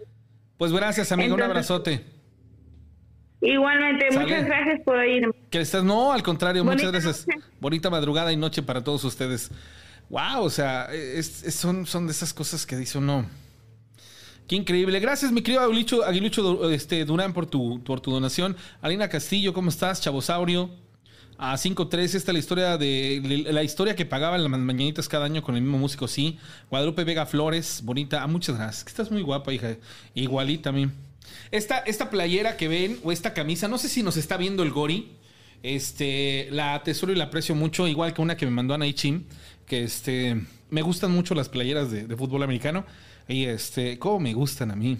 Pues 0.56 0.72
gracias, 0.72 1.12
amiga, 1.12 1.34
un 1.34 1.42
abrazote. 1.42 2.04
igualmente, 3.40 4.06
Sale. 4.12 4.24
muchas 4.24 4.44
gracias 4.46 4.80
por 4.84 5.04
ir. 5.04 5.28
Que 5.50 5.60
estás, 5.60 5.82
no, 5.84 6.12
al 6.12 6.22
contrario, 6.22 6.64
muchas 6.64 6.90
gracias. 6.92 7.26
noche. 7.26 7.40
Bonita 7.60 7.90
madrugada 7.90 8.32
y 8.32 8.36
noche 8.36 8.62
para 8.62 8.82
todos 8.84 9.02
ustedes. 9.04 9.50
Wow, 10.08 10.42
o 10.42 10.50
sea, 10.50 10.86
es- 10.92 11.42
es- 11.44 11.54
son, 11.54 11.86
son 11.86 12.06
de 12.06 12.12
esas 12.12 12.34
cosas 12.34 12.66
que 12.66 12.76
dice 12.76 12.98
uno. 12.98 13.26
Qué 14.48 14.56
increíble. 14.56 14.98
Gracias, 14.98 15.30
mi 15.30 15.42
querido 15.42 15.62
Aguilucho, 15.62 16.04
Aguilucho 16.04 16.70
este, 16.70 17.04
Durán, 17.04 17.32
por 17.32 17.46
tu, 17.46 17.82
por 17.84 18.00
tu 18.00 18.10
donación. 18.10 18.56
Alina 18.82 19.08
Castillo, 19.08 19.52
¿cómo 19.54 19.68
estás? 19.70 20.00
Chavosaurio. 20.00 20.70
A 21.42 21.56
5.3, 21.56 22.00
esta 22.00 22.18
es 22.18 22.28
la 22.34 22.38
historia 22.38 22.76
de 22.76 23.46
la 23.50 23.62
historia 23.62 23.96
que 23.96 24.04
pagaban 24.04 24.42
las 24.42 24.50
mañanitas 24.60 25.08
cada 25.08 25.24
año 25.24 25.42
con 25.42 25.56
el 25.56 25.62
mismo 25.62 25.78
músico, 25.78 26.06
sí. 26.06 26.38
Guadalupe 26.68 27.02
Vega 27.02 27.24
Flores, 27.24 27.80
bonita. 27.82 28.22
Ah, 28.22 28.26
muchas 28.26 28.56
gracias. 28.58 28.86
Estás 28.86 29.10
muy 29.10 29.22
guapa, 29.22 29.50
hija. 29.50 29.76
Igualita 30.14 30.68
a 30.68 30.72
mí. 30.72 30.90
Esta, 31.50 31.78
esta 31.78 32.10
playera 32.10 32.58
que 32.58 32.68
ven, 32.68 32.98
o 33.04 33.10
esta 33.10 33.32
camisa, 33.32 33.68
no 33.68 33.78
sé 33.78 33.88
si 33.88 34.02
nos 34.02 34.18
está 34.18 34.36
viendo 34.36 34.62
el 34.62 34.70
Gori. 34.70 35.12
Este, 35.62 36.48
la 36.50 36.74
atesoro 36.74 37.10
y 37.10 37.16
la 37.16 37.24
aprecio 37.24 37.54
mucho, 37.54 37.88
igual 37.88 38.12
que 38.12 38.20
una 38.20 38.36
que 38.36 38.44
me 38.44 38.52
mandó 38.52 38.74
Anaí 38.74 38.92
Chim, 38.92 39.24
que 39.64 39.82
este, 39.84 40.42
me 40.68 40.82
gustan 40.82 41.10
mucho 41.10 41.34
las 41.34 41.48
playeras 41.48 41.90
de, 41.90 42.06
de 42.06 42.16
fútbol 42.18 42.42
americano. 42.42 42.84
Y 43.28 43.44
este, 43.46 43.98
cómo 43.98 44.20
me 44.20 44.34
gustan 44.34 44.72
a 44.72 44.76
mí. 44.76 44.98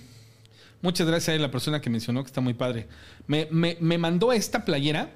Muchas 0.80 1.06
gracias 1.06 1.36
a 1.36 1.38
la 1.38 1.50
persona 1.50 1.82
que 1.82 1.90
mencionó 1.90 2.22
que 2.22 2.28
está 2.28 2.40
muy 2.40 2.54
padre. 2.54 2.88
Me, 3.26 3.46
me- 3.50 3.76
me 3.78 3.98
mandó 3.98 4.32
esta 4.32 4.64
playera 4.64 5.10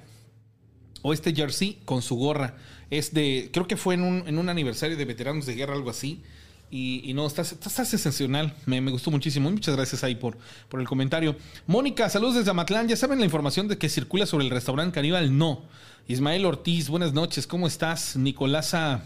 o 1.07 1.13
este 1.13 1.35
jersey 1.35 1.77
con 1.85 2.01
su 2.01 2.15
gorra. 2.15 2.55
Es 2.89 3.13
de, 3.13 3.51
creo 3.53 3.67
que 3.67 3.77
fue 3.77 3.93
en 3.93 4.01
un, 4.01 4.23
en 4.25 4.39
un 4.39 4.49
aniversario 4.49 4.97
de 4.97 5.05
veteranos 5.05 5.45
de 5.45 5.53
guerra, 5.53 5.75
algo 5.75 5.91
así. 5.91 6.23
Y, 6.71 7.03
y 7.07 7.13
no, 7.13 7.27
está, 7.27 7.43
está, 7.43 7.69
está 7.69 7.85
sensacional. 7.85 8.55
Me, 8.65 8.81
me 8.81 8.89
gustó 8.89 9.11
muchísimo. 9.11 9.51
Muchas 9.51 9.75
gracias 9.75 10.03
ahí 10.03 10.15
por, 10.15 10.35
por 10.67 10.81
el 10.81 10.87
comentario. 10.87 11.35
Mónica, 11.67 12.09
saludos 12.09 12.37
desde 12.37 12.49
Amatlán. 12.49 12.87
¿Ya 12.87 12.95
saben 12.95 13.19
la 13.19 13.25
información 13.25 13.67
de 13.67 13.77
que 13.77 13.87
circula 13.87 14.25
sobre 14.25 14.45
el 14.45 14.49
restaurante 14.49 14.95
Caníbal? 14.95 15.37
No. 15.37 15.65
Ismael 16.07 16.43
Ortiz, 16.43 16.89
buenas 16.89 17.13
noches. 17.13 17.45
¿Cómo 17.45 17.67
estás? 17.67 18.15
Nicolasa 18.15 19.03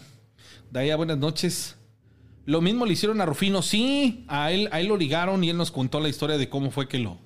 Daya, 0.70 0.96
buenas 0.96 1.18
noches. 1.18 1.76
Lo 2.46 2.62
mismo 2.62 2.86
le 2.86 2.94
hicieron 2.94 3.20
a 3.20 3.26
Rufino. 3.26 3.60
Sí, 3.60 4.24
a 4.26 4.52
él, 4.52 4.70
a 4.72 4.80
él 4.80 4.86
lo 4.86 4.96
ligaron 4.96 5.44
y 5.44 5.50
él 5.50 5.58
nos 5.58 5.70
contó 5.70 6.00
la 6.00 6.08
historia 6.08 6.38
de 6.38 6.48
cómo 6.48 6.70
fue 6.70 6.88
que 6.88 6.98
lo, 6.98 7.18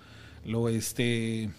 lo, 0.45 0.69
este, 0.69 1.51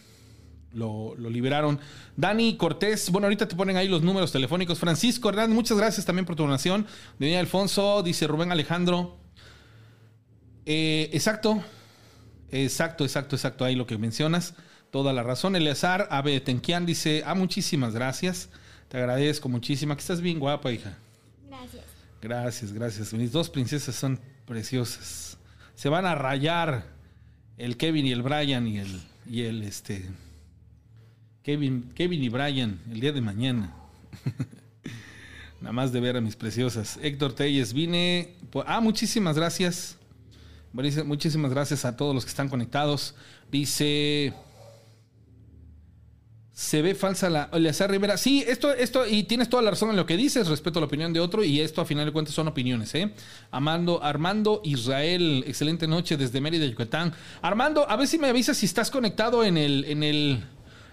lo, 0.75 1.15
lo 1.15 1.29
liberaron. 1.29 1.79
Dani 2.15 2.57
Cortés, 2.57 3.09
bueno, 3.09 3.25
ahorita 3.25 3.47
te 3.47 3.55
ponen 3.55 3.77
ahí 3.77 3.87
los 3.87 4.03
números 4.03 4.31
telefónicos. 4.31 4.77
Francisco 4.77 5.29
Hernández, 5.29 5.55
muchas 5.55 5.77
gracias 5.77 6.05
también 6.05 6.25
por 6.25 6.35
tu 6.35 6.43
donación. 6.43 6.85
Daniel 7.17 7.39
Alfonso, 7.39 8.03
dice 8.03 8.27
Rubén 8.27 8.51
Alejandro. 8.51 9.17
Eh, 10.65 11.09
exacto, 11.13 11.63
exacto, 12.51 13.05
exacto, 13.05 13.35
exacto, 13.35 13.65
ahí 13.65 13.75
lo 13.75 13.87
que 13.87 13.97
mencionas. 13.97 14.53
Toda 14.91 15.13
la 15.13 15.23
razón. 15.23 15.55
Eleazar 15.55 16.07
Abe 16.11 16.39
Tenquian 16.41 16.85
dice, 16.85 17.23
ah, 17.25 17.35
muchísimas 17.35 17.93
gracias. 17.93 18.49
Te 18.89 18.97
agradezco 18.97 19.49
muchísimo. 19.49 19.95
Que 19.95 20.01
estás 20.01 20.21
bien 20.21 20.39
guapa, 20.39 20.71
hija. 20.71 20.97
Gracias. 21.49 21.83
Gracias, 22.21 22.73
gracias. 22.73 23.13
Mis 23.13 23.31
dos 23.31 23.49
princesas 23.49 23.95
son 23.95 24.19
preciosas. 24.45 25.37
Se 25.75 25.89
van 25.89 26.05
a 26.05 26.15
rayar 26.15 26.85
el 27.57 27.77
Kevin 27.77 28.05
y 28.05 28.11
el 28.11 28.21
Brian 28.21 28.67
y 28.67 28.79
el, 28.79 29.01
y 29.29 29.41
el 29.43 29.63
este. 29.63 30.05
Kevin, 31.45 31.91
Kevin 31.93 32.23
y 32.23 32.29
Brian 32.29 32.79
el 32.91 32.99
día 32.99 33.11
de 33.11 33.21
mañana. 33.21 33.71
Nada 35.61 35.73
más 35.73 35.93
de 35.93 35.99
ver 35.99 36.17
a 36.17 36.21
mis 36.21 36.35
preciosas. 36.35 36.97
Héctor 37.03 37.33
Telles, 37.33 37.71
vine. 37.71 38.33
ah, 38.65 38.81
muchísimas 38.81 39.35
gracias. 39.35 39.95
Muchísimas 40.73 41.51
gracias 41.51 41.85
a 41.85 41.95
todos 41.95 42.15
los 42.15 42.25
que 42.25 42.29
están 42.29 42.49
conectados. 42.49 43.13
Dice. 43.51 44.33
Se 46.51 46.81
ve 46.81 46.95
falsa 46.95 47.29
la 47.29 47.49
Eleazar 47.53 47.91
Rivera. 47.91 48.17
Sí, 48.17 48.43
esto, 48.47 48.73
esto, 48.73 49.05
y 49.05 49.23
tienes 49.23 49.47
toda 49.47 49.61
la 49.61 49.69
razón 49.69 49.91
en 49.91 49.97
lo 49.97 50.05
que 50.05 50.17
dices, 50.17 50.47
respeto 50.47 50.79
la 50.79 50.85
opinión 50.85 51.11
de 51.11 51.19
otro, 51.19 51.43
y 51.43 51.59
esto 51.59 51.81
a 51.81 51.85
final 51.85 52.05
de 52.05 52.13
cuentas 52.13 52.33
son 52.33 52.47
opiniones, 52.47 52.95
¿eh? 52.95 53.13
Amando, 53.51 54.01
Armando 54.01 54.61
Israel, 54.63 55.43
excelente 55.45 55.85
noche 55.85 56.15
desde 56.15 56.39
Mérida, 56.39 56.65
Yucatán. 56.65 57.13
Armando, 57.41 57.87
a 57.89 57.97
ver 57.97 58.07
si 58.07 58.17
me 58.17 58.29
avisas 58.29 58.55
si 58.55 58.65
estás 58.65 58.89
conectado 58.89 59.43
en 59.43 59.57
el, 59.57 59.83
en 59.83 60.01
el, 60.01 60.45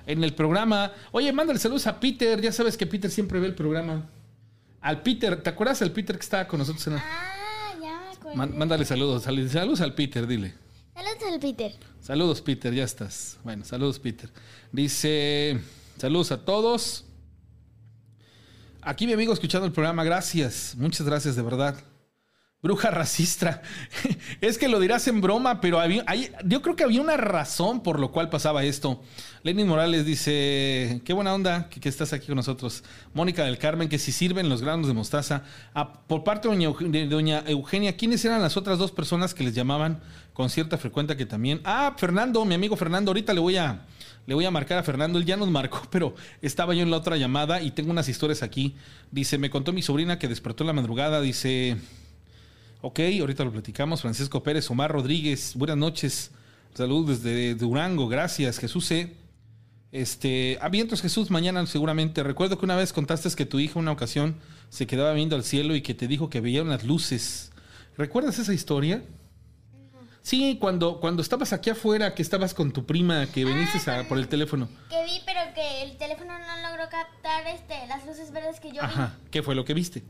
en 0.06 0.22
el 0.24 0.34
programa. 0.34 0.92
Oye, 1.12 1.32
mándale 1.32 1.58
saludos 1.58 1.86
a 1.86 1.98
Peter, 2.00 2.40
ya 2.40 2.52
sabes 2.52 2.76
que 2.76 2.86
Peter 2.86 3.10
siempre 3.10 3.38
ve 3.40 3.46
el 3.46 3.54
programa. 3.54 4.06
Al 4.80 5.02
Peter, 5.02 5.40
¿te 5.42 5.50
acuerdas 5.50 5.78
del 5.80 5.92
Peter 5.92 6.16
que 6.16 6.22
estaba 6.22 6.46
con 6.48 6.58
nosotros 6.58 6.86
en 6.88 6.94
el- 6.94 6.98
Ah, 6.98 7.74
ya 7.80 8.00
me 8.00 8.08
acuerdo. 8.16 8.36
Man- 8.36 8.58
Mándale 8.58 8.84
saludos, 8.84 9.22
sal- 9.22 9.48
saludos 9.48 9.80
al 9.80 9.94
Peter, 9.94 10.26
dile. 10.26 10.54
Saludos 10.94 11.32
al 11.32 11.40
Peter. 11.40 11.72
Saludos, 12.00 12.40
Peter, 12.42 12.74
ya 12.74 12.84
estás. 12.84 13.38
Bueno, 13.44 13.64
saludos, 13.64 13.98
Peter. 14.00 14.28
Dice, 14.72 15.60
saludos 15.98 16.32
a 16.32 16.44
todos. 16.44 17.04
Aquí 18.82 19.06
mi 19.06 19.12
amigo 19.12 19.32
escuchando 19.32 19.66
el 19.66 19.72
programa, 19.72 20.02
gracias. 20.02 20.74
Muchas 20.76 21.06
gracias, 21.06 21.36
de 21.36 21.42
verdad. 21.42 21.76
Bruja 22.62 22.93
racista. 22.93 23.60
es 24.40 24.56
que 24.56 24.68
lo 24.68 24.78
dirás 24.78 25.09
en 25.09 25.20
broma, 25.20 25.60
pero 25.60 25.80
había- 25.80 26.05
yo 26.44 26.62
creo 26.62 26.76
que 26.76 26.84
había 26.84 27.01
una 27.01 27.16
razón 27.16 27.82
por 27.82 27.98
lo 27.98 28.12
cual 28.12 28.30
pasaba 28.30 28.62
esto. 28.62 29.02
Lenin 29.43 29.66
Morales 29.66 30.06
dice, 30.06 31.02
qué 31.05 31.12
buena 31.12 31.34
onda 31.34 31.68
que, 31.68 31.89
estás 31.89 32.12
aquí 32.12 32.28
con 32.28 32.36
nosotros. 32.36 32.84
Mónica 33.14 33.43
del 33.43 33.59
Carmen, 33.59 33.89
que 33.89 33.98
si 33.98 34.12
sirven 34.12 34.48
los 34.48 34.62
granos 34.62 34.86
de 34.86 34.94
mostaza. 34.94 35.43
Ah, 35.74 35.93
por 36.06 36.22
parte 36.22 36.47
de 36.47 36.55
doña, 36.55 36.68
Euge- 36.68 36.89
de 36.89 37.06
doña 37.09 37.43
Eugenia, 37.48 37.97
¿quiénes 37.97 38.24
eran 38.24 38.40
las 38.40 38.56
otras 38.56 38.78
dos 38.78 38.93
personas 38.93 39.34
que 39.34 39.43
les 39.43 39.56
llamaban 39.56 40.01
con 40.32 40.48
cierta 40.48 40.78
frecuencia 40.78 41.16
que 41.16 41.26
también? 41.26 41.60
Ah, 41.64 41.97
Fernando, 41.98 42.44
mi 42.44 42.55
amigo 42.55 42.76
Fernando, 42.76 43.10
ahorita 43.10 43.34
le 43.34 43.40
voy 43.40 43.56
a... 43.56 43.86
Le 44.24 44.34
voy 44.36 44.44
a 44.44 44.52
marcar 44.52 44.78
a 44.78 44.84
Fernando, 44.84 45.18
él 45.18 45.24
ya 45.24 45.36
nos 45.36 45.51
marcó, 45.51 45.82
pero 45.90 46.14
estaba 46.43 46.74
yo 46.74 46.82
en 46.82 46.93
la 46.93 46.98
otra 46.98 47.16
llamada 47.16 47.60
y 47.60 47.72
tengo 47.72 47.90
unas 47.90 48.09
historias 48.09 48.44
aquí. 48.44 48.76
Dice, 49.10 49.36
me 49.36 49.51
contó 49.51 49.72
mi 49.72 49.82
sobrina 49.82 50.20
que 50.20 50.28
despertó 50.28 50.62
en 50.62 50.68
la 50.68 50.72
madrugada, 50.74 51.20
dice, 51.20 51.76
Ok, 52.82 53.00
ahorita 53.20 53.44
lo 53.44 53.52
platicamos. 53.52 54.02
Francisco 54.02 54.42
Pérez, 54.42 54.68
Omar 54.70 54.90
Rodríguez, 54.90 55.52
buenas 55.54 55.76
noches. 55.76 56.32
Saludos 56.74 57.22
desde 57.22 57.54
Durango, 57.54 58.09
gracias. 58.09 58.59
Jesús 58.59 58.86
C. 58.86 59.14
Este, 59.92 60.59
a 60.60 60.68
vientos 60.68 61.00
Jesús, 61.02 61.30
mañana 61.30 61.64
seguramente. 61.66 62.22
Recuerdo 62.22 62.59
que 62.59 62.64
una 62.64 62.76
vez 62.76 62.92
contaste 62.92 63.30
que 63.36 63.46
tu 63.46 63.60
hija 63.60 63.78
una 63.78 63.92
ocasión 63.92 64.36
se 64.70 64.86
quedaba 64.86 65.12
viendo 65.12 65.36
al 65.36 65.44
cielo 65.44 65.76
y 65.76 65.82
que 65.82 65.94
te 65.94 66.09
dijo 66.09 66.28
que 66.30 66.40
veía 66.40 66.62
unas 66.62 66.82
luces. 66.84 67.52
¿Recuerdas 67.96 68.38
esa 68.38 68.54
historia? 68.54 69.04
Sí, 70.22 70.56
cuando, 70.60 70.98
cuando 71.00 71.20
estabas 71.20 71.52
aquí 71.52 71.68
afuera, 71.70 72.14
que 72.14 72.22
estabas 72.22 72.54
con 72.54 72.72
tu 72.72 72.86
prima, 72.86 73.26
que 73.26 73.44
viniste 73.44 73.78
a- 73.90 73.98
con- 73.98 74.06
por 74.09 74.18
el 74.18 74.28
teléfono. 74.28 74.68
Que 74.88 75.04
vi, 75.04 75.20
pero 75.26 75.40
que 75.54 75.82
el 75.82 75.98
teléfono 75.98 76.32
no 76.38 76.68
logró 76.70 76.88
captar 76.88 77.46
este, 77.48 77.74
las 77.88 78.06
luces 78.06 78.32
verdes 78.32 78.60
que 78.60 78.70
yo 78.72 78.82
Ajá, 78.82 79.18
¿qué 79.32 79.42
fue 79.42 79.54
lo 79.56 79.64
que 79.64 79.74
viste? 79.74 80.00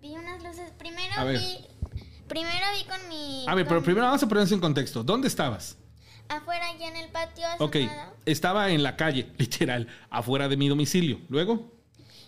vi. 0.00 0.08
Vi 0.10 0.14
unas 0.14 0.42
luces. 0.44 0.70
Primero 0.78 1.12
A 1.16 1.24
ver. 1.24 1.40
vi. 1.40 1.58
Primero 2.28 2.66
vi 2.78 2.84
con 2.84 3.08
mi. 3.08 3.44
A 3.48 3.54
ver, 3.54 3.66
pero 3.66 3.82
primero 3.82 4.06
vamos 4.06 4.22
a 4.22 4.28
ponernos 4.28 4.52
en 4.52 4.60
contexto. 4.60 5.02
¿Dónde 5.02 5.28
estabas? 5.28 5.76
Afuera, 6.28 6.68
allá 6.68 6.88
en 6.88 6.96
el 6.96 7.08
patio. 7.10 7.46
Ok, 7.58 7.76
estaba 8.26 8.70
en 8.70 8.82
la 8.82 8.96
calle, 8.96 9.32
literal, 9.38 9.88
afuera 10.10 10.48
de 10.48 10.56
mi 10.56 10.68
domicilio. 10.68 11.20
Luego, 11.28 11.72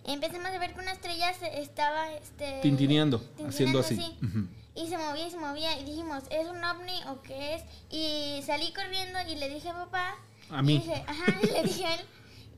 Empezamos 0.06 0.47
a 0.47 0.59
ver 0.59 0.72
que 0.72 0.81
una 0.81 0.93
estrella 0.93 1.32
se- 1.35 1.60
estaba. 1.60 2.10
Este, 2.14 2.60
tintineando, 2.62 3.18
tintineando 3.36 3.48
haciendo 3.51 3.81
así. 3.81 4.16
Y 4.74 4.89
se 4.89 4.97
movía 4.97 5.27
y 5.27 5.31
se 5.31 5.36
movía. 5.36 5.78
Y 5.78 5.85
dijimos, 5.85 6.22
¿es 6.31 6.48
un 6.48 6.64
ovni 6.64 6.98
o 7.09 7.20
qué 7.20 7.56
es? 7.56 7.62
Y 7.90 8.43
salí 8.47 8.72
corriendo 8.72 9.18
y 9.28 9.35
le 9.36 9.51
dije 9.51 9.68
a 9.68 9.74
papá. 9.74 10.14
A 10.48 10.62
mí. 10.62 10.77
Y 10.77 10.78
dije, 10.78 11.05
ajá, 11.06 11.39
y 11.43 11.47
le 11.47 11.62
dije 11.64 11.85
a 11.85 11.94
él. 11.97 12.01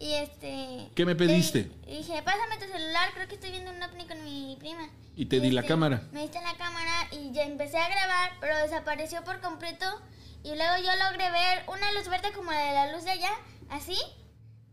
Y 0.03 0.15
este. 0.15 0.91
¿Qué 0.97 1.07
me 1.07 1.15
pediste? 1.15 1.71
dije, 1.87 2.21
pásame 2.25 2.57
tu 2.59 2.65
celular, 2.67 3.11
creo 3.15 3.29
que 3.29 3.37
estoy 3.37 3.53
viendo 3.53 3.71
un 3.71 3.81
ovni 3.81 4.05
con 4.05 4.25
mi 4.25 4.57
prima. 4.59 4.91
Y 5.15 5.27
te 5.27 5.39
di 5.39 5.53
la 5.53 5.63
cámara. 5.63 6.09
Me 6.11 6.23
diste 6.23 6.41
la 6.43 6.57
cámara 6.57 7.07
y 7.13 7.31
ya 7.31 7.45
empecé 7.45 7.79
a 7.79 7.89
grabar, 7.89 8.33
pero 8.41 8.59
desapareció 8.59 9.23
por 9.23 9.41
completo. 9.41 9.87
Y 10.43 10.57
luego 10.57 10.73
yo 10.79 10.91
logré 11.09 11.31
ver 11.31 11.63
una 11.69 11.93
luz 11.93 12.09
verde 12.09 12.33
como 12.33 12.51
la 12.51 12.59
de 12.59 12.73
la 12.73 12.93
luz 12.93 13.05
de 13.05 13.13
allá, 13.13 13.31
así. 13.71 13.97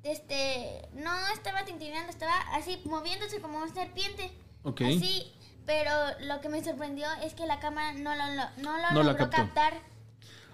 Este, 0.01 0.89
no 0.93 1.11
estaba 1.35 1.63
tintineando, 1.63 2.09
estaba 2.09 2.35
así 2.55 2.81
moviéndose 2.85 3.39
como 3.39 3.59
una 3.59 3.71
serpiente. 3.71 4.31
Ok. 4.63 4.81
Así, 4.81 5.31
pero 5.67 5.91
lo 6.21 6.41
que 6.41 6.49
me 6.49 6.63
sorprendió 6.63 7.05
es 7.23 7.35
que 7.35 7.45
la 7.45 7.59
cámara 7.59 7.93
no 7.93 8.15
lo, 8.15 8.25
no 8.63 8.77
lo 8.79 8.91
No 8.93 9.03
la 9.03 9.11
logró 9.11 9.29
captó. 9.29 9.37
captar. 9.37 9.73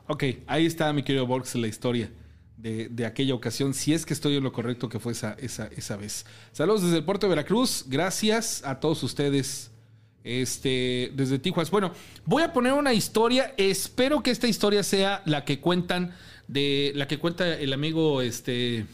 Ok, 0.10 0.24
ahí 0.48 0.66
está, 0.66 0.92
mi 0.92 1.02
querido 1.02 1.26
Borges, 1.26 1.56
la 1.56 1.68
historia 1.68 2.12
de, 2.58 2.90
de 2.90 3.06
aquella 3.06 3.34
ocasión. 3.34 3.74
Si 3.74 3.94
es 3.94 4.06
que 4.06 4.14
estoy 4.14 4.36
en 4.38 4.44
lo 4.44 4.52
correcto 4.52 4.90
que 4.90 5.00
fue 5.00 5.12
esa, 5.12 5.36
esa, 5.40 5.68
esa 5.68 5.98
vez. 5.98 6.26
Saludos 6.52 6.84
desde 6.84 6.98
el 6.98 7.04
puerto 7.04 7.28
de 7.28 7.30
Veracruz. 7.30 7.86
Gracias 7.88 8.64
a 8.66 8.80
todos 8.80 9.04
ustedes. 9.04 9.72
Este, 10.24 11.12
desde 11.16 11.38
Tijuas. 11.38 11.70
Bueno, 11.70 11.92
voy 12.26 12.42
a 12.42 12.52
poner 12.52 12.74
una 12.74 12.94
historia. 12.94 13.54
Espero 13.58 14.24
que 14.24 14.32
esta 14.32 14.48
historia 14.48 14.82
sea 14.82 15.22
la 15.26 15.46
que 15.46 15.60
cuentan 15.60 16.16
de 16.48 16.92
la 16.96 17.08
que 17.08 17.20
cuenta 17.20 17.58
el 17.60 17.72
amigo. 17.74 18.24
Este. 18.24 18.88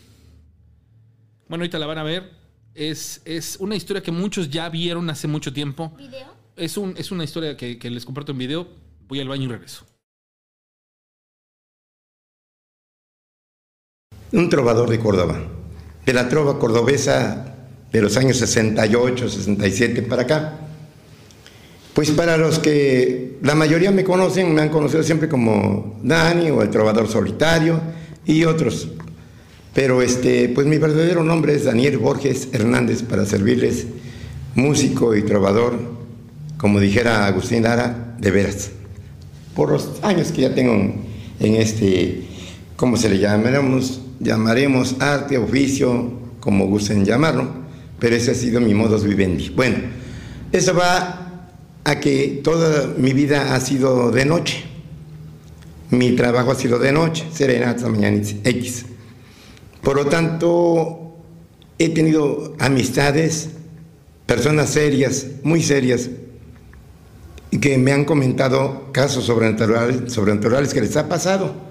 Bueno, 1.47 1.63
ahorita 1.63 1.79
la 1.79 1.85
van 1.85 1.99
a 1.99 2.03
ver. 2.03 2.31
Es, 2.75 3.21
es 3.23 3.55
una 3.61 3.75
historia 3.77 4.03
que 4.03 4.11
muchos 4.11 4.49
ya 4.49 4.67
vieron 4.67 5.09
hace 5.09 5.27
mucho 5.27 5.53
tiempo. 5.53 5.93
¿Video? 5.97 6.33
Es, 6.57 6.75
un, 6.75 6.95
es 6.97 7.11
una 7.11 7.23
historia 7.23 7.55
que, 7.55 7.77
que 7.77 7.89
les 7.89 8.03
comparto 8.03 8.33
en 8.33 8.37
video. 8.37 8.67
Voy 9.07 9.21
al 9.21 9.29
baño 9.29 9.45
y 9.45 9.47
regreso. 9.47 9.85
Un 14.33 14.49
trovador 14.49 14.89
de 14.89 14.99
Córdoba, 14.99 15.39
de 16.05 16.13
la 16.13 16.29
trova 16.29 16.59
cordobesa 16.59 17.55
de 17.91 18.01
los 18.01 18.15
años 18.17 18.37
68, 18.37 19.29
67 19.29 20.01
para 20.03 20.23
acá. 20.23 20.59
Pues 21.93 22.11
para 22.11 22.37
los 22.37 22.59
que 22.59 23.37
la 23.41 23.53
mayoría 23.53 23.91
me 23.91 24.03
conocen, 24.03 24.53
me 24.53 24.61
han 24.61 24.69
conocido 24.69 25.03
siempre 25.03 25.27
como 25.27 25.99
Dani 26.01 26.49
o 26.49 26.61
el 26.61 26.69
trovador 26.69 27.09
solitario 27.09 27.81
y 28.25 28.45
otros. 28.45 28.87
Pero 29.73 30.01
este, 30.01 30.49
pues 30.49 30.67
mi 30.67 30.77
verdadero 30.77 31.23
nombre 31.23 31.53
es 31.53 31.65
Daniel 31.65 31.97
Borges 31.97 32.49
Hernández 32.53 33.03
para 33.03 33.25
servirles 33.25 33.87
músico 34.55 35.15
y 35.15 35.23
trovador, 35.23 35.77
como 36.57 36.79
dijera 36.79 37.25
Agustín 37.25 37.63
Lara, 37.63 38.15
de 38.19 38.31
veras. 38.31 38.71
Por 39.55 39.71
los 39.71 39.89
años 40.01 40.31
que 40.31 40.41
ya 40.41 40.55
tengo 40.55 40.73
en, 41.39 41.55
este, 41.55 42.23
¿cómo 42.75 42.95
se 42.97 43.09
le 43.09 43.19
llamaremos? 43.19 44.01
Llamaremos 44.21 44.97
arte, 44.99 45.37
oficio, 45.37 46.11
como 46.39 46.67
gusten 46.67 47.05
llamarlo, 47.05 47.47
pero 47.99 48.15
ese 48.15 48.31
ha 48.31 48.35
sido 48.35 48.61
mi 48.61 48.73
modus 48.73 49.03
vivendi. 49.03 49.49
Bueno, 49.49 49.77
eso 50.51 50.75
va 50.75 51.49
a 51.83 51.99
que 51.99 52.41
toda 52.43 52.93
mi 52.97 53.13
vida 53.13 53.55
ha 53.55 53.59
sido 53.59 54.11
de 54.11 54.25
noche. 54.25 54.63
Mi 55.89 56.11
trabajo 56.15 56.51
ha 56.51 56.55
sido 56.55 56.77
de 56.77 56.91
noche, 56.91 57.25
serenata, 57.33 57.87
mañana 57.89 58.21
X. 58.43 58.85
Por 59.81 59.95
lo 59.95 60.05
tanto, 60.05 61.17
he 61.79 61.89
tenido 61.89 62.55
amistades, 62.59 63.49
personas 64.27 64.69
serias, 64.69 65.25
muy 65.43 65.63
serias, 65.63 66.09
que 67.59 67.77
me 67.77 67.91
han 67.91 68.05
comentado 68.05 68.91
casos 68.91 69.25
sobrenaturales, 69.25 70.13
sobrenaturales 70.13 70.73
que 70.73 70.81
les 70.81 70.95
ha 70.95 71.09
pasado 71.09 71.70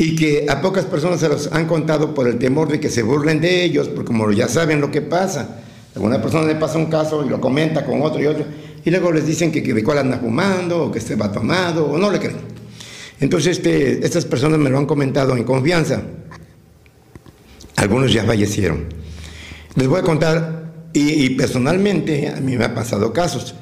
y 0.00 0.16
que 0.16 0.46
a 0.48 0.62
pocas 0.62 0.86
personas 0.86 1.20
se 1.20 1.28
los 1.28 1.52
han 1.52 1.66
contado 1.66 2.14
por 2.14 2.26
el 2.26 2.38
temor 2.38 2.68
de 2.68 2.80
que 2.80 2.88
se 2.88 3.02
burlen 3.02 3.38
de 3.38 3.62
ellos, 3.62 3.86
porque 3.88 4.06
como 4.06 4.32
ya 4.32 4.48
saben 4.48 4.80
lo 4.80 4.90
que 4.90 5.02
pasa, 5.02 5.60
a 5.94 6.22
persona 6.22 6.46
le 6.46 6.54
pasa 6.54 6.78
un 6.78 6.86
caso 6.86 7.22
y 7.22 7.28
lo 7.28 7.38
comenta 7.38 7.84
con 7.84 8.00
otro 8.00 8.18
y 8.18 8.24
otro, 8.24 8.46
y 8.82 8.90
luego 8.90 9.12
les 9.12 9.26
dicen 9.26 9.52
que, 9.52 9.62
que 9.62 9.74
de 9.74 9.84
cuál 9.84 9.98
anda 9.98 10.16
fumando, 10.16 10.84
o 10.84 10.90
que 10.90 11.02
se 11.02 11.16
va 11.16 11.30
tomado, 11.30 11.84
o 11.84 11.98
no 11.98 12.10
le 12.10 12.18
creen. 12.18 12.38
Entonces 13.20 13.58
este, 13.58 14.02
estas 14.02 14.24
personas 14.24 14.58
me 14.58 14.70
lo 14.70 14.78
han 14.78 14.86
comentado 14.86 15.36
en 15.36 15.44
confianza. 15.44 16.02
Algunos 17.76 18.10
ya 18.10 18.24
fallecieron. 18.24 18.86
Les 19.74 19.86
voy 19.86 20.00
a 20.00 20.02
contar, 20.02 20.72
y, 20.94 21.26
y 21.26 21.30
personalmente 21.34 22.26
a 22.28 22.40
mí 22.40 22.56
me 22.56 22.64
ha 22.64 22.74
pasado 22.74 23.12
casos. 23.12 23.54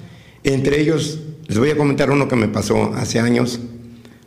Entre 0.44 0.80
ellos, 0.80 1.18
les 1.48 1.58
voy 1.58 1.70
a 1.70 1.76
comentar 1.76 2.12
uno 2.12 2.28
que 2.28 2.36
me 2.36 2.46
pasó 2.46 2.94
hace 2.94 3.18
años, 3.18 3.58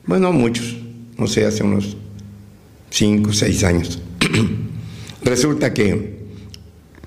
bueno, 0.06 0.34
muchos, 0.34 0.76
no 1.22 1.28
sé, 1.28 1.46
hace 1.46 1.64
unos 1.64 1.96
5 2.90 3.30
o 3.30 3.34
6 3.34 3.64
años. 3.64 4.02
Resulta 5.24 5.72
que 5.72 6.18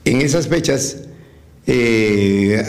en 0.04 0.20
esas 0.20 0.46
fechas 0.46 0.98
eh, 1.66 2.62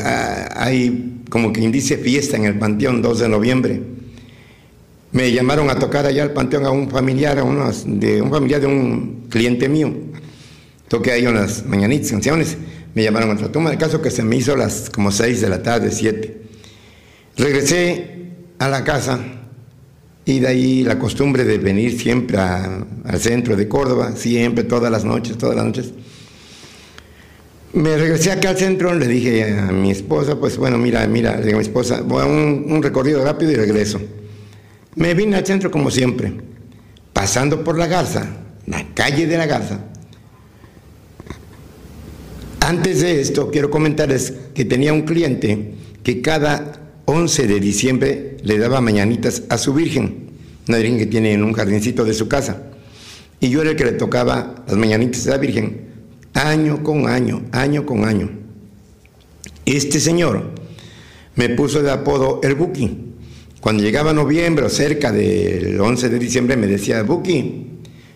hay 0.55 1.22
como 1.30 1.53
quien 1.53 1.72
dice 1.72 1.97
fiesta 1.97 2.35
en 2.35 2.45
el 2.45 2.57
Panteón 2.57 3.03
2 3.03 3.19
de 3.19 3.30
noviembre. 3.30 3.81
Me 5.11 5.31
llamaron 5.31 5.69
a 5.69 5.77
tocar 5.77 6.07
allá 6.07 6.23
al 6.23 6.34
Panteón 6.34 6.65
a 6.65 6.72
un 6.72 6.89
familiar, 6.89 7.38
a 7.38 7.43
unos, 7.43 7.84
de 7.85 8.23
un 8.23 8.31
familiar 8.31 8.61
de 8.61 8.67
un 8.67 9.27
cliente 9.30 9.69
mío. 9.69 9.93
Toqué 10.88 11.11
ahí 11.11 11.27
unas 11.27 11.63
mañanitas, 11.67 12.09
canciones. 12.09 12.57
Me 12.95 13.03
llamaron 13.03 13.38
a 13.38 13.51
toma. 13.51 13.72
El 13.72 13.77
caso 13.77 14.01
que 14.01 14.09
se 14.09 14.23
me 14.23 14.35
hizo 14.35 14.55
las 14.55 14.89
como 14.89 15.11
6 15.11 15.41
de 15.41 15.49
la 15.49 15.61
tarde, 15.61 15.91
7. 15.91 16.41
Regresé 17.38 18.31
a 18.57 18.67
la 18.67 18.84
casa 18.84 19.19
y 20.26 20.39
de 20.39 20.47
ahí 20.47 20.84
la 20.84 20.97
costumbre 20.97 21.43
de 21.43 21.57
venir 21.60 21.99
siempre 21.99 22.38
a- 22.38 22.85
al 23.03 23.19
centro 23.19 23.56
de 23.56 23.68
Córdoba, 23.68 24.14
siempre, 24.15 24.64
todas 24.64 24.91
las 24.91 25.06
noches, 25.06 25.38
todas 25.38 25.56
las 25.56 25.65
noches. 25.65 25.93
Me 27.73 27.97
regresé 27.97 28.31
acá 28.31 28.49
al 28.49 28.57
centro, 28.57 28.93
le 28.93 29.07
dije 29.07 29.57
a 29.60 29.72
mi 29.72 29.91
esposa, 29.91 30.39
pues 30.39 30.57
bueno, 30.57 30.77
mira, 30.77 31.06
mira, 31.07 31.35
le 31.38 31.45
digo 31.47 31.57
a 31.57 31.60
mi 31.60 31.65
esposa, 31.68 32.02
voy 32.02 32.23
a 32.23 32.26
un, 32.26 32.65
un 32.69 32.81
recorrido 32.81 33.23
rápido 33.23 33.52
y 33.52 33.56
regreso. 33.56 33.99
Me 34.95 35.14
vine 35.14 35.35
al 35.35 35.45
centro 35.45 35.69
como 35.69 35.91
siempre, 35.91 36.34
pasando 37.11 37.64
por 37.64 37.77
la 37.77 37.88
Garza, 37.88 38.26
la 38.65 38.85
calle 38.93 39.27
de 39.27 39.38
la 39.38 39.45
Garza. 39.45 39.80
Antes 42.61 43.02
de 43.02 43.22
esto, 43.22 43.52
quiero 43.52 43.69
comentarles 43.69 44.34
que 44.53 44.65
tenía 44.65 44.91
un 44.93 45.02
cliente 45.03 45.76
que 46.02 46.22
cada 46.22 46.85
11 47.06 47.48
de 47.48 47.60
diciembre 47.60 48.38
le 48.44 48.57
daba 48.57 48.82
mañanitas 48.82 49.44
a 49.49 49.57
su 49.57 49.73
Virgen, 49.73 50.32
una 50.68 50.77
Virgen 50.77 50.98
que 50.98 51.06
tiene 51.06 51.34
en 51.34 51.44
un 51.44 51.53
jardincito 51.53 52.03
de 52.03 52.14
su 52.14 52.27
casa. 52.27 52.64
Y 53.40 53.49
yo 53.49 53.61
era 53.61 53.72
el 53.72 53.76
que 53.76 53.86
le 53.86 53.91
tocaba 53.94 54.64
las 54.68 54.76
mañanitas 54.76 55.27
a 55.27 55.32
la 55.32 55.38
Virgen, 55.38 55.88
año 56.34 56.84
con 56.84 57.07
año, 57.07 57.44
año 57.52 57.86
con 57.86 58.06
año. 58.06 58.32
Este 59.65 59.99
señor 59.99 60.52
me 61.36 61.49
puso 61.49 61.82
de 61.82 61.91
apodo 61.91 62.40
el 62.44 62.56
Buki. 62.56 62.98
Cuando 63.60 63.84
llegaba 63.84 64.14
noviembre 64.14 64.65
o 64.65 64.69
cerca 64.69 65.11
del 65.11 65.80
11 65.80 66.10
de 66.10 66.19
diciembre 66.19 66.57
me 66.57 66.68
decía, 66.68 67.02
Buki, 67.03 67.68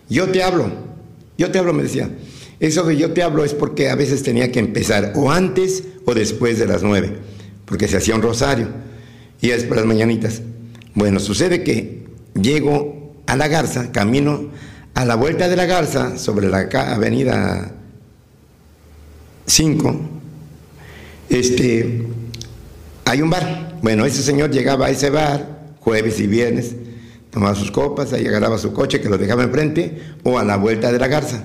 yo 0.08 0.28
te 0.28 0.42
hablo, 0.42 0.70
yo 1.36 1.50
te 1.50 1.58
hablo, 1.58 1.72
me 1.72 1.82
decía. 1.82 2.10
Eso 2.60 2.84
de 2.84 2.96
yo 2.96 3.12
te 3.12 3.22
hablo 3.22 3.44
es 3.44 3.54
porque 3.54 3.88
a 3.88 3.94
veces 3.94 4.22
tenía 4.22 4.52
que 4.52 4.58
empezar 4.58 5.12
o 5.16 5.30
antes 5.30 5.84
o 6.04 6.14
después 6.14 6.58
de 6.58 6.66
las 6.66 6.82
nueve, 6.82 7.16
porque 7.70 7.86
se 7.86 7.96
hacía 7.96 8.16
un 8.16 8.22
rosario 8.22 8.66
y 9.40 9.50
es 9.50 9.62
por 9.64 9.76
las 9.76 9.86
mañanitas. 9.86 10.42
Bueno, 10.94 11.20
sucede 11.20 11.62
que 11.62 12.04
llego 12.34 13.14
a 13.26 13.36
la 13.36 13.46
Garza, 13.46 13.92
camino 13.92 14.50
a 14.94 15.04
la 15.04 15.14
vuelta 15.14 15.48
de 15.48 15.54
la 15.54 15.66
Garza 15.66 16.18
sobre 16.18 16.48
la 16.48 16.68
avenida 16.72 17.72
5, 19.46 20.00
este, 21.28 22.06
hay 23.04 23.22
un 23.22 23.30
bar 23.30 23.78
Bueno, 23.82 24.04
ese 24.04 24.22
señor 24.22 24.50
llegaba 24.50 24.86
a 24.86 24.90
ese 24.90 25.10
bar 25.10 25.74
jueves 25.78 26.18
y 26.18 26.26
viernes, 26.26 26.74
tomaba 27.30 27.54
sus 27.54 27.70
copas, 27.70 28.12
ahí 28.12 28.26
agarraba 28.26 28.58
su 28.58 28.72
coche 28.72 29.00
que 29.00 29.08
lo 29.08 29.16
dejaba 29.16 29.44
enfrente 29.44 30.02
o 30.24 30.40
a 30.40 30.44
la 30.44 30.56
vuelta 30.56 30.90
de 30.90 30.98
la 30.98 31.06
garza. 31.06 31.44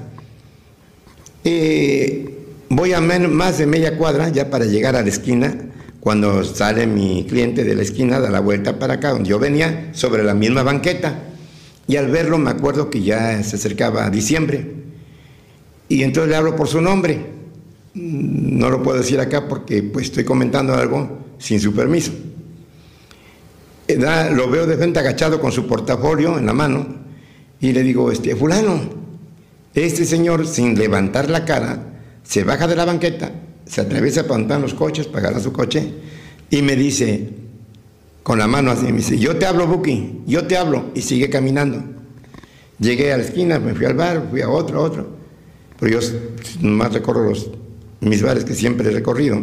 Eh, 1.44 2.36
voy 2.70 2.94
a 2.94 3.00
más 3.00 3.60
de 3.60 3.68
media 3.68 3.96
cuadra 3.96 4.30
ya 4.30 4.50
para 4.50 4.66
llegar 4.66 4.96
a 4.96 5.04
la 5.04 5.10
esquina. 5.10 5.56
Cuando 6.06 6.44
sale 6.44 6.86
mi 6.86 7.26
cliente 7.28 7.64
de 7.64 7.74
la 7.74 7.82
esquina, 7.82 8.20
da 8.20 8.30
la 8.30 8.40
vuelta 8.40 8.78
para 8.78 8.94
acá, 8.94 9.10
donde 9.10 9.28
yo 9.28 9.40
venía, 9.40 9.90
sobre 9.94 10.24
la 10.24 10.36
misma 10.36 10.62
banqueta. 10.62 11.20
Y 11.88 11.96
al 11.96 12.12
verlo 12.12 12.38
me 12.38 12.52
acuerdo 12.52 12.92
que 12.92 13.02
ya 13.02 13.42
se 13.42 13.56
acercaba 13.56 14.06
a 14.06 14.12
diciembre. 14.12 14.72
Y 15.90 16.04
entonces 16.04 16.30
le 16.30 16.36
hablo 16.36 16.56
por 16.56 16.68
su 16.68 16.80
nombre. 16.80 17.16
Mm, 17.96 18.60
no 18.60 18.70
lo 18.70 18.84
puedo 18.84 19.00
decir 19.00 19.20
acá 19.20 19.48
porque 19.48 19.82
pues 19.82 20.06
estoy 20.06 20.24
comentando 20.24 20.76
algo 20.76 21.26
sin 21.40 21.60
su 21.60 21.74
permiso. 21.74 22.12
Eh, 23.88 23.98
lo 24.32 24.48
veo 24.48 24.68
de 24.68 24.78
frente 24.78 25.00
agachado 25.00 25.42
con 25.42 25.52
su 25.52 25.66
portafolio 25.66 26.38
en 26.38 26.46
la 26.46 26.54
mano 26.54 26.86
y 27.60 27.74
le 27.74 27.82
digo, 27.82 28.12
este, 28.12 28.36
fulano, 28.36 28.80
este 29.74 30.06
señor 30.06 30.46
sin 30.46 30.78
levantar 30.78 31.32
la 31.32 31.46
cara 31.46 31.80
se 32.22 32.44
baja 32.44 32.68
de 32.68 32.76
la 32.76 32.86
banqueta, 32.86 33.32
se 33.66 33.82
atraviesa 33.82 34.24
para 34.24 34.40
montar 34.40 34.62
los 34.62 34.74
coches, 34.74 35.08
pagar 35.08 35.40
su 35.42 35.52
coche 35.52 35.92
y 36.50 36.62
me 36.62 36.76
dice, 36.76 37.30
con 38.24 38.40
la 38.40 38.48
mano 38.48 38.72
así, 38.72 38.86
me 38.86 38.98
dice, 38.98 39.18
yo 39.18 39.38
te 39.38 39.46
hablo, 39.46 39.68
Buki, 39.68 40.22
yo 40.26 40.46
te 40.48 40.58
hablo, 40.58 40.92
y 40.94 41.02
sigue 41.02 41.30
caminando. 41.30 41.84
Llegué 42.80 43.14
a 43.14 43.18
la 43.18 43.24
esquina, 43.24 43.60
me 43.60 43.74
fui 43.74 43.86
al 43.86 43.94
bar, 43.94 44.28
fui 44.30 44.42
a 44.42 44.50
otro, 44.50 44.80
a 44.80 44.82
otro, 44.82 45.10
pero 45.80 46.00
yo 46.00 46.08
más 46.62 46.94
recorro 46.94 47.30
los, 47.30 47.50
mis 48.02 48.22
bares 48.22 48.44
que 48.44 48.54
siempre 48.54 48.90
he 48.90 48.92
recorrido. 48.92 49.42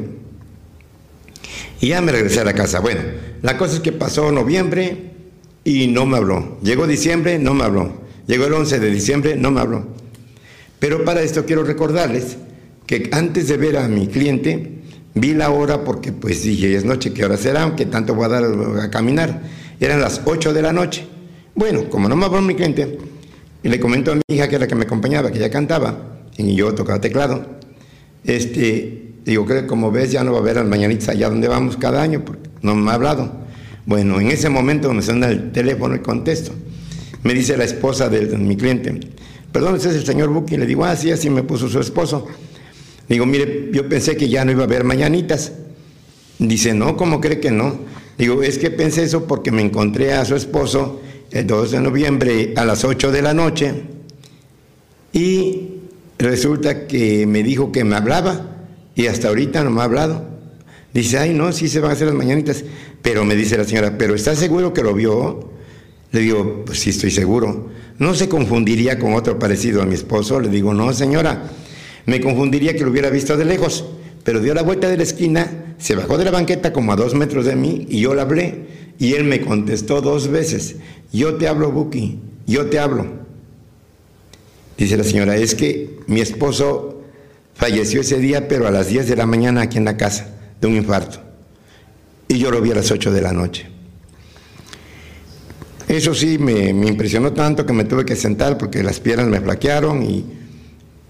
Y 1.81 1.89
ya 1.89 2.01
me 2.01 2.13
regresé 2.13 2.41
a 2.41 2.45
la 2.45 2.55
casa. 2.55 2.79
Bueno, 2.81 3.01
la 3.43 3.59
cosa 3.59 3.75
es 3.75 3.81
que 3.81 3.91
pasó 3.91 4.31
noviembre 4.31 5.11
y 5.65 5.89
no 5.89 6.07
me 6.07 6.19
habló. 6.19 6.59
Llegó 6.63 6.87
diciembre, 6.87 7.39
no 7.39 7.55
me 7.55 7.65
habló. 7.65 8.03
Llegó 8.27 8.47
el 8.47 8.53
11 8.53 8.79
de 8.79 8.91
diciembre, 8.91 9.37
no 9.37 9.51
me 9.51 9.61
habló. 9.61 9.87
Pero 10.79 11.05
para 11.05 11.23
esto 11.23 11.45
quiero 11.45 11.65
recordarles 11.65 12.37
que 13.01 13.09
antes 13.13 13.49
de 13.49 13.57
ver 13.57 13.79
a 13.79 13.89
mi 13.89 14.07
cliente, 14.07 14.83
Vi 15.15 15.35
la 15.35 15.51
hora 15.51 15.85
porque 15.85 16.11
pues 16.11 16.43
dije, 16.43 16.75
es 16.75 16.85
noche, 16.85 17.13
¿qué 17.13 17.25
hora 17.25 17.37
será? 17.37 17.75
¿Qué 17.77 17.85
tanto 17.85 18.15
voy 18.15 18.25
a 18.25 18.29
dar 18.29 18.45
a 18.81 18.91
caminar? 18.91 19.43
Eran 19.79 20.01
las 20.01 20.23
8 20.25 20.55
de 20.55 20.63
la 20.63 20.73
noche. 20.73 21.07
Bueno, 21.55 21.91
como 21.91 22.09
no 22.09 22.17
me 22.17 22.25
habló 22.25 22.41
mi 22.41 22.55
cliente, 22.55 22.99
y 23.63 23.69
le 23.69 23.79
comento 23.79 24.13
a 24.13 24.15
mi 24.15 24.23
hija, 24.29 24.49
que 24.49 24.57
era 24.57 24.65
la 24.65 24.69
que 24.69 24.75
me 24.75 24.85
acompañaba, 24.85 25.31
que 25.31 25.37
ella 25.37 25.51
cantaba, 25.51 26.23
y 26.39 26.55
yo 26.55 26.75
tocaba 26.75 26.99
teclado, 26.99 27.45
este, 28.25 29.17
digo, 29.23 29.45
que 29.45 29.67
como 29.67 29.91
ves 29.91 30.13
ya 30.13 30.25
no 30.25 30.33
va 30.33 30.39
a 30.39 30.41
haber 30.41 30.57
las 30.57 30.67
mañanitas 30.67 31.11
allá 31.11 31.29
donde 31.29 31.47
vamos 31.47 31.77
cada 31.77 32.01
año, 32.01 32.25
porque 32.25 32.49
no 32.63 32.75
me 32.75 32.91
ha 32.91 32.95
hablado. 32.95 33.31
Bueno, 33.85 34.19
en 34.19 34.31
ese 34.31 34.49
momento 34.49 34.91
me 34.95 35.03
suena 35.03 35.29
el 35.29 35.53
teléfono 35.53 35.95
y 35.95 35.99
contesto. 35.99 36.53
Me 37.23 37.35
dice 37.35 37.59
la 37.59 37.65
esposa 37.65 38.09
de, 38.09 38.39
mi 38.39 38.57
cliente, 38.57 38.99
perdón, 39.53 39.77
ese 39.77 39.91
es 39.91 39.97
el 39.97 40.07
señor 40.07 40.31
Buki. 40.31 40.57
Le 40.57 40.65
digo, 40.65 40.87
ah, 40.87 40.97
sí, 40.97 41.11
así 41.11 41.29
me 41.29 41.43
puso 41.43 41.69
su 41.69 41.81
esposo. 41.81 42.27
Digo, 43.09 43.27
mire, 43.27 43.71
yo 43.73 43.89
pensé 43.89 44.17
que 44.17 44.29
ya 44.29 44.45
no 44.45 44.53
iba 44.53 44.63
a 44.63 44.67
haber 44.67 44.85
mañanitas. 44.85 45.53
Dice, 46.39 46.75
no, 46.75 46.97
¿cómo 46.97 47.21
cree 47.21 47.41
que 47.41 47.51
no? 47.51 47.79
Digo, 48.19 48.43
es 48.43 48.59
que 48.59 48.71
pensé 48.71 49.05
eso 49.05 49.27
porque 49.27 49.51
me 49.51 49.63
encontré 49.63 50.13
a 50.13 50.25
su 50.25 50.35
esposo 50.35 51.01
el 51.31 51.47
2 51.47 51.71
de 51.73 51.81
noviembre 51.81 52.55
a 52.57 52.65
las 52.65 52.85
8 52.85 53.11
de 53.11 53.23
la 53.23 53.33
noche 53.33 53.73
y 55.13 55.69
resulta 56.19 56.87
que 56.87 57.27
me 57.27 57.43
dijo 57.43 57.73
que 57.73 57.85
me 57.85 57.97
hablaba 57.97 58.67
y 58.95 59.07
hasta 59.07 59.29
ahorita 59.29 59.65
no 59.65 59.71
me 59.71 59.81
ha 59.81 59.85
hablado. 59.85 60.27
Dice, 60.93 61.19
ay, 61.19 61.33
no, 61.35 61.53
sí 61.53 61.69
se 61.69 61.81
van 61.81 61.91
a 61.91 61.95
hacer 61.95 62.07
las 62.07 62.17
mañanitas. 62.17 62.65
Pero 63.01 63.25
me 63.25 63.35
dice 63.35 63.57
la 63.57 63.65
señora, 63.65 63.97
¿pero 63.97 64.15
está 64.15 64.37
seguro 64.37 64.73
que 64.73 64.83
lo 64.83 64.95
vio? 64.95 65.51
Le 66.13 66.21
digo, 66.21 66.65
pues 66.67 66.81
sí, 66.81 66.91
estoy 66.91 67.11
seguro. 67.11 67.71
¿No 67.99 68.15
se 68.15 68.29
confundiría 68.29 68.99
con 68.99 69.15
otro 69.15 69.39
parecido 69.39 69.83
a 69.83 69.87
mi 69.87 69.95
esposo? 69.95 70.39
Le 70.41 70.49
digo, 70.49 70.75
no, 70.75 70.93
señora. 70.93 71.51
Me 72.07 72.21
confundiría 72.21 72.75
que 72.75 72.85
lo 72.85 72.91
hubiera 72.91 73.11
visto 73.11 73.37
de 73.37 73.45
lejos, 73.45 73.85
pero 74.25 74.41
dio 74.41 74.55
la 74.55 74.63
vuelta 74.63 74.89
de 74.89 74.97
la 74.97 75.03
esquina, 75.03 75.75
se 75.79 75.95
bajó 75.95 76.19
de 76.19 76.25
la 76.25 76.31
banqueta 76.31 76.73
como 76.73 76.93
a 76.93 76.97
dos 76.97 77.15
metros 77.15 77.45
de 77.45 77.57
mí 77.57 77.87
y 77.89 78.01
yo 78.01 78.15
le 78.15 78.21
hablé. 78.21 78.83
Y 78.99 79.15
él 79.15 79.25
me 79.25 79.41
contestó 79.41 80.01
dos 80.01 80.29
veces, 80.29 80.77
yo 81.13 81.35
te 81.35 81.49
hablo, 81.49 81.73
Buki, 81.73 82.19
yo 82.47 82.67
te 82.67 82.79
hablo. 82.79 83.07
Dice 84.77 84.97
la 84.97 85.05
señora, 85.05 85.37
es 85.37 85.55
que 85.55 85.99
mi 86.07 86.21
esposo 86.21 87.03
falleció 87.55 88.01
ese 88.01 88.19
día, 88.19 88.49
pero 88.49 88.67
a 88.67 88.71
las 88.71 88.89
10 88.89 89.09
de 89.09 89.17
la 89.17 89.27
mañana 89.27 89.63
aquí 89.63 89.79
en 89.79 89.85
la 89.85 89.97
casa, 89.97 90.35
de 90.61 90.67
un 90.67 90.77
infarto. 90.77 91.21
Y 92.29 92.39
yo 92.39 92.51
lo 92.51 92.61
vi 92.61 92.71
a 92.71 92.77
las 92.77 92.91
8 92.91 93.13
de 93.13 93.21
la 93.21 93.33
noche. 93.33 93.69
Eso 95.89 96.15
sí, 96.15 96.39
me, 96.39 96.73
me 96.73 96.87
impresionó 96.87 97.33
tanto 97.33 97.67
que 97.67 97.73
me 97.73 97.85
tuve 97.85 98.05
que 98.05 98.17
sentar 98.17 98.57
porque 98.57 98.83
las 98.83 99.01
piernas 99.01 99.27
me 99.27 99.41
flaquearon 99.41 100.03
y 100.03 100.25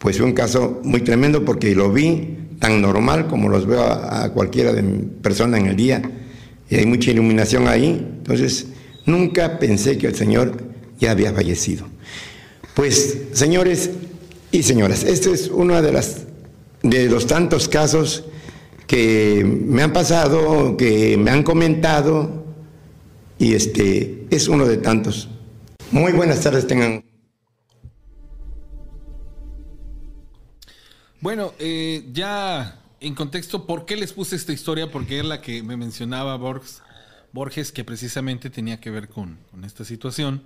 pues 0.03 0.16
fue 0.16 0.27
un 0.27 0.33
caso 0.33 0.81
muy 0.83 1.03
tremendo 1.03 1.45
porque 1.45 1.77
lo 1.77 1.93
vi 1.93 2.37
tan 2.59 2.83
normal 2.83 3.29
como 3.29 3.49
los 3.49 3.66
veo 3.66 3.83
a, 3.83 4.29
cualquiera 4.31 4.73
de 4.73 4.83
persona 4.83 5.59
en 5.59 5.66
el 5.66 5.77
día. 5.77 6.03
Y 6.69 6.74
hay 6.74 6.87
mucha 6.87 7.12
iluminación 7.12 7.69
ahí. 7.69 8.05
Entonces, 8.19 8.66
nunca 9.07 9.61
pensé 9.61 9.99
que 9.99 10.09
el 10.09 10.16
Señor 10.16 10.57
ya 10.99 11.12
había 11.12 11.33
fallecido. 11.33 11.87
Pues, 12.74 13.16
señores 13.33 13.91
y 14.51 14.65
señoras, 14.65 15.05
este 15.05 15.31
es 15.31 15.47
uno 15.47 15.81
de, 15.81 15.93
las, 15.93 16.23
de 16.83 17.09
los 17.09 17.29
tantos 17.29 17.69
casos 17.69 18.24
que 18.89 19.45
me 19.45 19.83
han 19.83 19.93
pasado, 19.93 20.77
que 20.77 21.16
me 21.16 21.31
han 21.31 21.45
comentado, 21.45 22.45
y 23.39 23.55
este 23.55 24.27
es 24.31 24.49
uno 24.49 24.66
de 24.66 24.79
tantos. 24.79 25.29
Muy 25.93 26.11
buenas 26.11 26.41
tardes 26.41 26.66
tengan. 26.66 27.05
Bueno, 31.23 31.55
eh, 31.61 32.09
ya 32.12 32.81
en 32.99 33.15
contexto, 33.15 33.65
¿por 33.65 33.86
qué 33.86 33.97
les 33.97 34.12
puse 34.12 34.35
esta 34.35 34.53
historia? 34.53 34.90
Porque 34.90 35.20
es 35.20 35.24
la 35.24 35.40
que 35.40 35.62
me 35.62 35.77
mencionaba 35.77 36.36
Borges, 36.36 36.82
Borges 37.31 37.70
que 37.70 37.85
precisamente 37.85 38.51
tenía 38.51 38.81
que 38.81 38.90
ver 38.90 39.09
con, 39.09 39.39
esta 39.65 39.85
situación 39.85 40.43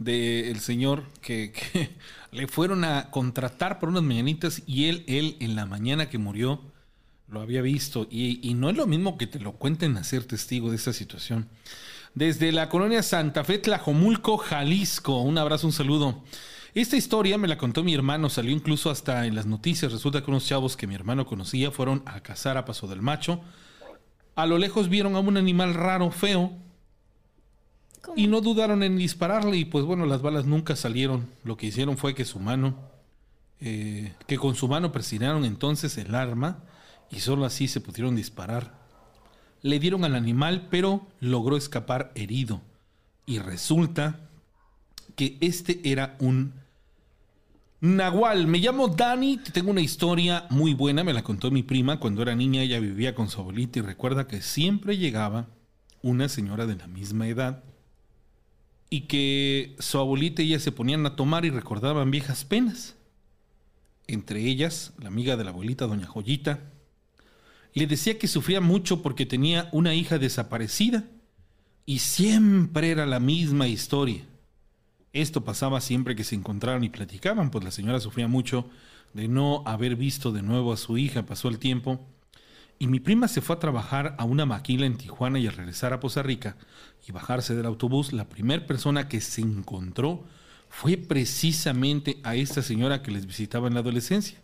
del 0.00 0.58
señor 0.58 1.04
que, 1.22 1.52
le 2.32 2.48
fueron 2.48 2.82
a 2.82 3.12
contratar 3.12 3.78
por 3.78 3.88
unas 3.88 4.02
mañanitas 4.02 4.64
y 4.66 4.86
él, 4.86 5.04
él 5.06 5.36
en 5.38 5.54
la 5.54 5.64
mañana 5.64 6.08
que 6.10 6.18
murió, 6.18 6.60
lo 7.28 7.40
había 7.40 7.62
visto. 7.62 8.08
Y, 8.10 8.40
y 8.42 8.54
no 8.54 8.68
es 8.68 8.76
lo 8.76 8.88
mismo 8.88 9.16
que 9.16 9.28
te 9.28 9.38
lo 9.38 9.52
cuenten 9.52 9.96
a 9.96 10.02
ser 10.02 10.24
testigo 10.24 10.70
de 10.70 10.76
esta 10.76 10.92
situación. 10.92 11.46
Desde 12.16 12.50
la 12.50 12.68
colonia 12.68 13.04
Santa 13.04 13.44
Fe, 13.44 13.58
Tlajomulco, 13.58 14.38
Jalisco. 14.38 15.20
Un 15.20 15.38
abrazo, 15.38 15.68
un 15.68 15.72
saludo. 15.72 16.24
Esta 16.72 16.96
historia 16.96 17.36
me 17.36 17.48
la 17.48 17.58
contó 17.58 17.82
mi 17.82 17.94
hermano, 17.94 18.30
salió 18.30 18.52
incluso 18.52 18.90
hasta 18.90 19.26
en 19.26 19.34
las 19.34 19.46
noticias. 19.46 19.90
Resulta 19.90 20.22
que 20.22 20.30
unos 20.30 20.46
chavos 20.46 20.76
que 20.76 20.86
mi 20.86 20.94
hermano 20.94 21.26
conocía 21.26 21.72
fueron 21.72 22.02
a 22.06 22.20
cazar 22.20 22.56
a 22.56 22.64
Paso 22.64 22.86
del 22.86 23.02
Macho. 23.02 23.40
A 24.36 24.46
lo 24.46 24.56
lejos 24.56 24.88
vieron 24.88 25.16
a 25.16 25.20
un 25.20 25.36
animal 25.36 25.74
raro, 25.74 26.12
feo, 26.12 26.52
y 28.14 28.28
no 28.28 28.40
dudaron 28.40 28.84
en 28.84 28.96
dispararle. 28.96 29.56
Y 29.56 29.64
pues 29.64 29.84
bueno, 29.84 30.06
las 30.06 30.22
balas 30.22 30.46
nunca 30.46 30.76
salieron. 30.76 31.28
Lo 31.42 31.56
que 31.56 31.66
hicieron 31.66 31.96
fue 31.96 32.14
que 32.14 32.24
su 32.24 32.38
mano, 32.38 32.76
eh, 33.60 34.14
que 34.28 34.38
con 34.38 34.54
su 34.54 34.68
mano 34.68 34.92
presionaron 34.92 35.44
entonces 35.44 35.98
el 35.98 36.14
arma 36.14 36.62
y 37.10 37.18
solo 37.18 37.44
así 37.44 37.66
se 37.66 37.80
pudieron 37.80 38.14
disparar. 38.14 38.78
Le 39.62 39.80
dieron 39.80 40.04
al 40.04 40.14
animal, 40.14 40.68
pero 40.70 41.08
logró 41.18 41.56
escapar 41.56 42.12
herido. 42.14 42.62
Y 43.26 43.40
resulta 43.40 44.20
que 45.16 45.36
este 45.40 45.80
era 45.84 46.16
un 46.20 46.59
Nahual, 47.82 48.46
me 48.46 48.58
llamo 48.58 48.88
Dani, 48.88 49.38
tengo 49.38 49.70
una 49.70 49.80
historia 49.80 50.46
muy 50.50 50.74
buena, 50.74 51.02
me 51.02 51.14
la 51.14 51.22
contó 51.22 51.50
mi 51.50 51.62
prima 51.62 51.98
cuando 51.98 52.20
era 52.20 52.34
niña, 52.34 52.62
ella 52.62 52.78
vivía 52.78 53.14
con 53.14 53.30
su 53.30 53.40
abuelita 53.40 53.78
y 53.78 53.82
recuerda 53.82 54.26
que 54.26 54.42
siempre 54.42 54.98
llegaba 54.98 55.48
una 56.02 56.28
señora 56.28 56.66
de 56.66 56.76
la 56.76 56.86
misma 56.86 57.26
edad 57.26 57.64
y 58.90 59.02
que 59.02 59.76
su 59.78 59.96
abuelita 59.96 60.42
y 60.42 60.48
ella 60.48 60.60
se 60.60 60.72
ponían 60.72 61.06
a 61.06 61.16
tomar 61.16 61.46
y 61.46 61.50
recordaban 61.50 62.10
viejas 62.10 62.44
penas. 62.44 62.96
Entre 64.06 64.44
ellas, 64.44 64.92
la 64.98 65.08
amiga 65.08 65.38
de 65.38 65.44
la 65.44 65.50
abuelita, 65.50 65.86
doña 65.86 66.06
Joyita, 66.06 66.60
le 67.72 67.86
decía 67.86 68.18
que 68.18 68.28
sufría 68.28 68.60
mucho 68.60 69.00
porque 69.00 69.24
tenía 69.24 69.70
una 69.72 69.94
hija 69.94 70.18
desaparecida 70.18 71.04
y 71.86 72.00
siempre 72.00 72.90
era 72.90 73.06
la 73.06 73.20
misma 73.20 73.68
historia. 73.68 74.24
Esto 75.12 75.42
pasaba 75.44 75.80
siempre 75.80 76.14
que 76.14 76.24
se 76.24 76.36
encontraron 76.36 76.84
y 76.84 76.88
platicaban, 76.88 77.50
pues 77.50 77.64
la 77.64 77.70
señora 77.70 78.00
sufría 78.00 78.28
mucho 78.28 78.68
de 79.12 79.26
no 79.28 79.62
haber 79.66 79.96
visto 79.96 80.30
de 80.30 80.42
nuevo 80.42 80.72
a 80.72 80.76
su 80.76 80.98
hija, 80.98 81.26
pasó 81.26 81.48
el 81.48 81.58
tiempo, 81.58 82.00
y 82.78 82.86
mi 82.86 83.00
prima 83.00 83.28
se 83.28 83.42
fue 83.42 83.56
a 83.56 83.58
trabajar 83.58 84.14
a 84.18 84.24
una 84.24 84.46
maquila 84.46 84.86
en 84.86 84.96
Tijuana 84.96 85.38
y 85.38 85.46
al 85.46 85.52
regresar 85.52 85.92
a 85.92 86.00
Poza 86.00 86.22
Rica 86.22 86.56
y 87.06 87.12
bajarse 87.12 87.54
del 87.54 87.66
autobús, 87.66 88.12
la 88.12 88.28
primera 88.28 88.66
persona 88.66 89.06
que 89.08 89.20
se 89.20 89.42
encontró 89.42 90.24
fue 90.70 90.96
precisamente 90.96 92.20
a 92.22 92.36
esta 92.36 92.62
señora 92.62 93.02
que 93.02 93.10
les 93.10 93.26
visitaba 93.26 93.68
en 93.68 93.74
la 93.74 93.80
adolescencia. 93.80 94.38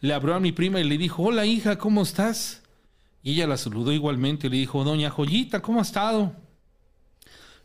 Le 0.00 0.14
abrió 0.14 0.34
a 0.34 0.40
mi 0.40 0.50
prima 0.50 0.80
y 0.80 0.84
le 0.84 0.98
dijo, 0.98 1.22
hola 1.22 1.46
hija, 1.46 1.78
¿cómo 1.78 2.02
estás? 2.02 2.62
Y 3.22 3.34
ella 3.34 3.46
la 3.46 3.58
saludó 3.58 3.92
igualmente 3.92 4.46
y 4.46 4.50
le 4.50 4.56
dijo, 4.56 4.82
Doña 4.82 5.10
Joyita, 5.10 5.60
¿cómo 5.60 5.78
ha 5.78 5.82
estado? 5.82 6.34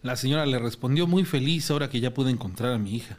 La 0.06 0.16
señora 0.16 0.46
le 0.46 0.60
respondió 0.60 1.08
muy 1.08 1.26
feliz 1.26 1.72
ahora 1.72 1.90
que 1.90 2.00
ya 2.00 2.14
pude 2.14 2.30
encontrar 2.30 2.74
a 2.74 2.78
mi 2.78 2.94
hija. 2.94 3.18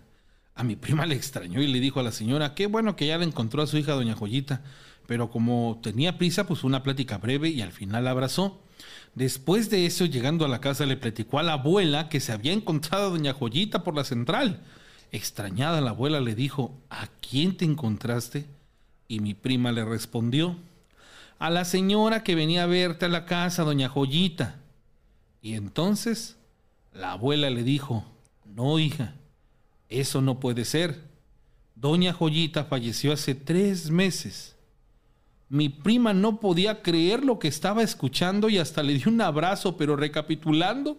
A 0.55 0.63
mi 0.63 0.77
prima 0.77 1.05
le 1.05 1.17
extrañó 1.17 1.61
y 1.61 1.67
le 1.67 1.81
dijo 1.81 1.99
a 1.99 2.05
la 2.05 2.13
señora, 2.13 2.55
qué 2.55 2.69
bueno 2.69 2.95
que 2.95 3.09
ya 3.09 3.19
le 3.19 3.25
encontró 3.25 3.61
a 3.61 3.67
su 3.67 3.77
hija 3.77 3.95
Doña 3.95 4.15
Joyita, 4.15 4.61
pero 5.09 5.29
como 5.29 5.81
tenía 5.83 6.17
prisa, 6.17 6.47
pues 6.47 6.63
una 6.63 6.85
plática 6.85 7.19
breve 7.19 7.49
y 7.49 7.61
al 7.61 7.73
final 7.73 8.05
la 8.05 8.13
abrazó. 8.13 8.61
Después 9.17 9.69
de 9.69 9.85
eso, 9.85 10.05
llegando 10.05 10.45
a 10.45 10.49
la 10.49 10.61
casa, 10.61 10.87
le 10.87 10.97
platicó 10.97 11.41
a 11.41 11.43
la 11.43 11.55
abuela 11.55 12.09
que 12.09 12.21
se 12.21 12.31
había 12.31 12.53
encontrado 12.53 13.09
a 13.09 13.11
Doña 13.11 13.35
Joyita 13.35 13.83
por 13.83 13.97
la 13.97 14.05
central. 14.05 14.63
Extrañada 15.11 15.81
la 15.81 15.91
abuela 15.91 16.21
le 16.21 16.37
dijo, 16.37 16.73
¿a 16.89 17.09
quién 17.21 17.57
te 17.57 17.65
encontraste? 17.65 18.47
Y 19.09 19.19
mi 19.19 19.35
prima 19.35 19.73
le 19.73 19.85
respondió, 19.85 20.55
a 21.41 21.51
la 21.51 21.65
señora 21.65 22.23
que 22.23 22.37
venía 22.37 22.63
a 22.63 22.67
verte 22.67 23.07
a 23.07 23.09
la 23.09 23.25
casa, 23.25 23.65
Doña 23.65 23.89
Joyita. 23.89 24.61
Y 25.43 25.55
entonces 25.55 26.37
la 26.99 27.13
abuela 27.13 27.51
le 27.51 27.63
dijo, 27.63 28.05
no 28.45 28.79
hija, 28.79 29.15
eso 29.89 30.21
no 30.21 30.41
puede 30.41 30.65
ser. 30.65 31.01
Doña 31.75 32.13
Joyita 32.13 32.65
falleció 32.65 33.13
hace 33.13 33.35
tres 33.35 33.91
meses. 33.91 34.57
Mi 35.49 35.69
prima 35.69 36.13
no 36.13 36.41
podía 36.41 36.83
creer 36.83 37.25
lo 37.25 37.39
que 37.39 37.49
estaba 37.49 37.83
escuchando 37.83 38.49
y 38.49 38.59
hasta 38.59 38.83
le 38.83 38.95
dio 38.95 39.13
un 39.13 39.21
abrazo, 39.21 39.77
pero 39.77 39.95
recapitulando, 39.95 40.99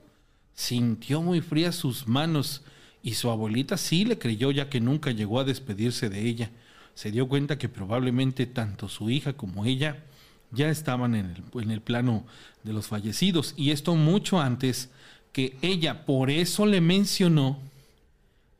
sintió 0.54 1.22
muy 1.22 1.42
frías 1.42 1.76
sus 1.76 2.08
manos 2.08 2.64
y 3.04 3.16
su 3.16 3.30
abuelita 3.30 3.76
sí 3.78 4.06
le 4.06 4.18
creyó 4.18 4.52
ya 4.52 4.70
que 4.70 4.80
nunca 4.80 5.12
llegó 5.12 5.40
a 5.40 5.44
despedirse 5.44 6.10
de 6.10 6.28
ella. 6.28 6.52
Se 6.94 7.12
dio 7.12 7.28
cuenta 7.28 7.58
que 7.58 7.70
probablemente 7.70 8.46
tanto 8.46 8.88
su 8.88 9.10
hija 9.10 9.34
como 9.34 9.66
ella 9.66 10.04
ya 10.52 10.70
estaban 10.70 11.16
en 11.16 11.26
el, 11.26 11.62
en 11.62 11.72
el 11.72 11.82
plano 11.82 12.26
de 12.64 12.74
los 12.74 12.88
fallecidos 12.88 13.54
y 13.58 13.72
esto 13.72 13.96
mucho 13.96 14.40
antes 14.40 14.90
que 15.32 15.58
ella 15.62 16.06
por 16.06 16.30
eso 16.30 16.66
le 16.66 16.82
mencionó 16.82 17.60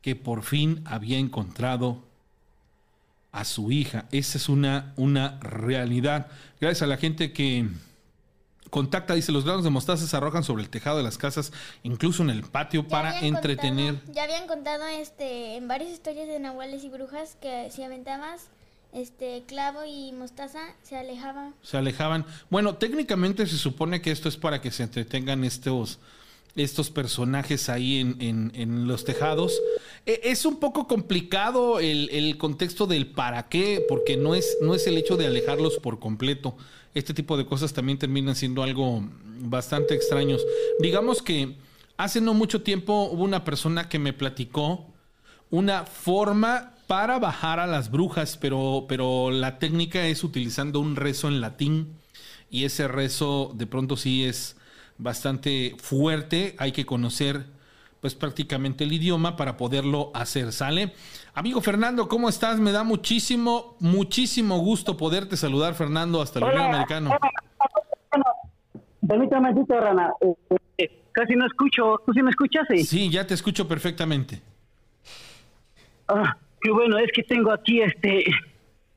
que 0.02 0.16
por 0.16 0.42
fin 0.42 0.82
había 0.84 1.18
encontrado 1.18 2.02
a 3.32 3.44
su 3.44 3.70
hija. 3.70 4.06
Esa 4.10 4.38
es 4.38 4.48
una, 4.48 4.92
una 4.96 5.38
realidad. 5.40 6.28
Gracias 6.60 6.82
a 6.82 6.86
la 6.86 6.96
gente 6.96 7.32
que 7.32 7.68
contacta, 8.70 9.14
dice, 9.14 9.32
los 9.32 9.44
granos 9.44 9.64
de 9.64 9.70
mostaza 9.70 10.06
se 10.06 10.16
arrojan 10.16 10.44
sobre 10.44 10.62
el 10.62 10.70
tejado 10.70 10.98
de 10.98 11.02
las 11.02 11.18
casas, 11.18 11.52
incluso 11.82 12.22
en 12.22 12.30
el 12.30 12.42
patio, 12.42 12.86
para 12.86 13.20
entretener. 13.20 14.00
ya 14.12 14.24
habían 14.24 14.46
contado 14.46 14.86
este, 14.86 15.56
en 15.56 15.68
varias 15.68 15.90
historias 15.90 16.28
de 16.28 16.38
nahuales 16.38 16.84
y 16.84 16.88
brujas 16.88 17.36
que 17.40 17.70
si 17.70 17.82
aventabas 17.82 18.48
este 18.92 19.44
clavo 19.46 19.84
y 19.84 20.12
mostaza 20.12 20.60
se 20.82 20.96
alejaban. 20.96 21.54
Se 21.62 21.76
alejaban. 21.76 22.24
Bueno, 22.50 22.76
técnicamente 22.76 23.46
se 23.46 23.58
supone 23.58 24.00
que 24.00 24.10
esto 24.10 24.28
es 24.28 24.36
para 24.36 24.60
que 24.60 24.70
se 24.70 24.84
entretengan 24.84 25.44
estos 25.44 25.98
estos 26.56 26.90
personajes 26.90 27.68
ahí 27.68 28.00
en, 28.00 28.88
los 28.88 29.04
tejados. 29.04 29.60
E, 30.06 30.20
es 30.24 30.44
un 30.44 30.58
poco 30.58 30.86
complicado 30.86 31.80
el, 31.80 32.36
contexto 32.38 32.86
del 32.86 33.06
para 33.06 33.48
qué, 33.48 33.84
porque 33.88 34.16
no 34.16 34.34
es, 34.34 34.58
no 34.60 34.74
es 34.74 34.86
el 34.86 34.96
hecho 34.96 35.16
de 35.16 35.26
alejarlos 35.26 35.78
por 35.78 35.98
completo. 35.98 36.56
Este 36.94 37.14
tipo 37.14 37.36
de 37.36 37.46
cosas 37.46 37.72
también 37.72 37.98
terminan 37.98 38.34
siendo 38.34 38.62
algo 38.62 39.04
bastante 39.40 39.94
extraños. 39.94 40.44
Digamos 40.80 41.22
que 41.22 41.56
hace 41.96 42.20
no 42.20 42.34
mucho 42.34 42.62
tiempo 42.62 43.08
hubo 43.12 43.24
una 43.24 43.44
persona 43.44 43.88
que 43.88 43.98
me 43.98 44.12
platicó 44.12 44.86
una 45.50 45.84
forma 45.84 46.74
para 46.86 47.18
bajar 47.18 47.60
a 47.60 47.66
las 47.66 47.90
brujas, 47.90 48.38
pero, 48.38 48.86
pero 48.88 49.30
la 49.30 49.58
técnica 49.58 50.06
es 50.06 50.24
utilizando 50.24 50.80
un 50.80 50.96
rezo 50.96 51.28
en 51.28 51.40
latín 51.40 51.94
y 52.50 52.64
ese 52.64 52.88
rezo 52.88 53.52
de 53.54 53.66
pronto 53.66 53.96
sí 53.96 54.24
es 54.24 54.56
bastante 54.98 55.76
fuerte, 55.78 56.54
hay 56.58 56.72
que 56.72 56.84
conocer 56.84 57.46
pues 58.00 58.14
prácticamente 58.14 58.84
el 58.84 58.92
idioma 58.92 59.36
para 59.36 59.56
poderlo 59.56 60.12
hacer, 60.14 60.52
¿sale? 60.52 60.92
Amigo 61.34 61.60
Fernando, 61.60 62.08
¿cómo 62.08 62.28
estás? 62.28 62.60
Me 62.60 62.70
da 62.70 62.84
muchísimo, 62.84 63.76
muchísimo 63.80 64.58
gusto 64.58 64.96
poderte 64.96 65.36
saludar, 65.36 65.74
Fernando, 65.74 66.22
hasta 66.22 66.38
el 66.38 66.44
Unión 66.44 66.62
Americano. 66.62 67.10
Permítame, 69.06 69.54
Rana. 69.68 70.12
Eh, 70.76 70.90
casi 71.12 71.34
no 71.34 71.46
escucho. 71.46 72.00
¿Tú 72.04 72.12
sí 72.12 72.22
me 72.22 72.30
escuchas? 72.30 72.66
Sí, 72.84 73.10
ya 73.10 73.26
te 73.26 73.34
escucho 73.34 73.66
perfectamente. 73.66 74.40
Ah, 76.08 76.36
qué 76.60 76.70
bueno, 76.70 76.98
es 76.98 77.10
que 77.12 77.22
tengo 77.22 77.50
aquí 77.50 77.80
este 77.80 78.24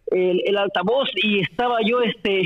el, 0.07 0.41
el 0.45 0.57
altavoz 0.57 1.10
y 1.15 1.41
estaba 1.41 1.78
yo 1.86 2.02
este 2.02 2.44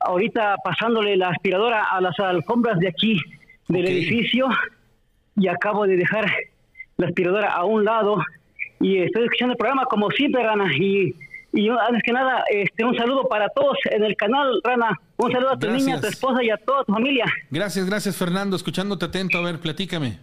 ahorita 0.00 0.56
pasándole 0.62 1.16
la 1.16 1.30
aspiradora 1.30 1.84
a 1.84 2.00
las 2.00 2.18
alfombras 2.18 2.78
de 2.78 2.88
aquí 2.88 3.18
del 3.68 3.86
edificio 3.86 4.48
y 5.36 5.48
acabo 5.48 5.86
de 5.86 5.96
dejar 5.96 6.26
la 6.96 7.06
aspiradora 7.06 7.52
a 7.52 7.64
un 7.64 7.84
lado 7.84 8.18
y 8.80 8.98
estoy 8.98 9.24
escuchando 9.24 9.52
el 9.52 9.58
programa 9.58 9.84
como 9.86 10.10
siempre, 10.10 10.42
Rana, 10.42 10.70
y, 10.74 11.14
y 11.52 11.68
antes 11.68 12.02
que 12.04 12.12
nada, 12.12 12.44
este, 12.50 12.84
un 12.84 12.96
saludo 12.96 13.28
para 13.28 13.48
todos 13.48 13.76
en 13.90 14.04
el 14.04 14.16
canal, 14.16 14.60
Rana, 14.62 14.98
un 15.16 15.32
saludo 15.32 15.52
a 15.52 15.58
tu 15.58 15.70
niña, 15.70 15.96
a 15.96 16.00
tu 16.00 16.06
esposa 16.06 16.42
y 16.42 16.50
a 16.50 16.56
toda 16.56 16.84
tu 16.84 16.92
familia. 16.92 17.24
Gracias, 17.50 17.86
gracias 17.86 18.16
Fernando, 18.16 18.56
escuchándote 18.56 19.06
atento, 19.06 19.38
a 19.38 19.42
ver, 19.42 19.58
platícame. 19.58 20.18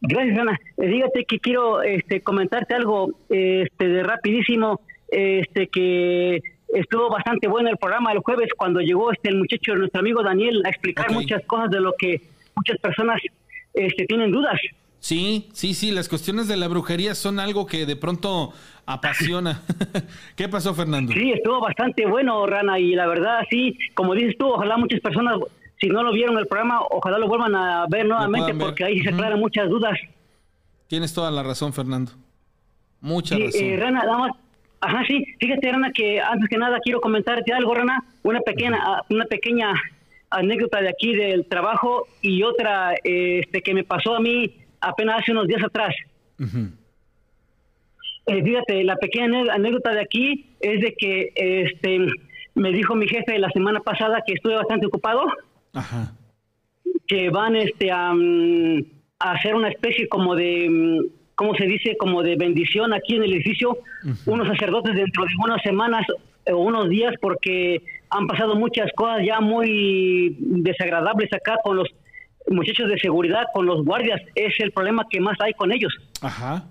Gracias, 0.00 0.36
Rana. 0.36 0.60
Eh, 0.76 0.86
dígate 0.86 1.24
que 1.24 1.40
quiero 1.40 1.82
este, 1.82 2.20
comentarte 2.20 2.74
algo 2.74 3.10
este, 3.30 3.88
de 3.88 4.02
rapidísimo, 4.02 4.80
este, 5.08 5.68
que 5.68 6.42
estuvo 6.74 7.08
bastante 7.08 7.48
bueno 7.48 7.70
el 7.70 7.76
programa 7.76 8.12
el 8.12 8.18
jueves 8.18 8.50
cuando 8.56 8.80
llegó 8.80 9.12
este 9.12 9.30
el 9.30 9.38
muchacho, 9.38 9.74
nuestro 9.74 10.00
amigo 10.00 10.22
Daniel, 10.22 10.62
a 10.64 10.68
explicar 10.68 11.10
muchas 11.12 11.44
cosas 11.46 11.70
de 11.70 11.80
lo 11.80 11.94
que 11.98 12.20
muchas 12.54 12.78
personas 12.78 13.20
este, 13.72 14.06
tienen 14.06 14.30
dudas. 14.30 14.60
Sí, 14.98 15.48
sí, 15.52 15.74
sí, 15.74 15.90
las 15.90 16.08
cuestiones 16.08 16.48
de 16.48 16.56
la 16.56 16.66
brujería 16.66 17.14
son 17.14 17.38
algo 17.38 17.66
que 17.66 17.84
de 17.84 17.94
pronto 17.94 18.52
apasiona. 18.86 19.62
¿Qué 20.36 20.48
pasó, 20.48 20.74
Fernando? 20.74 21.12
Sí, 21.12 21.32
estuvo 21.32 21.60
bastante 21.60 22.06
bueno, 22.06 22.46
Rana, 22.46 22.78
y 22.78 22.94
la 22.94 23.06
verdad, 23.06 23.40
sí, 23.50 23.76
como 23.94 24.14
dices 24.14 24.36
tú, 24.38 24.46
ojalá 24.46 24.78
muchas 24.78 25.00
personas, 25.00 25.36
si 25.78 25.88
no 25.88 26.02
lo 26.02 26.12
vieron 26.12 26.38
el 26.38 26.46
programa, 26.46 26.80
ojalá 26.90 27.18
lo 27.18 27.28
vuelvan 27.28 27.54
a 27.54 27.86
ver 27.88 28.06
nuevamente, 28.06 28.54
porque 28.54 28.84
ahí 28.84 29.00
se 29.00 29.10
aclaran 29.10 29.38
muchas 29.38 29.68
dudas. 29.68 29.98
Tienes 30.86 31.12
toda 31.12 31.30
la 31.30 31.42
razón, 31.42 31.72
Fernando. 31.72 32.12
Mucha 33.00 33.36
razón. 33.36 33.60
Eh, 33.60 33.76
Rana, 33.76 34.04
nada 34.04 34.18
más 34.18 34.30
Ajá, 34.84 35.02
sí. 35.06 35.24
Fíjate, 35.40 35.72
Rana, 35.72 35.90
que 35.92 36.20
antes 36.20 36.46
que 36.50 36.58
nada 36.58 36.78
quiero 36.80 37.00
comentarte 37.00 37.54
algo, 37.54 37.74
Rana. 37.74 38.04
Una 38.22 38.40
pequeña, 38.40 38.78
ah, 38.82 39.02
una 39.08 39.24
pequeña 39.24 39.72
anécdota 40.28 40.82
de 40.82 40.90
aquí 40.90 41.14
del 41.14 41.46
trabajo 41.46 42.06
y 42.20 42.42
otra 42.42 42.94
este, 43.02 43.62
que 43.62 43.72
me 43.72 43.84
pasó 43.84 44.14
a 44.14 44.20
mí 44.20 44.54
apenas 44.82 45.20
hace 45.20 45.32
unos 45.32 45.48
días 45.48 45.64
atrás. 45.64 45.94
Eh, 48.26 48.42
fíjate, 48.42 48.84
la 48.84 48.96
pequeña 48.96 49.54
anécdota 49.54 49.92
de 49.92 50.02
aquí 50.02 50.50
es 50.60 50.82
de 50.82 50.94
que 50.98 51.32
este, 51.34 52.06
me 52.54 52.70
dijo 52.70 52.94
mi 52.94 53.08
jefe 53.08 53.38
la 53.38 53.48
semana 53.50 53.80
pasada 53.80 54.22
que 54.26 54.34
estuve 54.34 54.56
bastante 54.56 54.84
ocupado. 54.84 55.24
Ajá. 55.72 56.12
Que 57.06 57.30
van 57.30 57.56
este, 57.56 57.90
a, 57.90 58.12
mm, 58.12 58.84
a 59.18 59.32
hacer 59.32 59.54
una 59.54 59.70
especie 59.70 60.08
como 60.08 60.34
de 60.36 60.68
mm, 60.68 61.23
¿cómo 61.34 61.54
se 61.54 61.66
dice? 61.66 61.96
Como 61.96 62.22
de 62.22 62.36
bendición 62.36 62.92
aquí 62.92 63.16
en 63.16 63.24
el 63.24 63.34
edificio, 63.34 63.78
unos 64.26 64.48
sacerdotes 64.48 64.94
dentro 64.94 65.24
de 65.24 65.30
unas 65.42 65.62
semanas 65.62 66.06
o 66.50 66.56
unos 66.56 66.88
días, 66.88 67.14
porque 67.20 67.82
han 68.10 68.26
pasado 68.26 68.54
muchas 68.54 68.90
cosas 68.94 69.22
ya 69.26 69.40
muy 69.40 70.36
desagradables 70.38 71.32
acá 71.32 71.56
con 71.62 71.76
los 71.76 71.88
muchachos 72.48 72.88
de 72.88 72.98
seguridad, 72.98 73.44
con 73.52 73.66
los 73.66 73.84
guardias. 73.84 74.20
Es 74.34 74.54
el 74.60 74.72
problema 74.72 75.06
que 75.10 75.20
más 75.20 75.36
hay 75.40 75.52
con 75.54 75.72
ellos. 75.72 75.92
Ajá. 76.20 76.64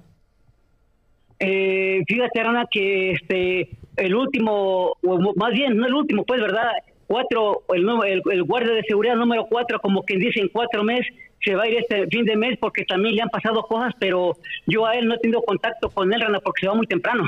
Eh, 1.39 2.03
fíjate, 2.07 2.39
Ana, 2.39 2.65
que 2.71 3.11
este 3.11 3.69
el 3.97 4.15
último, 4.15 4.95
o 5.03 5.33
más 5.35 5.53
bien, 5.53 5.77
no 5.77 5.85
el 5.85 5.93
último, 5.93 6.23
pues, 6.25 6.41
¿verdad? 6.41 6.71
Cuatro, 7.05 7.63
el, 7.73 7.87
el, 8.07 8.21
el 8.31 8.43
guardia 8.43 8.73
de 8.73 8.83
seguridad 8.83 9.15
número 9.15 9.45
cuatro, 9.45 9.79
como 9.79 10.03
quien 10.03 10.19
dice, 10.19 10.39
en 10.39 10.47
cuatro 10.47 10.83
meses, 10.83 11.07
se 11.43 11.55
va 11.55 11.63
a 11.63 11.67
ir 11.67 11.77
este 11.77 12.07
fin 12.07 12.25
de 12.25 12.35
mes 12.35 12.57
porque 12.59 12.85
también 12.85 13.15
le 13.15 13.21
han 13.21 13.29
pasado 13.29 13.63
cosas, 13.63 13.93
pero 13.99 14.37
yo 14.65 14.85
a 14.85 14.95
él 14.95 15.07
no 15.07 15.15
he 15.15 15.19
tenido 15.19 15.41
contacto 15.41 15.89
con 15.89 16.13
él, 16.13 16.21
Rana, 16.21 16.39
porque 16.39 16.61
se 16.61 16.67
va 16.67 16.75
muy 16.75 16.87
temprano. 16.87 17.25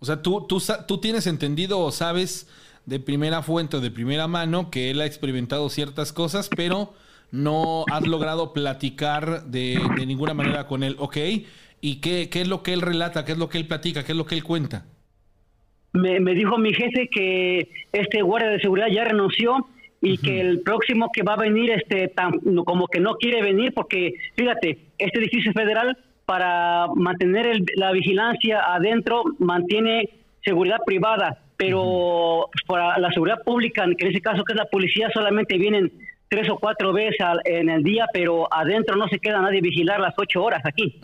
O 0.00 0.04
sea, 0.04 0.22
tú, 0.22 0.46
tú, 0.46 0.62
tú 0.86 0.98
tienes 0.98 1.26
entendido 1.26 1.80
o 1.80 1.90
sabes 1.90 2.48
de 2.86 3.00
primera 3.00 3.42
fuente 3.42 3.76
o 3.76 3.80
de 3.80 3.90
primera 3.90 4.28
mano 4.28 4.70
que 4.70 4.90
él 4.90 5.00
ha 5.00 5.06
experimentado 5.06 5.68
ciertas 5.70 6.12
cosas, 6.12 6.48
pero 6.54 6.92
no 7.30 7.84
has 7.90 8.06
logrado 8.06 8.52
platicar 8.52 9.44
de, 9.44 9.80
de 9.96 10.06
ninguna 10.06 10.34
manera 10.34 10.66
con 10.66 10.82
él, 10.82 10.96
¿ok? 10.98 11.16
¿Y 11.80 11.96
qué, 12.00 12.28
qué, 12.30 12.42
es 12.42 12.48
lo 12.48 12.62
que 12.62 12.72
él 12.72 12.80
relata? 12.80 13.24
¿Qué 13.24 13.32
es 13.32 13.38
lo 13.38 13.48
que 13.48 13.58
él 13.58 13.66
platica? 13.66 14.04
¿Qué 14.04 14.12
es 14.12 14.18
lo 14.18 14.26
que 14.26 14.34
él 14.34 14.44
cuenta? 14.44 14.86
Me, 15.92 16.20
me 16.20 16.34
dijo 16.34 16.58
mi 16.58 16.72
jefe 16.72 17.08
que 17.08 17.70
este 17.92 18.22
guardia 18.22 18.50
de 18.50 18.60
seguridad 18.60 18.88
ya 18.88 19.04
renunció 19.04 19.66
y 20.00 20.18
que 20.18 20.40
el 20.40 20.60
próximo 20.60 21.10
que 21.12 21.22
va 21.22 21.34
a 21.34 21.38
venir 21.38 21.70
este 21.70 22.12
como 22.64 22.86
que 22.86 23.00
no 23.00 23.14
quiere 23.14 23.42
venir 23.42 23.72
porque 23.74 24.14
fíjate 24.36 24.78
este 24.98 25.18
edificio 25.18 25.52
federal 25.52 25.96
para 26.24 26.86
mantener 26.94 27.60
la 27.76 27.90
vigilancia 27.90 28.60
adentro 28.74 29.24
mantiene 29.38 30.08
seguridad 30.44 30.78
privada 30.86 31.38
pero 31.58 32.48
para 32.66 32.98
la 32.98 33.10
seguridad 33.10 33.42
pública, 33.42 33.84
en 33.84 33.94
ese 33.98 34.20
caso 34.20 34.44
que 34.44 34.52
es 34.52 34.56
la 34.56 34.66
policía, 34.66 35.10
solamente 35.12 35.58
vienen 35.58 35.92
tres 36.28 36.48
o 36.48 36.56
cuatro 36.56 36.92
veces 36.92 37.16
en 37.44 37.68
el 37.68 37.82
día, 37.82 38.06
pero 38.12 38.46
adentro 38.54 38.96
no 38.96 39.08
se 39.08 39.18
queda 39.18 39.42
nadie 39.42 39.60
vigilar 39.60 39.98
las 39.98 40.14
ocho 40.16 40.44
horas 40.44 40.62
aquí. 40.64 41.00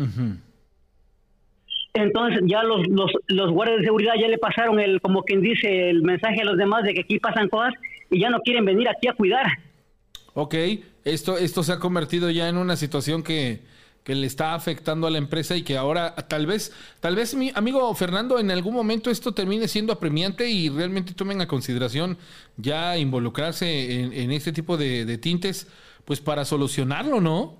Entonces 1.92 2.40
ya 2.46 2.62
los, 2.62 2.86
los, 2.86 3.10
los 3.26 3.50
guardias 3.50 3.78
de 3.78 3.84
seguridad 3.84 4.14
ya 4.14 4.28
le 4.28 4.38
pasaron 4.38 4.78
el, 4.78 5.00
como 5.00 5.24
quien 5.24 5.40
dice, 5.40 5.90
el 5.90 6.02
mensaje 6.02 6.42
a 6.42 6.44
los 6.44 6.56
demás 6.56 6.84
de 6.84 6.94
que 6.94 7.00
aquí 7.00 7.18
pasan 7.18 7.48
cosas 7.48 7.74
y 8.10 8.20
ya 8.20 8.30
no 8.30 8.40
quieren 8.40 8.64
venir 8.64 8.88
aquí 8.88 9.08
a 9.08 9.14
cuidar. 9.14 9.46
Ok, 10.34 10.54
esto, 11.04 11.38
esto 11.38 11.62
se 11.62 11.72
ha 11.72 11.78
convertido 11.78 12.30
ya 12.30 12.48
en 12.48 12.56
una 12.56 12.76
situación 12.76 13.22
que, 13.22 13.60
que 14.04 14.14
le 14.14 14.26
está 14.26 14.54
afectando 14.54 15.06
a 15.06 15.10
la 15.10 15.18
empresa 15.18 15.56
y 15.56 15.62
que 15.62 15.76
ahora 15.76 16.14
tal 16.28 16.46
vez, 16.46 16.72
tal 17.00 17.16
vez 17.16 17.34
mi 17.34 17.50
amigo 17.54 17.92
Fernando, 17.94 18.38
en 18.38 18.50
algún 18.50 18.74
momento 18.74 19.10
esto 19.10 19.32
termine 19.32 19.66
siendo 19.66 19.92
apremiante 19.92 20.48
y 20.50 20.68
realmente 20.68 21.14
tomen 21.14 21.40
a 21.40 21.48
consideración 21.48 22.18
ya 22.56 22.98
involucrarse 22.98 24.02
en, 24.22 24.30
este 24.30 24.52
tipo 24.52 24.76
de, 24.76 25.06
de, 25.06 25.18
tintes, 25.18 25.66
pues 26.04 26.20
para 26.20 26.44
solucionarlo, 26.44 27.20
¿no? 27.20 27.56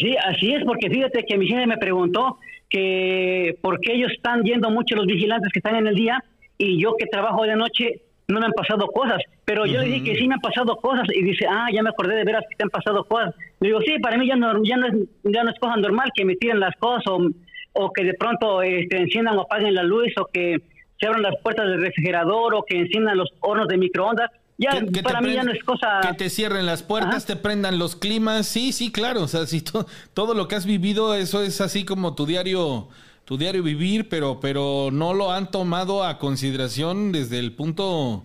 Sí, 0.00 0.16
así 0.16 0.52
es, 0.52 0.64
porque 0.64 0.90
fíjate 0.90 1.24
que 1.24 1.38
mi 1.38 1.46
jefe 1.46 1.66
me 1.66 1.78
preguntó 1.78 2.38
que 2.68 3.56
por 3.60 3.78
qué 3.80 3.94
ellos 3.94 4.10
están 4.12 4.42
yendo 4.42 4.68
mucho 4.70 4.96
los 4.96 5.06
vigilantes 5.06 5.52
que 5.52 5.60
están 5.60 5.76
en 5.76 5.86
el 5.86 5.94
día 5.94 6.24
y 6.58 6.80
yo 6.82 6.96
que 6.96 7.06
trabajo 7.06 7.44
de 7.44 7.54
noche 7.54 8.02
no 8.28 8.40
me 8.40 8.46
han 8.46 8.52
pasado 8.52 8.86
cosas, 8.86 9.18
pero 9.44 9.66
yo 9.66 9.80
le 9.80 9.86
dije 9.86 10.04
que 10.04 10.16
sí 10.16 10.26
me 10.26 10.34
han 10.34 10.40
pasado 10.40 10.76
cosas 10.76 11.06
y 11.14 11.22
dice, 11.22 11.46
ah, 11.48 11.68
ya 11.72 11.82
me 11.82 11.90
acordé 11.90 12.16
de 12.16 12.24
veras 12.24 12.44
que 12.48 12.56
te 12.56 12.64
han 12.64 12.70
pasado 12.70 13.04
cosas. 13.04 13.34
Le 13.60 13.68
digo, 13.68 13.80
sí, 13.82 13.98
para 14.00 14.16
mí 14.16 14.26
ya 14.26 14.36
no, 14.36 14.62
ya 14.64 14.76
no, 14.76 14.86
es, 14.86 14.94
ya 15.24 15.44
no 15.44 15.50
es 15.50 15.58
cosa 15.58 15.76
normal 15.76 16.10
que 16.14 16.24
me 16.24 16.36
tiren 16.36 16.60
las 16.60 16.74
cosas 16.76 17.04
o, 17.08 17.28
o 17.74 17.92
que 17.92 18.04
de 18.04 18.14
pronto 18.14 18.62
este, 18.62 18.98
enciendan 18.98 19.36
o 19.36 19.42
apaguen 19.42 19.74
la 19.74 19.82
luz 19.82 20.08
o 20.18 20.26
que 20.26 20.62
se 20.98 21.06
abran 21.06 21.22
las 21.22 21.34
puertas 21.42 21.66
del 21.66 21.80
refrigerador 21.80 22.54
o 22.54 22.64
que 22.64 22.78
enciendan 22.78 23.18
los 23.18 23.28
hornos 23.40 23.68
de 23.68 23.76
microondas. 23.76 24.30
Ya, 24.56 24.70
para 25.02 25.20
mí 25.20 25.34
ya 25.34 25.42
no 25.42 25.50
es 25.50 25.64
cosa... 25.64 26.00
Que 26.00 26.14
te 26.14 26.30
cierren 26.30 26.64
las 26.64 26.84
puertas, 26.84 27.26
te 27.26 27.34
prendan 27.34 27.76
los 27.78 27.96
climas. 27.96 28.46
Sí, 28.46 28.72
sí, 28.72 28.92
claro. 28.92 29.22
O 29.22 29.28
sea, 29.28 29.46
si 29.46 29.62
todo 29.62 30.34
lo 30.34 30.46
que 30.46 30.54
has 30.54 30.64
vivido, 30.64 31.14
eso 31.14 31.42
es 31.42 31.60
así 31.60 31.84
como 31.84 32.14
tu 32.14 32.24
diario 32.24 32.88
tu 33.24 33.38
diario 33.38 33.62
vivir, 33.62 34.08
pero, 34.08 34.38
pero 34.40 34.90
no 34.92 35.14
lo 35.14 35.32
han 35.32 35.50
tomado 35.50 36.04
a 36.04 36.18
consideración 36.18 37.12
desde 37.12 37.38
el 37.38 37.52
punto, 37.52 38.24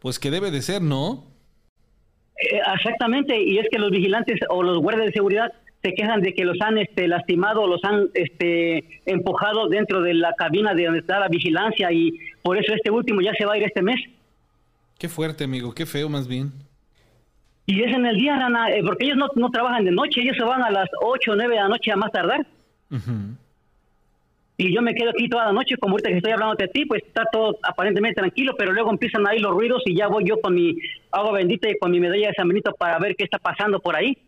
pues 0.00 0.18
que 0.18 0.30
debe 0.30 0.50
de 0.50 0.62
ser, 0.62 0.82
¿no? 0.82 1.24
Eh, 2.36 2.60
exactamente, 2.74 3.40
y 3.40 3.58
es 3.58 3.66
que 3.70 3.78
los 3.78 3.90
vigilantes 3.90 4.40
o 4.48 4.62
los 4.62 4.78
guardias 4.78 5.06
de 5.06 5.12
seguridad 5.12 5.52
se 5.82 5.94
quejan 5.94 6.20
de 6.20 6.34
que 6.34 6.44
los 6.44 6.60
han 6.60 6.78
este, 6.78 7.08
lastimado, 7.08 7.66
los 7.66 7.82
han 7.84 8.08
este, 8.14 9.00
empujado 9.06 9.68
dentro 9.68 10.02
de 10.02 10.14
la 10.14 10.34
cabina 10.34 10.74
de 10.74 10.84
donde 10.84 11.00
está 11.00 11.20
la 11.20 11.28
vigilancia 11.28 11.90
y 11.92 12.12
por 12.42 12.58
eso 12.58 12.74
este 12.74 12.90
último 12.90 13.20
ya 13.22 13.32
se 13.38 13.46
va 13.46 13.54
a 13.54 13.56
ir 13.56 13.62
este 13.64 13.82
mes. 13.82 13.98
Qué 14.98 15.08
fuerte, 15.08 15.44
amigo, 15.44 15.72
qué 15.72 15.86
feo 15.86 16.08
más 16.08 16.28
bien. 16.28 16.52
Y 17.64 17.82
es 17.82 17.94
en 17.94 18.04
el 18.04 18.16
día, 18.16 18.36
Rana, 18.36 18.70
eh, 18.70 18.82
porque 18.84 19.04
ellos 19.04 19.16
no, 19.16 19.28
no, 19.36 19.50
trabajan 19.50 19.84
de 19.84 19.92
noche, 19.92 20.20
ellos 20.20 20.36
se 20.36 20.44
van 20.44 20.62
a 20.62 20.70
las 20.70 20.88
8 21.00 21.32
o 21.32 21.36
9 21.36 21.54
de 21.54 21.60
la 21.60 21.68
noche 21.68 21.92
a 21.92 21.96
más 21.96 22.10
tardar 22.10 22.44
y 24.60 24.74
yo 24.74 24.82
me 24.82 24.94
quedo 24.94 25.10
aquí 25.10 25.26
toda 25.26 25.46
la 25.46 25.52
noche, 25.52 25.76
como 25.78 25.92
ahorita 25.92 26.10
que 26.10 26.16
estoy 26.18 26.32
hablando 26.32 26.54
de 26.54 26.68
ti, 26.68 26.84
pues 26.84 27.02
está 27.02 27.24
todo 27.32 27.58
aparentemente 27.62 28.20
tranquilo, 28.20 28.54
pero 28.58 28.72
luego 28.72 28.90
empiezan 28.90 29.26
ahí 29.26 29.38
los 29.38 29.52
ruidos 29.52 29.82
y 29.86 29.96
ya 29.96 30.06
voy 30.06 30.24
yo 30.26 30.38
con 30.38 30.54
mi 30.54 30.76
agua 31.10 31.32
bendita 31.32 31.66
y 31.70 31.78
con 31.78 31.90
mi 31.90 31.98
medalla 31.98 32.28
de 32.28 32.34
San 32.34 32.46
Benito 32.46 32.74
para 32.74 32.98
ver 32.98 33.16
qué 33.16 33.24
está 33.24 33.38
pasando 33.38 33.80
por 33.80 33.96
ahí. 33.96 34.18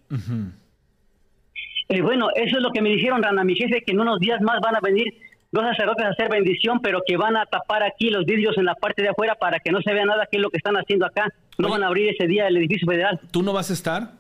Y 1.91 2.01
bueno, 2.01 2.29
eso 2.35 2.57
es 2.57 2.63
lo 2.63 2.71
que 2.71 2.81
me 2.81 2.89
dijeron, 2.89 3.23
Rana, 3.23 3.45
mi 3.45 3.55
jefe, 3.55 3.83
que 3.83 3.93
en 3.93 4.01
unos 4.01 4.21
días 4.21 4.41
más 4.41 4.59
van 4.61 4.75
a 4.75 4.81
venir 4.81 5.13
dos 5.51 5.65
sacerdotes 5.65 6.07
a 6.07 6.09
hacer 6.09 6.31
bendición, 6.31 6.81
pero 6.81 7.03
que 7.07 7.19
van 7.19 7.37
a 7.37 7.45
tapar 7.45 7.83
aquí 7.83 8.09
los 8.09 8.25
vidrios 8.25 8.57
en 8.57 8.65
la 8.65 8.75
parte 8.75 9.03
de 9.03 9.11
afuera 9.11 9.35
para 9.35 9.61
que 9.61 9.71
no 9.71 9.83
se 9.83 9.93
vea 9.93 10.07
nada 10.07 10.27
qué 10.31 10.39
es 10.39 10.43
lo 10.43 10.49
que 10.49 10.57
están 10.57 10.77
haciendo 10.77 11.05
acá. 11.05 11.29
No 11.59 11.69
van 11.69 11.83
a 11.83 11.89
abrir 11.89 12.09
ese 12.09 12.27
día 12.27 12.47
el 12.47 12.57
edificio 12.57 12.89
federal. 12.89 13.21
¿Tú 13.31 13.43
no 13.43 13.53
vas 13.53 13.69
a 13.69 13.75
estar? 13.75 14.13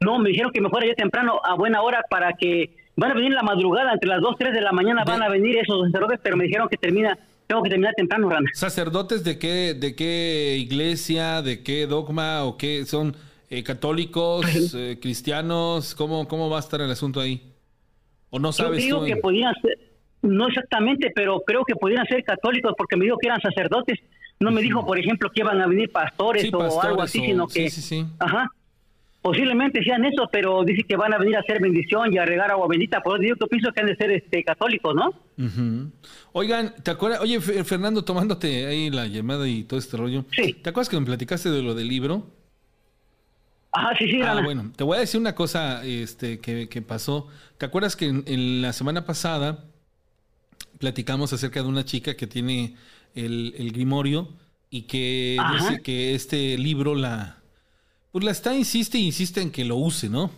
No, 0.00 0.18
me 0.18 0.30
dijeron 0.30 0.50
que 0.50 0.60
me 0.60 0.70
fuera 0.70 0.88
yo 0.88 0.94
temprano 0.94 1.40
a 1.44 1.54
buena 1.54 1.82
hora 1.82 2.04
para 2.10 2.32
que 2.32 2.77
Van 2.98 3.12
a 3.12 3.14
venir 3.14 3.30
la 3.30 3.44
madrugada, 3.44 3.92
entre 3.92 4.08
las 4.08 4.20
2, 4.20 4.34
3 4.36 4.52
de 4.52 4.60
la 4.60 4.72
mañana 4.72 5.04
van 5.04 5.22
a 5.22 5.28
venir 5.28 5.56
esos 5.56 5.86
sacerdotes, 5.86 6.18
pero 6.20 6.36
me 6.36 6.46
dijeron 6.46 6.68
que 6.68 6.76
termina, 6.76 7.16
tengo 7.46 7.62
que 7.62 7.70
terminar 7.70 7.94
temprano, 7.94 8.28
Rana. 8.28 8.50
¿Sacerdotes 8.54 9.22
de 9.22 9.38
qué, 9.38 9.74
de 9.74 9.94
qué 9.94 10.56
iglesia, 10.58 11.40
de 11.40 11.62
qué 11.62 11.86
dogma 11.86 12.42
o 12.42 12.56
qué 12.56 12.84
son? 12.86 13.14
Eh, 13.50 13.62
¿Católicos, 13.62 14.44
eh, 14.74 14.98
cristianos? 15.00 15.94
¿Cómo, 15.94 16.26
¿Cómo 16.26 16.50
va 16.50 16.56
a 16.56 16.60
estar 16.60 16.80
el 16.80 16.90
asunto 16.90 17.20
ahí? 17.20 17.40
¿O 18.30 18.40
no 18.40 18.50
sabes 18.50 18.84
Yo 18.84 19.02
creo 19.02 19.14
que 19.14 19.20
podían 19.20 19.54
ser, 19.62 19.78
no 20.22 20.48
exactamente, 20.48 21.12
pero 21.14 21.40
creo 21.46 21.62
que 21.64 21.76
podían 21.76 22.04
ser 22.06 22.24
católicos 22.24 22.72
porque 22.76 22.96
me 22.96 23.04
dijo 23.04 23.16
que 23.18 23.28
eran 23.28 23.40
sacerdotes. 23.40 24.00
No 24.40 24.50
me 24.50 24.60
dijo, 24.60 24.84
por 24.84 24.98
ejemplo, 24.98 25.30
que 25.32 25.42
iban 25.42 25.60
a 25.60 25.68
venir 25.68 25.92
pastores, 25.92 26.52
o 26.52 26.82
algo 26.82 27.02
así, 27.02 27.20
sino 27.20 27.46
que... 27.46 27.70
Sí, 27.70 27.80
sí, 27.80 27.80
sí. 27.80 28.06
Ajá 28.18 28.50
posiblemente 29.22 29.82
sean 29.82 30.04
eso, 30.04 30.28
pero 30.30 30.64
dice 30.64 30.84
que 30.84 30.96
van 30.96 31.12
a 31.12 31.18
venir 31.18 31.36
a 31.36 31.40
hacer 31.40 31.60
bendición 31.60 32.12
y 32.12 32.18
a 32.18 32.24
regar 32.24 32.50
agua 32.50 32.66
bendita. 32.68 33.00
Por 33.00 33.22
eso 33.24 33.34
yo 33.38 33.46
pienso 33.48 33.72
que 33.72 33.80
han 33.80 33.86
de 33.86 33.96
ser 33.96 34.10
este, 34.10 34.44
católicos, 34.44 34.94
¿no? 34.94 35.12
Oigan, 36.32 36.74
¿te 36.82 36.90
acuerdas? 36.90 37.20
Oye, 37.20 37.40
Fernando, 37.40 38.04
tomándote 38.04 38.66
ahí 38.66 38.90
la 38.90 39.06
llamada 39.06 39.48
y 39.48 39.64
todo 39.64 39.78
este 39.78 39.96
rollo. 39.96 40.24
Sí. 40.32 40.54
¿Te 40.54 40.70
acuerdas 40.70 40.88
que 40.88 40.98
me 40.98 41.06
platicaste 41.06 41.50
de 41.50 41.62
lo 41.62 41.74
del 41.74 41.88
libro? 41.88 42.26
Ajá, 43.72 43.94
sí, 43.98 44.10
sí. 44.10 44.20
Ah, 44.22 44.40
bueno, 44.42 44.72
te 44.74 44.82
voy 44.84 44.96
a 44.96 45.00
decir 45.00 45.20
una 45.20 45.34
cosa 45.34 45.84
este, 45.84 46.38
que, 46.40 46.68
que 46.68 46.82
pasó. 46.82 47.28
¿Te 47.58 47.66
acuerdas 47.66 47.96
que 47.96 48.06
en, 48.06 48.62
la 48.62 48.72
semana 48.72 49.04
pasada 49.04 49.64
platicamos 50.78 51.32
acerca 51.32 51.62
de 51.62 51.68
una 51.68 51.84
chica 51.84 52.16
que 52.16 52.26
tiene 52.26 52.76
el, 53.14 53.54
el 53.58 53.72
grimorio 53.72 54.28
y 54.70 54.82
que 54.82 55.36
dice 55.54 55.82
que 55.82 56.14
este 56.14 56.56
libro 56.56 56.94
la 56.94 57.37
pues 58.12 58.24
la 58.24 58.30
está, 58.30 58.54
insiste 58.54 58.98
e 58.98 59.02
insiste 59.02 59.40
en 59.40 59.50
que 59.50 59.64
lo 59.64 59.76
use, 59.76 60.08
¿no? 60.08 60.30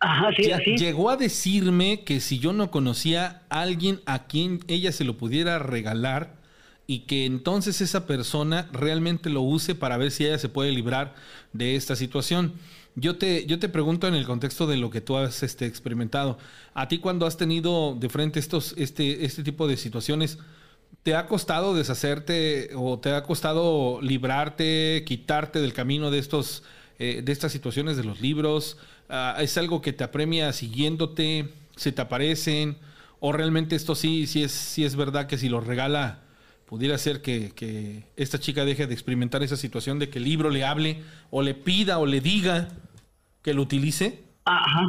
Ajá, 0.00 0.30
sí, 0.36 0.76
Llegó 0.76 1.08
a 1.08 1.16
decirme 1.16 2.04
que 2.04 2.20
si 2.20 2.38
yo 2.38 2.52
no 2.52 2.70
conocía 2.70 3.42
a 3.48 3.62
alguien 3.62 4.00
a 4.04 4.26
quien 4.26 4.60
ella 4.68 4.92
se 4.92 5.04
lo 5.04 5.16
pudiera 5.16 5.58
regalar 5.58 6.36
y 6.86 7.00
que 7.00 7.24
entonces 7.24 7.80
esa 7.80 8.06
persona 8.06 8.68
realmente 8.72 9.30
lo 9.30 9.40
use 9.40 9.74
para 9.74 9.96
ver 9.96 10.10
si 10.10 10.26
ella 10.26 10.38
se 10.38 10.50
puede 10.50 10.72
librar 10.72 11.14
de 11.54 11.76
esta 11.76 11.96
situación. 11.96 12.52
Yo 12.96 13.16
te, 13.16 13.46
yo 13.46 13.58
te 13.58 13.68
pregunto 13.68 14.06
en 14.06 14.14
el 14.14 14.26
contexto 14.26 14.66
de 14.66 14.76
lo 14.76 14.90
que 14.90 15.00
tú 15.00 15.16
has 15.16 15.42
este, 15.42 15.66
experimentado. 15.66 16.38
A 16.74 16.86
ti 16.88 16.98
cuando 16.98 17.26
has 17.26 17.36
tenido 17.36 17.96
de 17.98 18.08
frente 18.08 18.38
estos, 18.38 18.74
este, 18.76 19.24
este 19.24 19.42
tipo 19.42 19.66
de 19.66 19.76
situaciones, 19.76 20.38
¿Te 21.04 21.14
ha 21.14 21.26
costado 21.26 21.74
deshacerte 21.74 22.70
o 22.74 22.98
te 22.98 23.10
ha 23.10 23.24
costado 23.24 24.00
librarte, 24.00 25.04
quitarte 25.06 25.60
del 25.60 25.74
camino 25.74 26.10
de 26.10 26.18
estos, 26.18 26.64
eh, 26.98 27.20
de 27.22 27.30
estas 27.30 27.52
situaciones 27.52 27.98
de 27.98 28.04
los 28.04 28.22
libros? 28.22 28.78
Ah, 29.10 29.36
¿Es 29.38 29.58
algo 29.58 29.82
que 29.82 29.92
te 29.92 30.02
apremia 30.02 30.50
siguiéndote? 30.54 31.50
¿Se 31.76 31.92
te 31.92 32.00
aparecen? 32.00 32.78
¿O 33.20 33.32
realmente 33.32 33.76
esto 33.76 33.94
sí, 33.94 34.26
sí 34.26 34.44
es, 34.44 34.52
sí 34.52 34.82
es 34.82 34.96
verdad 34.96 35.26
que 35.26 35.36
si 35.36 35.50
lo 35.50 35.60
regala, 35.60 36.22
pudiera 36.64 36.96
ser 36.96 37.20
que, 37.20 37.50
que, 37.54 38.04
esta 38.16 38.40
chica 38.40 38.64
deje 38.64 38.86
de 38.86 38.94
experimentar 38.94 39.42
esa 39.42 39.58
situación 39.58 39.98
de 39.98 40.08
que 40.08 40.16
el 40.16 40.24
libro 40.24 40.48
le 40.48 40.64
hable 40.64 41.02
o 41.30 41.42
le 41.42 41.52
pida 41.52 41.98
o 41.98 42.06
le 42.06 42.22
diga 42.22 42.68
que 43.42 43.52
lo 43.52 43.60
utilice? 43.60 44.20
Ajá. 44.46 44.86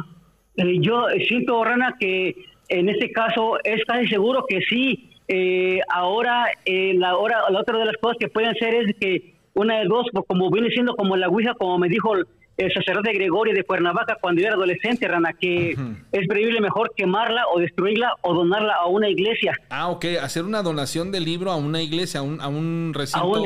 Eh, 0.56 0.78
yo 0.80 1.04
siento, 1.28 1.62
Rana, 1.62 1.94
que 2.00 2.34
en 2.70 2.88
este 2.88 3.12
caso 3.12 3.58
es 3.64 3.84
casi 3.84 4.08
seguro 4.08 4.46
que 4.48 4.60
sí 4.62 5.05
eh, 5.28 5.80
ahora, 5.88 6.46
eh, 6.64 6.94
la, 6.94 7.16
hora, 7.16 7.50
la 7.50 7.60
otra 7.60 7.78
de 7.78 7.84
las 7.84 7.96
cosas 7.96 8.16
que 8.18 8.28
pueden 8.28 8.54
ser 8.54 8.74
es 8.74 8.96
que 9.00 9.34
una 9.54 9.78
de 9.80 9.86
dos, 9.86 10.06
como 10.28 10.50
viene 10.50 10.68
siendo 10.70 10.94
como 10.94 11.16
la 11.16 11.28
Ouija, 11.28 11.54
como 11.54 11.78
me 11.78 11.88
dijo 11.88 12.14
el, 12.14 12.26
sacerdote 12.72 13.12
Gregorio 13.12 13.54
de 13.54 13.64
Cuernavaca 13.64 14.16
cuando 14.20 14.40
yo 14.40 14.46
era 14.46 14.56
adolescente, 14.56 15.06
Rana, 15.06 15.34
que 15.34 15.72
es 15.72 16.26
preferible 16.26 16.60
mejor 16.60 16.92
quemarla 16.96 17.42
o 17.52 17.60
destruirla 17.60 18.14
o 18.22 18.32
donarla 18.32 18.74
a 18.74 18.86
una 18.86 19.10
iglesia. 19.10 19.52
Ah, 19.68 19.88
ok, 19.88 20.06
hacer 20.22 20.44
una 20.44 20.62
donación 20.62 21.12
del 21.12 21.24
libro 21.24 21.50
a 21.50 21.56
una 21.56 21.82
iglesia, 21.82 22.20
a 22.20 22.22
un, 22.22 22.40
a 22.40 22.48
un 22.48 22.92
recinto 22.94 23.44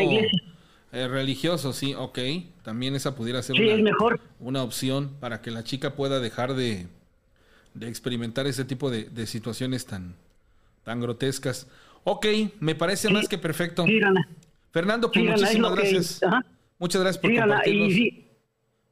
eh, 0.92 1.08
religioso, 1.08 1.72
sí, 1.72 1.94
ok. 1.96 2.18
También 2.62 2.94
esa 2.94 3.16
pudiera 3.16 3.42
ser 3.42 3.60
una, 3.60 3.82
mejor. 3.82 4.20
una 4.38 4.62
opción 4.62 5.10
para 5.20 5.40
que 5.40 5.50
la 5.50 5.64
chica 5.64 5.94
pueda 5.94 6.20
dejar 6.20 6.54
de, 6.54 6.86
de 7.74 7.88
experimentar 7.88 8.46
ese 8.46 8.64
tipo 8.64 8.90
de, 8.90 9.04
de 9.04 9.26
situaciones 9.26 9.86
tan, 9.86 10.14
tan 10.82 11.00
grotescas. 11.00 11.68
Ok, 12.04 12.26
me 12.60 12.74
parece 12.74 13.10
más 13.10 13.28
que 13.28 13.38
perfecto. 13.38 13.84
Fernando, 14.70 15.10
pues 15.10 15.24
muchísimas 15.24 15.74
gracias. 15.74 16.20
Muchas 16.78 17.02
gracias 17.02 17.20
por 17.20 17.34
compartirnos. 17.34 17.94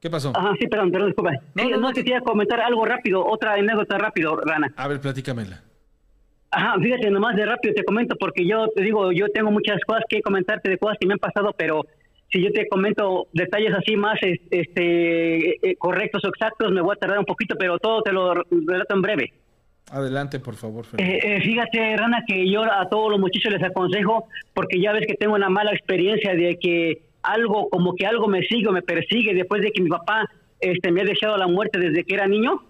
¿Qué 0.01 0.11
pasó? 0.11 0.33
Ajá, 0.35 0.53
sí, 0.61 0.69
perdón, 0.69 0.93
perdón, 0.93 1.09
disculpa. 1.09 1.33
No, 1.55 1.77
no, 1.77 1.93
te 1.93 2.05
quería 2.05 2.21
comentar 2.21 2.61
algo 2.61 2.85
rápido, 2.85 3.27
otra 3.27 3.55
anécdota 3.55 3.99
rápido, 3.99 4.41
Rana. 4.41 4.73
A 4.77 4.87
ver, 4.87 5.01
platícamela. 5.01 5.61
Ajá, 6.51 6.79
fíjate, 6.81 7.11
nomás 7.11 7.35
de 7.35 7.45
rápido 7.45 7.75
te 7.75 7.85
comento, 7.85 8.15
porque 8.17 8.47
yo 8.47 8.69
te 8.69 8.83
digo, 8.83 9.11
yo 9.13 9.29
tengo 9.29 9.51
muchas 9.51 9.81
cosas 9.87 10.05
que 10.09 10.23
comentarte 10.23 10.71
de 10.71 10.79
cosas 10.79 10.97
que 11.01 11.07
me 11.07 11.15
han 11.15 11.19
pasado, 11.19 11.53
pero 11.57 11.85
si 12.31 12.43
yo 12.43 12.53
te 12.53 12.69
comento 12.69 13.27
detalles 13.33 13.75
así 13.75 13.97
más 13.97 14.19
este, 14.23 15.71
eh, 15.71 15.77
correctos 15.77 16.25
o 16.25 16.29
exactos, 16.29 16.71
me 16.71 16.81
voy 16.81 16.95
a 16.95 17.01
tardar 17.01 17.19
un 17.19 17.25
poquito, 17.25 17.57
pero 17.59 17.79
todo 17.79 18.03
te 18.03 18.13
lo 18.13 18.35
relato 18.35 18.95
en 18.95 19.03
breve. 19.03 19.33
Adelante, 19.91 20.39
por 20.39 20.55
favor. 20.55 20.85
Eh, 20.99 21.19
eh, 21.23 21.41
fíjate, 21.41 21.97
Rana, 21.97 22.23
que 22.27 22.51
yo 22.51 22.63
a 22.63 22.89
todos 22.89 23.11
los 23.11 23.21
muchachos 23.21 23.53
les 23.53 23.63
aconsejo, 23.63 24.29
porque 24.53 24.81
ya 24.81 24.93
ves 24.93 25.07
que 25.07 25.15
tengo 25.15 25.35
una 25.35 25.49
mala 25.49 25.73
experiencia 25.73 26.35
de 26.35 26.59
que 26.59 27.03
algo, 27.23 27.69
como 27.71 27.95
que 27.95 28.07
algo 28.07 28.29
me 28.29 28.43
sigue 28.43 28.69
o 28.69 28.73
me 28.73 28.83
persigue 28.83 29.35
después 29.35 29.63
de 29.63 29.71
que 29.71 29.83
mi 29.83 29.89
papá 29.89 30.29
este, 30.61 30.93
me 30.93 31.01
ha 31.01 31.05
deseado 31.05 31.37
la 31.37 31.47
muerte 31.47 31.79
desde 31.79 32.05
que 32.05 32.15
era 32.15 32.27
niño. 32.27 32.63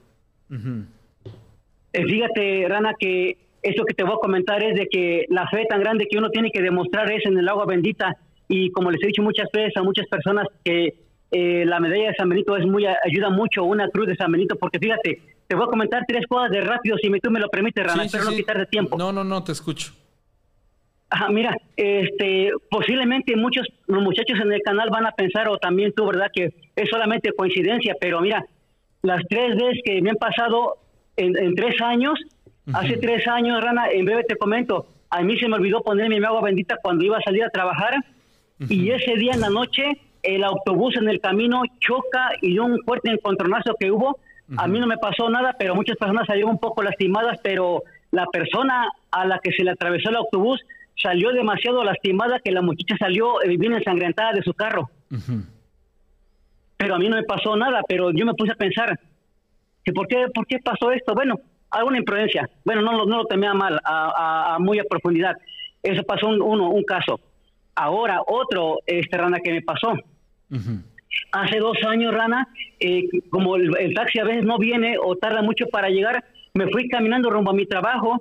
Eh, 1.92 2.04
fíjate, 2.04 2.66
Rana, 2.68 2.94
que 2.98 3.36
eso 3.62 3.84
que 3.84 3.94
te 3.94 4.04
voy 4.04 4.14
a 4.14 4.20
comentar 4.20 4.62
es 4.62 4.76
de 4.76 4.86
que 4.86 5.26
la 5.28 5.46
fe 5.48 5.64
tan 5.68 5.80
grande 5.80 6.06
que 6.08 6.18
uno 6.18 6.30
tiene 6.30 6.50
que 6.50 6.62
demostrar 6.62 7.10
es 7.10 7.26
en 7.26 7.36
el 7.38 7.48
agua 7.48 7.66
bendita. 7.66 8.16
Y 8.48 8.70
como 8.70 8.90
les 8.90 9.02
he 9.02 9.08
dicho 9.08 9.22
muchas 9.22 9.48
veces 9.52 9.76
a 9.76 9.82
muchas 9.82 10.06
personas 10.06 10.46
que 10.64 10.94
la 11.30 11.80
medalla 11.80 12.08
de 12.08 12.14
San 12.14 12.28
Benito 12.28 12.56
es 12.56 12.66
muy 12.66 12.86
ayuda 12.86 13.30
mucho, 13.30 13.64
una 13.64 13.88
cruz 13.88 14.06
de 14.06 14.16
San 14.16 14.32
Benito, 14.32 14.56
porque 14.56 14.78
fíjate, 14.78 15.20
te 15.46 15.54
voy 15.54 15.64
a 15.64 15.70
comentar 15.70 16.04
tres 16.06 16.26
cosas 16.26 16.50
de 16.50 16.60
rápido, 16.60 16.96
si 16.98 17.10
tú 17.20 17.30
me 17.30 17.40
lo 17.40 17.48
permites, 17.48 17.84
Rana, 17.84 18.04
pero 18.10 18.24
no 18.24 18.30
quitar 18.30 18.58
de 18.58 18.66
tiempo. 18.66 18.96
No, 18.96 19.12
no, 19.12 19.24
no, 19.24 19.42
te 19.42 19.52
escucho. 19.52 19.92
Ajá, 21.10 21.30
mira, 21.30 21.56
este, 21.74 22.50
posiblemente 22.70 23.34
muchos 23.34 23.66
los 23.86 24.02
muchachos 24.02 24.38
en 24.42 24.52
el 24.52 24.60
canal 24.60 24.90
van 24.90 25.06
a 25.06 25.12
pensar, 25.12 25.48
o 25.48 25.56
también 25.56 25.92
tú, 25.96 26.06
¿verdad?, 26.06 26.30
que 26.32 26.52
es 26.76 26.90
solamente 26.90 27.32
coincidencia, 27.32 27.94
pero 27.98 28.20
mira, 28.20 28.44
las 29.02 29.22
tres 29.28 29.56
veces 29.56 29.80
que 29.84 30.02
me 30.02 30.10
han 30.10 30.16
pasado 30.16 30.76
en, 31.16 31.54
tres 31.54 31.80
años, 31.80 32.18
hace 32.74 32.98
tres 32.98 33.26
años, 33.26 33.64
Rana, 33.64 33.88
en 33.90 34.04
breve 34.04 34.24
te 34.24 34.36
comento, 34.36 34.86
a 35.08 35.22
mí 35.22 35.38
se 35.38 35.48
me 35.48 35.56
olvidó 35.56 35.82
ponerme 35.82 36.20
mi 36.20 36.26
agua 36.26 36.42
bendita 36.42 36.76
cuando 36.82 37.04
iba 37.04 37.16
a 37.16 37.22
salir 37.22 37.42
a 37.42 37.50
trabajar, 37.50 37.94
y 38.68 38.90
ese 38.90 39.14
día 39.14 39.32
en 39.32 39.40
la 39.40 39.50
noche, 39.50 39.92
el 40.22 40.44
autobús 40.44 40.96
en 40.96 41.08
el 41.08 41.20
camino 41.20 41.62
choca 41.80 42.30
y 42.42 42.58
un 42.58 42.78
fuerte 42.84 43.10
encontronazo 43.10 43.74
que 43.78 43.90
hubo, 43.90 44.18
a 44.56 44.66
mí 44.66 44.80
no 44.80 44.86
me 44.86 44.96
pasó 44.96 45.28
nada, 45.28 45.54
pero 45.58 45.74
muchas 45.74 45.96
personas 45.96 46.26
salieron 46.26 46.52
un 46.52 46.58
poco 46.58 46.82
lastimadas, 46.82 47.38
pero 47.42 47.82
la 48.10 48.24
persona 48.26 48.88
a 49.10 49.26
la 49.26 49.38
que 49.40 49.52
se 49.52 49.62
le 49.62 49.72
atravesó 49.72 50.08
el 50.08 50.16
autobús 50.16 50.60
salió 51.00 51.32
demasiado 51.32 51.84
lastimada 51.84 52.40
que 52.40 52.50
la 52.50 52.62
muchacha 52.62 52.96
salió 52.98 53.42
eh, 53.42 53.56
bien 53.58 53.74
ensangrentada 53.74 54.32
de 54.32 54.42
su 54.42 54.54
carro. 54.54 54.90
Pero 56.76 56.94
a 56.94 56.98
mí 56.98 57.08
no 57.08 57.16
me 57.16 57.24
pasó 57.24 57.56
nada, 57.56 57.82
pero 57.86 58.10
yo 58.12 58.24
me 58.24 58.34
puse 58.34 58.52
a 58.52 58.56
pensar, 58.56 58.98
que 59.84 59.92
¿por 59.92 60.08
qué, 60.08 60.26
por 60.34 60.46
qué 60.46 60.58
pasó 60.60 60.92
esto? 60.92 61.14
Bueno, 61.14 61.40
alguna 61.70 61.98
imprudencia. 61.98 62.48
Bueno, 62.64 62.82
no, 62.82 63.04
no 63.04 63.18
lo 63.18 63.24
temía 63.26 63.52
mal, 63.52 63.78
a, 63.84 64.56
muy 64.60 64.78
a 64.78 64.84
profundidad. 64.84 65.36
Eso 65.82 66.02
pasó 66.04 66.28
un, 66.28 66.40
uno, 66.40 66.70
un 66.70 66.84
caso. 66.84 67.20
Ahora, 67.80 68.22
otro, 68.26 68.78
este, 68.86 69.16
Rana, 69.16 69.38
que 69.38 69.52
me 69.52 69.62
pasó. 69.62 69.94
Hace 71.30 71.58
dos 71.58 71.76
años, 71.86 72.12
Rana, 72.12 72.48
eh, 72.80 73.04
como 73.30 73.54
el, 73.54 73.94
taxi 73.94 74.18
a 74.18 74.24
veces 74.24 74.44
no 74.44 74.58
viene 74.58 74.96
o 75.00 75.14
tarda 75.14 75.42
mucho 75.42 75.66
para 75.66 75.88
llegar, 75.88 76.24
me 76.54 76.66
fui 76.68 76.88
caminando 76.88 77.30
rumbo 77.30 77.52
a 77.52 77.54
mi 77.54 77.66
trabajo 77.66 78.20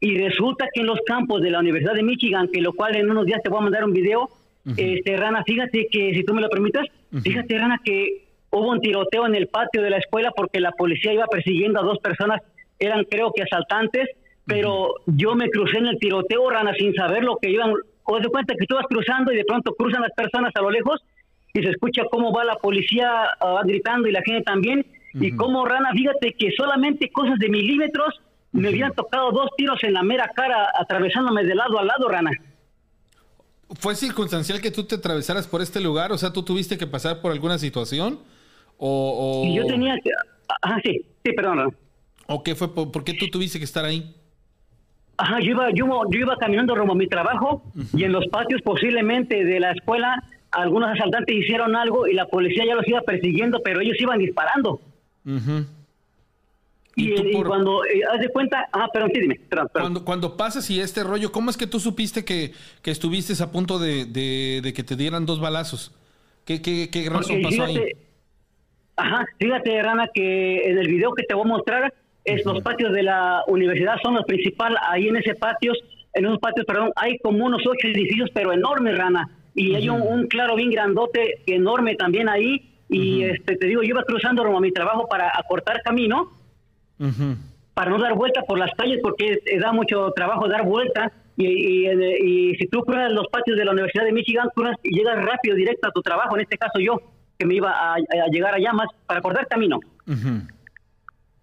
y 0.00 0.16
resulta 0.16 0.66
que 0.72 0.80
en 0.80 0.86
los 0.86 0.98
campos 1.06 1.42
de 1.42 1.50
la 1.50 1.60
Universidad 1.60 1.92
de 1.92 2.02
Michigan, 2.02 2.48
que 2.50 2.62
lo 2.62 2.72
cual 2.72 2.96
en 2.96 3.10
unos 3.10 3.26
días 3.26 3.42
te 3.42 3.50
voy 3.50 3.58
a 3.58 3.62
mandar 3.64 3.84
un 3.84 3.92
video, 3.92 4.30
este 4.78 5.16
Rana, 5.16 5.44
fíjate 5.44 5.88
que, 5.90 6.14
si 6.14 6.24
tú 6.24 6.32
me 6.32 6.40
lo 6.40 6.48
permites, 6.48 6.86
fíjate 7.22 7.58
Rana 7.58 7.78
que 7.84 8.26
hubo 8.50 8.70
un 8.70 8.80
tiroteo 8.80 9.26
en 9.26 9.34
el 9.34 9.48
patio 9.48 9.82
de 9.82 9.90
la 9.90 9.98
escuela 9.98 10.32
porque 10.34 10.58
la 10.58 10.72
policía 10.72 11.12
iba 11.12 11.26
persiguiendo 11.26 11.80
a 11.80 11.84
dos 11.84 11.98
personas, 11.98 12.40
eran 12.78 13.04
creo 13.04 13.30
que 13.32 13.42
asaltantes, 13.42 14.08
pero 14.46 14.94
yo 15.06 15.34
me 15.34 15.50
crucé 15.50 15.78
en 15.78 15.86
el 15.86 15.98
tiroteo, 15.98 16.48
Rana, 16.48 16.72
sin 16.78 16.94
saber 16.94 17.22
lo 17.24 17.36
que 17.36 17.50
iban, 17.50 17.74
o 18.06 18.18
de 18.18 18.28
cuenta 18.28 18.54
que 18.58 18.66
tú 18.66 18.74
vas 18.74 18.86
cruzando 18.88 19.32
y 19.32 19.36
de 19.36 19.44
pronto 19.44 19.74
cruzan 19.74 20.02
las 20.02 20.12
personas 20.12 20.52
a 20.54 20.62
lo 20.62 20.70
lejos 20.70 21.02
y 21.52 21.62
se 21.62 21.70
escucha 21.70 22.02
cómo 22.10 22.32
va 22.32 22.44
la 22.44 22.56
policía 22.56 23.10
ah, 23.40 23.62
gritando 23.64 24.08
y 24.08 24.12
la 24.12 24.22
gente 24.22 24.42
también, 24.42 24.86
y 25.14 25.34
cómo 25.34 25.64
Rana, 25.64 25.90
fíjate 25.92 26.34
que 26.34 26.50
solamente 26.52 27.10
cosas 27.10 27.38
de 27.38 27.48
milímetros 27.48 28.20
me 28.52 28.68
habían 28.68 28.92
tocado 28.92 29.32
dos 29.32 29.48
tiros 29.56 29.82
en 29.84 29.94
la 29.94 30.02
mera 30.02 30.30
cara 30.34 30.68
atravesándome 30.78 31.44
de 31.44 31.54
lado 31.54 31.78
a 31.78 31.84
lado, 31.84 32.08
Rana. 32.08 32.30
¿Fue 33.78 33.94
circunstancial 33.94 34.60
que 34.60 34.70
tú 34.70 34.84
te 34.84 34.96
atravesaras 34.96 35.46
por 35.46 35.62
este 35.62 35.80
lugar? 35.80 36.12
O 36.12 36.18
sea, 36.18 36.32
¿tú 36.32 36.42
tuviste 36.42 36.78
que 36.78 36.86
pasar 36.86 37.20
por 37.20 37.32
alguna 37.32 37.58
situación? 37.58 38.20
¿O, 38.76 39.44
o... 39.48 39.56
yo 39.56 39.66
tenía 39.66 39.96
que... 40.02 40.10
Ajá, 40.62 40.80
sí, 40.84 41.00
sí, 41.24 41.32
perdón. 41.32 41.74
¿O 42.26 42.42
qué 42.42 42.54
fue? 42.54 42.74
¿Por, 42.74 43.04
qué 43.04 43.14
tú 43.14 43.28
tuviste 43.28 43.58
que 43.58 43.64
estar 43.64 43.84
ahí? 43.84 44.14
Ajá, 45.18 45.40
yo 45.40 45.52
iba, 45.52 45.70
yo, 45.70 45.86
iba 46.10 46.36
caminando 46.36 46.74
rumbo 46.74 46.92
a 46.92 46.96
mi 46.96 47.06
trabajo 47.06 47.62
y 47.94 48.04
en 48.04 48.12
los 48.12 48.26
patios 48.28 48.60
posiblemente 48.62 49.44
de 49.44 49.60
la 49.60 49.72
escuela 49.72 50.22
algunos 50.50 50.90
asaltantes 50.90 51.34
hicieron 51.34 51.74
algo 51.76 52.06
y 52.06 52.14
la 52.14 52.26
policía 52.26 52.64
ya 52.66 52.74
los 52.74 52.86
iba 52.86 53.00
persiguiendo, 53.02 53.60
pero 53.62 53.80
ellos 53.80 53.96
iban 54.00 54.18
disparando. 54.18 54.80
Y, 56.98 57.42
cuando 57.42 57.84
eh, 57.84 58.00
haz 58.10 58.20
de 58.20 58.28
cuenta, 58.30 58.66
ah, 58.72 58.88
pero 58.90 59.06
sí, 59.08 59.20
dime. 59.20 59.38
Cuando, 59.72 60.02
cuando 60.02 60.36
pasas 60.36 60.70
y 60.70 60.80
este 60.80 61.04
rollo, 61.04 61.30
¿cómo 61.30 61.50
es 61.50 61.58
que 61.58 61.66
tú 61.66 61.78
supiste 61.78 62.24
que, 62.24 62.52
que 62.80 62.90
estuviste 62.90 63.34
a 63.42 63.52
punto 63.52 63.78
de, 63.78 64.06
de, 64.06 64.72
que 64.72 64.82
te 64.82 64.96
dieran 64.96 65.26
dos 65.26 65.38
balazos? 65.38 65.94
¿Qué, 66.46 66.62
qué, 66.62 66.88
qué 66.90 67.10
razón 67.10 67.42
pasó 67.42 67.64
ahí? 67.64 67.78
Ajá, 68.96 69.26
fíjate, 69.38 69.82
Rana, 69.82 70.08
que 70.12 70.70
en 70.70 70.78
el 70.78 70.88
video 70.88 71.12
que 71.12 71.24
te 71.24 71.34
voy 71.34 71.44
a 71.44 71.48
mostrar, 71.48 71.94
es 72.26 72.44
los 72.44 72.60
patios 72.60 72.92
de 72.92 73.02
la 73.02 73.42
universidad 73.46 73.96
son 74.02 74.14
los 74.14 74.24
principales. 74.24 74.78
Ahí 74.88 75.08
en 75.08 75.16
ese 75.16 75.34
patio, 75.34 75.72
en 76.12 76.26
esos 76.26 76.38
patios, 76.38 76.66
perdón, 76.66 76.90
hay 76.96 77.18
como 77.18 77.46
unos 77.46 77.62
ocho 77.66 77.88
edificios, 77.88 78.30
pero 78.34 78.52
enormes, 78.52 78.98
Rana. 78.98 79.28
Y 79.54 79.74
hay 79.74 79.88
un, 79.88 80.26
claro 80.26 80.54
bien 80.56 80.70
grandote, 80.70 81.42
enorme 81.46 81.94
también 81.94 82.28
ahí. 82.28 82.72
Y 82.88 83.24
este 83.24 83.56
te 83.56 83.66
digo, 83.66 83.82
yo 83.82 83.90
iba 83.90 84.04
cruzando 84.04 84.42
a 84.42 84.60
mi 84.60 84.70
trabajo 84.70 85.08
para 85.08 85.32
acortar 85.36 85.82
camino 85.82 86.30
para 87.74 87.90
no 87.90 87.98
dar 87.98 88.14
vuelta 88.14 88.40
por 88.42 88.58
las 88.58 88.70
calles 88.72 89.00
porque 89.02 89.38
da 89.60 89.70
mucho 89.70 90.10
trabajo 90.16 90.48
dar 90.48 90.64
vuelta 90.64 91.12
y, 91.36 91.86
y, 91.86 92.54
si 92.56 92.66
tú 92.68 92.80
cruzas 92.80 93.12
los 93.12 93.26
patios 93.28 93.58
de 93.58 93.66
la 93.66 93.72
Universidad 93.72 94.04
de 94.04 94.12
Michigan, 94.12 94.48
cruzas 94.54 94.76
y 94.82 94.96
llegas 94.96 95.22
rápido, 95.22 95.54
directo 95.54 95.88
a 95.88 95.92
tu 95.92 96.00
trabajo, 96.00 96.34
en 96.36 96.42
este 96.42 96.56
caso 96.56 96.78
yo, 96.78 96.98
que 97.38 97.44
me 97.44 97.56
iba 97.56 97.70
a, 97.70 97.96
llegar 98.32 98.54
allá 98.54 98.72
más 98.72 98.88
para 99.06 99.20
acordar 99.20 99.46
camino. 99.46 99.78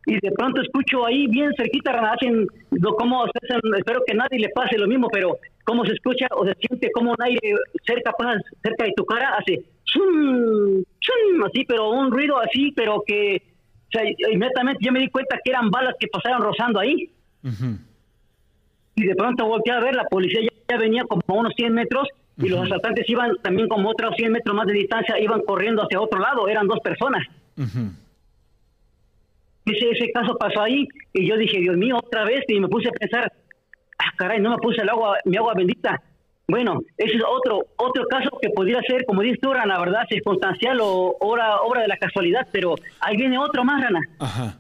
Y 0.06 0.20
de 0.20 0.32
pronto 0.32 0.62
escucho 0.62 1.06
ahí 1.06 1.28
bien 1.28 1.52
cerquita, 1.56 1.92
hacen 2.12 2.46
como 2.98 3.26
espero 3.26 4.04
que 4.06 4.14
nadie 4.14 4.40
le 4.40 4.50
pase 4.50 4.78
lo 4.78 4.88
mismo, 4.88 5.08
pero 5.10 5.38
cómo 5.64 5.86
se 5.86 5.94
escucha 5.94 6.28
o 6.32 6.46
se 6.46 6.54
siente 6.56 6.92
como 6.92 7.12
un 7.12 7.22
aire 7.22 7.56
cerca, 7.86 8.12
cerca 8.62 8.84
de 8.84 8.94
tu 8.98 9.06
cara, 9.06 9.36
hace 9.38 9.64
así, 11.46 11.66
pero 11.68 11.92
un 11.92 12.12
ruido 12.12 12.38
así, 12.40 12.72
pero 12.76 13.04
que 13.06 13.42
sea, 13.92 14.04
inmediatamente 14.32 14.84
yo 14.84 14.92
me 14.92 15.00
di 15.00 15.10
cuenta 15.10 15.38
que 15.44 15.52
eran 15.52 15.70
balas 15.70 15.96
que 16.00 16.08
pasaron 16.08 16.42
rozando 16.42 16.80
ahí. 16.80 17.10
Y 18.96 19.06
de 19.06 19.16
pronto 19.16 19.46
volteé 19.46 19.74
a 19.74 19.80
ver, 19.80 19.96
la 19.96 20.06
policía 20.06 20.42
ya, 20.42 20.78
venía 20.78 21.04
como 21.04 21.22
a 21.28 21.34
unos 21.34 21.54
100 21.56 21.74
metros 21.74 22.08
y 22.38 22.50
los 22.50 22.62
asaltantes 22.62 23.08
iban 23.08 23.36
también 23.42 23.68
como 23.68 23.90
otros 23.90 24.16
100 24.16 24.32
metros 24.32 24.56
más 24.56 24.66
de 24.68 24.74
distancia, 24.74 25.20
iban 25.20 25.42
corriendo 25.42 25.84
hacia 25.84 26.02
otro 26.02 26.20
lado, 26.20 26.48
eran 26.48 26.68
dos 26.68 26.80
personas. 26.80 27.26
Ese, 29.66 29.92
ese 29.92 30.12
caso 30.12 30.38
pasó 30.38 30.62
ahí 30.62 30.88
y 31.14 31.28
yo 31.28 31.38
dije, 31.38 31.60
Dios 31.60 31.78
mío, 31.78 31.98
otra 31.98 32.26
vez, 32.26 32.44
y 32.48 32.60
me 32.60 32.68
puse 32.68 32.90
a 32.90 32.92
pensar, 32.92 33.32
ah, 33.98 34.12
caray, 34.18 34.40
no 34.40 34.52
me 34.52 34.58
puse 34.58 34.82
el 34.82 34.90
agua, 34.90 35.18
mi 35.26 35.38
agua 35.38 35.54
bendita. 35.56 36.02
Bueno, 36.48 36.82
ese 36.98 37.16
es 37.16 37.24
otro 37.24 37.62
otro 37.78 38.06
caso 38.08 38.30
que 38.42 38.50
podría 38.50 38.82
ser, 38.82 39.06
como 39.06 39.22
dices 39.22 39.40
tú, 39.42 39.54
Rana, 39.54 39.80
¿verdad? 39.80 40.04
Circunstancial 40.10 40.80
o 40.82 41.16
obra, 41.20 41.62
obra 41.62 41.82
de 41.82 41.88
la 41.88 41.98
casualidad, 41.98 42.48
pero 42.52 42.76
ahí 43.00 43.16
viene 43.16 43.38
otro 43.38 43.64
más, 43.64 43.82
Rana. 43.82 44.02
Ajá. 44.20 44.58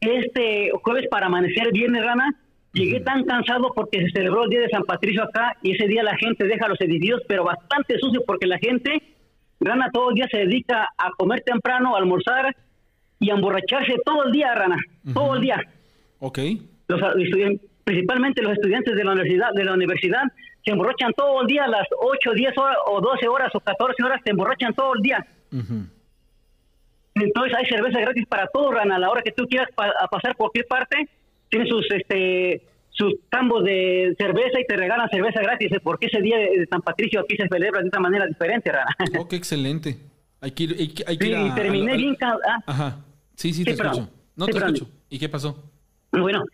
Este 0.00 0.70
jueves 0.82 1.06
para 1.08 1.26
amanecer 1.26 1.72
viernes, 1.72 2.04
Rana, 2.04 2.34
llegué 2.72 3.00
tan 3.00 3.24
cansado 3.24 3.72
porque 3.74 4.02
se 4.02 4.10
celebró 4.10 4.44
el 4.44 4.50
Día 4.50 4.60
de 4.60 4.68
San 4.68 4.82
Patricio 4.82 5.22
acá 5.22 5.56
y 5.62 5.74
ese 5.74 5.86
día 5.86 6.02
la 6.02 6.16
gente 6.16 6.44
deja 6.44 6.68
los 6.68 6.80
edificios, 6.80 7.22
pero 7.28 7.44
bastante 7.44 7.98
sucio 7.98 8.22
porque 8.26 8.46
la 8.46 8.58
gente, 8.58 9.14
Rana, 9.60 9.90
todo 9.92 10.10
el 10.10 10.16
día 10.16 10.26
se 10.30 10.38
dedica 10.38 10.90
a 10.98 11.10
comer 11.16 11.42
temprano, 11.42 11.94
a 11.94 11.98
almorzar 11.98 12.54
y 13.18 13.30
a 13.30 13.34
emborracharse 13.34 13.94
todo 14.04 14.24
el 14.24 14.32
día, 14.32 14.54
Rana, 14.54 14.76
todo 15.14 15.36
el 15.36 15.42
día. 15.42 15.60
Ok. 16.18 16.38
Los 16.88 17.00
estudiantes 17.18 17.70
principalmente 17.86 18.42
los 18.42 18.54
estudiantes 18.54 18.96
de 18.96 19.04
la 19.04 19.12
universidad, 19.12 19.52
de 19.54 19.64
la 19.64 19.74
universidad 19.74 20.22
se 20.64 20.72
emborrachan 20.72 21.12
todo 21.12 21.42
el 21.42 21.46
día, 21.46 21.64
a 21.64 21.68
las 21.68 21.86
8, 21.96 22.32
10 22.34 22.58
horas, 22.58 22.76
o 22.86 23.00
12 23.00 23.28
horas 23.28 23.54
o 23.54 23.60
14 23.60 24.02
horas, 24.02 24.20
se 24.24 24.32
emborrachan 24.32 24.74
todo 24.74 24.94
el 24.94 25.02
día. 25.02 25.24
Entonces 27.14 27.56
hay 27.56 27.66
cerveza 27.66 28.00
gratis 28.00 28.26
para 28.26 28.48
todos, 28.48 28.74
Rana. 28.74 28.96
A 28.96 28.98
la 28.98 29.08
hora 29.08 29.22
que 29.22 29.30
tú 29.30 29.46
quieras 29.46 29.68
a 29.78 30.08
pasar 30.08 30.34
por 30.34 30.50
cualquier 30.50 30.66
parte, 30.66 31.08
tienes 31.48 31.68
sus 31.68 31.86
este 31.92 32.62
sus 32.90 33.14
tambos 33.28 33.62
de 33.62 34.16
cerveza 34.18 34.58
y 34.58 34.64
te 34.64 34.74
regalan 34.74 35.08
cerveza 35.10 35.40
gratis, 35.40 35.70
¿eh? 35.70 35.80
porque 35.80 36.06
ese 36.06 36.20
día 36.22 36.38
de 36.38 36.66
San 36.68 36.80
Patricio 36.80 37.20
aquí 37.20 37.36
se 37.36 37.46
celebra 37.46 37.82
de 37.82 37.88
una 37.88 38.00
manera 38.00 38.26
diferente, 38.26 38.72
Rana. 38.72 38.90
Oh, 39.20 39.28
qué 39.28 39.36
excelente. 39.36 39.98
Hay 40.46 40.52
que 40.52 40.62
ir, 40.62 40.76
hay, 41.08 41.16
sí, 41.16 41.34
y 41.34 41.54
terminé 41.56 41.96
bien... 41.96 42.16
Ajá. 42.66 43.04
Sí, 43.34 43.52
sí, 43.52 43.64
te 43.64 43.72
escucho. 43.72 44.08
No 44.36 44.46
te 44.46 44.58
escucho. 44.58 44.88
¿Y 45.10 45.18
qué 45.18 45.28
pasó? 45.28 45.72
Bueno, 46.12 46.44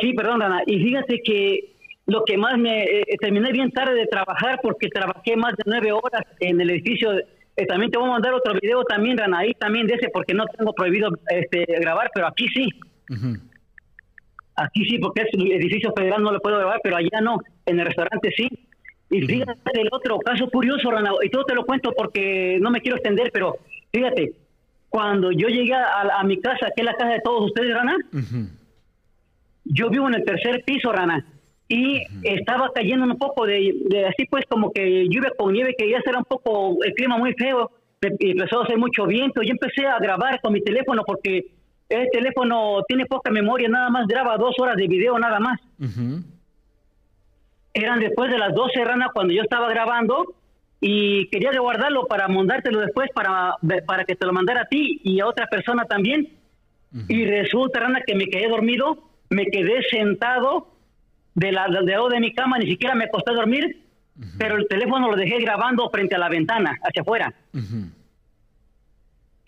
sí, 0.00 0.12
perdón, 0.14 0.40
Rana. 0.40 0.62
Y 0.66 0.82
fíjate 0.82 1.22
que 1.24 1.76
lo 2.06 2.24
que 2.24 2.36
más 2.36 2.58
me 2.58 2.82
eh, 2.82 3.04
terminé 3.20 3.52
bien 3.52 3.70
tarde 3.70 3.94
de 3.94 4.06
trabajar 4.08 4.58
porque 4.60 4.88
trabajé 4.88 5.36
más 5.36 5.54
de 5.56 5.62
nueve 5.64 5.92
horas 5.92 6.22
en 6.40 6.60
el 6.60 6.70
edificio. 6.70 7.12
Eh, 7.16 7.66
también 7.68 7.92
te 7.92 7.98
voy 7.98 8.08
a 8.08 8.12
mandar 8.14 8.34
otro 8.34 8.52
video 8.60 8.82
también, 8.82 9.16
Rana, 9.16 9.38
ahí 9.38 9.52
también 9.54 9.86
de 9.86 9.94
ese 9.94 10.08
porque 10.12 10.34
no 10.34 10.44
tengo 10.46 10.72
prohibido 10.72 11.10
este, 11.30 11.66
grabar, 11.78 12.10
pero 12.12 12.26
aquí 12.26 12.48
sí. 12.48 12.68
Aquí 14.56 14.84
sí, 14.86 14.98
porque 14.98 15.22
es 15.22 15.28
el 15.34 15.52
edificio 15.52 15.92
federal, 15.96 16.20
no 16.20 16.32
lo 16.32 16.40
puedo 16.40 16.58
grabar, 16.58 16.80
pero 16.82 16.96
allá 16.96 17.20
no, 17.22 17.38
en 17.64 17.78
el 17.78 17.86
restaurante 17.86 18.28
sí. 18.36 18.48
Y 19.10 19.22
fíjate 19.22 19.80
el 19.80 19.88
otro 19.92 20.18
caso 20.18 20.48
curioso, 20.48 20.90
Rana, 20.90 21.12
y 21.22 21.30
todo 21.30 21.44
te 21.44 21.54
lo 21.54 21.64
cuento 21.64 21.92
porque 21.96 22.58
no 22.60 22.70
me 22.70 22.80
quiero 22.80 22.96
extender, 22.96 23.30
pero 23.32 23.56
fíjate, 23.92 24.32
cuando 24.88 25.30
yo 25.30 25.48
llegué 25.48 25.74
a, 25.74 26.22
mi 26.24 26.40
casa, 26.40 26.68
que 26.74 26.82
es 26.82 26.84
la 26.84 26.94
casa 26.94 27.12
de 27.12 27.20
todos 27.20 27.46
ustedes, 27.46 27.74
Rana, 27.74 27.96
yo 29.64 29.90
vivo 29.90 30.08
en 30.08 30.14
el 30.14 30.24
tercer 30.24 30.62
piso, 30.64 30.92
Rana, 30.92 31.24
y 31.68 32.02
estaba 32.22 32.70
cayendo 32.74 33.04
un 33.04 33.16
poco 33.18 33.46
de, 33.46 34.06
así 34.08 34.26
pues 34.28 34.44
como 34.48 34.72
que 34.72 35.08
lluvia 35.08 35.32
con 35.36 35.52
nieve, 35.52 35.74
que 35.76 35.88
ya 35.88 36.00
será 36.02 36.18
un 36.18 36.24
poco 36.24 36.82
el 36.84 36.92
clima 36.94 37.16
muy 37.16 37.32
feo, 37.34 37.70
y 38.18 38.30
empezó 38.32 38.60
a 38.60 38.64
hacer 38.64 38.78
mucho 38.78 39.06
viento, 39.06 39.42
y 39.42 39.50
empecé 39.50 39.86
a 39.86 39.98
grabar 39.98 40.40
con 40.40 40.52
mi 40.52 40.60
teléfono 40.62 41.02
porque 41.06 41.46
el 41.88 42.08
teléfono 42.10 42.82
tiene 42.88 43.06
poca 43.06 43.30
memoria, 43.30 43.68
nada 43.68 43.90
más 43.90 44.06
graba 44.06 44.36
dos 44.36 44.54
horas 44.58 44.76
de 44.76 44.88
video, 44.88 45.18
nada 45.18 45.38
más. 45.38 45.60
Eran 47.76 48.00
después 48.00 48.30
de 48.30 48.38
las 48.38 48.54
12, 48.54 48.84
Rana, 48.84 49.10
cuando 49.12 49.34
yo 49.34 49.42
estaba 49.42 49.68
grabando, 49.68 50.34
y 50.80 51.28
quería 51.28 51.50
guardarlo 51.58 52.06
para 52.06 52.26
mandártelo 52.26 52.80
después 52.80 53.10
para, 53.14 53.56
para 53.86 54.04
que 54.04 54.16
te 54.16 54.24
lo 54.24 54.32
mandara 54.32 54.62
a 54.62 54.64
ti 54.66 55.00
y 55.04 55.20
a 55.20 55.26
otra 55.26 55.46
persona 55.46 55.84
también. 55.84 56.28
Y 57.08 57.26
resulta, 57.26 57.80
Rana, 57.80 58.00
que 58.06 58.14
me 58.14 58.28
quedé 58.28 58.48
dormido, 58.48 59.10
me 59.28 59.44
quedé 59.46 59.82
sentado 59.90 60.68
de 61.34 61.52
la, 61.52 61.66
del 61.68 61.84
lado 61.84 62.08
de 62.08 62.20
mi 62.20 62.32
cama, 62.32 62.58
ni 62.58 62.66
siquiera 62.66 62.94
me 62.94 63.04
acosté 63.04 63.32
a 63.32 63.34
dormir, 63.34 63.82
pero 64.38 64.56
el 64.56 64.66
teléfono 64.68 65.10
lo 65.10 65.16
dejé 65.16 65.38
grabando 65.40 65.90
frente 65.90 66.14
a 66.14 66.18
la 66.18 66.30
ventana, 66.30 66.78
hacia 66.82 67.02
afuera. 67.02 67.34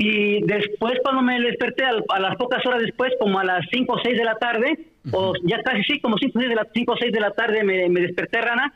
Y 0.01 0.41
después 0.47 0.95
cuando 1.03 1.23
me 1.23 1.41
desperté, 1.41 1.85
a, 1.85 2.21
las 2.21 2.37
pocas 2.37 2.65
horas 2.65 2.81
después, 2.81 3.13
como 3.19 3.41
a 3.41 3.45
las 3.45 3.67
5 3.71 3.93
o 3.93 3.99
6 4.01 4.17
de 4.17 4.25
la 4.25 4.37
tarde, 4.37 4.79
o 5.13 5.33
ya 5.43 5.61
casi 5.63 5.83
sí, 5.83 6.01
como 6.01 6.17
5 6.17 6.39
o 6.39 6.97
6 6.97 7.13
de 7.13 7.21
la 7.21 7.33
tarde 7.33 7.65
me, 7.65 7.89
me 7.89 8.01
desperté, 8.03 8.41
Rana, 8.41 8.73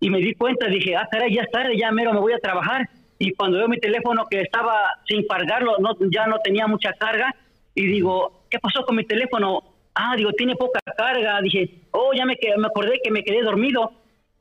y 0.00 0.10
me 0.10 0.18
di 0.18 0.34
cuenta, 0.34 0.66
dije, 0.66 0.96
ah, 0.96 1.06
caray, 1.10 1.32
ya 1.32 1.42
es 1.42 1.50
tarde, 1.52 1.78
ya 1.78 1.92
mero 1.92 2.12
me 2.12 2.20
voy 2.20 2.32
a 2.32 2.38
trabajar. 2.38 2.88
Y 3.20 3.32
cuando 3.34 3.58
veo 3.58 3.68
mi 3.68 3.78
teléfono 3.78 4.26
que 4.28 4.40
estaba 4.40 4.74
sin 5.06 5.24
cargarlo, 5.26 5.78
no, 5.78 5.96
ya 6.10 6.26
no 6.26 6.38
tenía 6.40 6.66
mucha 6.66 6.92
carga, 6.94 7.32
y 7.74 7.86
digo, 7.86 8.44
¿qué 8.50 8.58
pasó 8.58 8.84
con 8.84 8.96
mi 8.96 9.04
teléfono? 9.04 9.62
Ah, 9.94 10.14
digo, 10.16 10.32
tiene 10.32 10.54
poca 10.56 10.80
carga. 10.96 11.40
Dije, 11.40 11.82
oh, 11.90 12.12
ya 12.16 12.24
me, 12.24 12.36
me 12.56 12.66
acordé 12.66 13.00
que 13.02 13.10
me 13.10 13.24
quedé 13.24 13.42
dormido. 13.42 13.92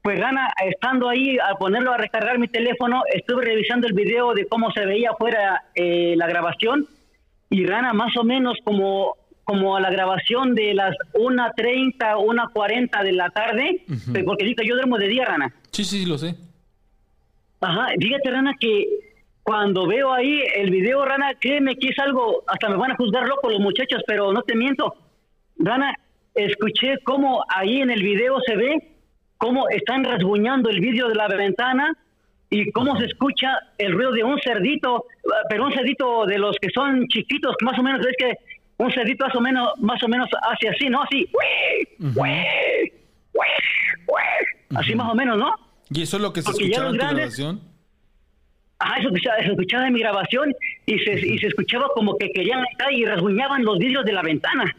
Pues 0.04 0.20
gana, 0.20 0.54
estando 0.62 1.08
ahí 1.08 1.38
a 1.40 1.56
ponerlo 1.56 1.94
a 1.94 1.98
recargar 1.98 2.38
mi 2.38 2.50
teléfono, 2.50 3.04
estuve 3.14 3.46
revisando 3.46 3.88
el 3.88 3.94
video 3.94 4.34
de 4.34 4.46
cómo 4.48 4.70
se 4.72 4.86
veía 4.86 5.12
afuera 5.12 5.64
eh, 5.76 6.16
la 6.18 6.28
grabación 6.28 6.86
y 7.50 7.64
gana 7.64 7.94
más 7.94 8.16
o 8.18 8.26
menos 8.26 8.58
como 8.66 9.16
como 9.46 9.76
a 9.76 9.82
la 9.82 9.90
grabación 9.90 10.56
de 10.56 10.74
las 10.74 10.96
1.30, 11.14 11.98
1.40 11.98 13.04
de 13.04 13.12
la 13.12 13.30
tarde, 13.30 13.86
porque 14.26 14.46
digo, 14.46 14.64
yo 14.64 14.76
duermo 14.76 14.98
de 14.98 15.08
día, 15.08 15.26
Rana. 15.26 15.54
Sí, 15.72 15.84
sí, 15.84 16.06
lo 16.06 16.18
sé. 16.18 16.36
Ajá, 17.60 17.88
fíjate, 18.00 18.32
Rana, 18.32 18.54
que 18.58 18.86
cuando 19.42 19.86
veo 19.86 20.14
ahí 20.14 20.42
el 20.56 20.70
video, 20.70 21.04
Rana, 21.04 21.34
créeme 21.40 21.76
que 21.76 21.90
es 21.90 22.00
algo, 22.00 22.44
hasta 22.48 22.70
me 22.70 22.78
van 22.78 22.92
a 22.92 22.96
juzgar 22.96 23.28
loco 23.28 23.50
los 23.50 23.60
muchachos, 23.60 24.02
pero 24.08 24.32
no 24.32 24.44
te 24.44 24.56
miento. 24.56 24.96
Rana, 25.58 25.94
escuché 26.36 27.00
cómo 27.04 27.44
ahí 27.50 27.82
en 27.82 27.92
el 27.92 28.02
video 28.02 28.40
se 28.46 28.56
ve 28.56 28.93
cómo 29.44 29.68
están 29.68 30.06
rasguñando 30.06 30.70
el 30.70 30.80
vidrio 30.80 31.10
de 31.10 31.16
la 31.16 31.28
ventana 31.28 31.94
y 32.50 32.72
cómo 32.72 32.98
se 32.98 33.08
escucha 33.08 33.50
el 33.78 33.92
ruido 33.92 34.14
de 34.14 34.24
un 34.24 34.40
cerdito, 34.40 35.06
pero 35.50 35.66
un 35.66 35.74
cerdito 35.74 36.26
de 36.26 36.38
los 36.38 36.56
que 36.62 36.70
son 36.74 37.06
chiquitos, 37.10 37.54
más 37.62 37.78
o 37.78 37.84
menos, 37.84 38.06
es 38.08 38.16
que 38.18 38.38
un 38.78 38.90
cerdito 38.94 39.26
más 39.26 39.36
o 39.36 39.42
menos, 39.42 39.70
más 39.80 40.02
o 40.02 40.08
menos 40.08 40.30
hace 40.44 40.70
así, 40.70 40.88
¿no? 40.88 41.04
Así, 41.04 41.28
así 44.76 44.96
más 44.96 45.12
o 45.12 45.16
menos, 45.16 45.38
¿no? 45.38 45.54
¿Y 45.90 46.04
eso 46.04 46.16
es 46.16 46.24
lo 46.24 46.32
que 46.32 46.42
se 46.42 46.50
escuchaba 46.50 46.90
en 46.92 46.98
tu 46.98 47.06
grabación? 47.06 47.62
Ajá, 48.80 49.00
eso 49.02 49.10
se 49.10 49.50
escuchaba 49.50 49.88
en 49.88 49.94
mi 49.94 50.00
grabación 50.00 50.54
y 50.86 51.00
se, 51.00 51.20
y 51.20 51.38
se 51.38 51.48
escuchaba 51.48 51.90
como 51.94 52.18
que 52.18 52.32
querían 52.32 52.64
estar 52.72 52.94
y 52.94 53.04
rasguñaban 53.04 53.66
los 53.66 53.78
vidrios 53.78 54.06
de 54.06 54.14
la 54.14 54.22
ventana. 54.22 54.74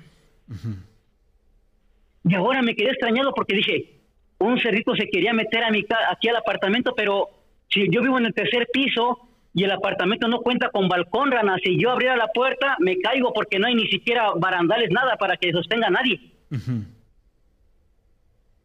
Y 2.26 2.34
ahora 2.34 2.62
me 2.62 2.74
quedé 2.74 2.88
extrañado 2.88 3.34
porque 3.34 3.56
dije, 3.56 3.93
un 4.38 4.60
cerdito 4.60 4.94
se 4.94 5.08
quería 5.08 5.32
meter 5.32 5.64
a 5.64 5.70
mi 5.70 5.84
aquí 6.10 6.28
al 6.28 6.36
apartamento, 6.36 6.94
pero 6.94 7.28
si 7.68 7.88
yo 7.90 8.02
vivo 8.02 8.18
en 8.18 8.26
el 8.26 8.34
tercer 8.34 8.68
piso 8.72 9.28
y 9.54 9.62
el 9.64 9.70
apartamento 9.70 10.26
no 10.26 10.40
cuenta 10.40 10.70
con 10.70 10.88
balcón, 10.88 11.30
rana. 11.30 11.56
Si 11.62 11.80
yo 11.80 11.90
abriera 11.90 12.16
la 12.16 12.26
puerta, 12.28 12.76
me 12.80 12.98
caigo 12.98 13.32
porque 13.32 13.58
no 13.58 13.68
hay 13.68 13.74
ni 13.76 13.86
siquiera 13.86 14.32
barandales, 14.36 14.90
nada 14.90 15.16
para 15.16 15.36
que 15.36 15.52
sostenga 15.52 15.86
a 15.86 15.90
nadie. 15.90 16.20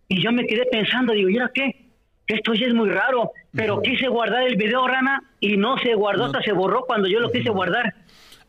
Y 0.08 0.24
yo 0.24 0.32
me 0.32 0.48
quedé 0.48 0.66
pensando, 0.66 1.14
digo, 1.14 1.30
¿y 1.30 1.38
ahora 1.38 1.52
qué? 1.54 1.90
Esto 2.26 2.54
ya 2.54 2.68
es 2.68 2.74
muy 2.74 2.90
raro, 2.90 3.32
pero 3.52 3.82
quise 3.82 4.08
guardar 4.08 4.44
el 4.44 4.56
video, 4.56 4.88
rana, 4.88 5.24
y 5.40 5.58
no 5.58 5.78
se 5.78 5.94
guardó, 5.94 6.26
hasta 6.26 6.41
se 6.41 6.52
borró 6.52 6.86
cuando 6.86 7.08
yo 7.08 7.20
lo 7.20 7.32
quise 7.32 7.50
guardar 7.50 7.94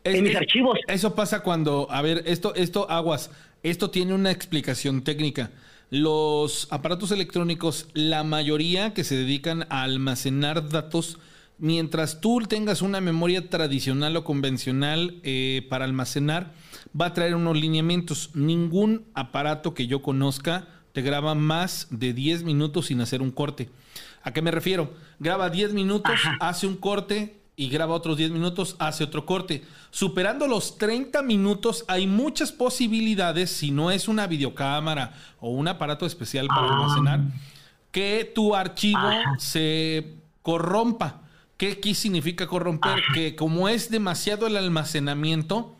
en 0.03 0.23
mis 0.23 0.35
archivos. 0.35 0.79
Eso 0.87 1.15
pasa 1.15 1.41
cuando, 1.41 1.87
a 1.89 2.01
ver, 2.01 2.23
esto, 2.25 2.53
esto, 2.55 2.89
aguas, 2.89 3.31
esto 3.63 3.91
tiene 3.91 4.13
una 4.13 4.31
explicación 4.31 5.03
técnica. 5.03 5.51
Los 5.91 6.69
aparatos 6.71 7.11
electrónicos, 7.11 7.89
la 7.93 8.23
mayoría 8.23 8.93
que 8.93 9.03
se 9.03 9.17
dedican 9.17 9.67
a 9.69 9.83
almacenar 9.83 10.69
datos, 10.69 11.19
mientras 11.57 12.21
tú 12.21 12.39
tengas 12.47 12.81
una 12.81 13.01
memoria 13.01 13.49
tradicional 13.49 14.15
o 14.15 14.23
convencional 14.23 15.19
eh, 15.23 15.67
para 15.69 15.83
almacenar, 15.83 16.53
va 16.99 17.07
a 17.07 17.13
traer 17.13 17.35
unos 17.35 17.59
lineamientos. 17.59 18.29
Ningún 18.35 19.03
aparato 19.15 19.73
que 19.73 19.85
yo 19.85 20.01
conozca 20.01 20.65
te 20.93 21.01
graba 21.01 21.35
más 21.35 21.87
de 21.89 22.13
10 22.13 22.43
minutos 22.43 22.85
sin 22.85 23.01
hacer 23.01 23.21
un 23.21 23.31
corte. 23.31 23.69
¿A 24.23 24.31
qué 24.31 24.41
me 24.41 24.51
refiero? 24.51 24.93
Graba 25.19 25.49
10 25.49 25.73
minutos, 25.73 26.21
hace 26.39 26.67
un 26.67 26.77
corte 26.77 27.40
y 27.55 27.69
graba 27.69 27.93
otros 27.93 28.17
10 28.17 28.31
minutos, 28.31 28.75
hace 28.79 29.03
otro 29.03 29.25
corte. 29.25 29.63
Superando 29.89 30.47
los 30.47 30.77
30 30.77 31.21
minutos 31.21 31.85
hay 31.87 32.07
muchas 32.07 32.51
posibilidades, 32.51 33.51
si 33.51 33.71
no 33.71 33.91
es 33.91 34.07
una 34.07 34.27
videocámara 34.27 35.13
o 35.39 35.51
un 35.51 35.67
aparato 35.67 36.05
especial 36.05 36.47
para 36.47 36.67
almacenar, 36.67 37.21
que 37.91 38.31
tu 38.33 38.55
archivo 38.55 39.09
se 39.37 40.15
corrompa. 40.41 41.21
¿Qué, 41.57 41.79
¿Qué 41.79 41.93
significa 41.93 42.47
corromper? 42.47 43.03
Que 43.13 43.35
como 43.35 43.69
es 43.69 43.91
demasiado 43.91 44.47
el 44.47 44.57
almacenamiento, 44.57 45.75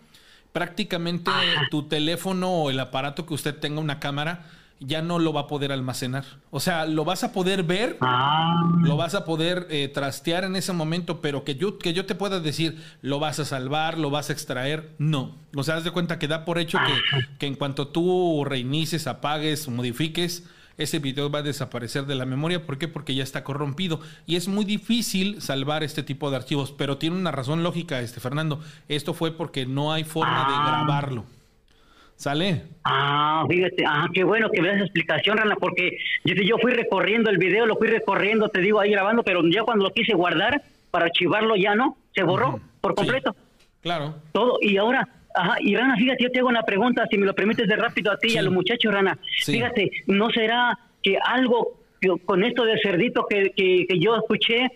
prácticamente 0.52 1.31
tu 1.72 1.88
teléfono 1.88 2.52
o 2.52 2.69
el 2.69 2.80
aparato 2.80 3.26
que 3.26 3.34
usted 3.34 3.57
tenga 3.57 3.80
una 3.80 3.99
cámara 3.99 4.45
ya 4.82 5.02
no 5.02 5.20
lo 5.20 5.32
va 5.32 5.41
a 5.41 5.48
poder 5.48 5.72
almacenar. 5.72 6.26
O 6.49 6.60
sea, 6.60 6.86
lo 6.86 7.06
vas 7.06 7.24
a 7.24 7.32
poder 7.32 7.64
ver, 7.64 7.98
ah. 8.02 8.72
lo 8.82 8.98
vas 8.98 9.14
a 9.14 9.24
poder 9.24 9.68
eh, 9.70 9.88
trastear 9.88 10.44
en 10.44 10.56
ese 10.56 10.74
momento, 10.74 11.22
pero 11.22 11.44
que 11.44 11.56
yo, 11.56 11.78
que 11.78 11.94
yo 11.94 12.06
te 12.06 12.16
pueda 12.16 12.40
decir, 12.40 12.84
lo 13.02 13.20
vas 13.20 13.40
a 13.40 13.45
salvar, 13.45 13.98
lo 13.98 14.10
vas 14.10 14.30
a 14.30 14.34
extraer, 14.34 14.94
no. 14.98 15.38
O 15.56 15.64
sea, 15.64 15.78
haz 15.78 15.84
de 15.84 15.91
cuenta 15.91 16.18
que 16.18 16.28
da 16.28 16.44
por 16.45 16.58
hecho 16.58 16.80
que, 16.80 17.24
que 17.38 17.45
en 17.45 17.56
cuanto 17.56 17.90
tú 17.90 18.44
reinicies, 18.44 19.06
apagues, 19.06 19.70
modifiques, 19.70 20.44
ese 20.78 20.98
video 20.98 21.30
va 21.30 21.40
a 21.40 21.44
desaparecer 21.44 22.08
de 22.08 22.16
la 22.16 22.26
memoria. 22.26 22.66
¿Por 22.66 22.80
qué? 22.80 22.88
Porque 22.88 23.14
ya 23.14 23.24
está 23.24 23.44
corrompido. 23.44 23.99
Y 24.26 24.36
es 24.36 24.48
muy 24.48 24.66
difícil 24.66 25.41
salvar 25.41 25.84
este 25.84 26.02
tipo 26.02 26.32
de 26.32 26.38
archivos, 26.38 26.72
pero 26.72 26.98
tiene 26.98 27.18
una 27.18 27.32
razón 27.32 27.62
lógica, 27.62 27.99
este 27.99 28.20
Fernando. 28.20 28.60
Esto 28.88 29.14
fue 29.14 29.32
porque 29.32 29.68
no 29.68 29.94
hay 29.94 30.03
forma 30.03 30.40
de 30.40 30.56
ah. 30.56 30.64
grabarlo. 30.66 31.26
¿Sale? 32.22 32.61
Ah, 32.84 33.43
fíjate, 33.49 33.84
ah, 33.84 34.07
qué 34.14 34.23
bueno 34.23 34.52
que 34.52 34.61
me 34.61 34.68
das 34.68 34.81
explicación, 34.81 35.38
Rana, 35.38 35.56
porque 35.56 35.98
yo, 36.23 36.35
yo 36.35 36.60
fui 36.60 36.72
recorriendo 36.72 37.31
el 37.31 37.39
video, 37.39 37.65
lo 37.65 37.77
fui 37.77 37.88
recorriendo, 37.88 38.48
te 38.49 38.61
digo, 38.61 38.80
ahí 38.80 38.91
grabando, 38.91 39.23
pero 39.23 39.41
ya 39.49 39.64
cuando 39.64 39.85
lo 39.85 39.91
quise 39.91 40.14
guardar 40.14 40.61
para 40.91 41.06
archivarlo 41.06 41.56
ya 41.56 41.73
no, 41.73 41.98
se 42.14 42.22
borró 42.22 42.60
por 42.80 42.93
completo. 42.93 43.35
claro. 43.81 44.18
Todo, 44.34 44.60
y 44.61 44.77
ahora, 44.77 45.10
Ajá, 45.34 45.56
y 45.61 45.76
Rana, 45.76 45.95
fíjate, 45.95 46.23
yo 46.23 46.30
te 46.30 46.39
hago 46.39 46.49
una 46.49 46.61
pregunta, 46.61 47.07
si 47.10 47.18
me 47.18 47.26
lo 47.26 47.34
permites 47.34 47.68
de 47.68 47.76
rápido 47.76 48.11
a 48.11 48.18
ti 48.18 48.34
y 48.34 48.38
a 48.38 48.43
los 48.43 48.53
muchachos, 48.53 48.93
Rana. 48.93 49.18
Fíjate, 49.43 49.89
¿no 50.06 50.30
será 50.30 50.77
que 51.02 51.18
algo 51.26 51.80
con 52.26 52.43
esto 52.43 52.65
de 52.65 52.80
cerdito 52.84 53.26
que, 53.27 53.52
que, 53.56 53.99
yo 53.99 54.15
escuché, 54.15 54.68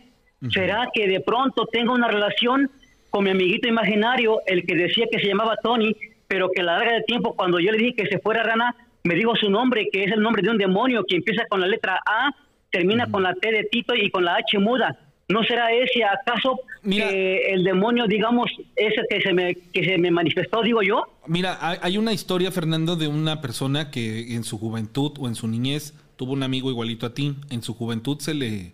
será 0.49 0.89
que 0.91 1.07
de 1.07 1.19
pronto 1.19 1.67
tenga 1.67 1.93
una 1.93 2.07
relación 2.07 2.72
con 3.11 3.26
mi 3.26 3.30
amiguito 3.30 3.67
imaginario, 3.67 4.39
el 4.47 4.65
que 4.65 4.73
decía 4.73 5.05
que 5.11 5.19
se 5.19 5.27
llamaba 5.27 5.57
Tony, 5.61 5.95
pero 6.27 6.49
que 6.52 6.61
a 6.61 6.64
la 6.64 6.77
larga 6.77 6.93
de 6.93 7.02
tiempo, 7.03 7.35
cuando 7.35 7.60
yo 7.60 7.72
le 7.72 7.77
dije 7.77 7.95
que 7.95 8.07
se 8.07 8.19
fuera 8.19 8.43
Rana, 8.43 8.76
me 9.03 9.15
dijo 9.15 9.35
su 9.35 9.49
nombre, 9.49 9.88
que 9.91 10.03
es 10.03 10.11
el 10.11 10.22
nombre 10.22 10.41
de 10.41 10.49
un 10.49 10.57
demonio 10.57 11.06
que 11.07 11.18
empieza 11.18 11.45
con 11.47 11.61
la 11.61 11.68
letra 11.68 11.99
A, 12.06 12.31
termina 12.72 13.10
con 13.10 13.23
la 13.23 13.34
T 13.34 13.52
de 13.52 13.64
Tito 13.65 13.93
y 13.95 14.10
con 14.10 14.26
la 14.26 14.35
H 14.35 14.57
muda. 14.60 14.97
¿No 15.27 15.43
será 15.43 15.72
ese 15.72 16.03
acaso 16.03 16.60
que 16.84 17.52
el 17.52 17.64
demonio, 17.64 18.06
digamos, 18.06 18.52
ese 18.76 19.02
que 19.10 19.22
se, 19.22 19.34
me, 19.34 19.56
que 19.56 19.84
se 19.84 19.97
me 19.97 20.11
manifestó, 20.11 20.61
digo 20.61 20.84
yo? 20.84 21.03
Mira, 21.26 21.57
hay 21.81 21.97
una 21.97 22.14
historia, 22.14 22.52
Fernando, 22.52 22.95
de 22.95 23.07
una 23.07 23.41
persona 23.41 23.89
que 23.89 24.35
en 24.35 24.43
su 24.43 24.60
juventud 24.60 25.14
o 25.19 25.27
en 25.27 25.34
su 25.34 25.47
niñez 25.47 25.95
tuvo 26.15 26.34
un 26.34 26.43
amigo 26.43 26.69
igualito 26.69 27.07
a 27.07 27.14
ti. 27.15 27.35
En 27.49 27.64
su 27.64 27.73
juventud 27.73 28.19
se 28.19 28.35
le, 28.35 28.73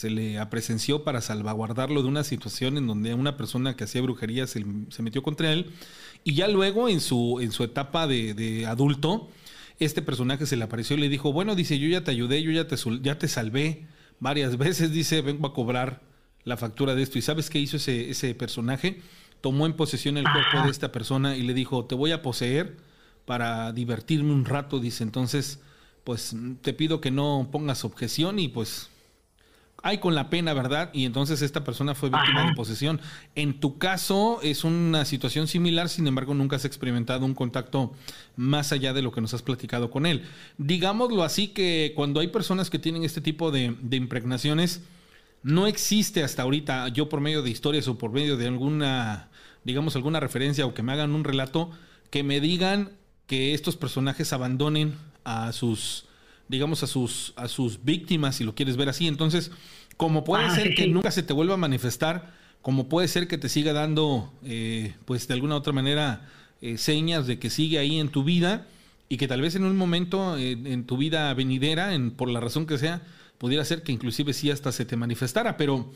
se 0.00 0.08
le 0.08 0.38
apresenció 0.38 1.04
para 1.04 1.20
salvaguardarlo 1.20 2.00
de 2.00 2.08
una 2.08 2.24
situación 2.24 2.78
en 2.78 2.86
donde 2.86 3.12
una 3.12 3.36
persona 3.36 3.76
que 3.76 3.84
hacía 3.84 4.00
brujería 4.00 4.46
se, 4.46 4.64
metió 4.64 5.22
contra 5.22 5.52
él. 5.52 5.72
Y 6.24 6.32
ya 6.32 6.48
luego, 6.48 6.88
en 6.88 7.02
su, 7.02 7.38
en 7.42 7.52
su 7.52 7.64
etapa 7.64 8.06
de, 8.06 8.32
de 8.32 8.64
adulto, 8.64 9.28
este 9.78 10.00
personaje 10.00 10.46
se 10.46 10.56
le 10.56 10.64
apareció 10.64 10.96
y 10.96 11.00
le 11.00 11.10
dijo, 11.10 11.34
bueno, 11.34 11.54
dice, 11.54 11.78
yo 11.78 11.86
ya 11.86 12.02
te 12.02 12.12
ayudé, 12.12 12.42
yo 12.42 12.50
ya 12.50 12.66
te, 12.66 12.76
ya 13.02 13.18
te 13.18 13.28
salvé 13.28 13.88
varias 14.20 14.56
veces, 14.64 14.90
dice, 14.90 15.20
vengo 15.20 15.46
a 15.46 15.52
cobrar 15.52 16.00
la 16.44 16.56
factura 16.56 16.94
de 16.94 17.02
esto. 17.02 17.18
¿Y 17.18 17.22
sabes 17.22 17.50
qué 17.50 17.58
hizo 17.58 17.76
ese, 17.76 18.08
ese 18.08 18.34
personaje? 18.34 19.02
Tomó 19.42 19.66
en 19.66 19.74
posesión 19.74 20.16
el 20.16 20.24
cuerpo 20.24 20.64
de 20.64 20.70
esta 20.70 20.92
persona 20.92 21.36
y 21.36 21.42
le 21.42 21.52
dijo, 21.52 21.84
te 21.84 21.94
voy 21.94 22.12
a 22.12 22.22
poseer 22.22 22.78
para 23.26 23.70
divertirme 23.72 24.32
un 24.32 24.46
rato, 24.46 24.80
dice, 24.80 25.04
entonces, 25.04 25.60
pues 26.04 26.34
te 26.62 26.72
pido 26.72 27.02
que 27.02 27.10
no 27.10 27.50
pongas 27.52 27.84
objeción 27.84 28.38
y 28.38 28.48
pues 28.48 28.88
hay 29.82 29.98
con 29.98 30.14
la 30.14 30.30
pena, 30.30 30.52
¿verdad? 30.52 30.90
Y 30.92 31.04
entonces 31.04 31.42
esta 31.42 31.64
persona 31.64 31.94
fue 31.94 32.10
víctima 32.10 32.46
de 32.46 32.54
posesión. 32.54 33.00
En 33.34 33.60
tu 33.60 33.78
caso 33.78 34.40
es 34.42 34.64
una 34.64 35.04
situación 35.04 35.46
similar, 35.46 35.88
sin 35.88 36.06
embargo 36.06 36.34
nunca 36.34 36.56
has 36.56 36.64
experimentado 36.64 37.24
un 37.24 37.34
contacto 37.34 37.92
más 38.36 38.72
allá 38.72 38.92
de 38.92 39.02
lo 39.02 39.12
que 39.12 39.20
nos 39.20 39.34
has 39.34 39.42
platicado 39.42 39.90
con 39.90 40.06
él. 40.06 40.24
Digámoslo 40.58 41.22
así 41.22 41.48
que 41.48 41.92
cuando 41.96 42.20
hay 42.20 42.28
personas 42.28 42.70
que 42.70 42.78
tienen 42.78 43.04
este 43.04 43.20
tipo 43.20 43.50
de, 43.50 43.76
de 43.80 43.96
impregnaciones, 43.96 44.82
no 45.42 45.66
existe 45.66 46.22
hasta 46.22 46.42
ahorita, 46.42 46.88
yo 46.88 47.08
por 47.08 47.20
medio 47.20 47.42
de 47.42 47.50
historias 47.50 47.88
o 47.88 47.96
por 47.96 48.12
medio 48.12 48.36
de 48.36 48.48
alguna, 48.48 49.28
digamos, 49.64 49.96
alguna 49.96 50.20
referencia 50.20 50.66
o 50.66 50.74
que 50.74 50.82
me 50.82 50.92
hagan 50.92 51.14
un 51.14 51.24
relato, 51.24 51.70
que 52.10 52.22
me 52.22 52.40
digan 52.40 52.92
que 53.26 53.54
estos 53.54 53.76
personajes 53.76 54.32
abandonen 54.32 54.96
a 55.24 55.52
sus 55.52 56.06
digamos, 56.50 56.82
a 56.82 56.88
sus, 56.88 57.32
a 57.36 57.46
sus 57.46 57.84
víctimas, 57.84 58.36
si 58.36 58.44
lo 58.44 58.56
quieres 58.56 58.76
ver 58.76 58.88
así. 58.88 59.06
Entonces, 59.06 59.52
como 59.96 60.24
puede 60.24 60.44
ah, 60.44 60.54
ser 60.54 60.74
que 60.74 60.88
nunca 60.88 61.12
se 61.12 61.22
te 61.22 61.32
vuelva 61.32 61.54
a 61.54 61.58
manifestar, 61.58 62.34
como 62.60 62.88
puede 62.88 63.06
ser 63.06 63.28
que 63.28 63.38
te 63.38 63.48
siga 63.48 63.72
dando, 63.72 64.32
eh, 64.44 64.94
pues 65.04 65.28
de 65.28 65.34
alguna 65.34 65.54
u 65.54 65.58
otra 65.58 65.72
manera, 65.72 66.28
eh, 66.60 66.76
señas 66.76 67.28
de 67.28 67.38
que 67.38 67.50
sigue 67.50 67.78
ahí 67.78 68.00
en 68.00 68.08
tu 68.08 68.24
vida 68.24 68.66
y 69.08 69.16
que 69.16 69.28
tal 69.28 69.40
vez 69.40 69.54
en 69.54 69.64
un 69.64 69.76
momento 69.76 70.36
en 70.36 70.84
tu 70.84 70.96
vida 70.96 71.32
venidera, 71.34 71.94
en, 71.94 72.10
por 72.10 72.28
la 72.28 72.40
razón 72.40 72.66
que 72.66 72.78
sea, 72.78 73.02
pudiera 73.38 73.64
ser 73.64 73.82
que 73.82 73.92
inclusive 73.92 74.32
sí 74.32 74.50
hasta 74.50 74.72
se 74.72 74.84
te 74.84 74.96
manifestara, 74.96 75.56
pero 75.56 75.90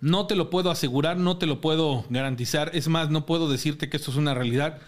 no 0.00 0.26
te 0.26 0.36
lo 0.36 0.50
puedo 0.50 0.70
asegurar, 0.70 1.16
no 1.16 1.38
te 1.38 1.46
lo 1.46 1.60
puedo 1.60 2.04
garantizar. 2.10 2.70
Es 2.74 2.88
más, 2.88 3.10
no 3.10 3.24
puedo 3.24 3.50
decirte 3.50 3.88
que 3.88 3.96
esto 3.96 4.10
es 4.10 4.16
una 4.16 4.34
realidad, 4.34 4.78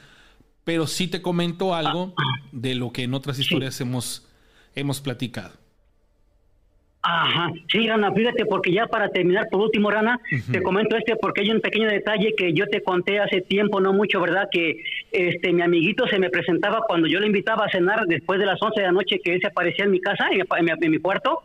pero 0.64 0.86
sí 0.86 1.08
te 1.08 1.22
comento 1.22 1.74
algo 1.74 2.14
de 2.52 2.74
lo 2.74 2.92
que 2.92 3.04
en 3.04 3.14
otras 3.14 3.38
historias 3.38 3.80
hemos 3.80 4.26
hemos 4.74 5.00
platicado. 5.00 5.52
Ajá, 7.06 7.52
sí, 7.70 7.86
Rana, 7.86 8.10
fíjate, 8.12 8.46
porque 8.46 8.72
ya 8.72 8.86
para 8.86 9.10
terminar, 9.10 9.48
por 9.50 9.60
último, 9.60 9.90
Rana, 9.90 10.18
te 10.50 10.62
comento 10.62 10.96
este 10.96 11.16
porque 11.16 11.42
hay 11.42 11.50
un 11.50 11.60
pequeño 11.60 11.86
detalle 11.86 12.32
que 12.34 12.54
yo 12.54 12.66
te 12.66 12.82
conté 12.82 13.20
hace 13.20 13.42
tiempo, 13.42 13.78
no 13.78 13.92
mucho, 13.92 14.22
¿verdad? 14.22 14.48
Que 14.50 14.82
este 15.12 15.52
mi 15.52 15.60
amiguito 15.60 16.06
se 16.06 16.18
me 16.18 16.30
presentaba 16.30 16.80
cuando 16.88 17.06
yo 17.06 17.20
le 17.20 17.26
invitaba 17.26 17.66
a 17.66 17.68
cenar 17.68 18.06
después 18.06 18.40
de 18.40 18.46
las 18.46 18.60
11 18.60 18.80
de 18.80 18.86
la 18.86 18.92
noche 18.92 19.20
que 19.22 19.34
él 19.34 19.40
se 19.42 19.48
aparecía 19.48 19.84
en 19.84 19.90
mi 19.90 20.00
casa, 20.00 20.28
en 20.32 20.90
mi, 20.90 20.98
cuarto. 20.98 21.42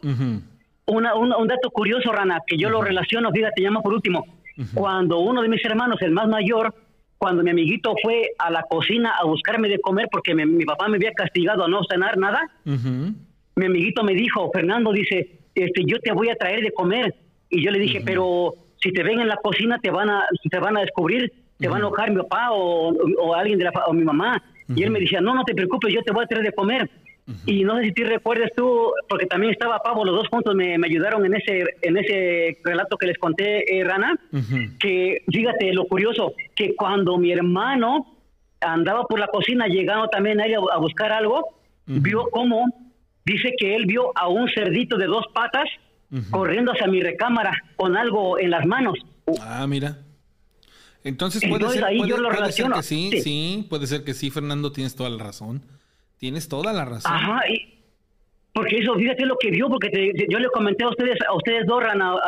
una, 0.85 1.15
un 1.15 1.47
dato 1.47 1.71
curioso, 1.71 2.09
Rana, 2.13 2.39
que 2.47 2.57
yo 2.57 2.69
lo 2.69 2.81
relaciono, 2.81 3.29
fíjate, 3.29 3.61
llamo 3.61 3.83
por 3.83 3.93
último. 3.93 4.25
Cuando 4.73 5.19
uno 5.19 5.41
de 5.41 5.49
mis 5.49 5.63
hermanos, 5.65 6.01
el 6.01 6.11
más 6.11 6.29
mayor, 6.29 6.73
cuando 7.19 7.43
mi 7.43 7.51
amiguito 7.51 7.93
fue 8.01 8.31
a 8.39 8.49
la 8.49 8.63
cocina 8.63 9.13
a 9.19 9.25
buscarme 9.25 9.67
de 9.67 9.79
comer 9.79 10.07
porque 10.09 10.33
mi 10.33 10.65
papá 10.65 10.87
me 10.87 10.95
había 10.95 11.11
castigado 11.11 11.65
a 11.65 11.67
no 11.67 11.81
cenar 11.83 12.17
nada, 12.17 12.49
mi 12.63 13.65
amiguito 13.65 14.03
me 14.03 14.13
dijo, 14.13 14.49
Fernando, 14.53 14.93
dice, 14.93 15.39
este, 15.53 15.83
yo 15.85 15.99
te 15.99 16.13
voy 16.13 16.29
a 16.29 16.35
traer 16.35 16.61
de 16.63 16.71
comer. 16.71 17.13
Y 17.49 17.63
yo 17.63 17.71
le 17.71 17.79
dije, 17.79 18.01
pero 18.05 18.53
si 18.81 18.93
te 18.93 19.03
ven 19.03 19.19
en 19.19 19.27
la 19.27 19.35
cocina 19.35 19.79
te 19.79 19.91
van 19.91 20.09
a, 20.09 20.25
te 20.49 20.59
van 20.59 20.77
a 20.77 20.81
descubrir, 20.81 21.31
te 21.57 21.67
van 21.67 21.77
a 21.77 21.87
enojar 21.87 22.09
mi 22.09 22.17
papá 22.21 22.51
o, 22.51 23.35
alguien 23.35 23.59
de 23.59 23.65
la 23.65 23.71
o 23.85 23.93
mi 23.93 24.03
mamá. 24.03 24.41
Y 24.73 24.83
él 24.83 24.91
me 24.91 24.99
decía, 24.99 25.19
no, 25.19 25.35
no 25.35 25.43
te 25.43 25.53
preocupes, 25.53 25.93
yo 25.93 26.01
te 26.03 26.13
voy 26.13 26.23
a 26.23 26.27
traer 26.27 26.45
de 26.45 26.53
comer. 26.53 26.89
Y 27.45 27.63
no 27.63 27.77
sé 27.77 27.85
si 27.85 27.91
te 27.93 28.03
recuerdas 28.05 28.49
tú, 28.55 28.91
porque 29.07 29.25
también 29.25 29.53
estaba 29.53 29.79
Pavo, 29.79 30.03
los 30.03 30.15
dos 30.15 30.27
juntos 30.29 30.55
me, 30.55 30.75
ayudaron 30.75 31.25
en 31.25 31.35
ese, 31.35 31.63
en 31.81 31.97
ese 31.97 32.57
relato 32.63 32.97
que 32.97 33.07
les 33.07 33.17
conté, 33.17 33.77
eh, 33.77 33.83
Rana, 33.83 34.19
que 34.79 35.23
fíjate 35.31 35.73
lo 35.73 35.85
curioso, 35.85 36.33
que 36.55 36.75
cuando 36.75 37.17
mi 37.17 37.31
hermano 37.31 38.17
andaba 38.61 39.05
por 39.05 39.19
la 39.19 39.27
cocina 39.27 39.67
llegando 39.67 40.07
también 40.07 40.41
a, 40.41 40.45
a 40.73 40.77
buscar 40.77 41.11
algo, 41.11 41.61
vio 41.85 42.29
cómo, 42.31 42.65
dice 43.25 43.53
que 43.57 43.75
él 43.75 43.85
vio 43.85 44.11
a 44.17 44.27
un 44.27 44.49
cerdito 44.49 44.97
de 44.97 45.05
dos 45.05 45.25
patas 45.33 45.69
corriendo 46.31 46.71
hacia 46.71 46.87
mi 46.87 47.01
recámara 47.01 47.51
con 47.75 47.95
algo 47.95 48.39
en 48.39 48.49
las 48.49 48.65
manos. 48.65 48.97
Ah, 49.41 49.65
mira. 49.67 49.99
Entonces 51.03 51.41
puede 51.47 51.69
ser, 51.69 51.85
ahí 51.85 52.01
yo 52.07 52.17
lo 52.17 52.29
relaciono. 52.29 52.75
que 52.77 52.83
sí, 52.83 53.21
sí, 53.21 53.65
puede 53.69 53.87
ser 53.87 54.03
que 54.03 54.13
sí, 54.13 54.31
Fernando, 54.31 54.71
tienes 54.71 54.95
toda 54.95 55.09
la 55.09 55.23
razón. 55.23 55.61
Tienes 56.19 56.49
toda 56.49 56.73
la 56.73 56.85
razón. 56.85 57.11
Ajá, 57.11 57.41
y 57.49 57.79
porque 58.53 58.79
eso, 58.79 58.95
fíjate 58.95 59.25
lo 59.25 59.37
que 59.37 59.51
vio, 59.51 59.69
porque 59.69 59.89
yo 60.27 60.37
le 60.39 60.47
comenté 60.49 60.83
a 60.83 60.89
ustedes, 60.89 61.17
a 61.25 61.33
ustedes 61.33 61.65
dos, 61.65 61.81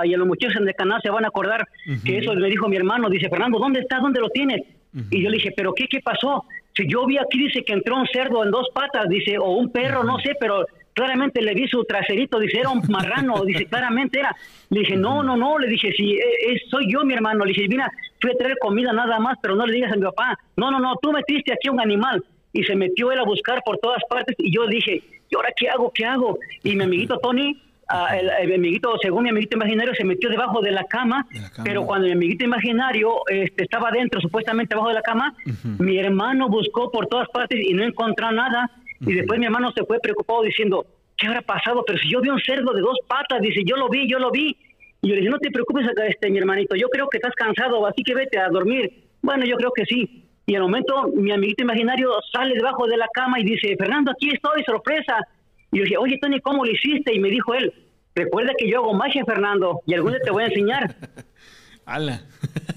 y 0.05 0.13
a 0.13 0.18
los 0.18 0.27
muchachos 0.27 0.55
en 0.61 0.68
el 0.68 0.76
canal 0.76 1.01
se 1.01 1.09
van 1.09 1.26
a 1.26 1.27
acordar 1.27 1.68
que 2.05 2.19
eso 2.19 2.34
me 2.34 2.47
dijo 2.47 2.69
mi 2.69 2.77
hermano, 2.77 3.09
dice, 3.09 3.27
Fernando, 3.27 3.59
¿dónde 3.59 3.81
estás? 3.81 4.01
¿Dónde 4.01 4.22
lo 4.22 4.30
tienes? 4.30 4.61
Y 5.09 5.22
yo 5.22 5.30
le 5.30 5.38
dije, 5.38 5.51
¿pero 5.55 5.73
qué, 5.73 5.88
qué 5.89 5.99
pasó? 5.99 6.45
Si 6.76 6.88
yo 6.88 7.05
vi 7.05 7.18
aquí, 7.18 7.38
dice 7.38 7.63
que 7.63 7.73
entró 7.73 7.97
un 7.97 8.07
cerdo 8.07 8.45
en 8.45 8.51
dos 8.51 8.68
patas, 8.73 9.09
dice, 9.09 9.38
o 9.39 9.51
un 9.51 9.72
perro, 9.72 10.03
no 10.03 10.19
sé, 10.19 10.35
pero 10.39 10.65
claramente 10.93 11.41
le 11.41 11.53
vi 11.53 11.68
su 11.68 11.84
traserito, 11.84 12.39
dice, 12.39 12.59
era 12.59 12.69
un 12.69 12.81
marrano, 12.88 13.43
dice, 13.45 13.65
claramente 13.65 14.19
era. 14.19 14.34
Le 14.69 14.81
dije, 14.81 14.95
no, 14.95 15.23
no, 15.23 15.35
no, 15.35 15.57
le 15.57 15.68
dije, 15.68 15.91
si 15.91 16.13
eh, 16.13 16.61
soy 16.69 16.91
yo 16.91 17.03
mi 17.03 17.13
hermano, 17.13 17.43
le 17.43 17.53
dije, 17.53 17.68
mira, 17.68 17.91
fui 18.22 18.31
a 18.31 18.35
traer 18.35 18.57
comida 18.59 18.93
nada 18.93 19.19
más, 19.19 19.38
pero 19.41 19.55
no 19.55 19.65
le 19.65 19.73
digas 19.73 19.91
a 19.91 19.95
mi 19.95 20.03
papá, 20.03 20.38
no, 20.55 20.72
no, 20.72 20.80
no, 20.80 20.95
tú 21.01 21.11
metiste 21.11 21.51
aquí 21.51 21.68
un 21.69 21.81
animal 21.81 22.23
y 22.53 22.64
se 22.64 22.76
metió 22.76 23.11
él 23.11 23.19
a 23.19 23.23
buscar 23.23 23.61
por 23.64 23.78
todas 23.78 24.02
partes 24.10 24.36
y 24.40 24.53
yo 24.53 24.68
dije, 24.68 25.03
¿y 25.30 25.36
ahora 25.36 25.49
qué 25.56 25.69
hago? 25.69 25.91
¿Qué 25.94 26.06
hago? 26.06 26.38
Y 26.64 26.76
mi 26.76 26.84
amiguito 26.84 27.18
Tony, 27.19 27.61
ah, 27.88 28.18
el, 28.18 28.53
amiguito, 28.53 28.98
según 29.02 29.23
mi 29.23 29.30
amiguito 29.30 29.57
imaginario, 29.57 29.94
se 29.95 30.03
metió 30.03 30.30
debajo 30.30 30.61
de 30.61 30.72
la 30.72 30.84
cama, 30.86 31.26
pero 31.64 31.86
cuando 31.86 32.07
mi 32.07 32.14
amiguito 32.14 32.44
imaginario 32.44 33.22
este, 33.28 33.64
estaba 33.64 33.91
dentro, 33.91 34.19
supuestamente 34.19 34.76
debajo 34.76 34.90
de 34.90 34.95
la 34.95 35.02
cama, 35.02 35.34
mi 35.80 35.98
hermano 35.98 36.49
buscó 36.49 36.91
por 36.91 37.07
todas 37.07 37.30
partes 37.30 37.60
y 37.61 37.73
no 37.73 37.84
encontró 37.84 38.32
nada. 38.32 38.69
Y 38.99 39.14
después 39.14 39.40
mi 39.40 39.45
hermano 39.45 39.72
se 39.72 39.84
fue 39.84 39.99
preocupado 39.99 40.44
diciendo, 40.44 40.86
¿qué 41.18 41.28
habrá 41.28 41.41
pasado? 41.41 41.84
Pero 41.86 41.98
si 41.99 42.11
yo 42.11 42.22
vi 42.22 42.30
un 42.30 42.40
cerdo 42.40 42.73
de 42.73 42.82
dos 42.82 42.98
patas, 43.07 43.41
dice, 43.41 43.61
yo 43.65 43.76
lo 43.76 43.90
vi, 43.90 44.07
yo 44.07 44.19
lo 44.19 44.30
vi. 44.32 44.56
Y 45.02 45.07
yo 45.07 45.15
le 45.15 45.22
dije, 45.22 45.32
no 45.32 45.40
te 45.40 45.49
preocupes, 45.49 45.88
este, 46.07 46.30
mi 46.30 46.38
hermanito, 46.38 46.76
yo 46.76 46.88
creo 46.90 47.07
que 47.10 47.18
estás 47.18 47.34
cansado, 47.34 47.86
así 47.88 48.03
que 48.03 48.14
vete 48.14 48.38
a 48.38 48.49
dormir. 48.49 49.07
Bueno, 49.22 49.45
yo 49.45 49.56
creo 49.56 49.72
que 49.76 49.86
sí. 49.86 50.26
Y 50.52 50.56
al 50.56 50.64
momento 50.64 51.07
mi 51.15 51.32
amiguito 51.32 51.64
imaginario 51.64 52.10
sale 52.30 52.56
debajo 52.56 52.86
de 52.86 52.98
la 52.98 53.07
cama 53.14 53.40
y 53.40 53.44
dice, 53.45 53.73
Fernando, 53.78 54.11
aquí 54.11 54.32
estoy, 54.34 54.61
sorpresa. 54.65 55.26
Y 55.72 55.78
yo 55.78 55.84
dije, 55.86 55.95
oye, 55.98 56.18
Tony, 56.22 56.41
¿cómo 56.41 56.65
lo 56.65 56.72
hiciste? 56.73 57.15
Y 57.15 57.22
me 57.22 57.30
dijo 57.30 57.53
él, 57.53 57.73
recuerda 58.14 58.52
que 58.57 58.69
yo 58.69 58.80
hago 58.80 58.94
magia, 58.94 59.23
Fernando, 59.23 59.80
y 59.88 59.94
algún 59.94 60.11
día 60.11 60.19
te 60.22 60.30
voy 60.30 60.44
a 60.44 60.48
enseñar. 60.48 60.94
¡Hala! 61.86 62.23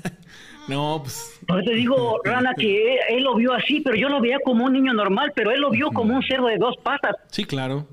no, 0.69 1.01
pues... 1.03 1.41
Por 1.49 1.63
eso 1.63 1.71
te 1.71 1.75
digo, 1.75 2.21
Rana, 2.23 2.53
que 2.57 2.97
él, 3.09 3.25
lo 3.25 3.35
vio 3.35 3.53
así, 3.53 3.81
pero 3.81 3.97
yo 3.97 4.09
lo 4.09 4.21
veía 4.21 4.39
como 4.45 4.67
un 4.67 4.73
niño 4.73 4.93
normal, 4.95 5.33
pero 5.35 5.51
él 5.51 5.61
lo 5.61 5.71
vio 5.71 5.89
como 5.89 6.15
un 6.15 6.23
cerdo 6.23 6.47
de 6.47 6.59
dos 6.59 6.77
patas. 6.81 7.17
Sí, 7.33 7.45
claro. 7.45 7.89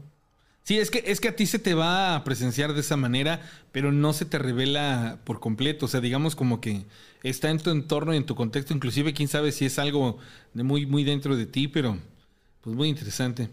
Sí, 0.71 0.79
es 0.79 0.89
que, 0.89 1.03
es 1.05 1.19
que 1.19 1.27
a 1.27 1.35
ti 1.35 1.47
se 1.47 1.59
te 1.59 1.73
va 1.73 2.15
a 2.15 2.23
presenciar 2.23 2.73
de 2.73 2.79
esa 2.79 2.95
manera, 2.95 3.41
pero 3.73 3.91
no 3.91 4.13
se 4.13 4.23
te 4.23 4.39
revela 4.39 5.17
por 5.25 5.41
completo. 5.41 5.85
O 5.85 5.89
sea, 5.89 5.99
digamos 5.99 6.33
como 6.33 6.61
que 6.61 6.85
está 7.23 7.49
en 7.49 7.59
tu 7.59 7.71
entorno 7.71 8.13
y 8.13 8.17
en 8.17 8.25
tu 8.25 8.35
contexto. 8.35 8.73
Inclusive, 8.73 9.13
quién 9.13 9.27
sabe 9.27 9.51
si 9.51 9.65
es 9.65 9.77
algo 9.79 10.17
de 10.53 10.63
muy, 10.63 10.85
muy 10.85 11.03
dentro 11.03 11.35
de 11.35 11.45
ti, 11.45 11.67
pero 11.67 11.97
pues 12.61 12.73
muy 12.73 12.87
interesante. 12.87 13.49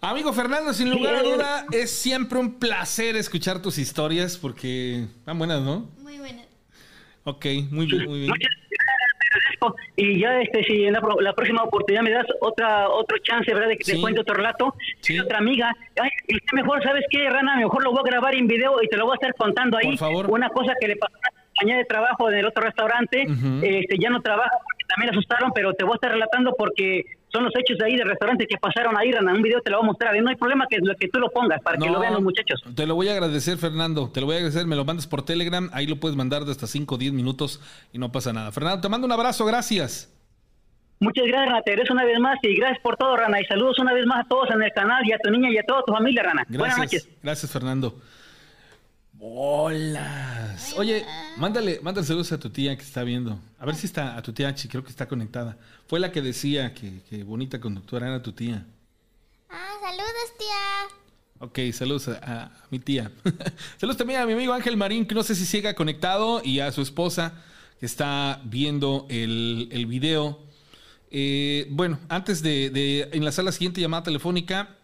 Amigo 0.00 0.32
Fernando, 0.32 0.74
sin 0.74 0.90
lugar 0.90 1.14
a 1.14 1.22
duda, 1.22 1.66
es 1.70 1.92
siempre 1.92 2.40
un 2.40 2.58
placer 2.58 3.14
escuchar 3.14 3.62
tus 3.62 3.78
historias 3.78 4.36
porque 4.36 5.04
están 5.20 5.38
buenas, 5.38 5.62
¿no? 5.62 5.88
Muy 6.02 6.18
buenas. 6.18 6.46
Ok, 7.22 7.46
muy 7.70 7.86
bien, 7.86 8.06
muy 8.06 8.20
bien 8.22 8.32
y 9.96 10.20
ya 10.20 10.40
este 10.40 10.62
si 10.64 10.84
en 10.84 10.92
la, 10.94 11.32
próxima 11.32 11.62
oportunidad 11.62 12.02
me 12.02 12.10
das 12.10 12.26
otra 12.40 12.88
otro 12.88 13.18
chance 13.18 13.52
verdad 13.52 13.68
de 13.68 13.76
que 13.76 13.92
te 13.92 14.00
cuente 14.00 14.20
otro 14.20 14.34
relato. 14.34 14.74
Otra 15.24 15.38
amiga. 15.38 15.74
Ay, 16.00 16.10
mejor 16.52 16.82
sabes 16.82 17.04
qué 17.10 17.28
Rana 17.28 17.56
mejor 17.56 17.82
lo 17.82 17.90
voy 17.90 18.00
a 18.00 18.10
grabar 18.10 18.34
en 18.34 18.46
video 18.46 18.82
y 18.82 18.88
te 18.88 18.96
lo 18.96 19.06
voy 19.06 19.12
a 19.12 19.16
estar 19.16 19.34
contando 19.34 19.78
ahí. 19.78 19.88
Por 19.88 19.98
favor. 19.98 20.30
una 20.30 20.48
cosa 20.50 20.72
que 20.80 20.88
le 20.88 20.96
pasó 20.96 21.14
a 21.16 21.30
la 21.30 21.42
compañía 21.54 21.76
de 21.78 21.84
trabajo 21.84 22.30
en 22.30 22.38
el 22.38 22.46
otro 22.46 22.62
restaurante 22.62 23.26
este 23.62 23.96
ya 23.98 24.10
no 24.10 24.20
trabaja 24.20 24.50
porque 24.62 24.84
también 24.88 25.10
asustaron 25.10 25.52
pero 25.54 25.72
te 25.74 25.84
voy 25.84 25.92
a 25.92 25.96
estar 25.96 26.12
relatando 26.12 26.54
porque 26.56 27.04
son 27.32 27.44
los 27.44 27.52
hechos 27.56 27.78
de 27.78 27.86
ahí 27.86 27.96
de 27.96 28.04
restaurante 28.04 28.46
que 28.46 28.56
pasaron 28.56 28.96
ahí, 28.96 29.12
Rana. 29.12 29.32
Un 29.32 29.42
video 29.42 29.60
te 29.60 29.70
lo 29.70 29.78
voy 29.78 29.84
a 29.84 29.86
mostrar. 29.88 30.16
Y 30.16 30.20
no 30.20 30.30
hay 30.30 30.36
problema 30.36 30.66
que, 30.68 30.78
que 30.98 31.08
tú 31.08 31.18
lo 31.18 31.30
pongas 31.30 31.60
para 31.62 31.78
que 31.78 31.88
lo 31.88 32.00
vean 32.00 32.14
los 32.14 32.22
muchachos. 32.22 32.62
Te 32.74 32.86
lo 32.86 32.94
voy 32.94 33.08
a 33.08 33.12
agradecer, 33.12 33.58
Fernando. 33.58 34.10
Te 34.10 34.20
lo 34.20 34.26
voy 34.26 34.36
a 34.36 34.38
agradecer. 34.38 34.66
Me 34.66 34.76
lo 34.76 34.84
mandas 34.84 35.06
por 35.06 35.22
Telegram. 35.24 35.68
Ahí 35.72 35.86
lo 35.86 35.96
puedes 35.96 36.16
mandar 36.16 36.44
de 36.44 36.52
hasta 36.52 36.66
5 36.66 36.94
o 36.94 36.98
10 36.98 37.12
minutos 37.12 37.60
y 37.92 37.98
no 37.98 38.10
pasa 38.12 38.32
nada. 38.32 38.52
Fernando, 38.52 38.80
te 38.80 38.88
mando 38.88 39.06
un 39.06 39.12
abrazo. 39.12 39.44
Gracias. 39.44 40.14
Muchas 41.00 41.26
gracias, 41.26 41.48
Rana. 41.48 41.62
Te 41.62 41.70
regreso 41.72 41.92
una 41.92 42.04
vez 42.04 42.18
más 42.18 42.38
y 42.42 42.54
gracias 42.56 42.80
por 42.82 42.96
todo, 42.96 43.16
Rana. 43.16 43.40
Y 43.40 43.44
saludos 43.44 43.78
una 43.78 43.92
vez 43.92 44.06
más 44.06 44.24
a 44.24 44.28
todos 44.28 44.50
en 44.50 44.62
el 44.62 44.72
canal 44.72 45.06
y 45.06 45.12
a 45.12 45.18
tu 45.18 45.30
niña 45.30 45.50
y 45.50 45.58
a 45.58 45.62
toda 45.62 45.82
tu 45.86 45.92
familia, 45.92 46.22
Rana. 46.22 46.44
Buenas 46.48 46.78
noches. 46.78 47.08
Gracias, 47.22 47.50
Fernando. 47.52 47.94
Hola. 49.20 50.56
Oye, 50.76 51.04
mándale, 51.38 51.80
mándale 51.82 52.06
saludos 52.06 52.30
a 52.30 52.38
tu 52.38 52.50
tía 52.50 52.76
que 52.76 52.84
está 52.84 53.02
viendo. 53.02 53.40
A 53.58 53.66
ver 53.66 53.74
si 53.74 53.86
está, 53.86 54.16
a 54.16 54.22
tu 54.22 54.32
tía, 54.32 54.54
creo 54.54 54.84
que 54.84 54.90
está 54.90 55.08
conectada. 55.08 55.58
Fue 55.88 55.98
la 55.98 56.12
que 56.12 56.22
decía 56.22 56.72
que, 56.72 57.24
bonita 57.24 57.60
conductora 57.60 58.06
era 58.06 58.22
tu 58.22 58.32
tía. 58.32 58.64
Saludos, 59.48 60.38
tía. 60.38 60.96
Ok, 61.40 61.58
saludos 61.72 62.08
a, 62.08 62.52
mi 62.70 62.78
tía. 62.78 63.10
saludos 63.78 63.96
también 63.96 64.20
a 64.20 64.26
mi 64.26 64.34
amigo 64.34 64.52
Ángel 64.52 64.76
Marín, 64.76 65.04
que 65.04 65.16
no 65.16 65.24
sé 65.24 65.34
si 65.34 65.46
siga 65.46 65.74
conectado, 65.74 66.40
y 66.44 66.60
a 66.60 66.70
su 66.70 66.82
esposa, 66.82 67.32
que 67.80 67.86
está 67.86 68.40
viendo 68.44 69.06
el, 69.08 69.68
el 69.72 69.86
video. 69.86 70.38
Eh, 71.10 71.66
bueno, 71.70 71.98
antes 72.08 72.40
de, 72.40 72.70
de 72.70 73.08
enlazar 73.12 73.44
la 73.44 73.52
siguiente 73.52 73.80
llamada 73.80 74.04
telefónica, 74.04 74.77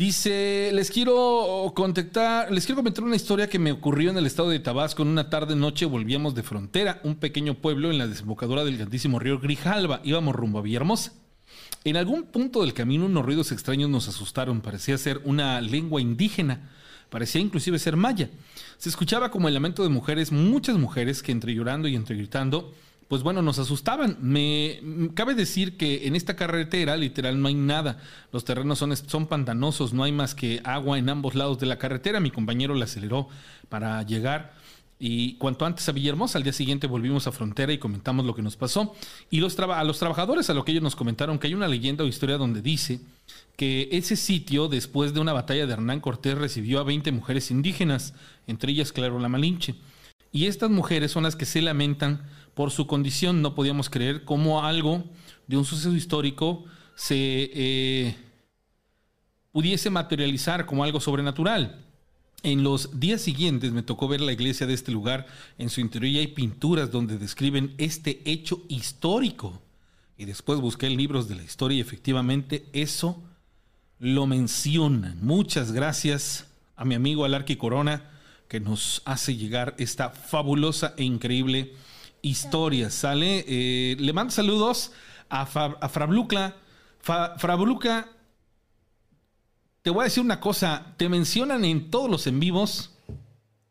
Dice, 0.00 0.70
les 0.72 0.90
quiero 0.90 1.70
contactar, 1.76 2.50
les 2.50 2.64
quiero 2.64 2.76
comentar 2.76 3.04
una 3.04 3.16
historia 3.16 3.50
que 3.50 3.58
me 3.58 3.70
ocurrió 3.70 4.10
en 4.10 4.16
el 4.16 4.24
estado 4.24 4.48
de 4.48 4.58
Tabasco. 4.58 5.02
En 5.02 5.08
una 5.08 5.28
tarde 5.28 5.54
noche 5.54 5.84
volvíamos 5.84 6.34
de 6.34 6.42
Frontera, 6.42 7.02
un 7.04 7.16
pequeño 7.16 7.56
pueblo 7.56 7.90
en 7.90 7.98
la 7.98 8.06
desembocadura 8.06 8.64
del 8.64 8.78
grandísimo 8.78 9.18
río 9.18 9.38
Grijalba. 9.40 10.00
Íbamos 10.02 10.34
rumbo 10.34 10.58
a 10.58 10.62
Villahermosa. 10.62 11.12
En 11.84 11.98
algún 11.98 12.22
punto 12.22 12.62
del 12.62 12.72
camino 12.72 13.04
unos 13.04 13.26
ruidos 13.26 13.52
extraños 13.52 13.90
nos 13.90 14.08
asustaron. 14.08 14.62
Parecía 14.62 14.96
ser 14.96 15.20
una 15.24 15.60
lengua 15.60 16.00
indígena. 16.00 16.70
Parecía 17.10 17.42
inclusive 17.42 17.78
ser 17.78 17.96
maya. 17.98 18.30
Se 18.78 18.88
escuchaba 18.88 19.30
como 19.30 19.48
el 19.48 19.54
lamento 19.54 19.82
de 19.82 19.90
mujeres, 19.90 20.32
muchas 20.32 20.78
mujeres 20.78 21.22
que 21.22 21.32
entre 21.32 21.52
llorando 21.52 21.88
y 21.88 21.94
entre 21.94 22.16
gritando 22.16 22.72
pues 23.10 23.24
bueno, 23.24 23.42
nos 23.42 23.58
asustaban. 23.58 24.18
Me 24.20 24.80
cabe 25.14 25.34
decir 25.34 25.76
que 25.76 26.06
en 26.06 26.14
esta 26.14 26.36
carretera 26.36 26.96
literal 26.96 27.42
no 27.42 27.48
hay 27.48 27.54
nada. 27.54 27.98
Los 28.32 28.44
terrenos 28.44 28.78
son, 28.78 28.96
son 28.96 29.26
pantanosos, 29.26 29.92
no 29.92 30.04
hay 30.04 30.12
más 30.12 30.36
que 30.36 30.60
agua 30.62 30.96
en 30.96 31.08
ambos 31.08 31.34
lados 31.34 31.58
de 31.58 31.66
la 31.66 31.76
carretera. 31.76 32.20
Mi 32.20 32.30
compañero 32.30 32.72
la 32.72 32.84
aceleró 32.84 33.26
para 33.68 34.00
llegar. 34.04 34.54
Y 35.00 35.34
cuanto 35.38 35.66
antes 35.66 35.88
a 35.88 35.92
Villahermosa, 35.92 36.38
al 36.38 36.44
día 36.44 36.52
siguiente 36.52 36.86
volvimos 36.86 37.26
a 37.26 37.32
Frontera 37.32 37.72
y 37.72 37.78
comentamos 37.78 38.24
lo 38.24 38.32
que 38.36 38.42
nos 38.42 38.56
pasó. 38.56 38.94
Y 39.28 39.40
los 39.40 39.58
a 39.58 39.82
los 39.82 39.98
trabajadores, 39.98 40.48
a 40.48 40.54
lo 40.54 40.64
que 40.64 40.70
ellos 40.70 40.84
nos 40.84 40.94
comentaron, 40.94 41.40
que 41.40 41.48
hay 41.48 41.54
una 41.54 41.66
leyenda 41.66 42.04
o 42.04 42.06
historia 42.06 42.38
donde 42.38 42.62
dice 42.62 43.00
que 43.56 43.88
ese 43.90 44.14
sitio, 44.14 44.68
después 44.68 45.14
de 45.14 45.18
una 45.18 45.32
batalla 45.32 45.66
de 45.66 45.72
Hernán 45.72 45.98
Cortés, 45.98 46.38
recibió 46.38 46.78
a 46.78 46.84
20 46.84 47.10
mujeres 47.10 47.50
indígenas, 47.50 48.14
entre 48.46 48.70
ellas, 48.70 48.92
claro, 48.92 49.18
la 49.18 49.28
Malinche. 49.28 49.74
Y 50.30 50.46
estas 50.46 50.70
mujeres 50.70 51.10
son 51.10 51.24
las 51.24 51.34
que 51.34 51.44
se 51.44 51.60
lamentan 51.60 52.22
por 52.54 52.70
su 52.70 52.86
condición. 52.86 53.42
No 53.42 53.54
podíamos 53.54 53.90
creer 53.90 54.24
cómo 54.24 54.64
algo 54.64 55.04
de 55.46 55.56
un 55.56 55.64
suceso 55.64 55.94
histórico 55.94 56.64
se 56.94 57.50
eh, 57.54 58.16
pudiese 59.52 59.90
materializar 59.90 60.66
como 60.66 60.84
algo 60.84 61.00
sobrenatural. 61.00 61.84
En 62.42 62.62
los 62.62 62.98
días 62.98 63.20
siguientes 63.20 63.72
me 63.72 63.82
tocó 63.82 64.08
ver 64.08 64.20
la 64.20 64.32
iglesia 64.32 64.66
de 64.66 64.74
este 64.74 64.92
lugar. 64.92 65.26
En 65.58 65.68
su 65.68 65.80
interior 65.80 66.20
hay 66.20 66.28
pinturas 66.28 66.90
donde 66.90 67.18
describen 67.18 67.74
este 67.78 68.22
hecho 68.24 68.62
histórico. 68.68 69.60
Y 70.16 70.24
después 70.24 70.60
busqué 70.60 70.88
libros 70.88 71.28
de 71.28 71.34
la 71.34 71.42
historia 71.42 71.78
y 71.78 71.80
efectivamente 71.80 72.66
eso 72.72 73.22
lo 73.98 74.26
mencionan. 74.26 75.18
Muchas 75.22 75.72
gracias 75.72 76.46
a 76.76 76.84
mi 76.84 76.94
amigo 76.94 77.24
Alarqui 77.24 77.56
Corona 77.56 78.10
que 78.48 78.60
nos 78.60 79.02
hace 79.04 79.36
llegar 79.36 79.74
esta 79.78 80.10
fabulosa 80.10 80.94
e 80.96 81.04
increíble 81.04 81.74
historia. 82.22 82.90
Sale, 82.90 83.44
eh, 83.46 83.96
le 83.98 84.12
mando 84.12 84.32
saludos 84.32 84.92
a, 85.28 85.42
a 85.42 85.88
Frabluca. 85.88 86.56
Frabluca, 87.00 88.08
te 89.82 89.90
voy 89.90 90.02
a 90.02 90.04
decir 90.04 90.22
una 90.22 90.40
cosa, 90.40 90.94
te 90.96 91.08
mencionan 91.08 91.64
en 91.64 91.90
todos 91.90 92.10
los 92.10 92.26
en 92.26 92.38
vivos 92.40 92.90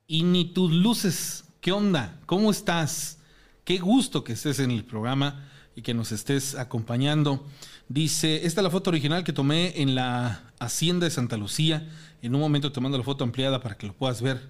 y 0.07 0.23
ni 0.23 0.45
tus 0.45 0.71
luces. 0.71 1.45
¿Qué 1.61 1.71
onda? 1.71 2.19
¿Cómo 2.25 2.49
estás? 2.49 3.19
Qué 3.63 3.77
gusto 3.77 4.23
que 4.23 4.33
estés 4.33 4.59
en 4.59 4.71
el 4.71 4.83
programa 4.83 5.47
y 5.75 5.81
que 5.81 5.93
nos 5.93 6.11
estés 6.11 6.55
acompañando. 6.55 7.45
Dice, 7.87 8.45
esta 8.45 8.61
es 8.61 8.63
la 8.63 8.69
foto 8.69 8.89
original 8.89 9.23
que 9.23 9.33
tomé 9.33 9.81
en 9.81 9.93
la 9.93 10.51
hacienda 10.59 11.05
de 11.05 11.11
Santa 11.11 11.37
Lucía. 11.37 11.87
En 12.21 12.33
un 12.33 12.41
momento 12.41 12.71
te 12.71 12.81
mando 12.81 12.97
la 12.97 13.03
foto 13.03 13.23
ampliada 13.23 13.61
para 13.61 13.77
que 13.77 13.87
lo 13.87 13.93
puedas 13.93 14.21
ver 14.21 14.41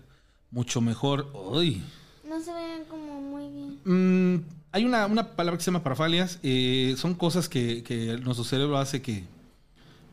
mucho 0.51 0.81
mejor. 0.81 1.31
Uy. 1.33 1.83
No 2.27 2.39
se 2.39 2.53
ven 2.53 2.85
como 2.85 3.08
muy 3.39 3.51
bien. 3.51 3.79
Mm, 3.85 4.43
hay 4.71 4.85
una, 4.85 5.35
palabra 5.35 5.57
que 5.57 5.63
se 5.63 5.71
llama 5.71 5.83
parafalias. 5.83 6.39
Eh, 6.43 6.95
son 6.97 7.15
cosas 7.15 7.49
que, 7.49 8.19
nuestro 8.23 8.43
cerebro 8.43 8.77
hace 8.77 9.01
que, 9.01 9.23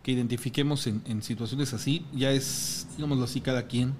que 0.02 0.12
identifiquemos 0.12 0.86
en, 0.86 1.22
situaciones 1.22 1.74
así. 1.74 2.06
Ya 2.14 2.30
es, 2.30 2.86
digámoslo 2.96 3.24
así, 3.24 3.40
cada 3.40 3.66
quien, 3.66 3.94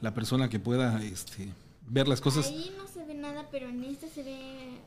la 0.00 0.14
persona 0.14 0.48
que 0.48 0.58
pueda 0.58 1.02
este, 1.02 1.52
ver 1.88 2.08
las 2.08 2.20
cosas. 2.20 2.46
Ahí 2.46 2.72
no 2.76 2.86
se 2.88 3.04
ve 3.04 3.14
nada, 3.14 3.46
pero 3.50 3.68
en 3.68 3.84
esta 3.84 4.08
se 4.08 4.22
ve. 4.22 4.78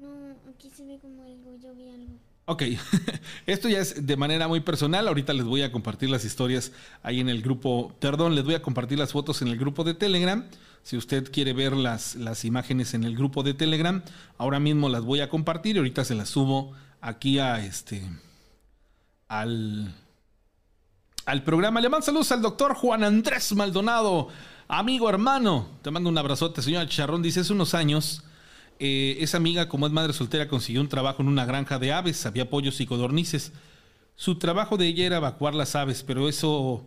No, 0.00 0.10
aquí 0.50 0.70
se 0.70 0.84
ve 0.84 0.98
como 1.00 1.22
algo, 1.22 1.56
yo 1.56 1.74
vi 1.74 1.88
algo. 1.88 2.14
Ok, 2.48 2.62
esto 3.46 3.68
ya 3.68 3.80
es 3.80 4.06
de 4.06 4.16
manera 4.16 4.46
muy 4.46 4.60
personal. 4.60 5.08
Ahorita 5.08 5.32
les 5.32 5.44
voy 5.44 5.62
a 5.62 5.72
compartir 5.72 6.10
las 6.10 6.24
historias 6.24 6.70
ahí 7.02 7.18
en 7.18 7.28
el 7.28 7.42
grupo, 7.42 7.92
perdón, 7.98 8.36
les 8.36 8.44
voy 8.44 8.54
a 8.54 8.62
compartir 8.62 9.00
las 9.00 9.10
fotos 9.10 9.42
en 9.42 9.48
el 9.48 9.58
grupo 9.58 9.82
de 9.82 9.94
Telegram. 9.94 10.44
Si 10.84 10.96
usted 10.96 11.32
quiere 11.32 11.52
ver 11.52 11.72
las, 11.72 12.14
las 12.14 12.44
imágenes 12.44 12.94
en 12.94 13.02
el 13.02 13.16
grupo 13.16 13.42
de 13.42 13.52
Telegram, 13.52 14.00
ahora 14.38 14.60
mismo 14.60 14.88
las 14.88 15.02
voy 15.02 15.20
a 15.20 15.28
compartir 15.28 15.74
y 15.74 15.78
ahorita 15.80 16.04
se 16.04 16.14
las 16.14 16.28
subo 16.28 16.72
aquí 17.00 17.40
a 17.40 17.64
este, 17.64 18.08
al, 19.26 19.92
al 21.24 21.42
programa. 21.42 21.80
Le 21.80 21.88
mando 21.88 22.06
saludos 22.06 22.30
al 22.30 22.42
doctor 22.42 22.74
Juan 22.74 23.02
Andrés 23.02 23.52
Maldonado, 23.56 24.28
amigo 24.68 25.10
hermano. 25.10 25.66
Te 25.82 25.90
mando 25.90 26.08
un 26.08 26.18
abrazote, 26.18 26.62
señor 26.62 26.86
Charrón. 26.86 27.22
Dice, 27.22 27.40
hace 27.40 27.52
unos 27.52 27.74
años 27.74 28.22
eh, 28.78 29.16
esa 29.20 29.36
amiga, 29.36 29.68
como 29.68 29.86
es 29.86 29.92
madre 29.92 30.12
soltera, 30.12 30.48
consiguió 30.48 30.80
un 30.80 30.88
trabajo 30.88 31.22
en 31.22 31.28
una 31.28 31.44
granja 31.44 31.78
de 31.78 31.92
aves, 31.92 32.26
había 32.26 32.50
pollos 32.50 32.80
y 32.80 32.86
codornices. 32.86 33.52
Su 34.14 34.36
trabajo 34.36 34.76
de 34.76 34.86
ella 34.86 35.06
era 35.06 35.16
evacuar 35.18 35.54
las 35.54 35.76
aves, 35.76 36.02
pero 36.02 36.28
eso, 36.28 36.86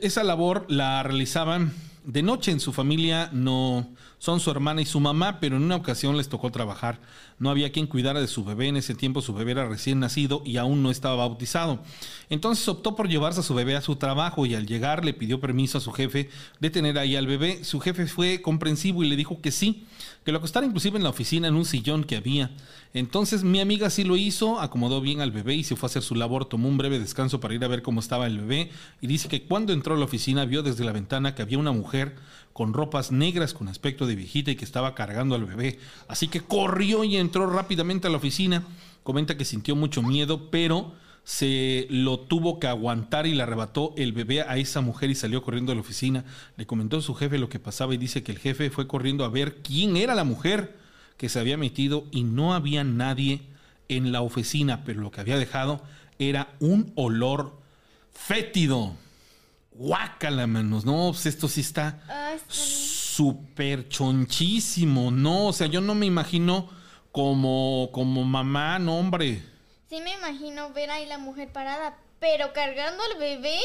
esa 0.00 0.24
labor 0.24 0.66
la 0.68 1.02
realizaban 1.02 1.72
de 2.04 2.22
noche 2.22 2.50
en 2.50 2.60
su 2.60 2.72
familia 2.72 3.30
no 3.32 3.94
son 4.18 4.40
su 4.40 4.50
hermana 4.50 4.82
y 4.82 4.86
su 4.86 5.00
mamá, 5.00 5.38
pero 5.40 5.56
en 5.56 5.62
una 5.62 5.76
ocasión 5.76 6.16
les 6.16 6.28
tocó 6.28 6.50
trabajar. 6.50 7.00
No 7.38 7.50
había 7.50 7.72
quien 7.72 7.86
cuidara 7.86 8.20
de 8.20 8.28
su 8.28 8.44
bebé. 8.44 8.68
En 8.68 8.76
ese 8.76 8.94
tiempo 8.94 9.20
su 9.20 9.34
bebé 9.34 9.52
era 9.52 9.68
recién 9.68 10.00
nacido 10.00 10.42
y 10.44 10.58
aún 10.58 10.82
no 10.82 10.90
estaba 10.90 11.16
bautizado. 11.16 11.80
Entonces 12.28 12.66
optó 12.68 12.94
por 12.94 13.08
llevarse 13.08 13.40
a 13.40 13.42
su 13.42 13.54
bebé 13.54 13.74
a 13.76 13.80
su 13.80 13.96
trabajo 13.96 14.46
y 14.46 14.54
al 14.54 14.66
llegar 14.66 15.04
le 15.04 15.12
pidió 15.12 15.40
permiso 15.40 15.78
a 15.78 15.80
su 15.80 15.92
jefe 15.92 16.28
de 16.60 16.70
tener 16.70 16.98
ahí 16.98 17.16
al 17.16 17.26
bebé. 17.26 17.64
Su 17.64 17.80
jefe 17.80 18.06
fue 18.06 18.42
comprensivo 18.42 19.02
y 19.02 19.08
le 19.08 19.16
dijo 19.16 19.40
que 19.40 19.50
sí, 19.50 19.86
que 20.24 20.32
lo 20.32 20.38
acostara 20.38 20.66
inclusive 20.66 20.96
en 20.96 21.02
la 21.02 21.10
oficina 21.10 21.48
en 21.48 21.54
un 21.54 21.64
sillón 21.64 22.04
que 22.04 22.16
había. 22.16 22.50
Entonces 22.94 23.42
mi 23.44 23.60
amiga 23.60 23.90
sí 23.90 24.04
lo 24.04 24.16
hizo, 24.16 24.60
acomodó 24.60 25.00
bien 25.00 25.20
al 25.20 25.32
bebé 25.32 25.54
y 25.54 25.64
se 25.64 25.76
fue 25.76 25.86
a 25.86 25.90
hacer 25.90 26.02
su 26.02 26.14
labor, 26.14 26.44
tomó 26.44 26.68
un 26.68 26.78
breve 26.78 26.98
descanso 26.98 27.40
para 27.40 27.54
ir 27.54 27.64
a 27.64 27.68
ver 27.68 27.82
cómo 27.82 28.00
estaba 28.00 28.26
el 28.26 28.38
bebé 28.38 28.70
y 29.00 29.06
dice 29.06 29.28
que 29.28 29.42
cuando 29.42 29.72
entró 29.72 29.94
a 29.94 29.98
la 29.98 30.04
oficina 30.04 30.44
vio 30.44 30.62
desde 30.62 30.84
la 30.84 30.92
ventana 30.92 31.34
que 31.34 31.42
había 31.42 31.58
una 31.58 31.72
mujer 31.72 32.16
con 32.52 32.74
ropas 32.74 33.12
negras 33.12 33.54
con 33.54 33.68
aspecto 33.68 34.06
de 34.06 34.14
viejita 34.14 34.50
y 34.50 34.56
que 34.56 34.64
estaba 34.64 34.94
cargando 34.94 35.34
al 35.34 35.44
bebé. 35.44 35.78
Así 36.08 36.28
que 36.28 36.40
corrió 36.40 37.02
y 37.04 37.16
entró 37.16 37.46
rápidamente 37.46 38.08
a 38.08 38.10
la 38.10 38.18
oficina. 38.18 38.62
Comenta 39.02 39.36
que 39.36 39.44
sintió 39.44 39.74
mucho 39.74 40.02
miedo, 40.02 40.50
pero 40.50 40.92
se 41.24 41.86
lo 41.88 42.20
tuvo 42.20 42.58
que 42.58 42.66
aguantar 42.66 43.26
y 43.26 43.34
le 43.34 43.42
arrebató 43.42 43.94
el 43.96 44.12
bebé 44.12 44.42
a 44.42 44.56
esa 44.56 44.80
mujer 44.80 45.10
y 45.10 45.14
salió 45.14 45.42
corriendo 45.42 45.72
a 45.72 45.74
la 45.74 45.80
oficina. 45.80 46.24
Le 46.56 46.66
comentó 46.66 46.96
a 46.96 47.02
su 47.02 47.14
jefe 47.14 47.38
lo 47.38 47.48
que 47.48 47.60
pasaba 47.60 47.94
y 47.94 47.98
dice 47.98 48.22
que 48.22 48.32
el 48.32 48.38
jefe 48.38 48.70
fue 48.70 48.88
corriendo 48.88 49.24
a 49.24 49.28
ver 49.28 49.62
quién 49.62 49.96
era 49.96 50.14
la 50.14 50.24
mujer 50.24 50.76
que 51.16 51.28
se 51.28 51.38
había 51.38 51.56
metido 51.56 52.06
y 52.10 52.24
no 52.24 52.54
había 52.54 52.82
nadie 52.82 53.42
en 53.88 54.10
la 54.10 54.22
oficina, 54.22 54.84
pero 54.84 55.00
lo 55.00 55.10
que 55.10 55.20
había 55.20 55.38
dejado 55.38 55.82
era 56.18 56.54
un 56.58 56.92
olor 56.96 57.60
fétido. 58.12 58.96
Guácala, 59.72 60.46
manos. 60.46 60.84
No, 60.84 61.10
pues 61.12 61.26
esto 61.26 61.48
sí 61.48 61.60
está 61.60 62.02
súper 62.48 63.88
chonchísimo. 63.88 65.10
No, 65.10 65.46
o 65.46 65.52
sea, 65.52 65.66
yo 65.66 65.80
no 65.80 65.94
me 65.94 66.06
imagino 66.06 66.68
como, 67.12 67.90
como 67.92 68.24
mamá, 68.24 68.78
no, 68.78 68.98
hombre. 68.98 69.51
Sí 69.92 70.00
me 70.00 70.14
imagino 70.14 70.72
ver 70.72 70.90
ahí 70.90 71.04
la 71.04 71.18
mujer 71.18 71.52
parada, 71.52 71.98
pero 72.18 72.54
cargando 72.54 73.02
al 73.12 73.20
bebé. 73.20 73.58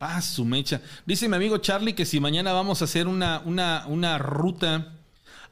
Ah, 0.00 0.22
su 0.22 0.46
mecha. 0.46 0.80
Dice 1.04 1.28
mi 1.28 1.36
amigo 1.36 1.58
Charlie 1.58 1.92
que 1.92 2.06
si 2.06 2.20
mañana 2.20 2.54
vamos 2.54 2.80
a 2.80 2.86
hacer 2.86 3.06
una, 3.06 3.42
una, 3.44 3.84
una 3.86 4.16
ruta. 4.16 4.94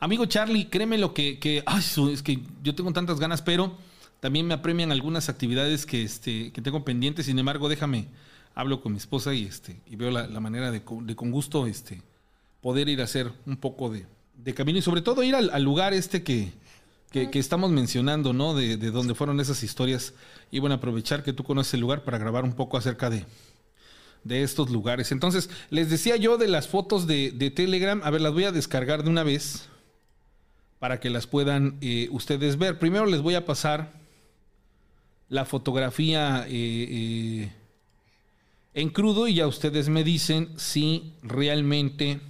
Amigo 0.01 0.25
Charlie, 0.25 0.71
créeme 0.71 0.97
lo 0.97 1.13
que, 1.13 1.39
que. 1.39 1.63
Ay, 1.67 1.83
es 2.15 2.23
que 2.23 2.39
yo 2.63 2.75
tengo 2.75 2.91
tantas 2.95 3.21
ganas, 3.21 3.43
pero 3.43 3.77
también 4.21 4.47
me 4.47 4.55
apremian 4.55 4.91
algunas 4.91 5.29
actividades 5.29 5.85
que, 5.85 6.03
este, 6.03 6.51
que 6.51 6.63
tengo 6.63 6.83
pendientes. 6.83 7.27
Sin 7.27 7.39
embargo, 7.39 7.69
déjame 7.69 8.09
hablo 8.55 8.81
con 8.81 8.93
mi 8.93 8.97
esposa 8.97 9.35
y, 9.35 9.45
este, 9.45 9.83
y 9.85 9.97
veo 9.97 10.11
la, 10.11 10.41
manera 10.41 10.71
de, 10.71 10.83
con 10.83 11.31
gusto 11.31 11.67
este, 11.67 12.01
poder 12.63 12.89
ir 12.89 13.03
a 13.03 13.05
hacer 13.05 13.31
un 13.45 13.59
poco 13.59 13.91
de, 13.91 14.07
camino 14.55 14.79
y 14.79 14.83
sobre 14.83 15.03
todo 15.03 15.23
ir 15.23 15.35
al, 15.35 15.63
lugar 15.63 15.93
este 15.93 16.23
que, 16.23 16.55
que, 17.13 17.39
estamos 17.39 17.71
mencionando, 17.71 18.33
¿no? 18.33 18.55
De, 18.55 18.77
de 18.77 18.91
donde 18.91 19.15
fueron 19.15 19.39
esas 19.41 19.63
historias. 19.63 20.15
Y 20.51 20.59
bueno, 20.59 20.75
aprovechar 20.75 21.23
que 21.23 21.33
tú 21.33 21.45
conoces 21.45 21.75
el 21.75 21.81
lugar 21.81 22.03
para 22.03 22.19
grabar 22.19 22.45
un 22.45 22.55
poco 22.55 22.77
acerca 22.77 23.11
de, 23.11 23.25
de 24.25 24.43
estos 24.43 24.71
lugares. 24.71 25.13
Entonces, 25.13 25.51
les 25.71 25.91
decía 25.91 26.17
yo 26.17 26.39
de 26.39 26.49
las 26.49 26.69
fotos 26.69 27.07
de, 27.07 27.53
Telegram. 27.55 28.01
A 28.05 28.11
ver, 28.11 28.21
las 28.21 28.33
voy 28.33 28.45
a 28.45 28.53
descargar 28.53 29.03
de 29.03 29.11
una 29.11 29.23
vez 29.23 29.69
para 30.79 31.01
que 31.01 31.11
las 31.11 31.27
puedan 31.27 31.77
eh, 31.81 32.09
ustedes 32.11 32.59
ver. 32.59 32.79
Primero 32.79 33.07
les 33.07 33.21
voy 33.21 33.35
a 33.35 33.45
pasar 33.45 33.93
la 35.29 35.45
fotografía 35.45 36.47
eh, 36.49 36.51
eh, 36.51 37.53
en 38.75 38.91
crudo 38.91 39.29
y 39.29 39.35
ya 39.35 39.47
ustedes 39.47 39.89
me 39.89 40.05
dicen 40.05 40.51
si 40.57 41.15
realmente 41.23 42.21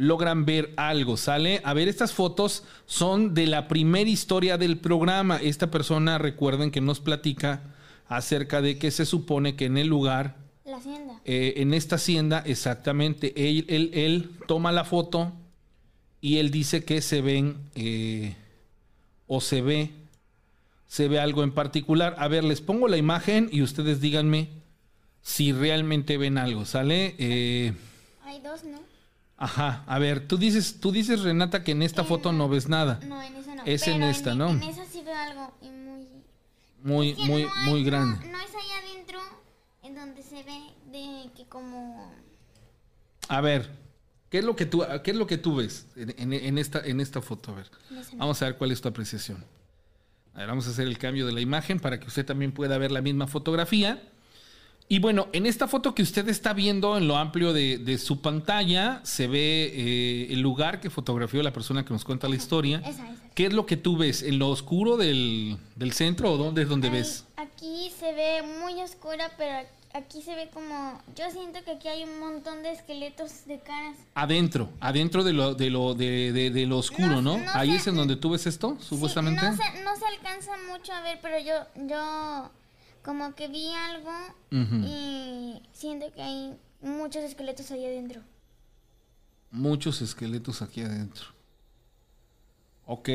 logran 0.00 0.46
ver 0.46 0.72
algo, 0.78 1.18
¿sale? 1.18 1.60
A 1.62 1.74
ver, 1.74 1.86
estas 1.86 2.14
fotos 2.14 2.64
son 2.86 3.34
de 3.34 3.46
la 3.46 3.68
primera 3.68 4.08
historia 4.08 4.56
del 4.56 4.78
programa. 4.78 5.36
Esta 5.36 5.70
persona, 5.70 6.16
recuerden 6.16 6.70
que 6.70 6.80
nos 6.80 7.00
platica 7.00 7.74
acerca 8.08 8.62
de 8.62 8.78
que 8.78 8.90
se 8.92 9.04
supone 9.04 9.56
que 9.56 9.66
en 9.66 9.76
el 9.76 9.88
lugar... 9.88 10.36
La 10.64 10.78
hacienda. 10.78 11.20
Eh, 11.26 11.52
en 11.58 11.74
esta 11.74 11.96
hacienda, 11.96 12.42
exactamente, 12.46 13.34
él, 13.36 13.90
él, 13.92 14.30
toma 14.46 14.72
la 14.72 14.84
foto 14.84 15.34
y 16.22 16.38
él 16.38 16.50
dice 16.50 16.82
que 16.82 17.02
se 17.02 17.20
ven 17.20 17.58
eh, 17.74 18.36
o 19.26 19.42
se 19.42 19.60
ve, 19.60 19.90
se 20.86 21.08
ve 21.08 21.20
algo 21.20 21.42
en 21.42 21.52
particular. 21.52 22.14
A 22.16 22.26
ver, 22.26 22.42
les 22.44 22.62
pongo 22.62 22.88
la 22.88 22.96
imagen 22.96 23.50
y 23.52 23.60
ustedes 23.60 24.00
díganme 24.00 24.48
si 25.20 25.52
realmente 25.52 26.16
ven 26.16 26.38
algo, 26.38 26.64
¿sale? 26.64 27.16
Eh, 27.18 27.74
Hay 28.24 28.40
dos, 28.40 28.64
¿no? 28.64 28.89
Ajá, 29.40 29.84
a 29.86 29.98
ver, 29.98 30.28
tú 30.28 30.36
dices, 30.36 30.80
tú 30.80 30.92
dices 30.92 31.22
Renata 31.22 31.64
que 31.64 31.72
en 31.72 31.80
esta 31.80 32.04
foto 32.04 32.30
no 32.30 32.50
ves 32.50 32.68
nada. 32.68 33.00
No, 33.06 33.22
en 33.22 33.34
esa 33.34 33.54
no. 33.54 33.62
Es 33.64 33.88
en 33.88 34.02
esta, 34.02 34.34
¿no? 34.34 34.50
En 34.50 34.62
esa 34.62 34.84
sí 34.84 35.00
veo 35.02 35.16
algo 35.16 35.54
muy 36.82 37.14
muy 37.14 37.14
muy 37.26 37.46
muy 37.64 37.82
grande. 37.82 38.18
No, 38.28 38.38
es 38.38 38.50
allá 38.54 38.78
adentro 38.84 39.18
en 39.82 39.94
donde 39.94 40.22
se 40.22 40.42
ve 40.42 40.60
de 40.92 41.30
que 41.34 41.46
como 41.48 42.12
A 43.28 43.40
ver, 43.40 43.70
¿qué 44.28 44.40
es 44.40 44.44
lo 44.44 44.54
que 44.56 44.66
tú 44.66 44.84
qué 45.02 45.10
es 45.10 45.16
lo 45.16 45.26
que 45.26 45.38
tú 45.38 45.56
ves 45.56 45.86
en, 45.96 46.58
esta 46.58 46.80
en 46.80 47.00
esta 47.00 47.22
foto? 47.22 47.52
A 47.52 47.54
ver. 47.54 47.70
Vamos 48.16 48.42
a 48.42 48.44
ver 48.44 48.58
cuál 48.58 48.72
es 48.72 48.82
tu 48.82 48.88
apreciación. 48.88 49.42
A 50.34 50.40
ver, 50.40 50.48
vamos 50.48 50.66
a 50.66 50.70
hacer 50.70 50.86
el 50.86 50.98
cambio 50.98 51.24
de 51.24 51.32
la 51.32 51.40
imagen 51.40 51.80
para 51.80 51.98
que 51.98 52.08
usted 52.08 52.26
también 52.26 52.52
pueda 52.52 52.76
ver 52.76 52.92
la 52.92 53.00
misma 53.00 53.26
fotografía. 53.26 54.02
Y 54.92 54.98
bueno, 54.98 55.28
en 55.32 55.46
esta 55.46 55.68
foto 55.68 55.94
que 55.94 56.02
usted 56.02 56.28
está 56.28 56.52
viendo 56.52 56.98
en 56.98 57.06
lo 57.06 57.16
amplio 57.16 57.52
de, 57.52 57.96
su 57.96 58.20
pantalla, 58.20 59.00
se 59.04 59.28
ve 59.28 59.70
eh, 59.72 60.32
el 60.32 60.40
lugar 60.40 60.80
que 60.80 60.90
fotografió 60.90 61.44
la 61.44 61.52
persona 61.52 61.84
que 61.84 61.92
nos 61.92 62.04
cuenta 62.04 62.28
la 62.28 62.34
historia. 62.34 62.82
¿Qué 63.36 63.46
es 63.46 63.52
lo 63.52 63.66
que 63.66 63.76
tú 63.76 63.96
ves? 63.96 64.24
¿En 64.24 64.40
lo 64.40 64.48
oscuro 64.48 64.96
del, 64.96 65.58
centro 65.92 66.32
o 66.32 66.36
dónde 66.36 66.62
es 66.62 66.68
donde 66.68 66.90
ves? 66.90 67.24
Aquí 67.36 67.92
se 68.00 68.12
ve 68.14 68.42
muy 68.42 68.82
oscura, 68.82 69.30
pero 69.38 69.64
aquí 69.94 70.22
se 70.22 70.34
ve 70.34 70.50
como... 70.52 71.00
Yo 71.14 71.30
siento 71.30 71.62
que 71.64 71.70
aquí 71.70 71.86
hay 71.86 72.02
un 72.02 72.18
montón 72.18 72.64
de 72.64 72.72
esqueletos 72.72 73.46
de 73.46 73.60
caras. 73.60 73.96
Adentro, 74.14 74.70
adentro 74.80 75.22
de 75.22 75.32
lo, 75.32 75.54
de 75.54 75.70
lo, 75.70 75.94
de, 75.94 76.64
lo 76.66 76.78
oscuro, 76.78 77.22
¿no? 77.22 77.38
Ahí 77.54 77.76
es 77.76 77.86
en 77.86 77.94
donde 77.94 78.16
tú 78.16 78.30
ves 78.30 78.44
esto, 78.48 78.76
supuestamente. 78.80 79.40
no, 79.40 79.56
se, 79.56 79.84
no 79.84 79.96
se 79.96 80.06
alcanza 80.06 80.50
mucho 80.68 80.92
a 80.92 81.00
ver, 81.02 81.20
pero 81.22 81.38
yo... 81.38 81.86
yo 81.86 82.50
como 83.02 83.34
que 83.34 83.48
vi 83.48 83.68
algo 83.72 84.12
y 84.50 85.62
siento 85.72 86.12
que 86.12 86.22
hay 86.22 86.56
muchos 86.82 87.22
esqueletos 87.24 87.70
ahí 87.70 87.84
adentro. 87.84 88.22
Muchos 89.50 90.00
esqueletos 90.02 90.62
aquí 90.62 90.82
adentro. 90.82 91.26
Ok. 92.86 93.08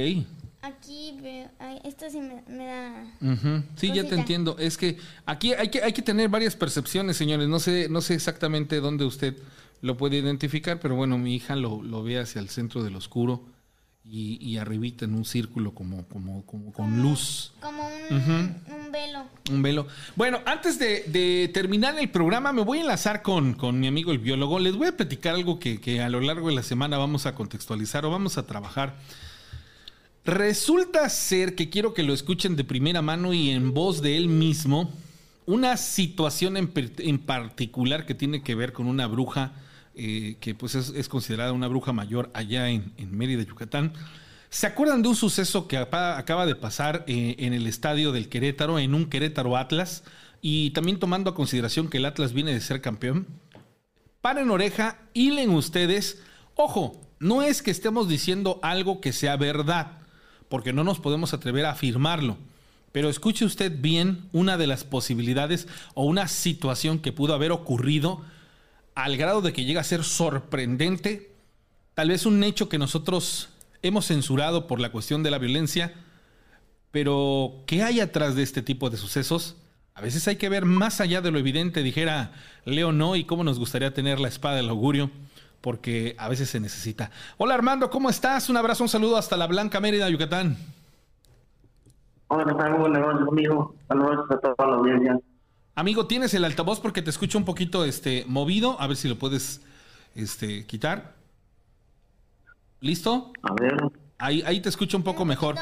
Aquí 0.61 1.17
veo, 1.21 1.49
esto 1.83 2.09
sí 2.09 2.19
me, 2.19 2.65
da. 2.65 3.05
Sí, 3.75 3.91
ya 3.93 4.07
te 4.07 4.15
entiendo. 4.15 4.57
Es 4.57 4.77
que 4.77 4.97
aquí 5.25 5.53
hay 5.53 5.69
que, 5.69 5.83
hay 5.83 5.93
que 5.93 6.01
tener 6.01 6.29
varias 6.29 6.55
percepciones, 6.55 7.17
señores. 7.17 7.47
No 7.47 7.59
sé, 7.59 7.87
no 7.89 8.01
sé 8.01 8.15
exactamente 8.15 8.79
dónde 8.79 9.05
usted 9.05 9.37
lo 9.81 9.97
puede 9.97 10.17
identificar, 10.17 10.79
pero 10.79 10.95
bueno, 10.95 11.17
mi 11.17 11.35
hija 11.35 11.55
lo, 11.55 11.83
lo 11.83 12.03
ve 12.03 12.19
hacia 12.19 12.41
el 12.41 12.49
centro 12.49 12.83
del 12.83 12.95
oscuro 12.95 13.54
y, 14.07 14.37
y, 14.39 14.57
arribita 14.57 15.05
en 15.05 15.15
un 15.15 15.25
círculo 15.25 15.73
como, 15.73 16.07
como, 16.07 16.45
como 16.45 16.71
con 16.71 17.01
luz. 17.01 17.53
Como 17.59 17.87
un, 17.87 18.91
velo. 18.91 19.25
Un 19.51 19.61
velo. 19.63 19.87
Bueno, 20.15 20.41
antes 20.45 20.77
de, 20.77 21.49
terminar 21.53 21.97
el 21.97 22.09
programa, 22.09 22.53
me 22.53 22.61
voy 22.61 22.79
a 22.79 22.81
enlazar 22.81 23.23
con, 23.23 23.53
con, 23.53 23.79
mi 23.79 23.87
amigo 23.87 24.11
el 24.11 24.19
biólogo. 24.19 24.59
Les 24.59 24.75
voy 24.75 24.87
a 24.87 24.97
platicar 24.97 25.33
algo 25.33 25.59
que, 25.59 25.81
que 25.81 26.01
a 26.01 26.09
lo 26.09 26.21
largo 26.21 26.49
de 26.49 26.55
la 26.55 26.63
semana 26.63 26.97
vamos 26.97 27.25
a 27.25 27.33
contextualizar 27.33 28.05
o 28.05 28.11
vamos 28.11 28.37
a 28.37 28.45
trabajar. 28.45 28.95
Resulta 30.23 31.09
ser 31.09 31.55
que 31.55 31.69
quiero 31.69 31.93
que 31.93 32.03
lo 32.03 32.13
escuchen 32.13 32.55
de 32.55 32.63
primera 32.63 33.01
mano 33.01 33.33
y 33.33 33.49
en 33.49 33.73
voz 33.73 34.01
de 34.01 34.17
él 34.17 34.27
mismo 34.27 34.91
una 35.47 35.77
situación 35.77 36.57
en, 36.57 36.71
en 36.75 37.19
particular 37.19 38.05
que 38.05 38.15
tiene 38.15 38.43
que 38.43 38.55
ver 38.55 38.73
con 38.73 38.87
una 38.87 39.07
bruja 39.07 39.53
eh, 39.97 40.37
que 40.39 40.55
pues 40.55 40.75
es, 40.75 41.09
considerada 41.09 41.53
una 41.53 41.67
bruja 41.67 41.93
mayor 41.93 42.29
allá 42.33 42.69
en, 42.69 42.93
Mérida, 43.11 43.43
Yucatán. 43.43 43.93
¿Se 44.49 44.67
acuerdan 44.67 45.01
de 45.01 45.09
un 45.09 45.15
suceso 45.15 45.67
que 45.67 45.77
acaba 45.77 46.45
de 46.45 46.55
pasar 46.55 47.03
eh, 47.07 47.35
en 47.39 47.53
el 47.53 47.67
estadio 47.67 48.11
del 48.11 48.29
Querétaro, 48.29 48.79
en 48.79 48.93
un 48.93 49.09
Querétaro 49.09 49.57
Atlas? 49.57 50.03
Y 50.41 50.71
también 50.71 50.99
tomando 50.99 51.29
a 51.29 51.35
consideración 51.35 51.89
que 51.89 51.97
el 51.97 52.05
Atlas 52.05 52.33
viene 52.33 52.53
de 52.53 52.61
ser 52.61 52.81
campeón. 52.81 53.27
Paren 54.21 54.49
oreja, 54.49 54.99
hilen 55.13 55.49
ustedes. 55.49 56.21
Ojo, 56.55 57.01
no 57.19 57.41
es 57.41 57.61
que 57.61 57.71
estemos 57.71 58.07
diciendo 58.07 58.59
algo 58.61 59.01
que 59.01 59.13
sea 59.13 59.37
verdad, 59.37 59.99
porque 60.49 60.73
no 60.73 60.83
nos 60.83 60.99
podemos 60.99 61.33
atrever 61.33 61.65
a 61.65 61.71
afirmarlo. 61.71 62.37
Pero 62.91 63.09
escuche 63.09 63.45
usted 63.45 63.81
bien 63.81 64.29
una 64.31 64.57
de 64.57 64.67
las 64.67 64.83
posibilidades 64.83 65.67
o 65.95 66.05
una 66.05 66.27
situación 66.27 66.99
que 66.99 67.11
pudo 67.11 67.33
haber 67.33 67.51
ocurrido 67.51 68.21
al 68.95 69.17
grado 69.17 69.41
de 69.41 69.53
que 69.53 69.65
llega 69.65 69.81
a 69.81 69.83
ser 69.83 70.03
sorprendente, 70.03 71.35
tal 71.93 72.09
vez 72.09 72.25
un 72.25 72.43
hecho 72.43 72.69
que 72.69 72.77
nosotros 72.77 73.49
hemos 73.81 74.07
censurado 74.07 74.67
por 74.67 74.79
la 74.79 74.91
cuestión 74.91 75.21
de 75.21 75.31
la 75.31 75.37
violencia, 75.37 75.93
pero 76.91 77.63
¿qué 77.67 77.83
hay 77.83 77.99
atrás 77.99 78.35
de 78.35 78.43
este 78.43 78.61
tipo 78.61 78.89
de 78.89 78.97
sucesos? 78.97 79.57
A 79.93 80.01
veces 80.01 80.27
hay 80.27 80.37
que 80.37 80.49
ver 80.49 80.65
más 80.65 81.01
allá 81.01 81.21
de 81.21 81.29
lo 81.29 81.39
evidente, 81.39 81.83
dijera 81.83 82.31
Leo 82.63 82.93
no, 82.93 83.17
y 83.17 83.25
cómo 83.25 83.43
nos 83.43 83.59
gustaría 83.59 83.93
tener 83.93 84.19
la 84.19 84.29
espada 84.29 84.55
del 84.55 84.69
augurio, 84.69 85.11
porque 85.59 86.15
a 86.17 86.29
veces 86.29 86.49
se 86.49 86.59
necesita. 86.61 87.11
Hola 87.37 87.53
Armando, 87.53 87.89
¿cómo 87.89 88.09
estás? 88.09 88.49
Un 88.49 88.57
abrazo, 88.57 88.83
un 88.83 88.89
saludo 88.89 89.17
hasta 89.17 89.35
la 89.35 89.47
Blanca 89.47 89.81
Mérida, 89.81 90.09
Yucatán. 90.09 90.57
Hola, 92.27 92.45
¿qué 92.45 92.53
tal? 92.53 92.73
Buenas 92.75 93.01
noches, 93.01 93.27
amigo. 93.29 93.75
Saludos 93.87 94.31
a 94.31 94.37
toda 94.39 94.67
la 94.69 94.75
audiencia. 94.77 95.19
Amigo, 95.75 96.07
tienes 96.07 96.33
el 96.33 96.45
altavoz 96.45 96.79
porque 96.79 97.01
te 97.01 97.09
escucho 97.09 97.37
un 97.37 97.43
poquito 97.43 97.83
este, 97.83 98.23
movido. 98.27 98.79
A 98.79 98.87
ver 98.87 98.95
si 98.95 99.09
lo 99.09 99.17
puedes 99.17 99.61
este, 100.15 100.65
quitar. 100.65 101.15
¿Listo? 102.79 103.33
A 103.43 103.53
ver. 103.61 103.75
Ahí, 104.17 104.41
ahí 104.45 104.61
te 104.61 104.69
escucho 104.69 104.95
un 104.95 105.03
poco 105.03 105.25
mejor. 105.25 105.55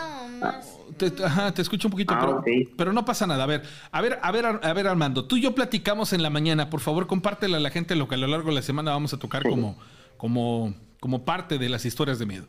Te, 0.98 1.12
ajá, 1.24 1.52
te 1.52 1.64
escucho 1.64 1.88
un 1.88 1.94
poquito, 1.94 2.14
ah, 2.14 2.44
pero, 2.78 2.94
no 2.94 3.04
pasa 3.04 3.26
nada. 3.26 3.46
A 3.46 3.48
ver, 3.48 3.64
a 3.92 4.02
ver, 4.02 4.20
a 4.22 4.32
ver, 4.32 4.46
a 4.46 4.74
ver, 4.74 4.88
Armando, 4.88 5.26
tú 5.26 5.38
y 5.38 5.42
yo 5.42 5.56
platicamos 5.56 6.14
en 6.14 6.22
la 6.22 6.30
mañana. 6.30 6.70
Por 6.70 6.82
favor, 6.82 7.08
compártela 7.08 7.58
a 7.58 7.60
la 7.60 7.72
gente 7.72 7.96
lo 7.96 8.08
que 8.08 8.14
a 8.14 8.18
lo 8.20 8.28
largo 8.28 8.50
de 8.50 8.56
la 8.56 8.62
semana 8.62 8.92
vamos 8.92 9.14
a 9.14 9.18
tocar 9.18 9.42
como, 9.42 9.78
como, 10.18 10.76
como 11.00 11.26
parte 11.26 11.58
de 11.58 11.70
las 11.70 11.86
historias 11.86 12.20
de 12.20 12.28
miedo. 12.28 12.46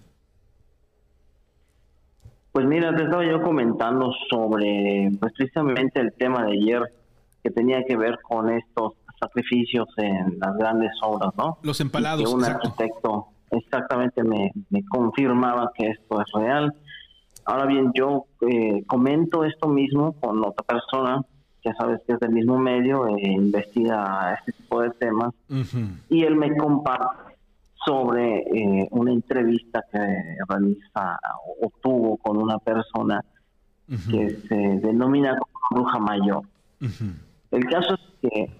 Pues 2.53 2.67
mira, 2.67 2.95
te 2.95 3.05
estaba 3.05 3.25
yo 3.25 3.41
comentando 3.43 4.13
sobre, 4.29 5.11
pues 5.19 5.33
precisamente 5.37 6.01
el 6.01 6.13
tema 6.13 6.45
de 6.45 6.53
ayer 6.53 6.93
que 7.45 7.51
tenía 7.51 7.85
que 7.85 7.97
ver 7.97 8.19
con 8.23 8.51
estos 8.51 8.95
sacrificios 9.21 9.87
en 9.99 10.39
las 10.41 10.57
grandes 10.57 10.91
obras, 11.03 11.31
¿no? 11.37 11.59
Los 11.63 11.81
empalados. 11.81 12.23
Y 12.23 12.25
que 12.25 12.31
un 12.31 12.45
arquitecto 12.45 13.29
exactamente 13.51 14.25
me, 14.25 14.51
confirmaba 14.89 15.71
que 15.75 15.91
esto 15.91 16.21
es 16.21 16.27
real. 16.35 16.75
Ahora 17.45 17.67
bien, 17.67 17.93
yo 17.95 18.25
eh, 18.49 18.83
comento 18.87 19.45
esto 19.45 19.69
mismo 19.69 20.15
con 20.15 20.43
otra 20.45 20.65
persona 20.65 21.21
que 21.63 21.73
sabes 21.75 22.01
que 22.07 22.15
es 22.15 22.21
del 22.21 22.33
mismo 22.33 22.59
medio, 22.59 23.07
e 23.07 23.27
investiga 23.27 24.35
este 24.39 24.53
tipo 24.53 24.83
de 24.83 24.91
temas, 24.91 25.33
y 26.11 26.23
él 26.23 26.37
me 26.37 26.55
comparte 26.55 27.35
sobre 27.87 28.39
eh, 28.39 28.89
una 28.91 29.13
entrevista 29.13 29.83
que 29.91 29.99
realiza 30.47 31.19
o 31.63 31.71
tuvo 31.83 32.19
con 32.19 32.37
una 32.37 32.59
persona 32.59 33.25
que 34.11 34.31
se 34.49 34.57
denomina 34.57 35.39
como 35.39 35.83
bruja 35.83 35.99
mayor. 35.99 36.43
El 37.55 37.67
caso 37.67 37.95
es 37.95 38.31
que 38.31 38.51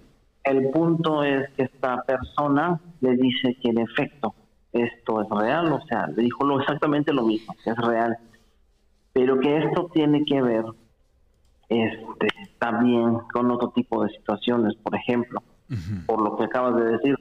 el 0.45 0.69
punto 0.69 1.21
es 1.23 1.49
que 1.51 1.63
esta 1.63 2.01
persona 2.03 2.79
le 3.01 3.17
dice 3.17 3.57
que 3.61 3.69
en 3.69 3.79
efecto 3.79 4.33
esto 4.71 5.21
es 5.21 5.29
real, 5.29 5.73
o 5.73 5.81
sea, 5.85 6.07
le 6.07 6.23
dijo 6.23 6.45
lo, 6.45 6.61
exactamente 6.61 7.11
lo 7.11 7.23
mismo, 7.23 7.53
que 7.63 7.71
es 7.71 7.77
real, 7.77 8.17
pero 9.11 9.39
que 9.39 9.57
esto 9.57 9.89
tiene 9.93 10.23
que 10.23 10.41
ver 10.41 10.63
este, 11.67 12.27
también 12.57 13.19
con 13.33 13.51
otro 13.51 13.69
tipo 13.69 14.03
de 14.03 14.09
situaciones, 14.11 14.75
por 14.75 14.95
ejemplo, 14.95 15.41
por 16.05 16.21
lo 16.21 16.37
que 16.37 16.45
acabas 16.45 16.75
de 16.77 16.85
decir, 16.85 17.15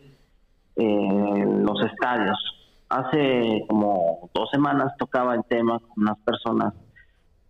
eh, 0.77 1.45
los 1.61 1.81
estadios. 1.85 2.39
Hace 2.89 3.65
como 3.69 4.31
dos 4.33 4.49
semanas 4.51 4.93
tocaba 4.99 5.35
el 5.35 5.45
tema 5.45 5.81
con 5.81 5.91
unas 5.97 6.19
personas 6.19 6.75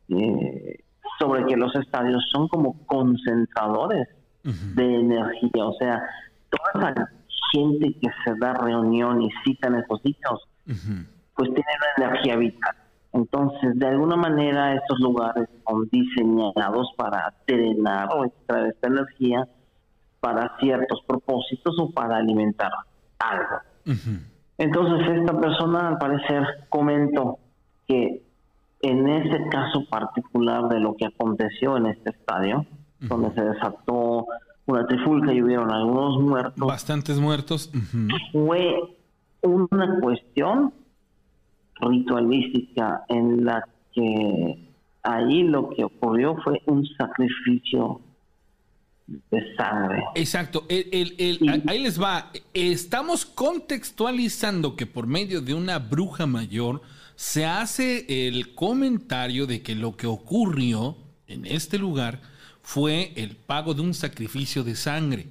eh, 0.09 0.84
sobre 1.19 1.45
que 1.47 1.57
los 1.57 1.75
estadios 1.77 2.25
son 2.33 2.49
como 2.49 2.85
concentradores 2.87 4.09
de 4.43 4.97
energía, 4.97 5.65
o 5.65 5.73
sea, 5.79 6.03
toda 6.51 6.91
esa 6.91 7.11
gente 7.53 7.95
que 8.01 8.09
se 8.25 8.35
da 8.39 8.53
reunión 8.55 9.23
y 9.23 9.31
cita 9.45 9.69
en 9.69 9.77
estos 9.77 10.03
sitios, 10.03 10.41
pues 11.35 11.49
tiene 11.49 11.65
una 11.97 12.09
energía 12.09 12.37
vital. 12.37 12.77
Entonces, 13.15 13.79
de 13.79 13.87
alguna 13.87 14.17
manera, 14.17 14.75
estos 14.75 14.99
lugares 14.99 15.49
son 15.67 15.89
diseñados 15.91 16.93
para 16.97 17.33
drenar 17.47 18.09
o 18.13 18.25
extraer 18.25 18.75
esta 18.75 18.89
energía 18.89 19.49
para 20.21 20.57
ciertos 20.59 21.01
propósitos 21.07 21.79
o 21.79 21.91
para 21.91 22.17
alimentar 22.17 22.73
algo. 23.19 23.61
Entonces, 24.59 25.09
esta 25.21 25.41
persona, 25.41 25.89
al 25.89 25.99
parecer, 25.99 26.45
comentó 26.69 27.39
que 27.87 28.24
en 28.85 29.09
ese 29.09 29.49
caso 29.51 29.85
particular 29.89 30.69
de 30.69 30.81
lo 30.81 30.95
que 30.95 31.07
aconteció 31.07 31.77
en 31.77 31.87
este 31.87 32.11
estadio, 32.11 32.67
donde 33.01 33.33
se 33.35 33.43
desató 33.43 34.27
una 34.67 34.87
trifulca 34.87 35.33
y 35.33 35.43
hubieron 35.43 35.71
algunos 35.71 36.21
muertos. 36.21 36.67
Bastantes 36.67 37.19
muertos. 37.19 37.71
Fue 38.33 38.75
una 39.43 40.01
cuestión 40.01 40.73
ritualística 41.81 43.05
en 43.09 43.45
la 43.45 43.65
que 43.93 44.69
ahí 45.03 45.43
lo 45.43 45.71
que 45.71 45.85
ocurrió 45.85 46.37
fue 46.43 46.63
un 46.67 46.87
sacrificio 46.99 48.01
de 49.07 49.55
sangre. 49.57 50.03
Exacto. 50.15 50.65
ahí 50.69 51.79
les 51.79 52.01
va. 52.01 52.31
Estamos 52.53 53.27
contextualizando 53.27 54.77
que 54.77 54.87
por 54.87 55.07
medio 55.07 55.41
de 55.41 55.55
una 55.55 55.79
bruja 55.79 56.27
mayor 56.27 56.81
se 57.17 57.47
hace 57.47 58.29
el 58.29 58.55
comentario 58.55 59.47
de 59.47 59.63
que 59.63 59.75
lo 59.75 59.97
que 59.97 60.07
ocurrió 60.07 60.97
en 61.27 61.47
este 61.47 61.79
lugar 61.79 62.21
fue 62.63 63.13
el 63.17 63.37
pago 63.37 63.75
de 63.75 63.83
un 63.83 63.95
sacrificio 63.95 64.65
de 64.65 64.75
sangre. 64.75 65.29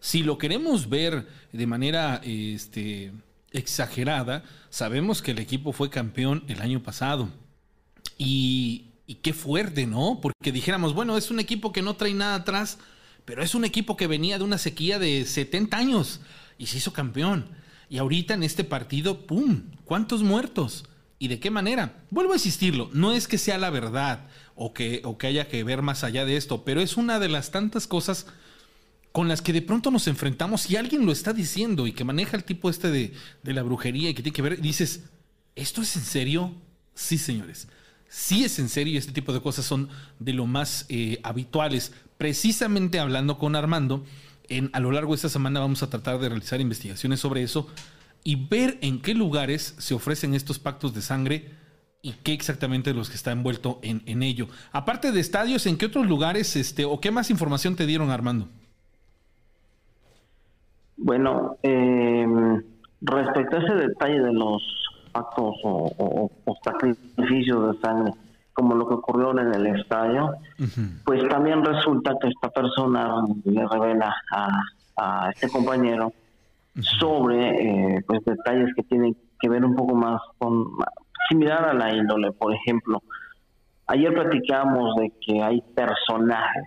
Si 0.00 0.22
lo 0.22 0.38
queremos 0.38 0.88
ver 0.88 1.28
de 1.52 1.66
manera 1.66 2.20
este, 2.24 3.12
exagerada, 3.52 4.42
sabemos 4.70 5.22
que 5.22 5.30
el 5.30 5.38
equipo 5.38 5.72
fue 5.72 5.90
campeón 5.90 6.44
el 6.48 6.60
año 6.60 6.82
pasado. 6.82 7.28
Y, 8.18 8.86
y 9.06 9.16
qué 9.16 9.32
fuerte, 9.32 9.86
¿no? 9.86 10.18
Porque 10.20 10.50
dijéramos, 10.50 10.94
bueno, 10.94 11.16
es 11.16 11.30
un 11.30 11.40
equipo 11.40 11.72
que 11.72 11.82
no 11.82 11.94
trae 11.94 12.14
nada 12.14 12.36
atrás, 12.36 12.78
pero 13.24 13.42
es 13.42 13.54
un 13.54 13.64
equipo 13.64 13.96
que 13.96 14.06
venía 14.06 14.38
de 14.38 14.44
una 14.44 14.58
sequía 14.58 14.98
de 14.98 15.24
70 15.24 15.76
años 15.76 16.20
y 16.58 16.66
se 16.66 16.78
hizo 16.78 16.92
campeón. 16.92 17.46
Y 17.88 17.98
ahorita 17.98 18.34
en 18.34 18.42
este 18.42 18.64
partido, 18.64 19.26
¡pum! 19.26 19.64
¿Cuántos 19.84 20.22
muertos? 20.22 20.84
¿Y 21.22 21.28
de 21.28 21.38
qué 21.38 21.52
manera? 21.52 22.02
Vuelvo 22.10 22.32
a 22.32 22.34
insistirlo, 22.34 22.90
no 22.94 23.12
es 23.12 23.28
que 23.28 23.38
sea 23.38 23.56
la 23.56 23.70
verdad 23.70 24.26
o 24.56 24.74
que, 24.74 25.02
o 25.04 25.18
que 25.18 25.28
haya 25.28 25.46
que 25.46 25.62
ver 25.62 25.80
más 25.80 26.02
allá 26.02 26.24
de 26.24 26.36
esto, 26.36 26.64
pero 26.64 26.80
es 26.80 26.96
una 26.96 27.20
de 27.20 27.28
las 27.28 27.52
tantas 27.52 27.86
cosas 27.86 28.26
con 29.12 29.28
las 29.28 29.40
que 29.40 29.52
de 29.52 29.62
pronto 29.62 29.92
nos 29.92 30.08
enfrentamos 30.08 30.68
y 30.68 30.74
alguien 30.74 31.06
lo 31.06 31.12
está 31.12 31.32
diciendo 31.32 31.86
y 31.86 31.92
que 31.92 32.02
maneja 32.02 32.36
el 32.36 32.42
tipo 32.42 32.68
este 32.68 32.90
de, 32.90 33.12
de 33.44 33.52
la 33.52 33.62
brujería 33.62 34.10
y 34.10 34.14
que 34.14 34.24
tiene 34.24 34.34
que 34.34 34.42
ver, 34.42 34.60
dices, 34.60 35.04
¿esto 35.54 35.82
es 35.82 35.94
en 35.94 36.02
serio? 36.02 36.56
Sí, 36.96 37.18
señores. 37.18 37.68
Sí 38.08 38.42
es 38.42 38.58
en 38.58 38.68
serio 38.68 38.94
y 38.94 38.96
este 38.96 39.12
tipo 39.12 39.32
de 39.32 39.40
cosas 39.40 39.64
son 39.64 39.90
de 40.18 40.32
lo 40.32 40.46
más 40.46 40.86
eh, 40.88 41.20
habituales. 41.22 41.92
Precisamente 42.18 42.98
hablando 42.98 43.38
con 43.38 43.54
Armando, 43.54 44.04
en, 44.48 44.70
a 44.72 44.80
lo 44.80 44.90
largo 44.90 45.12
de 45.12 45.16
esta 45.18 45.28
semana 45.28 45.60
vamos 45.60 45.84
a 45.84 45.88
tratar 45.88 46.18
de 46.18 46.30
realizar 46.30 46.60
investigaciones 46.60 47.20
sobre 47.20 47.44
eso 47.44 47.68
y 48.24 48.48
ver 48.48 48.78
en 48.82 49.00
qué 49.00 49.14
lugares 49.14 49.74
se 49.78 49.94
ofrecen 49.94 50.34
estos 50.34 50.58
pactos 50.58 50.94
de 50.94 51.02
sangre 51.02 51.50
y 52.02 52.12
qué 52.12 52.32
exactamente 52.32 52.94
los 52.94 53.08
que 53.08 53.16
está 53.16 53.32
envuelto 53.32 53.78
en, 53.82 54.02
en 54.06 54.22
ello. 54.22 54.48
Aparte 54.72 55.12
de 55.12 55.20
estadios, 55.20 55.66
¿en 55.66 55.78
qué 55.78 55.86
otros 55.86 56.06
lugares 56.06 56.56
este, 56.56 56.84
o 56.84 57.00
qué 57.00 57.10
más 57.10 57.30
información 57.30 57.76
te 57.76 57.86
dieron, 57.86 58.10
Armando? 58.10 58.48
Bueno, 60.96 61.56
eh, 61.62 62.26
respecto 63.00 63.56
a 63.56 63.60
ese 63.60 63.74
detalle 63.74 64.20
de 64.20 64.32
los 64.32 64.62
actos 65.12 65.56
o, 65.64 66.30
sacrificios 66.64 67.74
de 67.74 67.80
sangre, 67.80 68.12
como 68.52 68.74
lo 68.74 68.86
que 68.86 68.94
ocurrió 68.94 69.36
en 69.38 69.52
el 69.52 69.66
estadio, 69.78 70.32
pues 71.04 71.26
también 71.28 71.64
resulta 71.64 72.14
que 72.20 72.28
esta 72.28 72.50
persona 72.50 73.24
le 73.44 73.66
revela 73.66 74.14
a, 74.30 75.30
este 75.34 75.48
compañero 75.48 76.12
sobre 76.80 77.96
eh, 77.96 78.04
pues 78.06 78.24
detalles 78.24 78.74
que 78.74 78.82
tienen 78.84 79.16
que 79.40 79.48
ver 79.48 79.64
un 79.64 79.74
poco 79.74 79.94
más 79.94 80.20
con 80.38 80.64
similar 81.28 81.64
a 81.68 81.74
la 81.74 81.94
índole, 81.94 82.32
por 82.32 82.54
ejemplo. 82.54 83.02
Ayer 83.86 84.12
platicamos 84.14 84.94
de 84.96 85.12
que 85.20 85.42
hay 85.42 85.60
personajes 85.74 86.64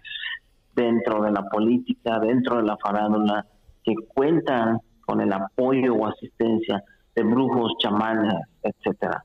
dentro 0.75 1.23
de 1.23 1.31
la 1.31 1.43
política, 1.43 2.19
dentro 2.19 2.57
de 2.57 2.63
la 2.63 2.77
farándula, 2.77 3.45
que 3.83 3.93
cuentan 4.13 4.79
con 5.05 5.21
el 5.21 5.31
apoyo 5.31 5.93
o 5.95 6.07
asistencia 6.07 6.83
de 7.15 7.23
brujos, 7.23 7.73
chamanes, 7.79 8.33
etcétera. 8.61 9.23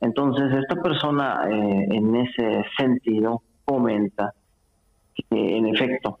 Entonces, 0.00 0.52
esta 0.52 0.80
persona 0.82 1.44
eh, 1.48 1.86
en 1.90 2.16
ese 2.16 2.64
sentido 2.76 3.42
comenta 3.64 4.32
que 5.14 5.56
en 5.56 5.66
efecto 5.66 6.18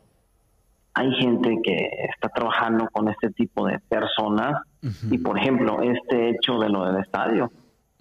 hay 0.96 1.12
gente 1.12 1.58
que 1.62 1.90
está 2.10 2.30
trabajando 2.30 2.88
con 2.90 3.08
este 3.10 3.30
tipo 3.30 3.66
de 3.66 3.78
personas 3.80 4.62
y 5.10 5.18
por 5.18 5.38
ejemplo 5.38 5.82
este 5.82 6.30
hecho 6.30 6.58
de 6.58 6.70
lo 6.70 6.86
del 6.86 7.02
estadio 7.02 7.50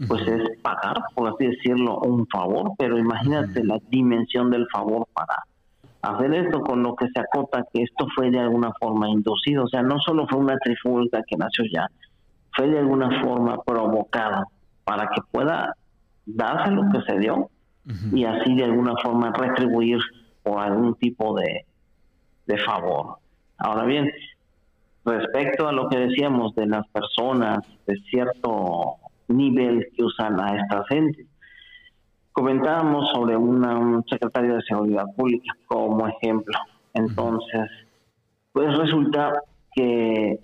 pues 0.07 0.25
es 0.27 0.59
pagar 0.61 0.95
por 1.13 1.27
así 1.27 1.47
decirlo 1.47 1.99
un 1.99 2.25
favor 2.27 2.71
pero 2.77 2.97
imagínate 2.97 3.65
la 3.65 3.79
dimensión 3.89 4.49
del 4.49 4.65
favor 4.71 5.05
para 5.13 5.43
hacer 6.03 6.33
esto 6.35 6.61
con 6.61 6.83
lo 6.83 6.95
que 6.95 7.07
se 7.09 7.19
acota 7.19 7.65
que 7.73 7.83
esto 7.83 8.07
fue 8.15 8.31
de 8.31 8.39
alguna 8.39 8.71
forma 8.79 9.09
inducido, 9.09 9.63
o 9.63 9.67
sea, 9.67 9.81
no 9.81 9.99
solo 9.99 10.27
fue 10.27 10.39
una 10.39 10.57
trifulca 10.59 11.21
que 11.27 11.35
nació 11.35 11.65
ya, 11.73 11.87
fue 12.55 12.69
de 12.69 12.79
alguna 12.79 13.21
forma 13.21 13.61
provocado 13.63 14.45
para 14.83 15.09
que 15.09 15.21
pueda 15.31 15.75
darse 16.25 16.71
lo 16.71 16.83
que 16.91 17.01
se 17.11 17.19
dio 17.19 17.49
y 18.13 18.23
así 18.23 18.55
de 18.55 18.63
alguna 18.63 18.93
forma 19.03 19.31
retribuir 19.31 19.99
por 20.43 20.59
algún 20.59 20.95
tipo 20.95 21.35
de, 21.35 21.65
de 22.45 22.57
favor. 22.57 23.17
Ahora 23.57 23.85
bien, 23.85 24.11
respecto 25.03 25.67
a 25.67 25.71
lo 25.71 25.87
que 25.89 25.97
decíamos 25.99 26.53
de 26.55 26.67
las 26.67 26.87
personas 26.87 27.59
de 27.85 27.95
cierto 28.09 28.95
nivel 29.27 29.87
que 29.95 30.03
usan 30.03 30.39
a 30.39 30.57
esta 30.57 30.83
gente, 30.89 31.25
comentábamos 32.31 33.09
sobre 33.11 33.37
un 33.37 34.03
secretario 34.09 34.55
de 34.55 34.61
Seguridad 34.63 35.05
Pública 35.15 35.53
como 35.67 36.07
ejemplo. 36.07 36.57
Entonces, 36.93 37.69
pues 38.51 38.75
resulta 38.77 39.33
que, 39.73 40.39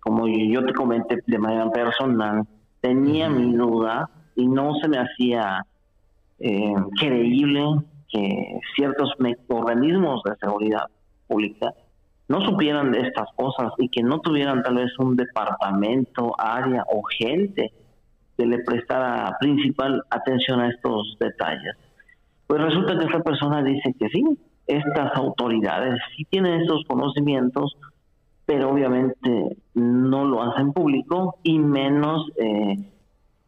como 0.00 0.26
yo 0.26 0.64
te 0.64 0.72
comenté 0.72 1.18
de 1.26 1.38
manera 1.38 1.70
personal, 1.70 2.46
tenía 2.80 3.28
mi 3.28 3.54
duda 3.54 4.08
y 4.36 4.46
no 4.46 4.74
se 4.74 4.88
me 4.88 4.98
hacía 4.98 5.64
eh, 6.38 6.74
creíble 6.98 7.62
que 8.08 8.60
ciertos 8.76 9.12
organismos 9.48 10.22
de 10.24 10.36
seguridad 10.36 10.84
pública 11.26 11.74
no 12.28 12.40
supieran 12.44 12.92
de 12.92 13.00
estas 13.00 13.28
cosas 13.36 13.72
y 13.78 13.88
que 13.88 14.02
no 14.02 14.18
tuvieran 14.20 14.62
tal 14.62 14.76
vez 14.76 14.98
un 14.98 15.16
departamento, 15.16 16.34
área 16.38 16.84
o 16.88 17.02
gente 17.02 17.72
que 18.36 18.46
le 18.46 18.58
prestara 18.60 19.36
principal 19.38 20.02
atención 20.10 20.60
a 20.60 20.68
estos 20.68 21.16
detalles. 21.20 21.76
Pues 22.46 22.62
resulta 22.62 22.98
que 22.98 23.04
esta 23.04 23.20
persona 23.20 23.62
dice 23.62 23.94
que 23.98 24.08
sí, 24.08 24.24
estas 24.66 25.14
autoridades 25.16 25.98
sí 26.16 26.24
tienen 26.30 26.62
estos 26.62 26.84
conocimientos, 26.86 27.76
pero 28.46 28.70
obviamente 28.70 29.56
no 29.74 30.24
lo 30.24 30.42
hacen 30.42 30.72
público 30.72 31.36
y 31.42 31.58
menos 31.58 32.30
eh, 32.36 32.76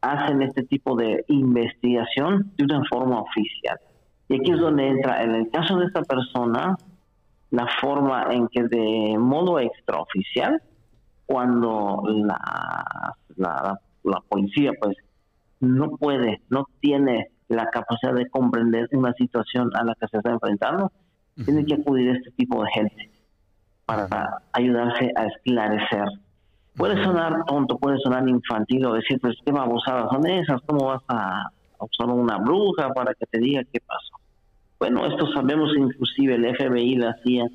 hacen 0.00 0.42
este 0.42 0.62
tipo 0.62 0.94
de 0.96 1.24
investigación 1.28 2.52
de 2.56 2.64
una 2.64 2.82
forma 2.88 3.20
oficial. 3.20 3.78
Y 4.28 4.40
aquí 4.40 4.52
es 4.52 4.58
donde 4.58 4.88
entra, 4.88 5.22
en 5.22 5.34
el 5.34 5.50
caso 5.50 5.76
de 5.76 5.86
esta 5.86 6.02
persona, 6.02 6.76
la 7.50 7.66
forma 7.80 8.26
en 8.30 8.48
que 8.48 8.64
de 8.64 9.16
modo 9.18 9.58
extraoficial, 9.60 10.60
cuando 11.26 12.02
la, 12.06 13.14
la, 13.36 13.80
la 14.04 14.20
policía 14.28 14.72
pues 14.80 14.96
no 15.60 15.90
puede, 15.90 16.40
no 16.50 16.66
tiene 16.80 17.30
la 17.48 17.66
capacidad 17.70 18.14
de 18.14 18.28
comprender 18.28 18.88
una 18.92 19.12
situación 19.14 19.70
a 19.74 19.84
la 19.84 19.94
que 19.94 20.08
se 20.08 20.18
está 20.18 20.30
enfrentando, 20.30 20.90
tiene 21.44 21.64
que 21.64 21.74
acudir 21.74 22.10
a 22.10 22.14
este 22.14 22.30
tipo 22.32 22.62
de 22.62 22.70
gente 22.72 23.10
para 23.84 24.42
ayudarse 24.52 25.12
a 25.16 25.26
esclarecer. 25.26 26.08
Puede 26.76 27.02
sonar 27.04 27.44
tonto, 27.46 27.78
puede 27.78 27.98
sonar 27.98 28.28
infantil 28.28 28.84
o 28.86 28.94
decir, 28.94 29.18
pues 29.20 29.36
qué 29.44 29.52
abusadas 29.56 30.10
son 30.10 30.26
esas, 30.26 30.60
¿cómo 30.66 30.86
vas 30.86 31.02
a 31.08 31.50
usar 31.78 32.08
una 32.08 32.38
bruja 32.38 32.90
para 32.90 33.14
que 33.14 33.26
te 33.26 33.38
diga 33.38 33.62
qué 33.72 33.80
pasó? 33.80 34.16
Bueno, 34.78 35.06
esto 35.06 35.26
sabemos 35.32 35.70
inclusive 35.76 36.34
el 36.34 36.54
FBI 36.54 36.96
la 36.96 37.16
CIA 37.22 37.46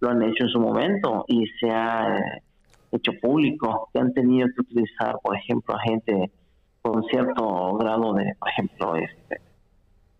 lo 0.00 0.10
han 0.10 0.22
hecho 0.22 0.44
en 0.44 0.48
su 0.50 0.60
momento 0.60 1.24
y 1.26 1.46
se 1.58 1.70
ha 1.70 2.18
eh, 2.18 2.42
hecho 2.92 3.12
público 3.20 3.88
que 3.92 4.00
han 4.00 4.12
tenido 4.12 4.48
que 4.48 4.60
utilizar, 4.60 5.16
por 5.22 5.36
ejemplo, 5.36 5.74
a 5.74 5.80
gente 5.80 6.30
con 6.82 7.02
cierto 7.04 7.74
grado 7.78 8.12
de, 8.12 8.34
por 8.38 8.48
ejemplo, 8.48 8.96
este, 8.96 9.40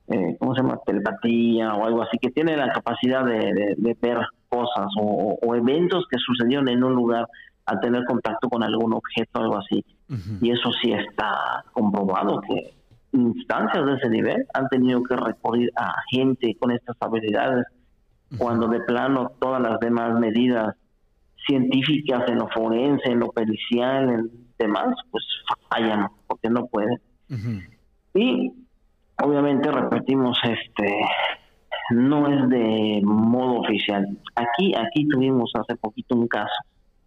eh, 0.08 0.36
¿cómo 0.38 0.54
se 0.54 0.62
llama? 0.62 0.80
Telepatía 0.84 1.74
o 1.74 1.84
algo 1.84 2.02
así, 2.02 2.18
que 2.18 2.30
tiene 2.30 2.56
la 2.56 2.72
capacidad 2.72 3.24
de, 3.24 3.96
ver 4.00 4.18
cosas 4.48 4.86
o, 4.98 5.54
eventos 5.54 6.06
que 6.10 6.18
sucedieron 6.18 6.68
en 6.68 6.82
un 6.82 6.94
lugar 6.94 7.26
al 7.66 7.80
tener 7.80 8.04
contacto 8.04 8.48
con 8.48 8.62
algún 8.62 8.94
objeto 8.94 9.40
o 9.40 9.42
algo 9.42 9.58
así. 9.58 9.84
Y 10.40 10.52
eso 10.52 10.70
sí 10.80 10.92
está 10.92 11.64
comprobado 11.72 12.40
que 12.40 12.75
instancias 13.16 13.86
de 13.86 13.94
ese 13.94 14.08
nivel 14.08 14.46
han 14.54 14.68
tenido 14.68 15.02
que 15.02 15.16
recurrir 15.16 15.70
a 15.76 15.94
gente 16.10 16.56
con 16.58 16.70
estas 16.70 16.96
habilidades, 17.00 17.66
cuando 18.38 18.68
de 18.68 18.80
plano 18.80 19.32
todas 19.40 19.62
las 19.62 19.78
demás 19.80 20.18
medidas 20.18 20.74
científicas 21.46 22.24
en 22.28 22.38
lo 22.38 22.48
forense, 22.48 23.10
en 23.10 23.20
lo 23.20 23.30
pericial, 23.30 24.10
en 24.10 24.30
demás, 24.58 24.94
pues 25.10 25.24
fallan, 25.70 26.08
porque 26.26 26.50
no 26.50 26.66
pueden. 26.66 26.98
Y 28.14 28.52
obviamente 29.22 29.70
repetimos, 29.70 30.38
este 30.44 31.00
no 31.90 32.28
es 32.28 32.48
de 32.48 33.00
modo 33.04 33.60
oficial. 33.60 34.06
Aquí, 34.34 34.74
aquí 34.74 35.06
tuvimos 35.08 35.52
hace 35.54 35.76
poquito 35.76 36.16
un 36.16 36.26
caso 36.26 36.54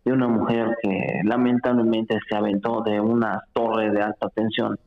de 0.05 0.13
una 0.13 0.27
mujer 0.27 0.77
que 0.81 1.21
lamentablemente 1.25 2.17
se 2.29 2.35
aventó 2.35 2.81
de 2.81 3.01
una 3.01 3.41
torre 3.53 3.91
de 3.91 4.01
alta 4.01 4.29
tensión 4.29 4.79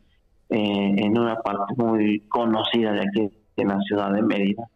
eh, 0.54 0.94
en 0.98 1.18
una 1.18 1.36
parte 1.36 1.72
muy 1.78 2.20
conocida 2.28 2.92
de 2.92 3.00
aquí, 3.00 3.30
de 3.56 3.64
la 3.64 3.80
ciudad 3.80 4.12
de 4.12 4.20
Mérida. 4.20 4.68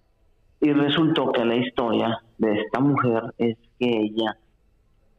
Y 0.58 0.72
resultó 0.72 1.30
que 1.32 1.44
la 1.44 1.56
historia 1.56 2.18
de 2.38 2.60
esta 2.60 2.80
mujer 2.80 3.22
es 3.36 3.58
que 3.78 3.86
ella 3.86 4.38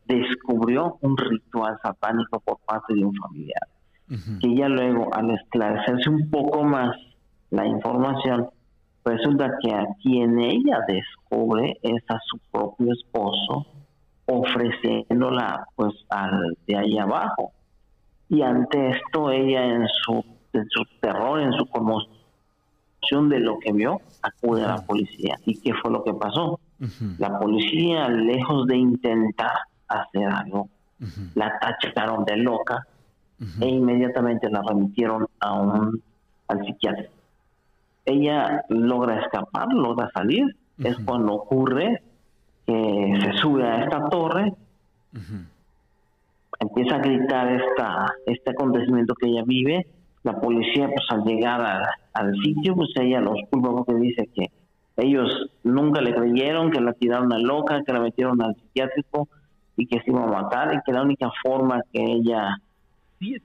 descubrió 0.08 0.98
un 1.02 1.16
ritual 1.16 1.78
satánico 1.84 2.40
por 2.40 2.58
parte 2.66 2.96
de 2.96 3.06
un 3.06 3.14
familiar. 3.14 3.68
Que 4.42 4.48
ella 4.48 4.68
luego, 4.68 5.14
al 5.14 5.30
esclarecerse 5.30 6.10
un 6.10 6.28
poco 6.32 6.64
más 6.64 6.96
la 7.52 7.68
información, 7.68 8.50
resulta 9.06 9.52
que 9.62 9.76
a 9.76 9.86
quien 10.02 10.40
ella 10.40 10.80
descubre 10.88 11.78
es 11.84 12.04
a 12.08 12.18
su 12.26 12.40
propio 12.52 12.94
esposo, 12.94 13.68
ofreciéndola 14.26 15.68
pues 15.76 15.94
al 16.10 16.58
de 16.66 16.78
ahí 16.78 16.98
abajo. 16.98 17.52
Y 18.30 18.42
ante 18.42 18.90
esto 18.90 19.30
ella 19.30 19.66
en 19.66 19.88
su, 19.88 20.26
en 20.58 20.70
su 20.70 20.84
terror, 21.00 21.40
en 21.40 21.54
su 21.54 21.66
conmoción 21.68 23.30
de 23.30 23.40
lo 23.40 23.60
que 23.60 23.72
vio, 23.72 24.02
acude 24.22 24.64
a 24.64 24.76
la 24.76 24.86
policía. 24.86 25.36
¿Y 25.46 25.60
qué 25.60 25.74
fue 25.74 25.92
lo 25.92 26.04
que 26.04 26.14
pasó? 26.14 26.60
La 27.18 27.40
policía, 27.40 28.08
lejos 28.08 28.68
de 28.68 28.78
intentar 28.78 29.54
hacer 29.88 30.28
algo, 30.28 30.70
la 31.36 31.58
tacharon 31.60 32.26
de 32.26 32.38
loca 32.38 32.86
e 33.62 33.68
inmediatamente 33.68 34.50
la 34.50 34.62
remitieron 34.62 35.28
a 35.40 35.54
un 35.54 36.02
al 36.48 36.66
psiquiatra. 36.66 37.10
Ella 38.06 38.64
logra 38.70 39.20
escapar, 39.20 39.68
logra 39.74 40.10
salir, 40.12 40.56
es 40.78 40.98
cuando 41.06 41.34
ocurre 41.34 42.02
que 42.66 43.20
se 43.22 43.34
sube 43.34 43.68
a 43.68 43.84
esta 43.84 44.10
torre, 44.10 44.54
empieza 46.60 46.96
a 46.96 47.00
gritar 47.00 47.52
esta, 47.52 48.14
este 48.26 48.52
acontecimiento 48.52 49.14
que 49.16 49.28
ella 49.28 49.44
vive, 49.46 49.88
la 50.28 50.40
policía 50.40 50.88
pues 50.88 51.06
al 51.10 51.24
llegar 51.24 51.62
al 52.14 52.34
sitio 52.44 52.76
pues 52.76 52.90
ella 53.00 53.22
los 53.22 53.38
culpa 53.50 53.70
porque 53.72 53.96
dice 53.96 54.30
que 54.36 54.52
ellos 54.98 55.30
nunca 55.64 56.02
le 56.02 56.14
creyeron, 56.14 56.72
que 56.72 56.82
la 56.82 56.94
tiraron 56.94 57.32
a 57.32 57.38
loca, 57.38 57.84
que 57.86 57.94
la 57.94 58.00
metieron 58.00 58.42
al 58.42 58.56
psiquiátrico 58.56 59.30
y 59.76 59.86
que 59.86 60.00
se 60.02 60.10
iba 60.12 60.24
a 60.24 60.42
matar 60.42 60.74
y 60.74 60.80
que 60.84 60.92
la 60.92 61.04
única 61.04 61.30
forma 61.44 61.82
que 61.94 62.04
ella 62.04 62.58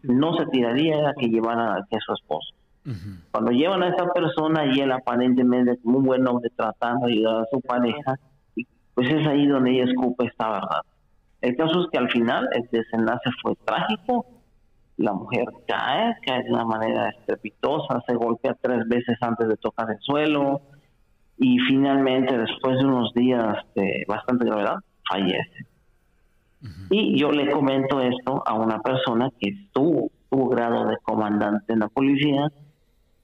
no 0.03 0.35
se 0.37 0.47
tiraría 0.47 0.99
era 0.99 1.13
que 1.19 1.29
llevara 1.29 1.75
a 1.75 1.87
su 1.91 2.13
esposo. 2.15 2.55
Cuando 3.31 3.53
llevan 3.53 3.83
a 3.83 3.91
esa 3.91 4.07
persona 4.13 4.67
y 4.67 4.81
él 4.81 4.91
aparentemente 4.91 5.77
como 5.85 5.99
un 5.99 6.05
buen 6.05 6.27
hombre 6.27 6.51
tratando 6.57 7.07
de 7.07 7.13
ayudar 7.13 7.43
a 7.43 7.47
su 7.51 7.61
pareja, 7.61 8.19
pues 8.95 9.13
es 9.13 9.27
ahí 9.27 9.47
donde 9.47 9.73
ella 9.73 9.85
escupe 9.85 10.27
esta 10.27 10.49
verdad. 10.49 10.81
El 11.43 11.55
caso 11.57 11.83
es 11.83 11.87
que 11.93 11.99
al 11.99 12.11
final 12.11 12.49
el 12.53 12.69
desenlace 12.73 13.31
fue 13.43 13.55
trágico, 13.65 14.27
la 14.97 15.13
mujer 15.13 15.47
cae, 15.67 16.17
cae 16.25 16.45
de 16.45 16.53
una 16.53 16.65
manera 16.65 17.09
estrepitosa, 17.09 18.03
se 18.07 18.15
golpea 18.15 18.57
tres 18.61 18.87
veces 18.89 19.17
antes 19.21 19.49
de 19.49 19.57
tocar 19.57 19.91
el 19.91 19.99
suelo 20.01 20.61
y 21.39 21.59
finalmente 21.61 22.37
después 22.37 22.79
de 22.79 22.85
unos 22.85 23.13
días 23.15 23.57
de 23.75 24.05
bastante 24.07 24.45
gravedad 24.47 24.77
fallece. 25.09 25.67
Y 26.91 27.19
yo 27.19 27.33
le 27.33 27.51
comento 27.51 28.01
esto 28.01 28.43
a 28.47 28.55
una 28.55 28.79
persona 28.81 29.31
que 29.41 29.51
estuvo, 29.51 30.11
tuvo 30.31 30.49
grado 30.49 30.87
de 30.87 30.97
comandante 30.99 31.73
en 31.73 31.81
la 31.81 31.89
policía 31.89 32.53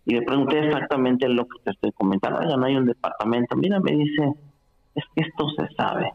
y 0.04 0.14
le 0.14 0.22
pregunté 0.22 0.58
exactamente 0.58 1.28
lo 1.28 1.46
que 1.46 1.60
te 1.64 1.70
estoy 1.70 1.92
comentando. 1.92 2.40
Ya 2.48 2.56
no 2.56 2.66
hay 2.66 2.76
un 2.76 2.86
departamento. 2.86 3.56
Mira, 3.56 3.78
me 3.78 3.92
dice, 3.92 4.32
es 4.94 5.04
que 5.14 5.22
esto 5.22 5.48
se 5.50 5.68
sabe, 5.76 6.10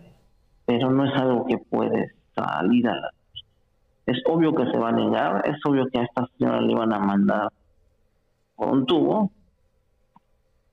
pero 0.65 0.89
no 0.89 1.05
es 1.05 1.13
algo 1.13 1.45
que 1.45 1.57
puede 1.57 2.11
salir 2.35 2.87
a 2.87 2.95
la. 2.95 3.09
Es 4.05 4.21
obvio 4.25 4.53
que 4.53 4.65
se 4.69 4.77
va 4.77 4.89
a 4.89 4.91
negar, 4.91 5.47
es 5.47 5.57
obvio 5.65 5.87
que 5.87 5.99
a 5.99 6.03
esta 6.03 6.27
señora 6.37 6.61
le 6.61 6.75
van 6.75 6.93
a 6.93 6.99
mandar 6.99 7.49
por 8.55 8.69
un 8.69 8.85
tubo, 8.85 9.31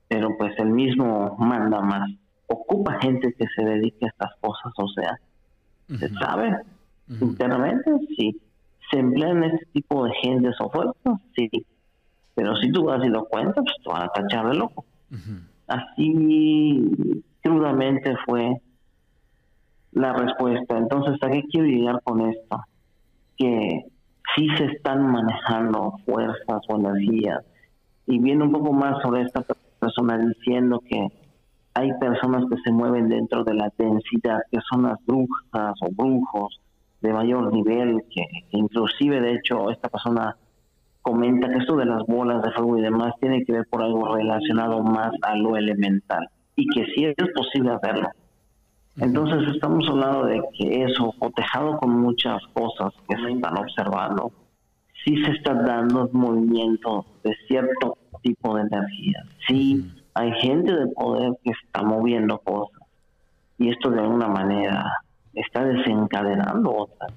pero 0.07 0.35
pues 0.37 0.57
el 0.59 0.69
mismo 0.69 1.35
manda 1.39 1.81
más. 1.81 2.09
Ocupa 2.47 2.99
gente 3.01 3.33
que 3.33 3.45
se 3.55 3.63
dedique 3.63 4.05
a 4.05 4.09
estas 4.09 4.31
cosas, 4.41 4.73
o 4.75 4.87
sea, 4.89 5.19
se 5.97 6.09
sabe 6.15 6.57
internamente, 7.21 7.91
sí. 8.17 8.39
Se 8.91 8.99
emplean 8.99 9.43
este 9.43 9.65
tipo 9.73 10.03
de 10.03 10.11
gente 10.21 10.49
o 10.59 10.69
fuerzas, 10.69 11.21
sí 11.35 11.49
pero 12.35 12.55
si 12.57 12.71
tú 12.71 12.85
vas 12.85 13.03
y 13.03 13.09
lo 13.09 13.25
cuentas, 13.25 13.63
pues 13.63 13.75
te 13.83 13.89
van 13.89 14.03
a 14.03 14.07
tachar 14.07 14.47
de 14.49 14.55
loco. 14.55 14.85
Así 15.67 16.91
crudamente 17.41 18.15
fue 18.25 18.61
la 19.91 20.13
respuesta. 20.13 20.77
Entonces, 20.77 21.21
¿a 21.21 21.29
qué 21.29 21.43
quiero 21.51 21.67
llegar 21.67 22.01
con 22.03 22.21
esto? 22.21 22.63
Que 23.37 23.85
sí 24.35 24.47
se 24.57 24.65
están 24.65 25.11
manejando 25.11 25.93
fuerzas 26.05 26.61
o 26.67 26.75
energías. 26.77 27.43
Y 28.07 28.19
viene 28.19 28.43
un 28.43 28.51
poco 28.51 28.73
más 28.73 29.01
sobre 29.01 29.21
esta 29.21 29.43
persona 29.79 30.17
diciendo 30.17 30.81
que 30.87 31.07
hay 31.73 31.91
personas 31.99 32.43
que 32.49 32.57
se 32.63 32.71
mueven 32.71 33.09
dentro 33.09 33.43
de 33.43 33.53
la 33.53 33.71
densidad, 33.77 34.39
que 34.51 34.59
son 34.69 34.83
las 34.83 34.97
brujas 35.05 35.75
o 35.81 35.89
brujos 35.91 36.59
de 37.01 37.13
mayor 37.13 37.53
nivel, 37.53 38.03
que 38.13 38.25
inclusive 38.51 39.21
de 39.21 39.35
hecho 39.35 39.71
esta 39.71 39.89
persona 39.89 40.35
comenta 41.01 41.49
que 41.49 41.57
esto 41.57 41.75
de 41.75 41.85
las 41.85 42.05
bolas 42.05 42.43
de 42.43 42.51
fuego 42.51 42.77
y 42.77 42.81
demás 42.81 43.13
tiene 43.19 43.43
que 43.43 43.53
ver 43.53 43.67
por 43.69 43.81
algo 43.81 44.15
relacionado 44.15 44.83
más 44.83 45.11
a 45.21 45.35
lo 45.35 45.55
elemental 45.55 46.29
y 46.55 46.67
que 46.67 46.85
sí 46.93 47.05
es 47.05 47.15
posible 47.33 47.71
hacerlo. 47.71 48.09
Entonces 48.97 49.53
estamos 49.53 49.87
hablando 49.87 50.25
de 50.25 50.41
que 50.57 50.83
eso, 50.83 51.13
cotejado 51.17 51.77
con 51.77 52.01
muchas 52.01 52.41
cosas 52.53 52.93
que 53.07 53.15
se 53.15 53.31
están 53.31 53.57
observando, 53.57 54.31
sí 55.03 55.23
se 55.23 55.31
está 55.31 55.53
dando 55.53 56.09
movimiento 56.11 57.05
de 57.23 57.35
cierto 57.47 57.97
tipo 58.21 58.55
de 58.55 58.63
energía. 58.63 59.23
Sí 59.47 59.89
hay 60.13 60.31
gente 60.41 60.73
de 60.73 60.87
poder 60.87 61.33
que 61.43 61.51
está 61.51 61.83
moviendo 61.83 62.37
cosas 62.39 62.81
y 63.57 63.69
esto 63.69 63.89
de 63.89 64.01
alguna 64.01 64.27
manera 64.27 64.91
está 65.33 65.63
desencadenando 65.63 66.75
otras. 66.75 67.13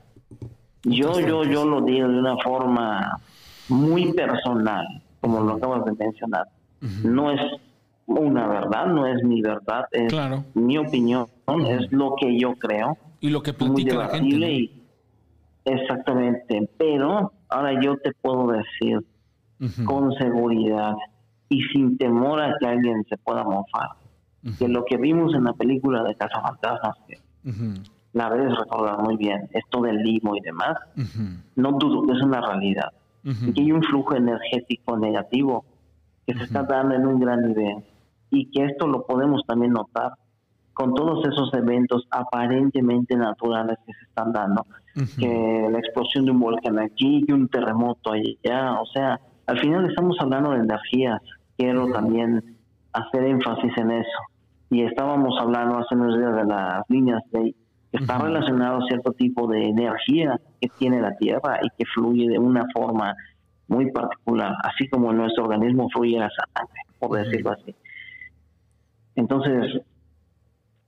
Yo, 0.85 1.19
yo, 1.21 1.45
yo 1.45 1.65
lo 1.65 1.81
digo 1.81 2.07
de 2.09 2.19
una 2.19 2.37
forma 2.37 3.19
muy 3.69 4.13
personal, 4.13 4.87
como 5.21 5.41
lo 5.41 5.55
acabas 5.55 5.85
de 5.87 5.93
mencionar. 5.93 6.47
No 7.03 7.31
es 7.31 7.41
una 8.07 8.47
verdad, 8.47 8.87
no 8.87 9.07
es 9.07 9.23
mi 9.25 9.41
verdad, 9.41 9.87
es 9.93 10.13
mi 10.55 10.79
opinión, 10.79 11.27
es 11.69 11.91
lo 11.91 12.15
que 12.17 12.39
yo 12.39 12.55
creo. 12.55 12.97
Y 13.21 13.31
lo 13.31 13.43
que 13.43 13.53
platica 13.53 13.97
la 13.97 14.09
gente. 14.09 14.71
exactamente, 15.65 16.69
pero 16.77 17.33
ahora 17.49 17.81
yo 17.81 17.97
te 17.97 18.13
puedo 18.13 18.49
decir 18.49 19.05
con 19.87 20.13
seguridad 20.15 20.95
y 21.49 21.63
sin 21.73 21.97
temor 21.97 22.43
a 22.43 22.55
que 22.59 22.67
alguien 22.67 23.05
se 23.09 23.17
pueda 23.17 23.45
mofar, 23.45 23.91
que 24.59 24.69
lo 24.69 24.85
que 24.85 24.99
vimos 24.99 25.35
en 25.35 25.45
la 25.45 25.55
película 25.55 26.03
de 26.03 26.15
Casa 26.17 26.41
Fantasmas, 26.43 26.97
que 27.09 27.19
la 28.13 28.31
debes 28.31 28.57
recordar 28.59 28.99
muy 29.03 29.17
bien, 29.17 29.49
esto 29.53 29.81
del 29.81 30.03
limo 30.03 30.37
y 30.37 30.41
demás, 30.41 30.77
no 31.57 31.73
dudo 31.73 32.07
que 32.07 32.13
es 32.13 32.23
una 32.23 32.41
realidad 32.41 32.93
y 33.23 33.53
que 33.53 33.63
hay 33.63 33.73
un 33.73 33.83
flujo 33.83 34.15
energético 34.17 34.99
negativo 34.99 35.65
que 36.27 36.35
se 36.35 36.45
está 36.45 36.63
dando 36.63 36.95
en 36.95 37.07
un 37.07 37.21
gran 37.21 37.41
nivel 37.43 37.85
y 38.35 38.51
que 38.51 38.65
esto 38.65 38.87
lo 38.87 39.07
podemos 39.07 39.43
también 39.47 39.73
notar 39.73 40.13
con 40.73 40.93
todos 40.93 41.25
esos 41.27 41.55
eventos 41.55 42.07
aparentemente 42.11 43.17
naturales 43.17 43.79
que 43.87 43.93
se 43.93 44.05
están 44.07 44.33
dando, 44.33 44.67
que 45.19 45.69
la 45.71 45.79
explosión 45.79 46.25
de 46.25 46.33
un 46.33 46.41
volcán 46.41 46.79
aquí, 46.81 47.25
y 47.27 47.33
un 47.33 47.49
terremoto 47.49 48.13
allá, 48.13 48.81
o 48.81 48.87
sea, 48.87 49.21
al 49.47 49.59
final 49.61 49.89
estamos 49.89 50.17
hablando 50.19 50.51
de 50.51 50.59
energías, 50.59 51.21
quiero 51.57 51.91
también 51.93 52.57
hacer 52.93 53.25
énfasis 53.25 53.73
en 53.77 53.91
eso. 53.93 54.19
Y 54.71 54.83
estábamos 54.83 55.39
hablando 55.41 55.79
hace 55.79 55.95
unos 55.95 56.19
días 56.19 56.35
de 56.35 56.45
las 56.45 56.83
líneas 56.89 57.23
de 57.31 57.55
está 57.93 58.19
relacionado 58.19 58.79
a 58.79 58.87
cierto 58.89 59.13
tipo 59.13 59.47
de 59.47 59.69
energía 59.69 60.41
que 60.61 60.69
tiene 60.79 61.01
la 61.01 61.17
Tierra 61.17 61.61
y 61.63 61.69
que 61.79 61.85
fluye 61.87 62.29
de 62.29 62.39
una 62.39 62.65
forma 62.75 63.15
muy 63.69 63.91
particular, 63.93 64.53
así 64.65 64.89
como 64.89 65.13
nuestro 65.13 65.45
organismo 65.45 65.89
fluye 65.91 66.19
la 66.19 66.29
sangre, 66.31 66.81
por 66.99 67.17
decirlo 67.17 67.53
así. 67.53 67.75
Entonces, 69.17 69.83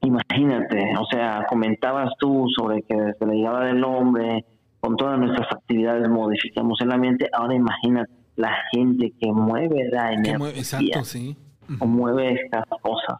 imagínate, 0.02 0.94
o 0.98 1.06
sea, 1.06 1.46
comentabas 1.48 2.10
tú 2.18 2.46
sobre 2.56 2.82
que 2.82 2.94
desde 2.94 3.26
la 3.26 3.32
llegada 3.34 3.64
del 3.66 3.84
hombre, 3.84 4.44
con 4.80 4.96
todas 4.96 5.18
nuestras 5.18 5.52
actividades 5.52 6.08
modificamos 6.08 6.80
el 6.80 6.92
ambiente, 6.92 7.28
ahora 7.32 7.54
imagínate 7.54 8.12
la 8.36 8.54
gente 8.72 9.12
que 9.18 9.32
mueve 9.32 9.88
la 9.90 10.12
energía. 10.12 10.50
exacto, 10.50 11.04
sí. 11.04 11.36
O 11.80 11.86
mueve 11.86 12.34
estas 12.34 12.64
cosas. 12.80 13.18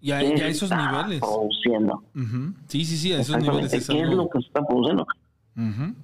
Y 0.00 0.12
a, 0.12 0.20
esos 0.20 0.70
niveles. 0.70 1.20
Produciendo. 1.20 2.02
Sí, 2.68 2.84
sí, 2.84 2.96
sí, 2.96 3.12
a 3.12 3.20
esos 3.20 3.38
niveles. 3.40 3.72
Es 3.72 3.88
¿Qué 3.88 4.00
es 4.00 4.08
lo 4.08 4.28
que 4.28 4.40
se 4.40 4.46
está 4.46 4.62
produciendo? 4.64 5.06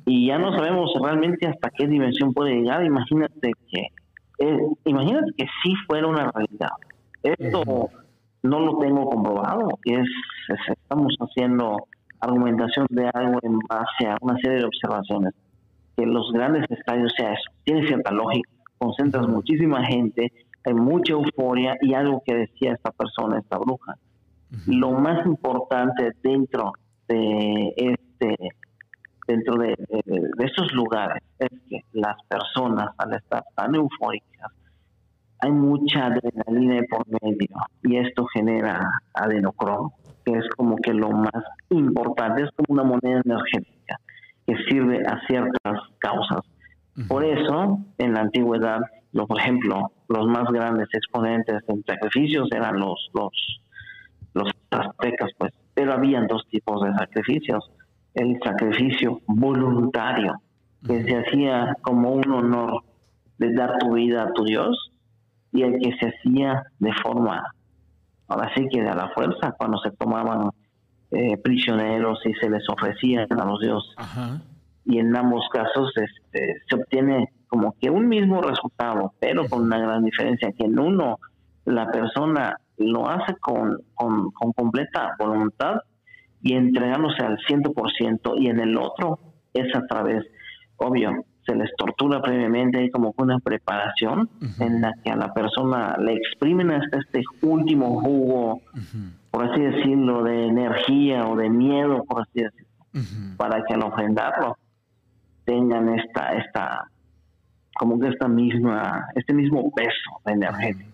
Y 0.06 0.28
ya 0.28 0.38
no 0.38 0.56
sabemos 0.56 0.90
realmente 1.02 1.46
hasta 1.46 1.70
qué 1.70 1.86
dimensión 1.86 2.32
puede 2.32 2.54
llegar. 2.54 2.84
Imagínate 2.84 3.52
que, 3.70 3.80
eh, 4.38 4.58
imagínate 4.84 5.32
que 5.36 5.44
sí 5.62 5.74
fuera 5.86 6.06
una 6.06 6.30
realidad. 6.30 6.70
Esto 7.22 7.90
no 8.42 8.60
lo 8.60 8.78
tengo 8.78 9.08
comprobado. 9.08 9.78
Es, 9.84 10.06
estamos 10.68 11.14
haciendo 11.20 11.76
argumentación 12.20 12.86
de 12.90 13.10
algo 13.12 13.38
en 13.42 13.58
base 13.68 14.06
a 14.08 14.16
una 14.20 14.36
serie 14.38 14.58
de 14.58 14.64
observaciones. 14.64 15.34
Que 15.96 16.06
los 16.06 16.32
grandes 16.32 16.64
estadios 16.70 17.12
sea 17.16 17.32
eso. 17.32 17.50
Tiene 17.64 17.86
cierta 17.86 18.10
lógica. 18.10 18.50
Concentras 18.78 19.28
muchísima 19.28 19.84
gente, 19.84 20.32
hay 20.64 20.74
mucha 20.74 21.12
euforia 21.12 21.76
y 21.80 21.94
algo 21.94 22.22
que 22.24 22.34
decía 22.34 22.72
esta 22.72 22.90
persona, 22.90 23.38
esta 23.38 23.58
bruja. 23.58 23.96
Lo 24.66 24.92
más 24.92 25.24
importante 25.26 26.12
dentro 26.22 26.72
de 27.08 27.72
este 27.76 28.36
dentro 29.26 29.56
de, 29.58 29.76
estos 30.38 30.72
lugares 30.72 31.22
es 31.38 31.48
que 31.68 31.84
las 31.92 32.16
personas 32.28 32.90
al 32.98 33.14
estar 33.14 33.44
tan 33.54 33.76
eufóricas 33.76 34.50
hay 35.40 35.50
mucha 35.50 36.06
adrenalina 36.06 36.82
por 36.90 37.06
medio 37.22 37.48
y 37.82 37.96
esto 37.96 38.26
genera 38.34 38.80
adenocromo, 39.14 39.94
que 40.24 40.32
es 40.32 40.48
como 40.56 40.76
que 40.76 40.92
lo 40.92 41.10
más 41.10 41.42
importante, 41.70 42.42
es 42.42 42.50
como 42.56 42.80
una 42.80 42.84
moneda 42.84 43.22
energética 43.24 43.98
que 44.46 44.56
sirve 44.68 45.02
a 45.06 45.20
ciertas 45.26 45.80
causas. 45.98 46.40
Por 47.08 47.24
eso, 47.24 47.78
en 47.98 48.12
la 48.12 48.20
antigüedad, 48.20 48.80
lo, 49.12 49.26
por 49.26 49.40
ejemplo, 49.40 49.92
los 50.08 50.26
más 50.26 50.44
grandes 50.52 50.88
exponentes 50.92 51.62
en 51.68 51.82
sacrificios 51.84 52.48
eran 52.52 52.78
los, 52.78 53.10
los, 53.14 53.62
los 54.34 54.50
aztecas, 54.70 55.30
pues, 55.38 55.52
pero 55.72 55.94
habían 55.94 56.26
dos 56.26 56.46
tipos 56.50 56.82
de 56.82 56.92
sacrificios. 56.94 57.70
El 58.14 58.38
sacrificio 58.44 59.20
voluntario 59.26 60.34
que 60.86 61.04
se 61.04 61.16
hacía 61.16 61.76
como 61.82 62.10
un 62.12 62.30
honor 62.30 62.82
de 63.38 63.54
dar 63.54 63.78
tu 63.78 63.94
vida 63.94 64.24
a 64.24 64.32
tu 64.32 64.44
Dios 64.44 64.89
y 65.52 65.62
el 65.62 65.78
que 65.80 65.92
se 65.98 66.08
hacía 66.08 66.62
de 66.78 66.92
forma, 67.02 67.42
ahora 68.28 68.50
sí 68.54 68.66
que 68.70 68.82
de 68.82 68.94
la 68.94 69.08
fuerza, 69.10 69.52
cuando 69.58 69.78
se 69.78 69.90
tomaban 69.92 70.50
eh, 71.10 71.36
prisioneros 71.38 72.20
y 72.24 72.34
se 72.34 72.48
les 72.48 72.68
ofrecían 72.68 73.26
a 73.30 73.44
los 73.44 73.60
dioses. 73.60 73.94
Y 74.84 74.98
en 74.98 75.14
ambos 75.16 75.48
casos 75.52 75.92
este, 75.96 76.62
se 76.68 76.76
obtiene 76.76 77.28
como 77.48 77.74
que 77.80 77.90
un 77.90 78.08
mismo 78.08 78.40
resultado, 78.40 79.12
pero 79.20 79.46
con 79.48 79.62
una 79.62 79.78
gran 79.78 80.04
diferencia, 80.04 80.52
que 80.52 80.64
en 80.64 80.78
uno 80.78 81.18
la 81.64 81.90
persona 81.90 82.56
lo 82.78 83.08
hace 83.08 83.34
con, 83.40 83.78
con, 83.94 84.30
con 84.30 84.52
completa 84.52 85.14
voluntad 85.18 85.80
y 86.42 86.54
entregándose 86.54 87.22
al 87.22 87.38
100% 87.38 88.34
y 88.38 88.48
en 88.48 88.60
el 88.60 88.76
otro 88.78 89.18
es 89.52 89.74
a 89.74 89.86
través, 89.86 90.24
obvio, 90.76 91.24
se 91.50 91.56
les 91.56 91.70
tortura 91.76 92.22
previamente, 92.22 92.78
hay 92.78 92.90
como 92.90 93.12
una 93.16 93.38
preparación 93.40 94.28
en 94.60 94.80
la 94.80 94.94
que 95.02 95.10
a 95.10 95.16
la 95.16 95.34
persona 95.34 95.96
le 95.98 96.14
exprimen 96.14 96.70
hasta 96.70 96.98
este 96.98 97.22
último 97.42 98.00
jugo, 98.00 98.60
por 99.30 99.44
así 99.44 99.60
decirlo, 99.60 100.22
de 100.22 100.46
energía 100.46 101.26
o 101.26 101.36
de 101.36 101.50
miedo, 101.50 102.04
por 102.04 102.22
así 102.22 102.42
decirlo, 102.42 103.36
para 103.36 103.64
que 103.64 103.74
al 103.74 103.82
ofrendarlo 103.82 104.56
tengan 105.44 105.88
esta, 105.98 106.34
esta, 106.34 106.88
como 107.74 107.98
que 107.98 108.08
esta 108.08 108.28
misma, 108.28 109.06
este 109.14 109.34
mismo 109.34 109.70
peso 109.72 110.20
energético. 110.26 110.88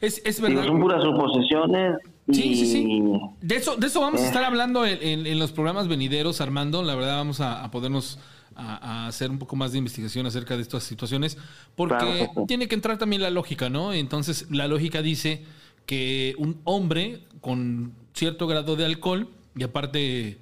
Es, 0.00 0.20
es 0.24 0.40
verdad. 0.40 0.64
son 0.64 0.80
puras 0.80 1.02
suposiciones, 1.02 1.96
Sí, 2.30 2.54
sí, 2.54 2.66
sí. 2.66 3.02
De 3.40 3.56
eso, 3.56 3.76
de 3.76 3.88
eso 3.88 4.00
vamos 4.00 4.20
a 4.20 4.26
estar 4.26 4.44
hablando 4.44 4.86
en, 4.86 5.38
los 5.38 5.52
programas 5.52 5.88
venideros, 5.88 6.40
Armando. 6.40 6.82
La 6.82 6.94
verdad, 6.94 7.16
vamos 7.16 7.40
a, 7.40 7.68
podernos 7.70 8.18
a, 8.56 9.06
hacer 9.06 9.30
un 9.30 9.38
poco 9.38 9.56
más 9.56 9.72
de 9.72 9.78
investigación 9.78 10.26
acerca 10.26 10.56
de 10.56 10.62
estas 10.62 10.84
situaciones, 10.84 11.38
porque 11.74 12.28
tiene 12.46 12.68
que 12.68 12.74
entrar 12.74 12.98
también 12.98 13.22
la 13.22 13.30
lógica, 13.30 13.68
¿no? 13.68 13.92
Entonces, 13.92 14.46
la 14.50 14.68
lógica 14.68 15.02
dice 15.02 15.44
que 15.86 16.34
un 16.38 16.60
hombre 16.64 17.24
con 17.40 17.94
cierto 18.14 18.46
grado 18.46 18.76
de 18.76 18.84
alcohol, 18.84 19.28
y 19.56 19.62
aparte 19.62 20.38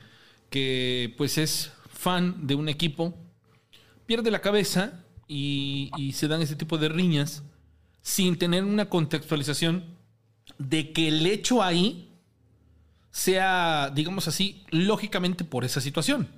que 0.51 1.15
pues 1.16 1.39
es 1.39 1.73
fan 1.89 2.47
de 2.47 2.55
un 2.55 2.68
equipo, 2.68 3.15
pierde 4.07 4.31
la 4.31 4.41
cabeza 4.41 5.05
y, 5.28 5.91
y 5.97 6.12
se 6.12 6.28
dan 6.28 6.43
ese 6.43 6.57
tipo 6.57 6.78
de 6.78 6.89
riñas 6.89 7.43
sin 8.02 8.36
tener 8.36 8.65
una 8.65 8.89
contextualización 8.89 9.85
de 10.59 10.93
que 10.93 11.09
el 11.09 11.26
hecho 11.26 11.62
ahí 11.62 12.10
sea, 13.10 13.91
digamos 13.94 14.28
así, 14.28 14.65
lógicamente 14.70 15.44
por 15.44 15.65
esa 15.65 15.81
situación. 15.81 16.28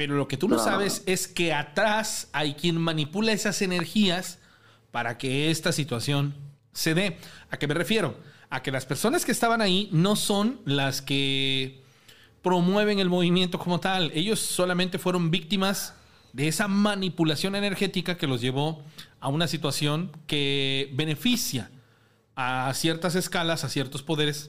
Pero 0.00 0.16
lo 0.16 0.28
que 0.28 0.38
tú 0.38 0.48
no 0.48 0.58
sabes 0.58 1.02
es 1.04 1.28
que 1.28 1.52
atrás 1.52 2.30
hay 2.32 2.54
quien 2.54 2.78
manipula 2.78 3.32
esas 3.32 3.60
energías 3.60 4.38
para 4.92 5.18
que 5.18 5.50
esta 5.50 5.72
situación 5.72 6.34
se 6.72 6.94
dé. 6.94 7.18
¿A 7.50 7.58
qué 7.58 7.68
me 7.68 7.74
refiero? 7.74 8.16
A 8.48 8.62
que 8.62 8.70
las 8.70 8.86
personas 8.86 9.26
que 9.26 9.32
estaban 9.32 9.60
ahí 9.60 9.90
no 9.92 10.16
son 10.16 10.62
las 10.64 11.02
que 11.02 11.82
promueven 12.40 12.98
el 12.98 13.10
movimiento 13.10 13.58
como 13.58 13.78
tal. 13.78 14.10
Ellos 14.14 14.40
solamente 14.40 14.98
fueron 14.98 15.30
víctimas 15.30 15.92
de 16.32 16.48
esa 16.48 16.66
manipulación 16.66 17.54
energética 17.54 18.16
que 18.16 18.26
los 18.26 18.40
llevó 18.40 18.82
a 19.20 19.28
una 19.28 19.48
situación 19.48 20.12
que 20.26 20.90
beneficia 20.94 21.70
a 22.36 22.72
ciertas 22.72 23.16
escalas, 23.16 23.64
a 23.64 23.68
ciertos 23.68 24.02
poderes, 24.02 24.48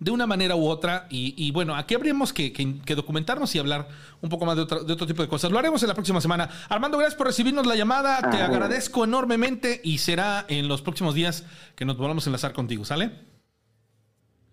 de 0.00 0.10
una 0.10 0.26
manera 0.26 0.56
u 0.56 0.66
otra. 0.66 1.06
Y, 1.10 1.50
bueno, 1.52 1.74
aquí 1.74 1.94
habríamos 1.94 2.32
que, 2.32 2.52
documentarnos 2.94 3.54
y 3.54 3.58
hablar 3.58 3.88
un 4.20 4.28
poco 4.28 4.46
más 4.46 4.56
de 4.56 4.62
otro, 4.62 5.06
tipo 5.06 5.22
de 5.22 5.28
cosas. 5.28 5.50
Lo 5.50 5.58
haremos 5.58 5.82
en 5.82 5.88
la 5.88 5.94
próxima 5.94 6.20
semana. 6.20 6.48
Armando, 6.68 6.98
gracias 6.98 7.16
por 7.16 7.26
recibirnos 7.26 7.66
la 7.66 7.76
llamada. 7.76 8.30
Te 8.30 8.42
agradezco 8.42 9.04
enormemente 9.04 9.80
y 9.82 9.98
será 9.98 10.44
en 10.48 10.68
los 10.68 10.82
próximos 10.82 11.14
días 11.14 11.44
que 11.74 11.84
nos 11.84 11.96
volvamos 11.96 12.26
a 12.26 12.30
enlazar 12.30 12.52
contigo, 12.52 12.84
¿sale? 12.84 13.10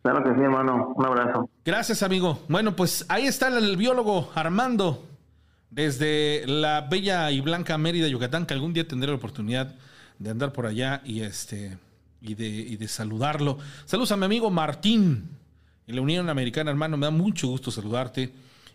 Claro 0.02 0.24
que 0.24 0.36
sí, 0.36 0.42
hermano. 0.42 0.94
Un 0.96 1.06
abrazo. 1.06 1.50
Gracias, 1.64 2.04
amigo. 2.04 2.40
Bueno, 2.48 2.76
pues 2.76 3.06
ahí 3.10 3.26
está 3.26 3.48
el 3.48 3.76
biólogo 3.76 4.30
Armando, 4.36 5.04
desde 5.72 6.44
la 6.46 6.82
bella 6.82 7.32
y 7.32 7.42
blanca 7.42 7.78
Mérida, 7.80 8.08
Yucatán, 8.08 8.46
que 8.46 8.54
algún 8.54 8.72
día 8.72 8.88
tendré 8.88 9.10
la 9.10 9.18
oportunidad 9.18 9.74
de 10.20 10.30
andar 10.30 10.54
por 10.54 10.68
allá 10.68 11.02
y 11.04 11.22
este 11.22 11.78
y 12.26 12.76
de, 12.76 12.88
saludarlo. 12.88 13.58
Saludos 13.86 14.12
a 14.12 14.18
mi 14.18 14.26
amigo 14.26 14.50
Martín 14.50 15.30
en 15.88 15.95
la 15.95 16.02
Unión 16.02 16.30
Americana, 16.30 16.72
hermano. 16.72 16.98
Me 16.98 17.06
da 17.06 17.12
mucho 17.12 17.48
gusto 17.48 17.72
saludarte. 17.72 18.34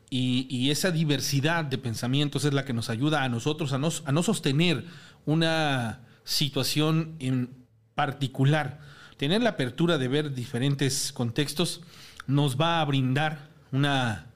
Y, 0.09 0.71
esa 0.71 0.91
diversidad 0.91 1.65
de 1.65 1.79
pensamientos 1.79 2.45
es 2.45 2.53
la 2.53 2.65
que 2.65 2.73
nos 2.73 2.91
ayuda 2.91 3.23
a 3.23 3.29
nosotros 3.29 3.73
a 3.73 3.79
no, 3.79 3.91
a 4.05 4.13
no 4.13 4.23
sostener 4.23 4.85
una 5.25 6.01
situación 6.25 7.17
en 7.19 7.67
particular. 7.95 8.81
Tener 9.17 9.43
la 9.43 9.51
apertura 9.51 9.99
de 9.99 10.09
ver 10.09 10.35
diferentes 10.35 11.13
contextos 11.13 11.83
nos 12.27 12.61
va 12.61 12.81
a 12.81 12.85
brindar 12.85 13.51
una 13.73 14.27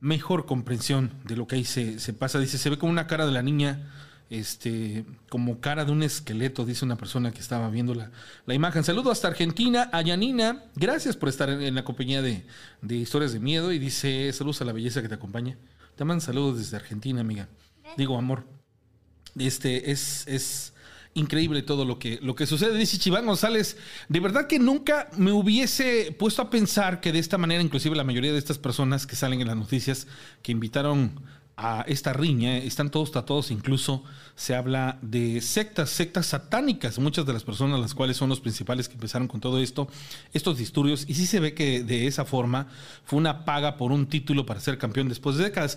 mejor 0.00 0.46
comprensión 0.46 1.12
de 1.24 1.36
lo 1.36 1.46
que 1.46 1.56
ahí 1.56 1.64
se, 1.64 1.98
se 2.00 2.12
pasa. 2.12 2.38
Dice, 2.38 2.58
se 2.58 2.70
ve 2.70 2.78
como 2.78 2.90
una 2.90 3.06
cara 3.06 3.26
de 3.26 3.32
la 3.32 3.42
niña 3.42 3.90
este, 4.30 5.04
como 5.28 5.60
cara 5.60 5.84
de 5.84 5.90
un 5.90 6.04
esqueleto, 6.04 6.64
dice 6.64 6.84
una 6.84 6.96
persona 6.96 7.32
que 7.32 7.40
estaba 7.40 7.68
viendo 7.68 7.94
la, 7.94 8.12
la 8.46 8.54
imagen. 8.54 8.84
Saludo 8.84 9.10
hasta 9.10 9.26
Argentina, 9.28 9.90
a 9.92 10.00
Yanina, 10.02 10.64
gracias 10.76 11.16
por 11.16 11.28
estar 11.28 11.50
en, 11.50 11.74
la 11.74 11.84
compañía 11.84 12.22
de, 12.22 12.44
Historias 12.88 13.32
de 13.32 13.40
Miedo 13.40 13.72
y 13.72 13.80
dice, 13.80 14.32
saludos 14.32 14.62
a 14.62 14.64
la 14.64 14.72
belleza 14.72 15.02
que 15.02 15.08
te 15.08 15.16
acompaña. 15.16 15.58
Te 15.96 16.04
mandan 16.04 16.20
saludos 16.20 16.58
desde 16.58 16.76
Argentina, 16.76 17.20
amiga. 17.20 17.48
Digo, 17.96 18.16
amor. 18.16 18.44
Este 19.36 19.90
es, 19.90 20.26
es 20.28 20.72
increíble 21.14 21.62
todo 21.62 21.84
lo 21.84 21.98
que, 21.98 22.20
lo 22.22 22.36
que 22.36 22.46
sucede. 22.46 22.78
Dice 22.78 22.98
Chiván 22.98 23.26
González, 23.26 23.76
de 24.08 24.20
verdad 24.20 24.46
que 24.46 24.60
nunca 24.60 25.10
me 25.16 25.32
hubiese 25.32 26.14
puesto 26.18 26.42
a 26.42 26.50
pensar 26.50 27.00
que 27.00 27.12
de 27.12 27.18
esta 27.18 27.36
manera, 27.36 27.62
inclusive 27.62 27.96
la 27.96 28.04
mayoría 28.04 28.32
de 28.32 28.38
estas 28.38 28.58
personas 28.58 29.06
que 29.06 29.16
salen 29.16 29.40
en 29.40 29.48
las 29.48 29.56
noticias, 29.56 30.06
que 30.42 30.52
invitaron 30.52 31.20
a 31.62 31.82
esta 31.86 32.14
riña, 32.14 32.56
están 32.56 32.90
todos 32.90 33.12
tratados, 33.12 33.50
incluso 33.50 34.02
se 34.34 34.54
habla 34.54 34.98
de 35.02 35.42
sectas, 35.42 35.90
sectas 35.90 36.24
satánicas, 36.24 36.98
muchas 36.98 37.26
de 37.26 37.34
las 37.34 37.44
personas 37.44 37.78
las 37.78 37.92
cuales 37.92 38.16
son 38.16 38.30
los 38.30 38.40
principales 38.40 38.88
que 38.88 38.94
empezaron 38.94 39.28
con 39.28 39.40
todo 39.40 39.60
esto, 39.60 39.86
estos 40.32 40.56
disturbios, 40.56 41.04
y 41.06 41.14
sí 41.14 41.26
se 41.26 41.38
ve 41.38 41.52
que 41.52 41.84
de 41.84 42.06
esa 42.06 42.24
forma 42.24 42.68
fue 43.04 43.18
una 43.18 43.44
paga 43.44 43.76
por 43.76 43.92
un 43.92 44.06
título 44.06 44.46
para 44.46 44.58
ser 44.58 44.78
campeón 44.78 45.10
después 45.10 45.36
de 45.36 45.44
décadas. 45.44 45.76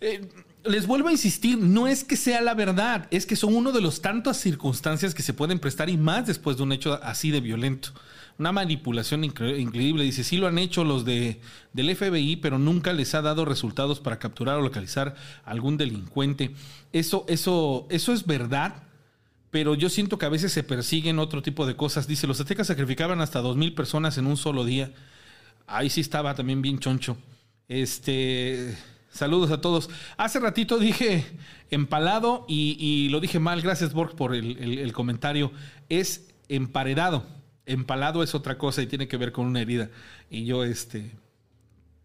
Eh, 0.00 0.28
les 0.64 0.88
vuelvo 0.88 1.08
a 1.08 1.12
insistir, 1.12 1.58
no 1.58 1.86
es 1.86 2.02
que 2.02 2.16
sea 2.16 2.40
la 2.40 2.54
verdad, 2.54 3.06
es 3.12 3.24
que 3.24 3.36
son 3.36 3.54
uno 3.54 3.70
de 3.70 3.80
los 3.80 4.02
tantas 4.02 4.36
circunstancias 4.36 5.14
que 5.14 5.22
se 5.22 5.32
pueden 5.32 5.60
prestar 5.60 5.88
y 5.88 5.96
más 5.96 6.26
después 6.26 6.56
de 6.56 6.64
un 6.64 6.72
hecho 6.72 6.98
así 7.04 7.30
de 7.30 7.40
violento 7.40 7.92
una 8.40 8.52
manipulación 8.52 9.22
increíble. 9.22 10.02
Dice, 10.02 10.24
sí 10.24 10.38
lo 10.38 10.46
han 10.46 10.56
hecho 10.56 10.82
los 10.82 11.04
de, 11.04 11.42
del 11.74 11.94
FBI, 11.94 12.36
pero 12.36 12.58
nunca 12.58 12.94
les 12.94 13.14
ha 13.14 13.20
dado 13.20 13.44
resultados 13.44 14.00
para 14.00 14.18
capturar 14.18 14.56
o 14.56 14.62
localizar 14.62 15.14
algún 15.44 15.76
delincuente. 15.76 16.54
Eso, 16.94 17.26
eso, 17.28 17.86
eso 17.90 18.14
es 18.14 18.26
verdad, 18.26 18.84
pero 19.50 19.74
yo 19.74 19.90
siento 19.90 20.16
que 20.16 20.24
a 20.24 20.30
veces 20.30 20.54
se 20.54 20.62
persiguen 20.62 21.18
otro 21.18 21.42
tipo 21.42 21.66
de 21.66 21.76
cosas. 21.76 22.06
Dice, 22.06 22.26
los 22.26 22.40
aztecas 22.40 22.66
sacrificaban 22.66 23.20
hasta 23.20 23.42
dos 23.42 23.58
mil 23.58 23.74
personas 23.74 24.16
en 24.16 24.26
un 24.26 24.38
solo 24.38 24.64
día. 24.64 24.90
Ahí 25.66 25.90
sí 25.90 26.00
estaba 26.00 26.34
también 26.34 26.62
bien 26.62 26.78
choncho. 26.78 27.18
Este, 27.68 28.74
saludos 29.10 29.50
a 29.50 29.60
todos. 29.60 29.90
Hace 30.16 30.40
ratito 30.40 30.78
dije 30.78 31.26
empalado 31.70 32.46
y, 32.48 33.10
lo 33.10 33.20
dije 33.20 33.38
mal. 33.38 33.60
Gracias, 33.60 33.92
Borg, 33.92 34.16
por 34.16 34.34
el 34.34 34.92
comentario. 34.94 35.52
Es 35.90 36.30
emparedado 36.48 37.39
Empalado 37.72 38.22
es 38.22 38.34
otra 38.34 38.58
cosa 38.58 38.82
y 38.82 38.86
tiene 38.86 39.08
que 39.08 39.16
ver 39.16 39.32
con 39.32 39.46
una 39.46 39.60
herida. 39.60 39.90
Y 40.30 40.44
yo, 40.44 40.64
este, 40.64 41.12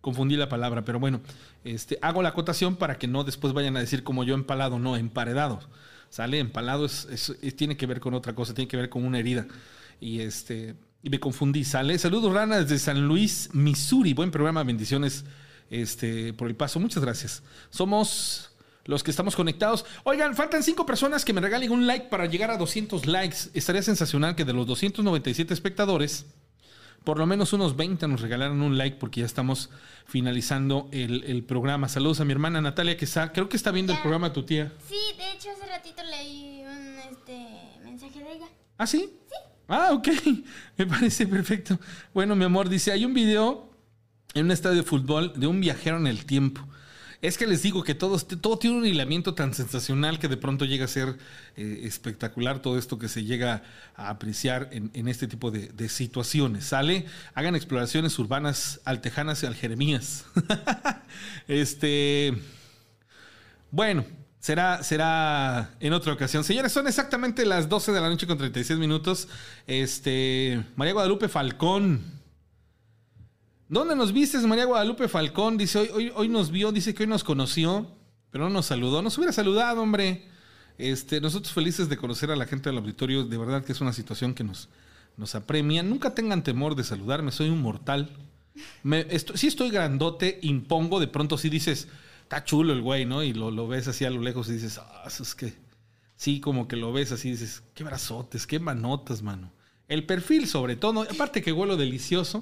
confundí 0.01 0.35
la 0.35 0.49
palabra, 0.49 0.85
pero 0.85 0.99
bueno, 0.99 1.21
este, 1.63 1.97
hago 2.01 2.21
la 2.21 2.29
acotación 2.29 2.75
para 2.75 2.99
que 2.99 3.07
no 3.07 3.23
después 3.23 3.53
vayan 3.53 3.75
a 3.75 3.79
decir 3.79 4.03
como 4.03 4.23
yo 4.23 4.35
empalado, 4.35 4.77
no, 4.77 4.95
emparedado. 4.95 5.59
¿Sale? 6.09 6.39
Empalado 6.39 6.85
es, 6.85 7.35
tiene 7.57 7.75
que 7.75 7.87
ver 7.87 7.99
con 7.99 8.13
otra 8.13 8.35
cosa, 8.35 8.53
tiene 8.53 8.67
que 8.67 8.77
ver 8.77 8.89
con 8.89 9.03
una 9.03 9.19
herida. 9.19 9.47
Y 9.99 10.19
este, 10.19 10.75
y 11.01 11.09
me 11.09 11.19
confundí, 11.19 11.63
¿sale? 11.63 11.97
Saludos, 11.97 12.33
Rana, 12.33 12.59
desde 12.59 12.79
San 12.79 13.07
Luis, 13.07 13.49
Missouri. 13.53 14.13
Buen 14.13 14.31
programa, 14.31 14.63
bendiciones 14.63 15.25
este, 15.69 16.33
por 16.33 16.47
el 16.47 16.55
paso. 16.55 16.79
Muchas 16.79 17.03
gracias. 17.03 17.43
Somos 17.69 18.54
los 18.85 19.03
que 19.03 19.11
estamos 19.11 19.35
conectados. 19.35 19.85
Oigan, 20.03 20.35
faltan 20.35 20.63
cinco 20.63 20.85
personas 20.85 21.25
que 21.25 21.33
me 21.33 21.41
regalen 21.41 21.71
un 21.71 21.87
like 21.87 22.07
para 22.07 22.27
llegar 22.27 22.51
a 22.51 22.57
200 22.57 23.05
likes. 23.07 23.37
Estaría 23.53 23.81
sensacional 23.81 24.35
que 24.35 24.45
de 24.45 24.53
los 24.53 24.65
297 24.67 25.53
espectadores, 25.53 26.25
por 27.03 27.19
lo 27.19 27.25
menos 27.25 27.53
unos 27.53 27.75
20 27.75 28.07
nos 28.07 28.21
regalaran 28.21 28.61
un 28.61 28.77
like 28.77 28.97
porque 28.97 29.21
ya 29.21 29.25
estamos 29.25 29.69
finalizando 30.05 30.87
el, 30.91 31.43
programa. 31.43 31.89
Saludos 31.89 32.19
a 32.19 32.25
mi 32.25 32.31
hermana 32.31 32.61
Natalia 32.61 32.95
que 32.95 33.05
está, 33.05 33.31
creo 33.31 33.49
que 33.49 33.57
está 33.57 33.71
viendo 33.71 33.93
el 33.93 33.99
programa 33.99 34.33
tu 34.33 34.43
tía. 34.43 34.71
Sí, 34.87 34.97
de 35.17 35.31
hecho 35.31 35.49
hace 35.51 35.65
ratito 35.65 36.01
leí 36.03 36.63
un 36.63 36.97
este, 37.11 37.47
mensaje 37.83 38.23
de 38.23 38.33
ella. 38.33 38.47
¿Ah, 38.77 38.87
sí? 38.87 39.09
Sí. 39.27 39.35
Ah, 39.67 39.89
ok. 39.93 40.07
Me 40.77 40.85
parece 40.85 41.25
perfecto. 41.25 41.79
Bueno, 42.13 42.35
mi 42.35 42.45
amor, 42.45 42.69
dice, 42.69 42.91
hay 42.91 43.03
un 43.03 43.13
video 43.13 43.69
en 44.35 44.45
un 44.45 44.51
estadio 44.51 44.77
de 44.77 44.83
fútbol 44.83 45.33
de 45.35 45.47
un 45.47 45.59
viajero 45.59 45.97
en 45.97 46.07
el 46.07 46.25
tiempo. 46.25 46.67
Es 47.21 47.37
que 47.37 47.47
les 47.47 47.61
digo 47.61 47.83
que 47.83 47.95
todo, 47.95 48.19
todo 48.19 48.57
tiene 48.57 48.77
un 48.77 48.85
hilamiento 48.85 49.33
tan 49.33 49.53
sensacional 49.53 50.19
que 50.19 50.27
de 50.27 50.37
pronto 50.37 50.65
llega 50.65 50.85
a 50.85 50.87
ser 50.87 51.17
eh, 51.55 51.81
espectacular 51.83 52.61
todo 52.61 52.77
esto 52.77 52.99
que 52.99 53.07
se 53.07 53.23
llega 53.23 53.63
a 53.95 54.09
apreciar 54.09 54.69
en, 54.71 55.07
este 55.07 55.27
tipo 55.27 55.51
de, 55.51 55.89
situaciones. 55.89 56.65
¿Sale? 56.65 57.05
Hagan 57.33 57.55
exploraciones 57.55 58.17
urbanas 58.19 58.81
altejanas 58.85 59.43
y 59.43 59.45
al 59.45 59.55
Jeremías. 59.55 60.25
este. 61.47 62.33
Bueno, 63.71 64.05
será, 64.39 64.83
será 64.83 65.71
en 65.79 65.93
otra 65.93 66.13
ocasión. 66.13 66.43
Señores, 66.43 66.71
son 66.71 66.87
exactamente 66.87 67.45
las 67.45 67.69
12 67.69 67.91
de 67.91 68.01
la 68.01 68.09
noche 68.09 68.27
con 68.27 68.37
36 68.37 68.79
minutos. 68.79 69.27
Este. 69.67 70.63
María 70.75 70.93
Guadalupe 70.93 71.29
Falcón. 71.29 72.14
¿Dónde 73.67 73.95
nos 73.95 74.13
viste, 74.13 74.37
María 74.39 74.65
Guadalupe 74.65 75.07
Falcón? 75.07 75.57
Dice, 75.57 75.79
hoy, 75.79 75.89
hoy, 75.91 76.11
hoy 76.15 76.27
nos 76.27 76.51
vio, 76.51 76.71
dice 76.71 76.93
que 76.93 77.03
hoy 77.03 77.09
nos 77.09 77.23
conoció, 77.23 77.87
pero 78.29 78.43
no 78.43 78.51
nos 78.51 78.67
saludó. 78.67 79.01
Nos 79.01 79.17
hubiera 79.17 79.33
saludado, 79.33 79.81
hombre. 79.81 80.27
Este, 80.77 81.19
nosotros 81.19 81.51
felices 81.53 81.89
de 81.89 81.97
conocer 81.97 82.29
a 82.29 82.35
la 82.35 82.45
gente 82.45 82.69
del 82.69 82.77
auditorio, 82.77 83.23
de 83.23 83.37
verdad 83.37 83.63
que 83.63 83.71
es 83.71 83.81
una 83.81 83.93
situación 83.93 84.35
que 84.35 84.43
nos, 84.43 84.69
nos 85.17 85.33
apremia. 85.33 85.81
Nunca 85.81 86.13
tengan 86.13 86.43
temor 86.43 86.75
de 86.75 86.83
saludarme, 86.83 87.31
soy 87.31 87.49
un 87.49 87.61
mortal. 87.61 88.11
Me, 88.83 89.07
sí 89.19 89.47
estoy 89.47 89.71
grandote, 89.71 90.39
impongo, 90.43 90.99
de 90.99 91.07
pronto 91.07 91.37
sí 91.37 91.49
dices, 91.49 91.87
está 92.21 92.43
chulo 92.43 92.71
el 92.71 92.81
güey, 92.81 93.05
¿no? 93.05 93.23
Y 93.23 93.33
lo, 93.33 93.49
lo 93.49 93.67
ves 93.67 93.87
así 93.87 94.05
a 94.05 94.11
lo 94.11 94.21
lejos 94.21 94.47
y 94.49 94.53
dices, 94.53 94.77
ah, 94.77 95.05
es 95.07 95.33
que... 95.35 95.53
Sí, 96.17 96.39
como 96.39 96.67
que 96.67 96.77
lo 96.77 96.93
ves 96.93 97.11
así 97.11 97.31
dices, 97.31 97.61
qué 97.73 97.83
brazotes, 97.83 98.47
qué 98.47 98.59
manotas, 98.59 99.21
mano. 99.21 99.51
El 99.87 100.05
perfil, 100.05 100.47
sobre 100.47 100.75
todo, 100.75 101.01
aparte 101.01 101.41
que 101.41 101.51
huelo 101.51 101.77
delicioso. 101.77 102.41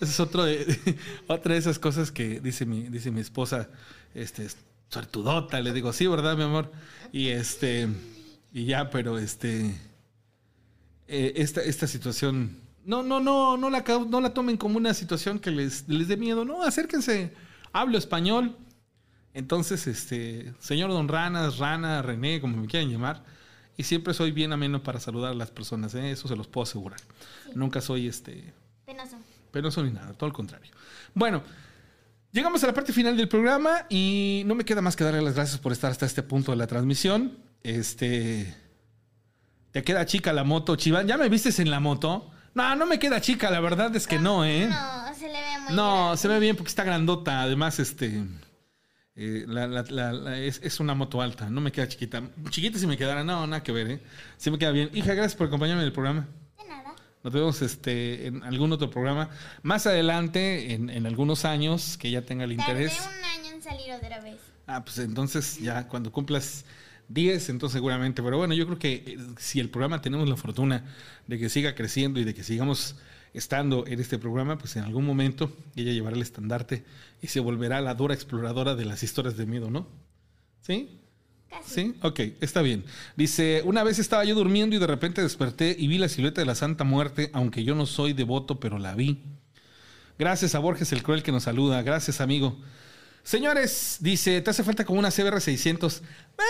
Esa 0.00 0.12
es 0.12 0.20
otro 0.20 0.44
de, 0.44 0.78
otra 1.26 1.54
de 1.54 1.58
esas 1.58 1.78
cosas 1.78 2.12
que 2.12 2.40
dice 2.40 2.66
mi, 2.66 2.82
dice 2.82 3.10
mi 3.10 3.20
esposa, 3.20 3.68
este, 4.14 4.46
suertudota. 4.88 5.60
Le 5.60 5.72
digo, 5.72 5.92
sí, 5.92 6.06
¿verdad, 6.06 6.36
mi 6.36 6.42
amor? 6.42 6.70
Y 7.12 7.28
este, 7.28 7.88
y 8.52 8.64
ya, 8.64 8.90
pero 8.90 9.18
este, 9.18 9.74
eh, 11.08 11.32
esta, 11.36 11.62
esta 11.62 11.86
situación, 11.86 12.58
no, 12.84 13.02
no, 13.02 13.20
no, 13.20 13.56
no 13.56 13.70
la, 13.70 13.84
no 14.08 14.20
la 14.20 14.34
tomen 14.34 14.56
como 14.56 14.76
una 14.76 14.94
situación 14.94 15.38
que 15.38 15.50
les, 15.50 15.88
les 15.88 16.08
dé 16.08 16.16
miedo. 16.16 16.44
No, 16.44 16.62
acérquense, 16.62 17.32
hablo 17.72 17.98
español. 17.98 18.56
Entonces, 19.34 19.86
este, 19.86 20.54
señor 20.60 20.90
Don 20.90 21.08
Ranas, 21.08 21.58
Rana, 21.58 22.00
René, 22.00 22.40
como 22.40 22.56
me 22.56 22.66
quieran 22.66 22.90
llamar, 22.90 23.22
y 23.76 23.82
siempre 23.82 24.14
soy 24.14 24.30
bien 24.30 24.52
ameno 24.52 24.82
para 24.82 24.98
saludar 24.98 25.32
a 25.32 25.34
las 25.34 25.50
personas, 25.50 25.94
¿eh? 25.94 26.10
eso 26.10 26.26
se 26.28 26.36
los 26.36 26.46
puedo 26.46 26.62
asegurar. 26.62 27.00
Nunca 27.54 27.82
soy 27.82 28.08
este... 28.08 28.54
Penoso. 28.86 29.16
Penoso 29.56 29.82
ni 29.82 29.90
nada, 29.90 30.12
todo 30.12 30.28
lo 30.28 30.34
contrario. 30.34 30.70
Bueno, 31.14 31.42
llegamos 32.30 32.62
a 32.62 32.66
la 32.66 32.74
parte 32.74 32.92
final 32.92 33.16
del 33.16 33.26
programa 33.26 33.86
y 33.88 34.42
no 34.44 34.54
me 34.54 34.66
queda 34.66 34.82
más 34.82 34.96
que 34.96 35.02
darle 35.02 35.22
las 35.22 35.34
gracias 35.34 35.58
por 35.58 35.72
estar 35.72 35.90
hasta 35.90 36.04
este 36.04 36.22
punto 36.22 36.50
de 36.50 36.58
la 36.58 36.66
transmisión. 36.66 37.38
Este... 37.62 38.54
¿Te 39.70 39.82
queda 39.82 40.04
chica 40.04 40.34
la 40.34 40.44
moto, 40.44 40.76
Chiván? 40.76 41.06
¿Ya 41.06 41.16
me 41.16 41.30
vistes 41.30 41.58
en 41.58 41.70
la 41.70 41.80
moto? 41.80 42.30
No, 42.52 42.76
no 42.76 42.84
me 42.84 42.98
queda 42.98 43.22
chica, 43.22 43.50
la 43.50 43.60
verdad 43.60 43.96
es 43.96 44.06
que 44.06 44.18
no, 44.18 44.44
¿eh? 44.44 44.68
No, 44.68 45.14
se 45.14 45.26
le 45.26 45.40
ve 45.40 45.58
muy 45.64 45.74
No, 45.74 46.14
se 46.18 46.28
ve 46.28 46.38
bien 46.38 46.54
porque 46.54 46.68
está 46.68 46.84
grandota. 46.84 47.40
Además, 47.40 47.78
este 47.78 48.24
eh, 49.14 50.52
es, 50.62 50.80
una 50.80 50.94
moto 50.94 51.22
alta, 51.22 51.48
no 51.48 51.62
me 51.62 51.72
queda 51.72 51.88
chiquita. 51.88 52.22
Chiquita 52.50 52.78
si 52.78 52.86
me 52.86 52.98
quedara, 52.98 53.24
no, 53.24 53.46
nada 53.46 53.62
que 53.62 53.72
ver, 53.72 53.90
¿eh? 53.90 54.02
Sí 54.36 54.50
me 54.50 54.58
queda 54.58 54.72
bien. 54.72 54.90
Hija, 54.92 55.14
gracias 55.14 55.34
por 55.34 55.46
acompañarme 55.46 55.80
en 55.80 55.86
el 55.86 55.94
programa. 55.94 56.28
Nos 57.26 57.32
vemos 57.32 57.60
este, 57.60 58.28
en 58.28 58.44
algún 58.44 58.70
otro 58.70 58.88
programa. 58.88 59.30
Más 59.64 59.84
adelante, 59.88 60.74
en, 60.74 61.06
algunos 61.06 61.44
años, 61.44 61.98
que 61.98 62.08
ya 62.08 62.22
tenga 62.22 62.44
el 62.44 62.52
interés. 62.52 63.00
un 63.00 63.24
año 63.24 63.56
en 63.56 63.60
salir 63.60 63.92
otra 63.94 64.20
vez. 64.20 64.36
Ah, 64.68 64.84
pues 64.84 64.98
entonces 64.98 65.58
ya 65.58 65.88
cuando 65.88 66.12
cumplas 66.12 66.64
10, 67.08 67.48
entonces 67.48 67.72
seguramente. 67.74 68.22
Pero 68.22 68.38
bueno, 68.38 68.54
yo 68.54 68.64
creo 68.66 68.78
que 68.78 68.92
eh, 68.94 69.18
si 69.38 69.58
el 69.58 69.70
programa 69.70 70.00
tenemos 70.00 70.28
la 70.28 70.36
fortuna 70.36 70.84
de 71.26 71.36
que 71.36 71.48
siga 71.48 71.74
creciendo 71.74 72.20
y 72.20 72.24
de 72.24 72.32
que 72.32 72.44
sigamos 72.44 72.94
estando 73.34 73.88
en 73.88 73.98
este 73.98 74.20
programa, 74.20 74.56
pues 74.56 74.76
en 74.76 74.84
algún 74.84 75.04
momento 75.04 75.52
ella 75.74 75.90
llevará 75.90 76.14
el 76.14 76.22
estandarte 76.22 76.84
y 77.20 77.26
se 77.26 77.40
volverá 77.40 77.80
la 77.80 77.96
dura 77.96 78.14
exploradora 78.14 78.76
de 78.76 78.84
las 78.84 79.02
historias 79.02 79.36
de 79.36 79.46
miedo, 79.46 79.68
¿no? 79.68 79.88
¿Sí? 80.60 81.00
¿Sí? 81.64 81.94
Ok, 82.02 82.20
está 82.40 82.62
bien. 82.62 82.84
Dice, 83.16 83.62
una 83.64 83.84
vez 83.84 83.98
estaba 83.98 84.24
yo 84.24 84.34
durmiendo 84.34 84.76
y 84.76 84.78
de 84.78 84.86
repente 84.86 85.22
desperté 85.22 85.74
y 85.78 85.88
vi 85.88 85.98
la 85.98 86.08
silueta 86.08 86.40
de 86.40 86.46
la 86.46 86.54
Santa 86.54 86.84
Muerte, 86.84 87.30
aunque 87.32 87.64
yo 87.64 87.74
no 87.74 87.86
soy 87.86 88.12
devoto, 88.12 88.60
pero 88.60 88.78
la 88.78 88.94
vi. 88.94 89.22
Gracias 90.18 90.54
a 90.54 90.58
Borges 90.58 90.92
el 90.92 91.02
Cruel 91.02 91.22
que 91.22 91.32
nos 91.32 91.44
saluda. 91.44 91.82
Gracias, 91.82 92.20
amigo. 92.20 92.56
Señores, 93.22 93.98
dice, 94.00 94.40
¿te 94.40 94.50
hace 94.50 94.64
falta 94.64 94.84
como 94.84 94.98
una 94.98 95.10
CBR 95.10 95.40
600? 95.40 95.98
Eh, 95.98 96.42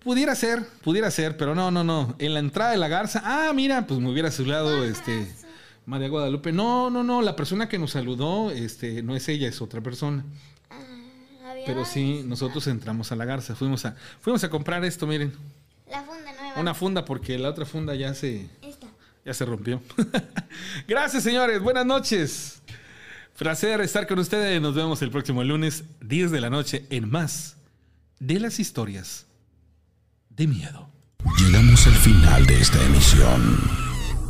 pudiera 0.00 0.34
ser, 0.34 0.66
pudiera 0.82 1.10
ser, 1.10 1.36
pero 1.36 1.54
no, 1.54 1.70
no, 1.70 1.84
no. 1.84 2.16
En 2.18 2.34
la 2.34 2.40
entrada 2.40 2.72
de 2.72 2.76
la 2.76 2.88
garza, 2.88 3.22
ah, 3.24 3.52
mira, 3.54 3.86
pues 3.86 4.00
me 4.00 4.10
hubiera 4.10 4.30
saludado 4.30 4.84
este 4.84 5.28
María 5.86 6.08
Guadalupe. 6.08 6.52
No, 6.52 6.90
no, 6.90 7.02
no, 7.02 7.22
la 7.22 7.34
persona 7.34 7.66
que 7.68 7.78
nos 7.78 7.92
saludó 7.92 8.50
este, 8.50 9.02
no 9.02 9.16
es 9.16 9.26
ella, 9.28 9.48
es 9.48 9.62
otra 9.62 9.80
persona. 9.80 10.24
Pero 11.68 11.84
sí, 11.84 12.22
nosotros 12.24 12.66
entramos 12.66 13.12
a 13.12 13.16
la 13.16 13.26
garza, 13.26 13.54
fuimos 13.54 13.84
a, 13.84 13.94
fuimos 14.22 14.42
a 14.42 14.48
comprar 14.48 14.82
esto, 14.86 15.06
miren. 15.06 15.34
La 15.90 16.02
funda 16.02 16.32
nueva. 16.32 16.58
Una 16.58 16.72
funda, 16.72 17.04
porque 17.04 17.38
la 17.38 17.50
otra 17.50 17.66
funda 17.66 17.94
ya 17.94 18.14
se, 18.14 18.48
ya 19.22 19.34
se 19.34 19.44
rompió. 19.44 19.82
Gracias, 20.88 21.22
señores. 21.22 21.60
Buenas 21.60 21.84
noches. 21.84 22.62
Placer 23.36 23.82
estar 23.82 24.06
con 24.06 24.18
ustedes. 24.18 24.62
Nos 24.62 24.74
vemos 24.74 25.02
el 25.02 25.10
próximo 25.10 25.44
lunes, 25.44 25.84
10 26.00 26.30
de 26.30 26.40
la 26.40 26.48
noche, 26.48 26.86
en 26.88 27.10
más 27.10 27.58
de 28.18 28.40
las 28.40 28.60
historias 28.60 29.26
de 30.30 30.46
miedo. 30.46 30.88
Llegamos 31.36 31.86
al 31.86 31.96
final 31.96 32.46
de 32.46 32.62
esta 32.62 32.82
emisión. 32.82 33.60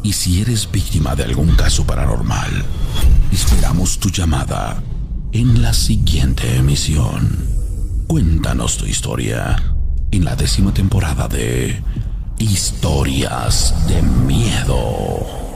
Y 0.02 0.12
si 0.12 0.40
eres 0.40 0.68
víctima 0.68 1.14
de 1.14 1.22
algún 1.22 1.54
caso 1.54 1.86
paranormal, 1.86 2.64
esperamos 3.30 3.96
tu 4.00 4.10
llamada 4.10 4.82
en 5.32 5.62
la 5.62 5.72
siguiente 5.72 6.56
emisión. 6.56 7.46
Cuéntanos 8.06 8.78
tu 8.78 8.86
historia 8.86 9.56
en 10.10 10.24
la 10.24 10.36
décima 10.36 10.72
temporada 10.72 11.28
de 11.28 11.82
Historias 12.38 13.74
de 13.86 14.02
Miedo. 14.02 15.47